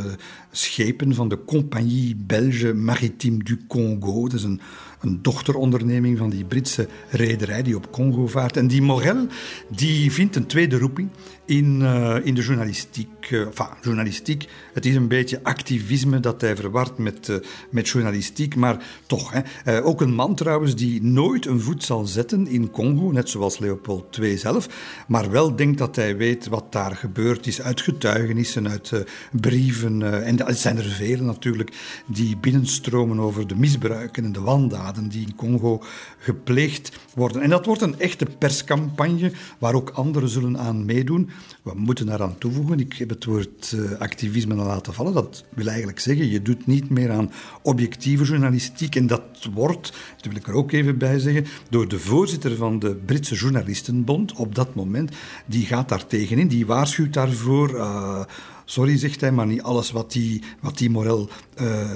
schepen 0.53 1.15
van 1.15 1.29
de 1.29 1.45
Compagnie 1.45 2.17
Belge 2.17 2.73
Maritime 2.75 3.43
du 3.43 3.59
Congo. 3.67 4.23
Dat 4.23 4.39
is 4.39 4.45
een 4.45 4.61
een 5.03 5.23
dochteronderneming 5.23 6.19
van 6.19 6.31
die 6.31 6.45
Britse 6.45 6.89
rederij 7.11 7.63
die 7.63 7.77
op 7.77 7.93
Congo 7.93 8.27
vaart. 8.27 8.57
En 8.57 8.67
die 8.67 8.83
Morel 8.83 9.27
die 9.69 10.13
vindt 10.13 10.37
een 10.37 10.47
tweede 10.47 10.79
roeping 10.79 11.09
in, 11.45 11.81
uh, 11.81 12.17
in 12.23 12.35
de 12.35 12.43
journalistiek. 12.43 13.22
Uh, 13.31 13.41
enfin, 13.41 13.67
journalistiek, 13.83 14.49
het 14.73 14.87
is 14.87 14.95
een 14.95 15.09
beetje 15.09 15.41
activisme 15.43 16.21
dat 16.21 16.41
hij 16.41 16.57
verwart 16.57 16.99
met, 16.99 17.29
uh, 17.29 17.37
met 17.71 17.89
journalistiek, 17.89 18.57
maar 18.57 18.85
toch. 19.07 19.33
Hè. 19.33 19.83
ook 19.85 20.01
een 20.01 20.15
man 20.15 20.35
trouwens 20.35 20.75
die 20.75 21.03
nooit 21.03 21.47
een 21.47 21.61
voet 21.61 21.85
zal 21.85 22.07
zetten 22.07 22.47
in 22.47 22.71
Congo, 22.71 23.11
net 23.11 23.29
zoals 23.29 23.59
Leopold 23.59 24.19
II 24.19 24.39
zelf, 24.39 24.69
maar 25.07 25.31
wel 25.31 25.57
denkt 25.57 25.79
dat 25.79 25.97
hij 25.97 26.17
weet 26.17 26.47
wat 26.47 26.73
daar 26.73 26.97
gebeurd 26.97 27.47
is 27.47 27.63
uit 27.63 27.81
getuigenissen, 27.81 28.69
uit 28.69 28.93
brieven. 29.33 30.25
en 30.25 30.47
het 30.47 30.59
zijn 30.59 30.77
er 30.77 30.85
vele 30.85 31.23
natuurlijk 31.23 32.03
die 32.07 32.37
binnenstromen 32.37 33.21
over 33.21 33.47
de 33.47 33.57
misbruiken 33.57 34.25
en 34.25 34.33
de 34.33 34.41
wandaden 34.41 35.09
die 35.09 35.27
in 35.27 35.35
Congo 35.35 35.83
gepleegd 36.19 36.99
worden. 37.15 37.43
En 37.43 37.51
dat 37.51 37.67
wordt 37.67 37.83
een 37.83 38.01
echte 38.01 38.27
perscampagne 38.39 39.33
waar 39.59 39.75
ook 39.75 39.91
anderen 39.91 40.29
zullen 40.29 40.59
aan 40.59 40.85
meedoen. 40.85 41.31
We 41.63 41.73
moeten 41.75 42.07
daaraan 42.07 42.39
toevoegen, 42.39 42.81
ik 42.81 42.93
heb 42.93 43.09
het 43.13 43.25
woord 43.25 43.73
uh, 43.75 43.91
activisme 43.99 44.55
laten 44.55 44.95
vallen, 44.95 45.13
dat 45.13 45.45
wil 45.55 45.67
eigenlijk 45.67 46.01
zeggen, 46.01 46.31
je 46.31 46.43
doet 46.43 46.67
niet 46.67 46.91
meer 46.91 47.11
aan 47.11 47.33
objectieve 47.63 48.25
journalistiek 48.25 48.97
en 48.97 49.07
dat 49.07 49.23
wordt, 49.55 49.93
dat 50.17 50.27
wil 50.27 50.37
ik 50.37 50.47
er 50.47 50.55
ook 50.55 50.73
even 50.73 50.99
bij 50.99 51.19
zeggen, 51.19 51.47
door 51.71 51.89
de 51.89 51.99
voorzitter 51.99 52.57
van 52.57 52.79
de 52.79 52.95
Britse 52.95 53.35
Journalistenbond 53.35 54.33
op 54.33 54.55
dat 54.55 54.75
moment, 54.75 55.11
die 55.47 55.67
gaat 55.67 55.89
daar 55.89 56.07
tegenin, 56.07 56.49
die 56.49 56.67
waarschuwt 56.67 57.13
daarvoor... 57.13 57.75
Uh, 57.75 58.21
Sorry, 58.65 58.99
zegt 58.99 59.21
hij, 59.21 59.33
maar 59.33 59.47
niet 59.47 59.63
alles 59.63 59.91
wat 59.91 60.13
die, 60.13 60.43
wat 60.61 60.79
die 60.79 60.91
Morel 60.91 61.29
uh, 61.61 61.91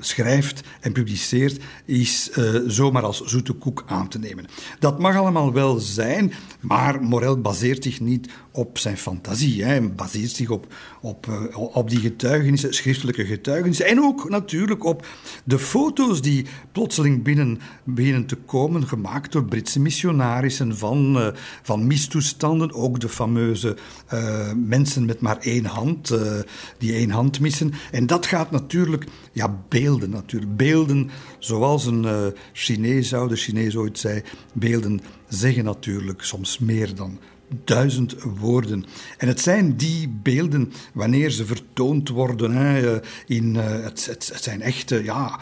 schrijft 0.00 0.62
en 0.80 0.92
publiceert 0.92 1.62
is 1.84 2.30
zomaar 2.66 3.02
als 3.02 3.24
zoete 3.24 3.52
koek 3.52 3.84
aan 3.86 4.08
te 4.08 4.18
nemen. 4.18 4.46
Dat 4.78 4.98
mag 4.98 5.16
allemaal 5.16 5.52
wel 5.52 5.78
zijn, 5.78 6.32
maar 6.60 7.02
Morel 7.02 7.40
baseert 7.40 7.82
zich 7.82 8.00
niet 8.00 8.30
op 8.60 8.78
zijn 8.78 8.96
fantasie. 8.96 9.64
Hij 9.64 9.94
baseert 9.94 10.30
zich 10.30 10.50
op, 10.50 10.74
op, 11.00 11.50
op 11.52 11.90
die 11.90 11.98
getuigenissen, 11.98 12.74
schriftelijke 12.74 13.24
getuigenissen. 13.24 13.86
En 13.86 14.02
ook 14.02 14.28
natuurlijk 14.28 14.84
op 14.84 15.06
de 15.44 15.58
foto's 15.58 16.22
die 16.22 16.46
plotseling 16.72 17.22
binnen 17.22 17.60
beginnen 17.84 18.26
te 18.26 18.36
komen, 18.36 18.88
gemaakt 18.88 19.32
door 19.32 19.44
Britse 19.44 19.80
missionarissen 19.80 20.76
van, 20.76 21.32
van 21.62 21.86
mistoestanden. 21.86 22.72
Ook 22.72 23.00
de 23.00 23.08
fameuze 23.08 23.76
mensen 24.56 25.04
met 25.04 25.20
maar 25.20 25.38
één 25.38 25.64
hand 25.64 26.14
die 26.78 26.92
één 26.92 27.10
hand 27.10 27.40
missen. 27.40 27.72
En 27.92 28.06
dat 28.06 28.26
gaat 28.26 28.50
natuurlijk, 28.50 29.04
ja, 29.32 29.56
beelden 29.68 30.10
natuurlijk. 30.10 30.56
Beelden 30.56 31.10
zoals 31.38 31.86
een 31.86 32.32
Chinees 32.52 33.08
zou, 33.08 33.28
de 33.28 33.36
Chinees 33.36 33.76
ooit 33.76 33.98
zei, 33.98 34.22
beelden 34.52 35.00
zeggen 35.28 35.64
natuurlijk 35.64 36.22
soms 36.22 36.58
meer 36.58 36.94
dan 36.94 37.18
duizend 37.64 38.16
woorden. 38.38 38.84
En 39.18 39.28
het 39.28 39.40
zijn 39.40 39.76
die 39.76 40.08
beelden, 40.08 40.72
wanneer 40.92 41.30
ze 41.30 41.46
vertoond 41.46 42.08
worden, 42.08 42.52
hè, 42.52 42.94
eh, 42.94 43.08
in, 43.26 43.54
het, 43.54 44.06
het, 44.06 44.30
het, 44.32 44.42
zijn 44.42 44.62
echte, 44.62 45.04
ja, 45.04 45.40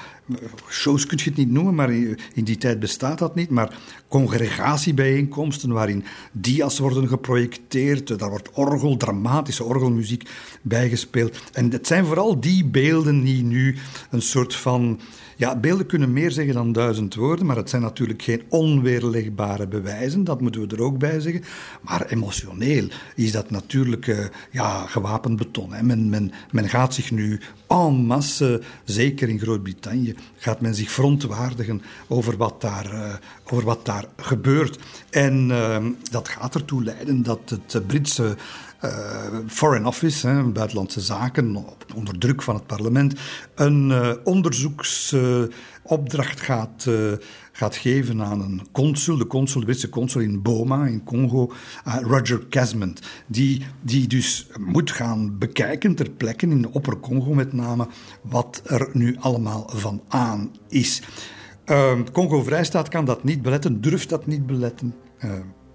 shows 0.68 1.06
kun 1.06 1.18
je 1.18 1.24
het 1.24 1.36
niet 1.38 1.50
noemen, 1.50 1.74
maar 1.74 1.92
in 2.34 2.44
die 2.44 2.56
tijd 2.56 2.80
bestaat 2.80 3.18
dat 3.18 3.34
niet. 3.34 3.50
Maar 3.50 3.78
congregatiebijeenkomsten 4.09 5.72
waarin 5.72 6.05
dia's 6.32 6.78
worden 6.78 7.09
geprojecteerd, 7.09 8.18
daar 8.18 8.30
wordt 8.30 8.50
orgel, 8.52 8.96
dramatische 8.96 9.64
orgelmuziek 9.64 10.28
bijgespeeld. 10.62 11.40
En 11.52 11.70
het 11.70 11.86
zijn 11.86 12.05
vooral 12.05 12.40
die 12.40 12.64
beelden 12.64 13.24
die 13.24 13.42
nu 13.42 13.76
een 14.10 14.22
soort 14.22 14.55
van 14.55 15.00
ja, 15.38 15.56
beelden 15.56 15.86
kunnen 15.86 16.12
meer 16.12 16.30
zeggen 16.30 16.55
dan 16.55 16.72
duizend 16.72 17.14
woorden, 17.14 17.46
maar 17.46 17.56
het 17.56 17.70
zijn 17.70 17.82
natuurlijk 17.82 18.22
geen 18.22 18.42
onweerlegbare 18.48 19.66
bewijzen, 19.66 20.24
dat 20.24 20.40
moeten 20.40 20.60
we 20.60 20.76
er 20.76 20.82
ook 20.82 20.98
bij 20.98 21.20
zeggen. 21.20 21.42
Maar 21.82 22.06
emotioneel 22.06 22.88
is 23.14 23.32
dat 23.32 23.50
natuurlijk 23.50 24.06
uh, 24.06 24.18
ja, 24.50 24.86
gewapend 24.86 25.36
beton. 25.36 25.72
Hè. 25.72 25.82
Men, 25.82 26.09
men, 26.09 26.32
men 26.50 26.68
gaat 26.68 26.94
zich 26.94 27.10
nu 27.10 27.40
en 27.66 27.94
masse, 27.94 28.62
zeker 28.84 29.28
in 29.28 29.38
Groot-Brittannië, 29.38 30.14
gaat 30.36 30.61
men 30.61 30.74
zich 30.74 30.90
verontwaardigen 30.90 31.82
over 32.09 32.36
wat 32.36 32.61
daar, 32.61 32.93
uh, 32.93 33.15
over 33.45 33.65
wat 33.65 33.85
daar 33.85 34.05
gebeurt. 34.16 34.78
En 35.11 35.49
uh, 35.49 35.77
dat 36.11 36.28
gaat 36.28 36.55
ertoe 36.55 36.85
leiden 36.85 37.23
dat 37.23 37.51
het 37.51 37.86
Britse 37.86 38.36
uh, 38.85 38.90
Foreign 39.47 39.86
Office, 39.86 40.28
hè, 40.28 40.43
buitenlandse 40.43 41.01
zaken, 41.01 41.65
onder 41.95 42.19
druk 42.19 42.43
van 42.43 42.55
het 42.55 42.66
parlement, 42.66 43.15
een 43.55 43.93
onderzoeksopdracht 44.24 46.40
gaat, 46.40 46.86
gaat 47.59 47.76
geven 47.76 48.22
aan 48.22 48.40
een 48.40 48.62
consul, 48.72 49.16
de 49.16 49.26
consul, 49.26 49.60
de 49.60 49.66
Britse 49.66 49.89
consul 49.89 50.20
in 50.20 50.43
Boma, 50.43 50.86
in 50.86 51.05
Congo, 51.05 51.52
Roger 51.85 52.48
Casmond, 52.48 53.01
die, 53.26 53.62
die 53.80 54.06
dus 54.06 54.47
moet 54.60 54.90
gaan 54.90 55.39
bekijken 55.39 55.94
ter 55.94 56.10
plekke, 56.10 56.47
in 56.47 56.62
de 56.62 56.72
Opper 56.72 57.01
Congo 57.01 57.35
met 57.35 57.52
name, 57.52 57.89
wat 58.22 58.62
er 58.64 58.89
nu 58.93 59.16
allemaal 59.20 59.70
van 59.74 60.02
aan 60.09 60.51
is. 60.68 61.02
Congo-Vrijstaat 62.12 62.89
kan 62.89 63.05
dat 63.05 63.24
niet 63.24 63.43
beletten, 63.43 63.80
durft 63.80 64.09
dat 64.09 64.26
niet 64.26 64.47
beletten 64.47 64.94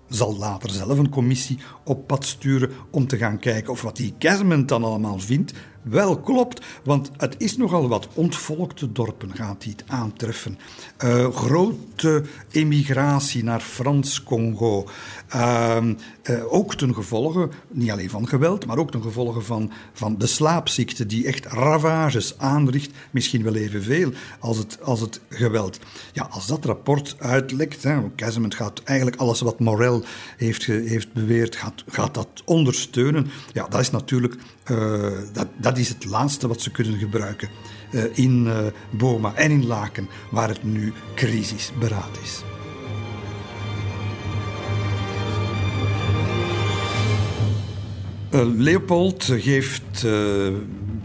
zal 0.08 0.38
later 0.38 0.70
zelf 0.70 0.98
een 0.98 1.10
commissie 1.10 1.60
op 1.84 2.08
pad 2.08 2.26
sturen 2.26 2.72
om 2.92 3.08
te 3.08 3.18
gaan 3.18 3.40
kijken 3.40 3.72
of 3.72 3.82
wat 3.82 3.96
die 3.96 4.14
Casement 4.20 4.68
dan 4.68 4.84
allemaal 4.84 5.20
vindt 5.20 5.54
wel 5.84 6.20
klopt. 6.20 6.66
Want 6.84 7.12
het 7.18 7.36
is 7.38 7.58
nogal 7.58 7.88
wat 7.88 8.08
ontvolkte 8.14 8.92
dorpen 8.92 9.36
gaat 9.36 9.64
hij 9.64 9.76
aantreffen. 9.88 10.58
Uh, 11.04 11.36
grote 11.36 12.24
emigratie 12.52 13.44
naar 13.44 13.60
Frans-Congo. 13.60 14.88
Uh, 15.36 15.78
uh, 16.30 16.54
ook 16.54 16.76
ten 16.76 16.94
gevolge, 16.94 17.50
niet 17.68 17.92
alleen 17.92 18.10
van 18.10 18.28
geweld, 18.28 18.66
maar 18.66 18.78
ook 18.78 18.92
ten 18.92 19.02
gevolge 19.02 19.42
van, 19.42 19.72
van 19.94 20.18
de 20.18 20.28
slaapziekte 20.28 21.06
die 21.06 21.28
echt 21.28 21.46
ravages 21.46 22.38
aanricht. 22.38 22.92
Misschien 23.12 23.44
wel 23.44 23.56
evenveel 23.56 24.12
als 24.40 24.58
het, 24.58 24.78
als 24.82 25.00
het 25.00 25.20
geweld. 25.30 25.80
Ja, 26.14 26.28
als 26.32 26.48
dat 26.48 26.66
rapport 26.66 27.16
uitlekt, 27.20 27.88
Casement 28.16 28.56
gaat 28.56 28.82
eigenlijk 28.84 29.18
alles 29.18 29.42
wat 29.42 29.60
Morel 29.60 30.04
heeft, 30.38 30.66
heeft 30.66 31.14
beweerd, 31.14 31.56
gaat, 31.56 31.84
gaat 31.88 32.14
dat 32.14 32.42
ondersteunen. 32.46 33.28
Ja, 33.54 33.68
dat 33.68 33.80
is 33.80 33.92
natuurlijk 33.92 34.36
uh, 34.72 35.12
dat, 35.34 35.48
dat 35.58 35.78
is 35.78 35.90
het 35.90 36.06
laatste 36.06 36.48
wat 36.48 36.62
ze 36.62 36.72
kunnen 36.72 36.98
gebruiken 36.98 37.50
uh, 37.92 38.04
in 38.14 38.46
uh, 38.46 38.58
Boma 38.90 39.36
en 39.36 39.52
in 39.52 39.66
Laken, 39.66 40.10
waar 40.32 40.50
het 40.50 40.64
nu 40.64 40.94
crisisberaad 41.16 42.20
is. 42.24 42.44
Leopold 48.58 49.24
geeft 49.24 50.06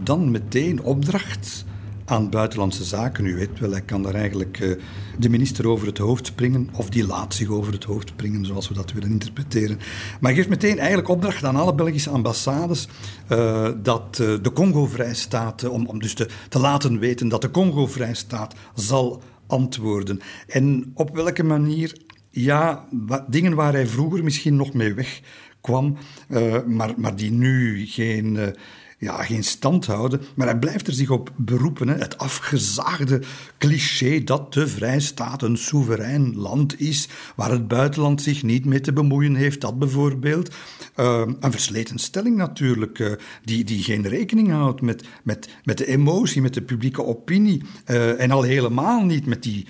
dan 0.03 0.31
meteen 0.31 0.81
opdracht 0.81 1.65
aan 2.09 2.29
buitenlandse 2.29 2.83
zaken. 2.83 3.25
U 3.25 3.35
weet 3.35 3.59
wel, 3.59 3.71
hij 3.71 3.81
kan 3.81 4.03
daar 4.03 4.13
eigenlijk 4.13 4.59
uh, 4.59 4.75
de 5.19 5.29
minister 5.29 5.67
over 5.67 5.87
het 5.87 5.97
hoofd 5.97 6.25
springen, 6.25 6.69
of 6.73 6.89
die 6.89 7.05
laat 7.05 7.33
zich 7.33 7.49
over 7.49 7.73
het 7.73 7.83
hoofd 7.83 8.09
springen, 8.09 8.45
zoals 8.45 8.67
we 8.67 8.73
dat 8.73 8.91
willen 8.91 9.09
interpreteren. 9.09 9.79
Maar 10.19 10.33
geeft 10.33 10.49
meteen 10.49 10.77
eigenlijk 10.77 11.07
opdracht 11.09 11.43
aan 11.43 11.55
alle 11.55 11.75
Belgische 11.75 12.09
ambassades 12.09 12.87
uh, 13.31 13.69
dat 13.83 14.17
uh, 14.21 14.37
de 14.41 14.51
Congo-vrijstaat, 14.53 15.69
om, 15.69 15.85
om 15.85 15.99
dus 15.99 16.13
te, 16.13 16.27
te 16.49 16.59
laten 16.59 16.99
weten 16.99 17.27
dat 17.27 17.41
de 17.41 17.51
Congo-vrijstaat 17.51 18.55
zal 18.75 19.21
antwoorden. 19.47 20.19
En 20.47 20.91
op 20.93 21.15
welke 21.15 21.43
manier 21.43 21.97
ja, 22.29 22.85
dingen 23.27 23.55
waar 23.55 23.73
hij 23.73 23.87
vroeger 23.87 24.23
misschien 24.23 24.55
nog 24.55 24.73
mee 24.73 24.93
wegkwam, 24.93 25.97
uh, 26.29 26.63
maar, 26.65 26.93
maar 26.97 27.15
die 27.15 27.31
nu 27.31 27.85
geen, 27.85 28.55
ja, 28.99 29.23
geen 29.23 29.43
stand 29.43 29.85
houden. 29.85 30.21
Maar 30.35 30.47
hij 30.47 30.59
blijft 30.59 30.87
er 30.87 30.93
zich 30.93 31.09
op 31.09 31.31
beroepen. 31.35 31.87
Hè. 31.87 31.95
Het 31.95 32.17
afgezaagde 32.17 33.21
cliché 33.57 34.23
dat 34.23 34.53
de 34.53 34.67
Vrijstaat 34.67 35.41
een 35.41 35.57
soeverein 35.57 36.35
land 36.35 36.79
is, 36.79 37.07
waar 37.35 37.51
het 37.51 37.67
buitenland 37.67 38.21
zich 38.21 38.43
niet 38.43 38.65
mee 38.65 38.81
te 38.81 38.93
bemoeien 38.93 39.35
heeft, 39.35 39.61
dat 39.61 39.79
bijvoorbeeld. 39.79 40.55
Uh, 40.95 41.21
een 41.39 41.51
versleten 41.51 41.99
stelling 41.99 42.35
natuurlijk, 42.35 42.99
uh, 42.99 43.11
die, 43.43 43.63
die 43.63 43.83
geen 43.83 44.07
rekening 44.07 44.51
houdt 44.51 44.81
met, 44.81 45.07
met, 45.23 45.49
met 45.63 45.77
de 45.77 45.85
emotie, 45.85 46.41
met 46.41 46.53
de 46.53 46.61
publieke 46.61 47.03
opinie. 47.03 47.63
Uh, 47.87 48.21
en 48.21 48.31
al 48.31 48.41
helemaal 48.41 49.03
niet 49.05 49.25
met 49.25 49.43
die, 49.43 49.67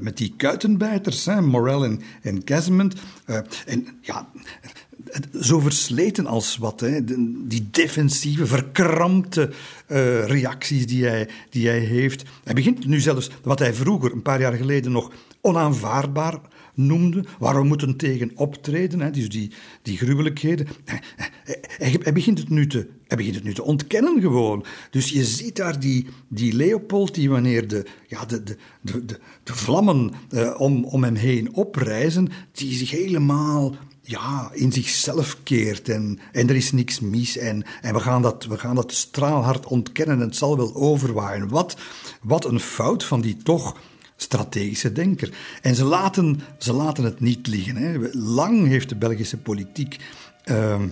met 0.00 0.16
die 0.16 0.34
kuitenbijters, 0.36 1.24
hè, 1.24 1.40
Morel 1.40 1.84
en, 1.84 2.00
en 2.22 2.44
en 3.66 3.86
ja 4.00 4.28
zo 5.40 5.60
versleten 5.60 6.26
als 6.26 6.56
wat. 6.56 6.80
Hè. 6.80 7.04
Die 7.46 7.68
defensieve, 7.70 8.46
verkrampte 8.46 9.50
uh, 9.88 10.26
reacties 10.26 10.86
die 10.86 11.04
hij, 11.04 11.28
die 11.50 11.68
hij 11.68 11.78
heeft. 11.78 12.22
Hij 12.44 12.54
begint 12.54 12.86
nu 12.86 13.00
zelfs 13.00 13.30
wat 13.42 13.58
hij 13.58 13.74
vroeger, 13.74 14.12
een 14.12 14.22
paar 14.22 14.40
jaar 14.40 14.52
geleden, 14.52 14.92
nog 14.92 15.12
onaanvaardbaar 15.40 16.40
noemde, 16.74 17.24
waar 17.38 17.54
we 17.54 17.64
moeten 17.64 17.96
tegen 17.96 18.30
optreden, 18.34 19.00
hè, 19.00 19.10
dus 19.10 19.28
die, 19.28 19.50
die 19.82 19.96
gruwelijkheden. 19.96 20.66
Hij, 20.84 21.98
hij, 22.00 22.12
begint 22.12 22.38
het 22.38 22.48
nu 22.48 22.66
te, 22.66 22.86
hij 23.06 23.16
begint 23.16 23.34
het 23.34 23.44
nu 23.44 23.54
te 23.54 23.62
ontkennen 23.62 24.20
gewoon. 24.20 24.64
Dus 24.90 25.08
je 25.10 25.24
ziet 25.24 25.56
daar 25.56 25.80
die, 25.80 26.06
die 26.28 26.52
Leopold 26.52 27.14
die 27.14 27.30
wanneer 27.30 27.68
de, 27.68 27.86
ja, 28.06 28.24
de, 28.24 28.42
de, 28.42 28.56
de, 28.82 29.04
de, 29.42 29.54
vlammen 29.54 30.12
uh, 30.30 30.60
om, 30.60 30.84
om 30.84 31.04
hem 31.04 31.14
heen 31.14 31.54
oprijzen, 31.54 32.28
die 32.52 32.74
zich 32.74 32.90
helemaal 32.90 33.74
ja, 34.06 34.50
in 34.52 34.72
zichzelf 34.72 35.36
keert 35.42 35.88
en, 35.88 36.18
en 36.32 36.48
er 36.48 36.56
is 36.56 36.72
niks 36.72 37.00
mis 37.00 37.36
en, 37.36 37.64
en 37.82 37.94
we, 37.94 38.00
gaan 38.00 38.22
dat, 38.22 38.44
we 38.44 38.58
gaan 38.58 38.74
dat 38.74 38.92
straalhard 38.92 39.66
ontkennen 39.66 40.20
en 40.20 40.26
het 40.26 40.36
zal 40.36 40.56
wel 40.56 40.74
overwaaien. 40.74 41.48
Wat, 41.48 41.76
wat 42.22 42.44
een 42.44 42.60
fout 42.60 43.04
van 43.04 43.20
die 43.20 43.36
toch 43.36 43.76
strategische 44.16 44.92
denker. 44.92 45.30
En 45.62 45.74
ze 45.74 45.84
laten, 45.84 46.40
ze 46.58 46.72
laten 46.72 47.04
het 47.04 47.20
niet 47.20 47.46
liggen. 47.46 47.76
Hè. 47.76 47.98
Lang 48.12 48.66
heeft 48.66 48.88
de 48.88 48.96
Belgische 48.96 49.36
politiek... 49.36 49.96
Uh, 50.44 50.82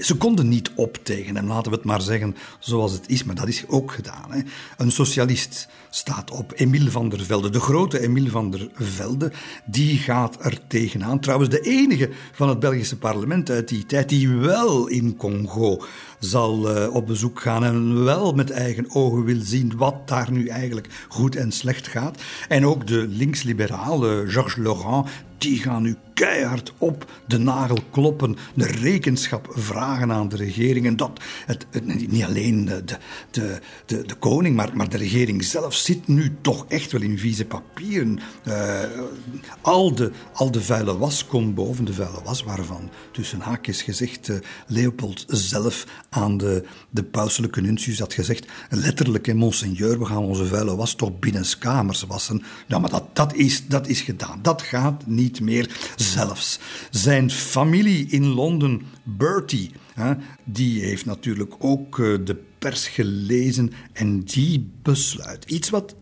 ze 0.00 0.16
konden 0.16 0.48
niet 0.48 0.70
op 0.74 0.98
tegen 1.02 1.36
hem, 1.36 1.46
laten 1.46 1.70
we 1.70 1.76
het 1.76 1.86
maar 1.86 2.00
zeggen 2.00 2.36
zoals 2.58 2.92
het 2.92 3.08
is, 3.08 3.24
maar 3.24 3.34
dat 3.34 3.48
is 3.48 3.64
ook 3.68 3.92
gedaan. 3.92 4.32
Hè. 4.32 4.40
Een 4.76 4.92
socialist 4.92 5.68
staat 5.94 6.30
op, 6.30 6.52
Emile 6.54 6.90
van 6.90 7.08
der 7.08 7.24
Velde, 7.24 7.50
de 7.50 7.60
grote 7.60 8.00
Emile 8.00 8.30
van 8.30 8.50
der 8.50 8.68
Velde, 8.74 9.32
die 9.64 9.98
gaat 9.98 10.44
er 10.44 10.58
tegenaan. 10.66 11.20
Trouwens, 11.20 11.50
de 11.50 11.60
enige 11.60 12.10
van 12.32 12.48
het 12.48 12.58
Belgische 12.58 12.98
parlement 12.98 13.50
uit 13.50 13.68
die 13.68 13.86
tijd 13.86 14.08
die 14.08 14.28
wel 14.28 14.86
in 14.86 15.16
Congo 15.16 15.84
zal 16.18 16.76
uh, 16.76 16.94
op 16.94 17.06
bezoek 17.06 17.40
gaan 17.40 17.64
en 17.64 18.04
wel 18.04 18.32
met 18.32 18.50
eigen 18.50 18.86
ogen 18.94 19.24
wil 19.24 19.40
zien 19.40 19.76
wat 19.76 20.08
daar 20.08 20.32
nu 20.32 20.46
eigenlijk 20.46 20.88
goed 21.08 21.36
en 21.36 21.52
slecht 21.52 21.88
gaat. 21.88 22.22
En 22.48 22.66
ook 22.66 22.86
de 22.86 23.06
linksliberale 23.08 24.24
Georges 24.26 24.56
Laurent, 24.56 25.06
die 25.38 25.58
gaan 25.58 25.82
nu 25.82 25.96
keihard 26.14 26.72
op 26.78 27.10
de 27.26 27.38
nagel 27.38 27.78
kloppen, 27.90 28.36
de 28.54 28.66
rekenschap 28.66 29.48
vragen 29.50 30.12
aan 30.12 30.28
de 30.28 30.36
regering. 30.36 30.86
En 30.86 30.96
dat, 30.96 31.20
het, 31.46 31.66
niet 32.10 32.24
alleen 32.24 32.64
de, 32.64 32.84
de, 33.30 33.58
de, 33.86 34.02
de, 34.06 34.14
koning, 34.14 34.56
maar, 34.56 34.70
maar 34.74 34.88
de 34.88 34.96
regering 34.96 35.44
zelf 35.44 35.74
zit 35.84 36.08
nu 36.08 36.36
toch 36.40 36.64
echt 36.68 36.92
wel 36.92 37.00
in 37.00 37.18
vieze 37.18 37.44
papieren. 37.44 38.18
Uh, 38.48 38.80
al, 39.60 39.94
de, 39.94 40.10
al 40.32 40.50
de 40.50 40.62
vuile 40.62 40.98
was 40.98 41.26
komt 41.26 41.54
boven, 41.54 41.84
de 41.84 41.92
vuile 41.92 42.22
was 42.24 42.42
waarvan 42.42 42.90
tussen 43.10 43.40
haakjes 43.40 43.82
gezegd 43.82 44.28
uh, 44.28 44.36
Leopold 44.66 45.24
zelf 45.28 45.86
aan 46.08 46.36
de, 46.36 46.64
de 46.90 47.02
pauselijke 47.02 47.60
nuncius 47.60 47.98
had 47.98 48.14
gezegd, 48.14 48.46
letterlijk, 48.70 49.34
monseigneur, 49.34 49.98
we 49.98 50.04
gaan 50.04 50.16
onze 50.16 50.46
vuile 50.46 50.76
was 50.76 50.94
toch 50.94 51.18
binnenskamers 51.18 52.02
wassen. 52.02 52.42
Ja, 52.66 52.78
maar 52.78 52.90
dat, 52.90 53.04
dat, 53.12 53.34
is, 53.34 53.66
dat 53.66 53.88
is 53.88 54.00
gedaan. 54.00 54.38
Dat 54.42 54.62
gaat 54.62 55.06
niet 55.06 55.40
meer. 55.40 55.92
Zelfs 55.96 56.58
zijn 56.90 57.30
familie 57.30 58.06
in 58.06 58.26
Londen, 58.26 58.82
Bertie, 59.02 59.70
hè, 59.94 60.14
die 60.44 60.80
heeft 60.80 61.04
natuurlijk 61.04 61.54
ook 61.58 61.98
uh, 61.98 62.18
de 62.24 62.42
pers 62.64 62.88
gelezen 62.88 63.70
en 63.92 64.20
die 64.20 64.70
besluit. 64.82 65.44
Iets 65.44 65.70
wat 65.70 65.96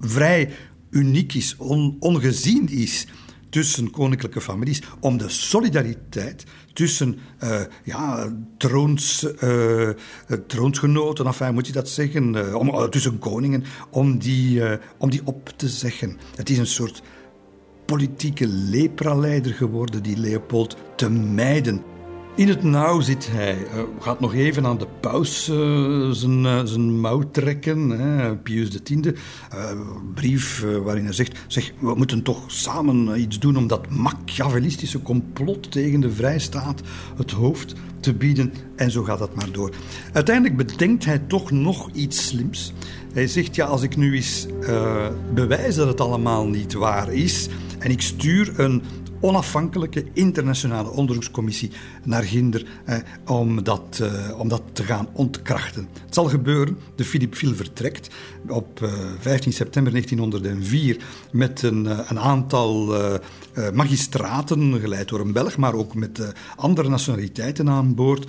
vrij 0.00 0.50
uniek 0.90 1.34
is, 1.34 1.56
on, 1.56 1.96
ongezien 2.00 2.68
is 2.68 3.06
tussen 3.50 3.90
koninklijke 3.90 4.40
families, 4.40 4.82
om 5.00 5.18
de 5.18 5.28
solidariteit 5.28 6.44
tussen 6.72 7.18
uh, 7.42 7.60
ja, 7.84 8.32
troons, 8.58 9.26
uh, 9.44 9.90
troonsgenoten, 10.46 11.26
enfin, 11.26 11.54
moet 11.54 11.66
je 11.66 11.72
dat 11.72 11.88
zeggen, 11.88 12.36
tussen 12.90 13.18
koningen, 13.18 13.64
om 13.90 14.18
die, 14.18 14.62
om 14.98 15.10
die 15.10 15.20
op 15.24 15.52
te 15.56 15.68
zeggen. 15.68 16.16
Het 16.36 16.50
is 16.50 16.58
een 16.58 16.66
soort 16.66 17.02
politieke 17.84 18.46
lepraleider 18.46 19.54
geworden, 19.54 20.02
die 20.02 20.16
Leopold, 20.16 20.76
te 20.96 21.10
mijden. 21.10 21.82
In 22.38 22.48
het 22.48 22.62
nauw 22.62 23.00
zit 23.00 23.28
hij. 23.30 23.56
Uh, 23.56 23.82
gaat 24.00 24.20
nog 24.20 24.34
even 24.34 24.66
aan 24.66 24.78
de 24.78 24.86
paus 25.00 25.48
uh, 25.48 26.10
zijn, 26.10 26.44
uh, 26.44 26.60
zijn 26.64 27.00
mouw 27.00 27.30
trekken. 27.30 27.90
Hè. 27.90 28.36
Pius 28.36 28.82
X. 28.82 28.92
brief 30.14 30.64
waarin 30.82 31.04
hij 31.04 31.12
zegt: 31.12 31.38
zeg, 31.46 31.72
we 31.78 31.94
moeten 31.94 32.22
toch 32.22 32.42
samen 32.46 33.20
iets 33.20 33.38
doen 33.38 33.56
om 33.56 33.66
dat 33.66 33.90
machiavellistische 33.90 35.02
complot 35.02 35.70
tegen 35.72 36.00
de 36.00 36.10
vrijstaat 36.10 36.80
het 37.16 37.30
hoofd 37.30 37.74
te 38.00 38.14
bieden. 38.14 38.52
En 38.76 38.90
zo 38.90 39.02
gaat 39.02 39.18
dat 39.18 39.34
maar 39.34 39.52
door. 39.52 39.70
Uiteindelijk 40.12 40.56
bedenkt 40.56 41.04
hij 41.04 41.18
toch 41.18 41.50
nog 41.50 41.90
iets 41.92 42.26
slims. 42.26 42.72
Hij 43.12 43.26
zegt: 43.26 43.54
ja, 43.54 43.66
als 43.66 43.82
ik 43.82 43.96
nu 43.96 44.14
eens 44.14 44.46
bewijs 45.34 45.74
dat 45.74 45.88
het 45.88 46.00
allemaal 46.00 46.46
niet 46.46 46.72
waar 46.72 47.12
is. 47.12 47.48
En 47.78 47.90
ik 47.90 48.00
stuur 48.00 48.52
een 48.56 48.82
onafhankelijke 49.20 50.04
internationale 50.12 50.90
onderzoekscommissie 50.90 51.70
naar 52.04 52.22
Ginder 52.22 52.66
eh, 52.84 52.96
om, 53.26 53.62
dat, 53.64 54.00
eh, 54.02 54.38
om 54.38 54.48
dat 54.48 54.62
te 54.72 54.82
gaan 54.82 55.08
ontkrachten. 55.12 55.88
Het 56.04 56.14
zal 56.14 56.24
gebeuren. 56.24 56.78
De 56.94 57.04
Philippe 57.04 57.36
Viel 57.36 57.54
vertrekt 57.54 58.14
op 58.48 58.82
eh, 58.82 58.92
15 59.18 59.52
september 59.52 59.92
1904 59.92 60.96
met 61.30 61.62
een, 61.62 61.86
eh, 61.86 61.98
een 62.08 62.18
aantal 62.18 62.94
eh, 62.94 63.14
eh, 63.14 63.74
magistraten, 63.74 64.80
geleid 64.80 65.08
door 65.08 65.20
een 65.20 65.32
Belg, 65.32 65.56
maar 65.56 65.74
ook 65.74 65.94
met 65.94 66.34
andere 66.56 66.88
nationaliteiten 66.88 67.68
aan 67.68 67.94
boord. 67.94 68.26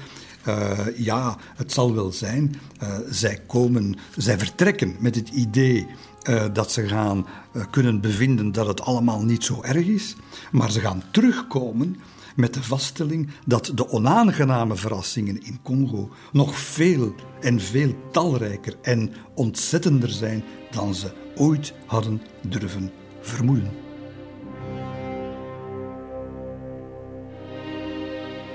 Ja, 0.97 1.37
het 1.55 1.71
zal 1.71 1.95
wel 1.95 2.11
zijn. 2.11 2.55
Uh, 2.83 2.93
zij 3.09 3.39
komen, 3.47 3.95
zij 4.17 4.37
vertrekken 4.37 4.95
met 4.99 5.15
het 5.15 5.29
idee 5.29 5.87
uh, 6.29 6.43
dat 6.53 6.71
ze 6.71 6.87
gaan 6.87 7.25
kunnen 7.69 8.01
bevinden 8.01 8.51
dat 8.51 8.67
het 8.67 8.81
allemaal 8.81 9.23
niet 9.23 9.43
zo 9.43 9.61
erg 9.61 9.85
is. 9.85 10.15
Maar 10.51 10.71
ze 10.71 10.79
gaan 10.79 11.03
terugkomen 11.11 11.97
met 12.35 12.53
de 12.53 12.63
vaststelling 12.63 13.29
dat 13.45 13.71
de 13.75 13.89
onaangename 13.89 14.75
verrassingen 14.75 15.43
in 15.43 15.59
Congo 15.63 16.09
nog 16.31 16.57
veel 16.57 17.15
en 17.41 17.59
veel 17.59 17.95
talrijker 18.11 18.75
en 18.81 19.13
ontzettender 19.35 20.09
zijn 20.09 20.43
dan 20.71 20.95
ze 20.95 21.11
ooit 21.35 21.73
hadden 21.85 22.21
durven 22.41 22.91
vermoeden. 23.21 23.71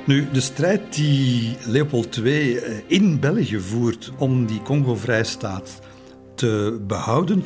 Nu, 0.07 0.29
de 0.33 0.41
strijd 0.41 0.95
die 0.95 1.57
Leopold 1.65 2.17
II 2.17 2.57
eh, 2.57 2.77
in 2.87 3.21
België 3.21 3.61
voert 3.61 4.13
om 4.19 4.47
die 4.47 4.63
Congo-vrijstaat 4.63 5.81
te 6.35 6.81
behouden, 6.87 7.45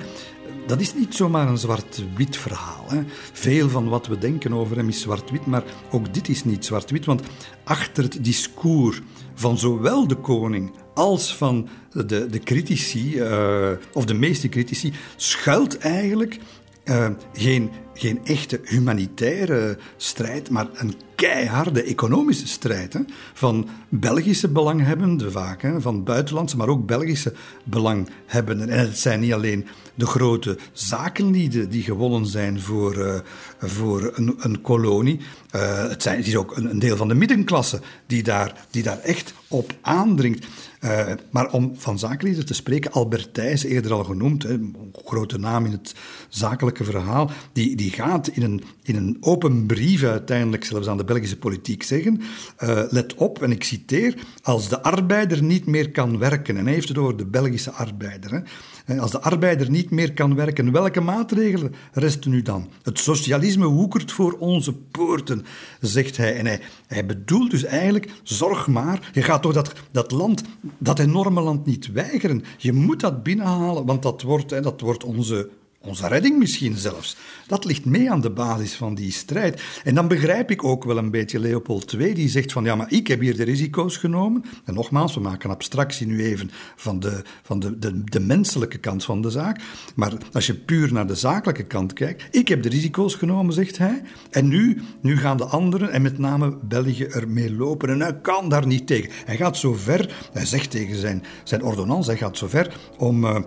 dat 0.66 0.80
is 0.80 0.94
niet 0.94 1.14
zomaar 1.14 1.48
een 1.48 1.58
zwart-wit 1.58 2.36
verhaal. 2.36 2.84
Hè. 2.88 3.02
Veel 3.32 3.68
van 3.68 3.88
wat 3.88 4.06
we 4.06 4.18
denken 4.18 4.52
over 4.52 4.76
hem 4.76 4.88
is 4.88 5.00
zwart-wit, 5.00 5.46
maar 5.46 5.64
ook 5.90 6.14
dit 6.14 6.28
is 6.28 6.44
niet 6.44 6.64
zwart-wit, 6.64 7.04
want 7.04 7.22
achter 7.64 8.02
het 8.02 8.24
discours 8.24 9.00
van 9.34 9.58
zowel 9.58 10.06
de 10.06 10.14
koning 10.14 10.72
als 10.94 11.36
van 11.36 11.68
de, 11.92 12.26
de 12.26 12.38
critici, 12.38 13.16
uh, 13.16 13.70
of 13.92 14.04
de 14.04 14.14
meeste 14.14 14.48
critici, 14.48 14.92
schuilt 15.16 15.78
eigenlijk 15.78 16.38
uh, 16.84 17.08
geen, 17.32 17.70
geen 17.98 18.20
echte 18.24 18.60
humanitaire 18.64 19.78
strijd, 19.96 20.50
maar 20.50 20.66
een 20.74 20.94
keiharde 21.14 21.82
economische 21.82 22.46
strijd. 22.46 22.92
Hè, 22.92 23.00
van 23.34 23.68
Belgische 23.88 24.48
belanghebbenden 24.48 25.32
vaak, 25.32 25.62
hè, 25.62 25.80
van 25.80 26.04
buitenlandse, 26.04 26.56
maar 26.56 26.68
ook 26.68 26.86
Belgische 26.86 27.32
belanghebbenden. 27.64 28.68
En 28.68 28.78
het 28.78 28.98
zijn 28.98 29.20
niet 29.20 29.32
alleen 29.32 29.66
de 29.94 30.06
grote 30.06 30.58
zakenlieden 30.72 31.70
die 31.70 31.82
gewonnen 31.82 32.26
zijn 32.26 32.60
voor, 32.60 32.96
uh, 32.96 33.18
voor 33.60 34.12
een, 34.14 34.34
een 34.38 34.60
kolonie. 34.60 35.20
Uh, 35.54 35.88
het, 35.88 36.02
zijn, 36.02 36.16
het 36.16 36.26
is 36.26 36.36
ook 36.36 36.56
een, 36.56 36.78
deel 36.78 36.96
van 36.96 37.08
de 37.08 37.14
middenklasse 37.14 37.80
die 38.06 38.22
daar, 38.22 38.66
die 38.70 38.82
daar 38.82 38.98
echt 38.98 39.34
op 39.48 39.74
aandringt. 39.80 40.46
Uh, 40.80 41.06
maar 41.30 41.50
om 41.50 41.72
van 41.76 41.98
zakenlieden 41.98 42.46
te 42.46 42.54
spreken, 42.54 42.92
Albert 42.92 43.34
Thijs, 43.34 43.62
eerder 43.64 43.92
al 43.92 44.04
genoemd, 44.04 44.42
hè, 44.42 44.52
een 44.52 44.92
grote 45.04 45.38
naam 45.38 45.64
in 45.64 45.72
het 45.72 45.94
zakelijke 46.28 46.84
verhaal, 46.84 47.30
die, 47.52 47.76
die 47.76 47.87
gaat 47.90 48.28
in 48.28 48.42
een, 48.42 48.62
in 48.82 48.96
een 48.96 49.16
open 49.20 49.66
brief 49.66 50.02
uiteindelijk 50.02 50.64
zelfs 50.64 50.86
aan 50.86 50.96
de 50.96 51.04
Belgische 51.04 51.38
politiek 51.38 51.82
zeggen, 51.82 52.20
uh, 52.62 52.82
let 52.90 53.14
op, 53.14 53.42
en 53.42 53.50
ik 53.50 53.64
citeer, 53.64 54.14
als 54.42 54.68
de 54.68 54.82
arbeider 54.82 55.42
niet 55.42 55.66
meer 55.66 55.90
kan 55.90 56.18
werken, 56.18 56.56
en 56.56 56.64
hij 56.64 56.74
heeft 56.74 56.88
het 56.88 56.98
over 56.98 57.16
de 57.16 57.26
Belgische 57.26 57.70
arbeider, 57.70 58.42
hè, 58.84 59.00
als 59.00 59.10
de 59.10 59.20
arbeider 59.20 59.70
niet 59.70 59.90
meer 59.90 60.12
kan 60.12 60.34
werken, 60.34 60.72
welke 60.72 61.00
maatregelen 61.00 61.74
resten 61.92 62.30
nu 62.30 62.42
dan? 62.42 62.68
Het 62.82 62.98
socialisme 62.98 63.66
woekert 63.66 64.12
voor 64.12 64.32
onze 64.38 64.72
poorten, 64.72 65.44
zegt 65.80 66.16
hij. 66.16 66.36
En 66.36 66.46
hij, 66.46 66.60
hij 66.86 67.06
bedoelt 67.06 67.50
dus 67.50 67.64
eigenlijk, 67.64 68.10
zorg 68.22 68.66
maar, 68.66 69.10
je 69.12 69.22
gaat 69.22 69.42
toch 69.42 69.52
dat, 69.52 69.72
dat 69.90 70.10
land, 70.10 70.42
dat 70.78 70.98
enorme 70.98 71.40
land 71.40 71.66
niet 71.66 71.92
weigeren. 71.92 72.44
Je 72.58 72.72
moet 72.72 73.00
dat 73.00 73.22
binnenhalen, 73.22 73.86
want 73.86 74.02
dat 74.02 74.22
wordt, 74.22 74.62
dat 74.62 74.80
wordt 74.80 75.04
onze 75.04 75.50
onze 75.88 76.08
redding 76.08 76.38
misschien 76.38 76.76
zelfs. 76.76 77.16
Dat 77.46 77.64
ligt 77.64 77.84
mee 77.84 78.10
aan 78.10 78.20
de 78.20 78.30
basis 78.30 78.74
van 78.74 78.94
die 78.94 79.12
strijd. 79.12 79.62
En 79.84 79.94
dan 79.94 80.08
begrijp 80.08 80.50
ik 80.50 80.64
ook 80.64 80.84
wel 80.84 80.98
een 80.98 81.10
beetje 81.10 81.38
Leopold 81.38 81.92
II, 81.92 82.14
die 82.14 82.28
zegt 82.28 82.52
van 82.52 82.64
ja, 82.64 82.74
maar 82.74 82.92
ik 82.92 83.06
heb 83.06 83.20
hier 83.20 83.36
de 83.36 83.44
risico's 83.44 83.96
genomen. 83.96 84.44
En 84.64 84.74
nogmaals, 84.74 85.14
we 85.14 85.20
maken 85.20 85.50
abstractie 85.50 86.06
nu 86.06 86.24
even 86.24 86.50
van 86.76 87.00
de, 87.00 87.22
van 87.42 87.60
de, 87.60 88.04
de, 88.04 88.20
menselijke 88.20 88.78
kant 88.78 89.04
van 89.04 89.22
de 89.22 89.30
zaak. 89.30 89.60
Maar 89.94 90.12
als 90.32 90.46
je 90.46 90.54
puur 90.54 90.92
naar 90.92 91.06
de 91.06 91.14
zakelijke 91.14 91.64
kant 91.64 91.92
kijkt, 91.92 92.24
ik 92.30 92.48
heb 92.48 92.62
de 92.62 92.68
risico's 92.68 93.14
genomen, 93.14 93.54
zegt 93.54 93.78
hij. 93.78 94.02
En 94.30 94.48
nu, 94.48 94.80
nu 95.00 95.16
gaan 95.16 95.36
de 95.36 95.44
anderen, 95.44 95.90
en 95.90 96.02
met 96.02 96.18
name 96.18 96.56
België, 96.62 97.04
ermee 97.04 97.54
lopen. 97.54 97.88
En 97.88 98.00
hij 98.00 98.20
kan 98.20 98.48
daar 98.48 98.66
niet 98.66 98.86
tegen. 98.86 99.10
Hij 99.24 99.36
gaat 99.36 99.56
zo 99.56 99.74
ver, 99.74 100.28
hij 100.32 100.44
zegt 100.44 100.70
tegen 100.70 100.96
zijn, 100.96 101.24
zijn 101.44 101.62
ordonnance, 101.62 102.10
hij 102.10 102.18
gaat 102.18 102.36
zo 102.36 102.46
ver 102.46 102.76
om... 102.98 103.24
Uh, 103.24 103.38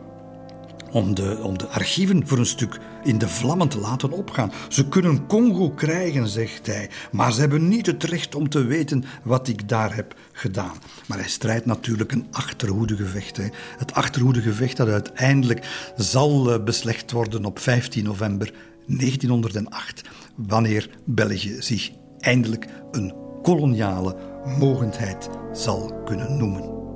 om 0.91 1.15
de, 1.15 1.39
om 1.41 1.57
de 1.57 1.67
archieven 1.67 2.27
voor 2.27 2.37
een 2.37 2.45
stuk 2.45 2.79
in 3.03 3.17
de 3.17 3.27
vlammen 3.27 3.67
te 3.67 3.79
laten 3.79 4.11
opgaan. 4.11 4.51
Ze 4.69 4.87
kunnen 4.87 5.27
Congo 5.27 5.69
krijgen, 5.69 6.27
zegt 6.27 6.65
hij, 6.65 6.89
maar 7.11 7.33
ze 7.33 7.39
hebben 7.39 7.67
niet 7.67 7.85
het 7.85 8.03
recht 8.03 8.35
om 8.35 8.49
te 8.49 8.65
weten 8.65 9.03
wat 9.23 9.47
ik 9.47 9.69
daar 9.69 9.95
heb 9.95 10.15
gedaan. 10.31 10.75
Maar 11.07 11.17
hij 11.17 11.29
strijdt 11.29 11.65
natuurlijk 11.65 12.11
een 12.11 12.27
achterhoedegevecht. 12.31 13.37
Hè. 13.37 13.47
Het 13.77 13.93
achterhoedegevecht 13.93 14.77
dat 14.77 14.87
uiteindelijk 14.87 15.91
zal 15.95 16.51
eh, 16.51 16.63
beslecht 16.63 17.11
worden 17.11 17.45
op 17.45 17.59
15 17.59 18.03
november 18.03 18.53
1908, 18.85 20.01
wanneer 20.35 20.89
België 21.05 21.55
zich 21.59 21.91
eindelijk 22.19 22.67
een 22.91 23.13
koloniale 23.41 24.15
mogendheid 24.59 25.29
zal 25.53 26.01
kunnen 26.05 26.37
noemen. 26.37 26.90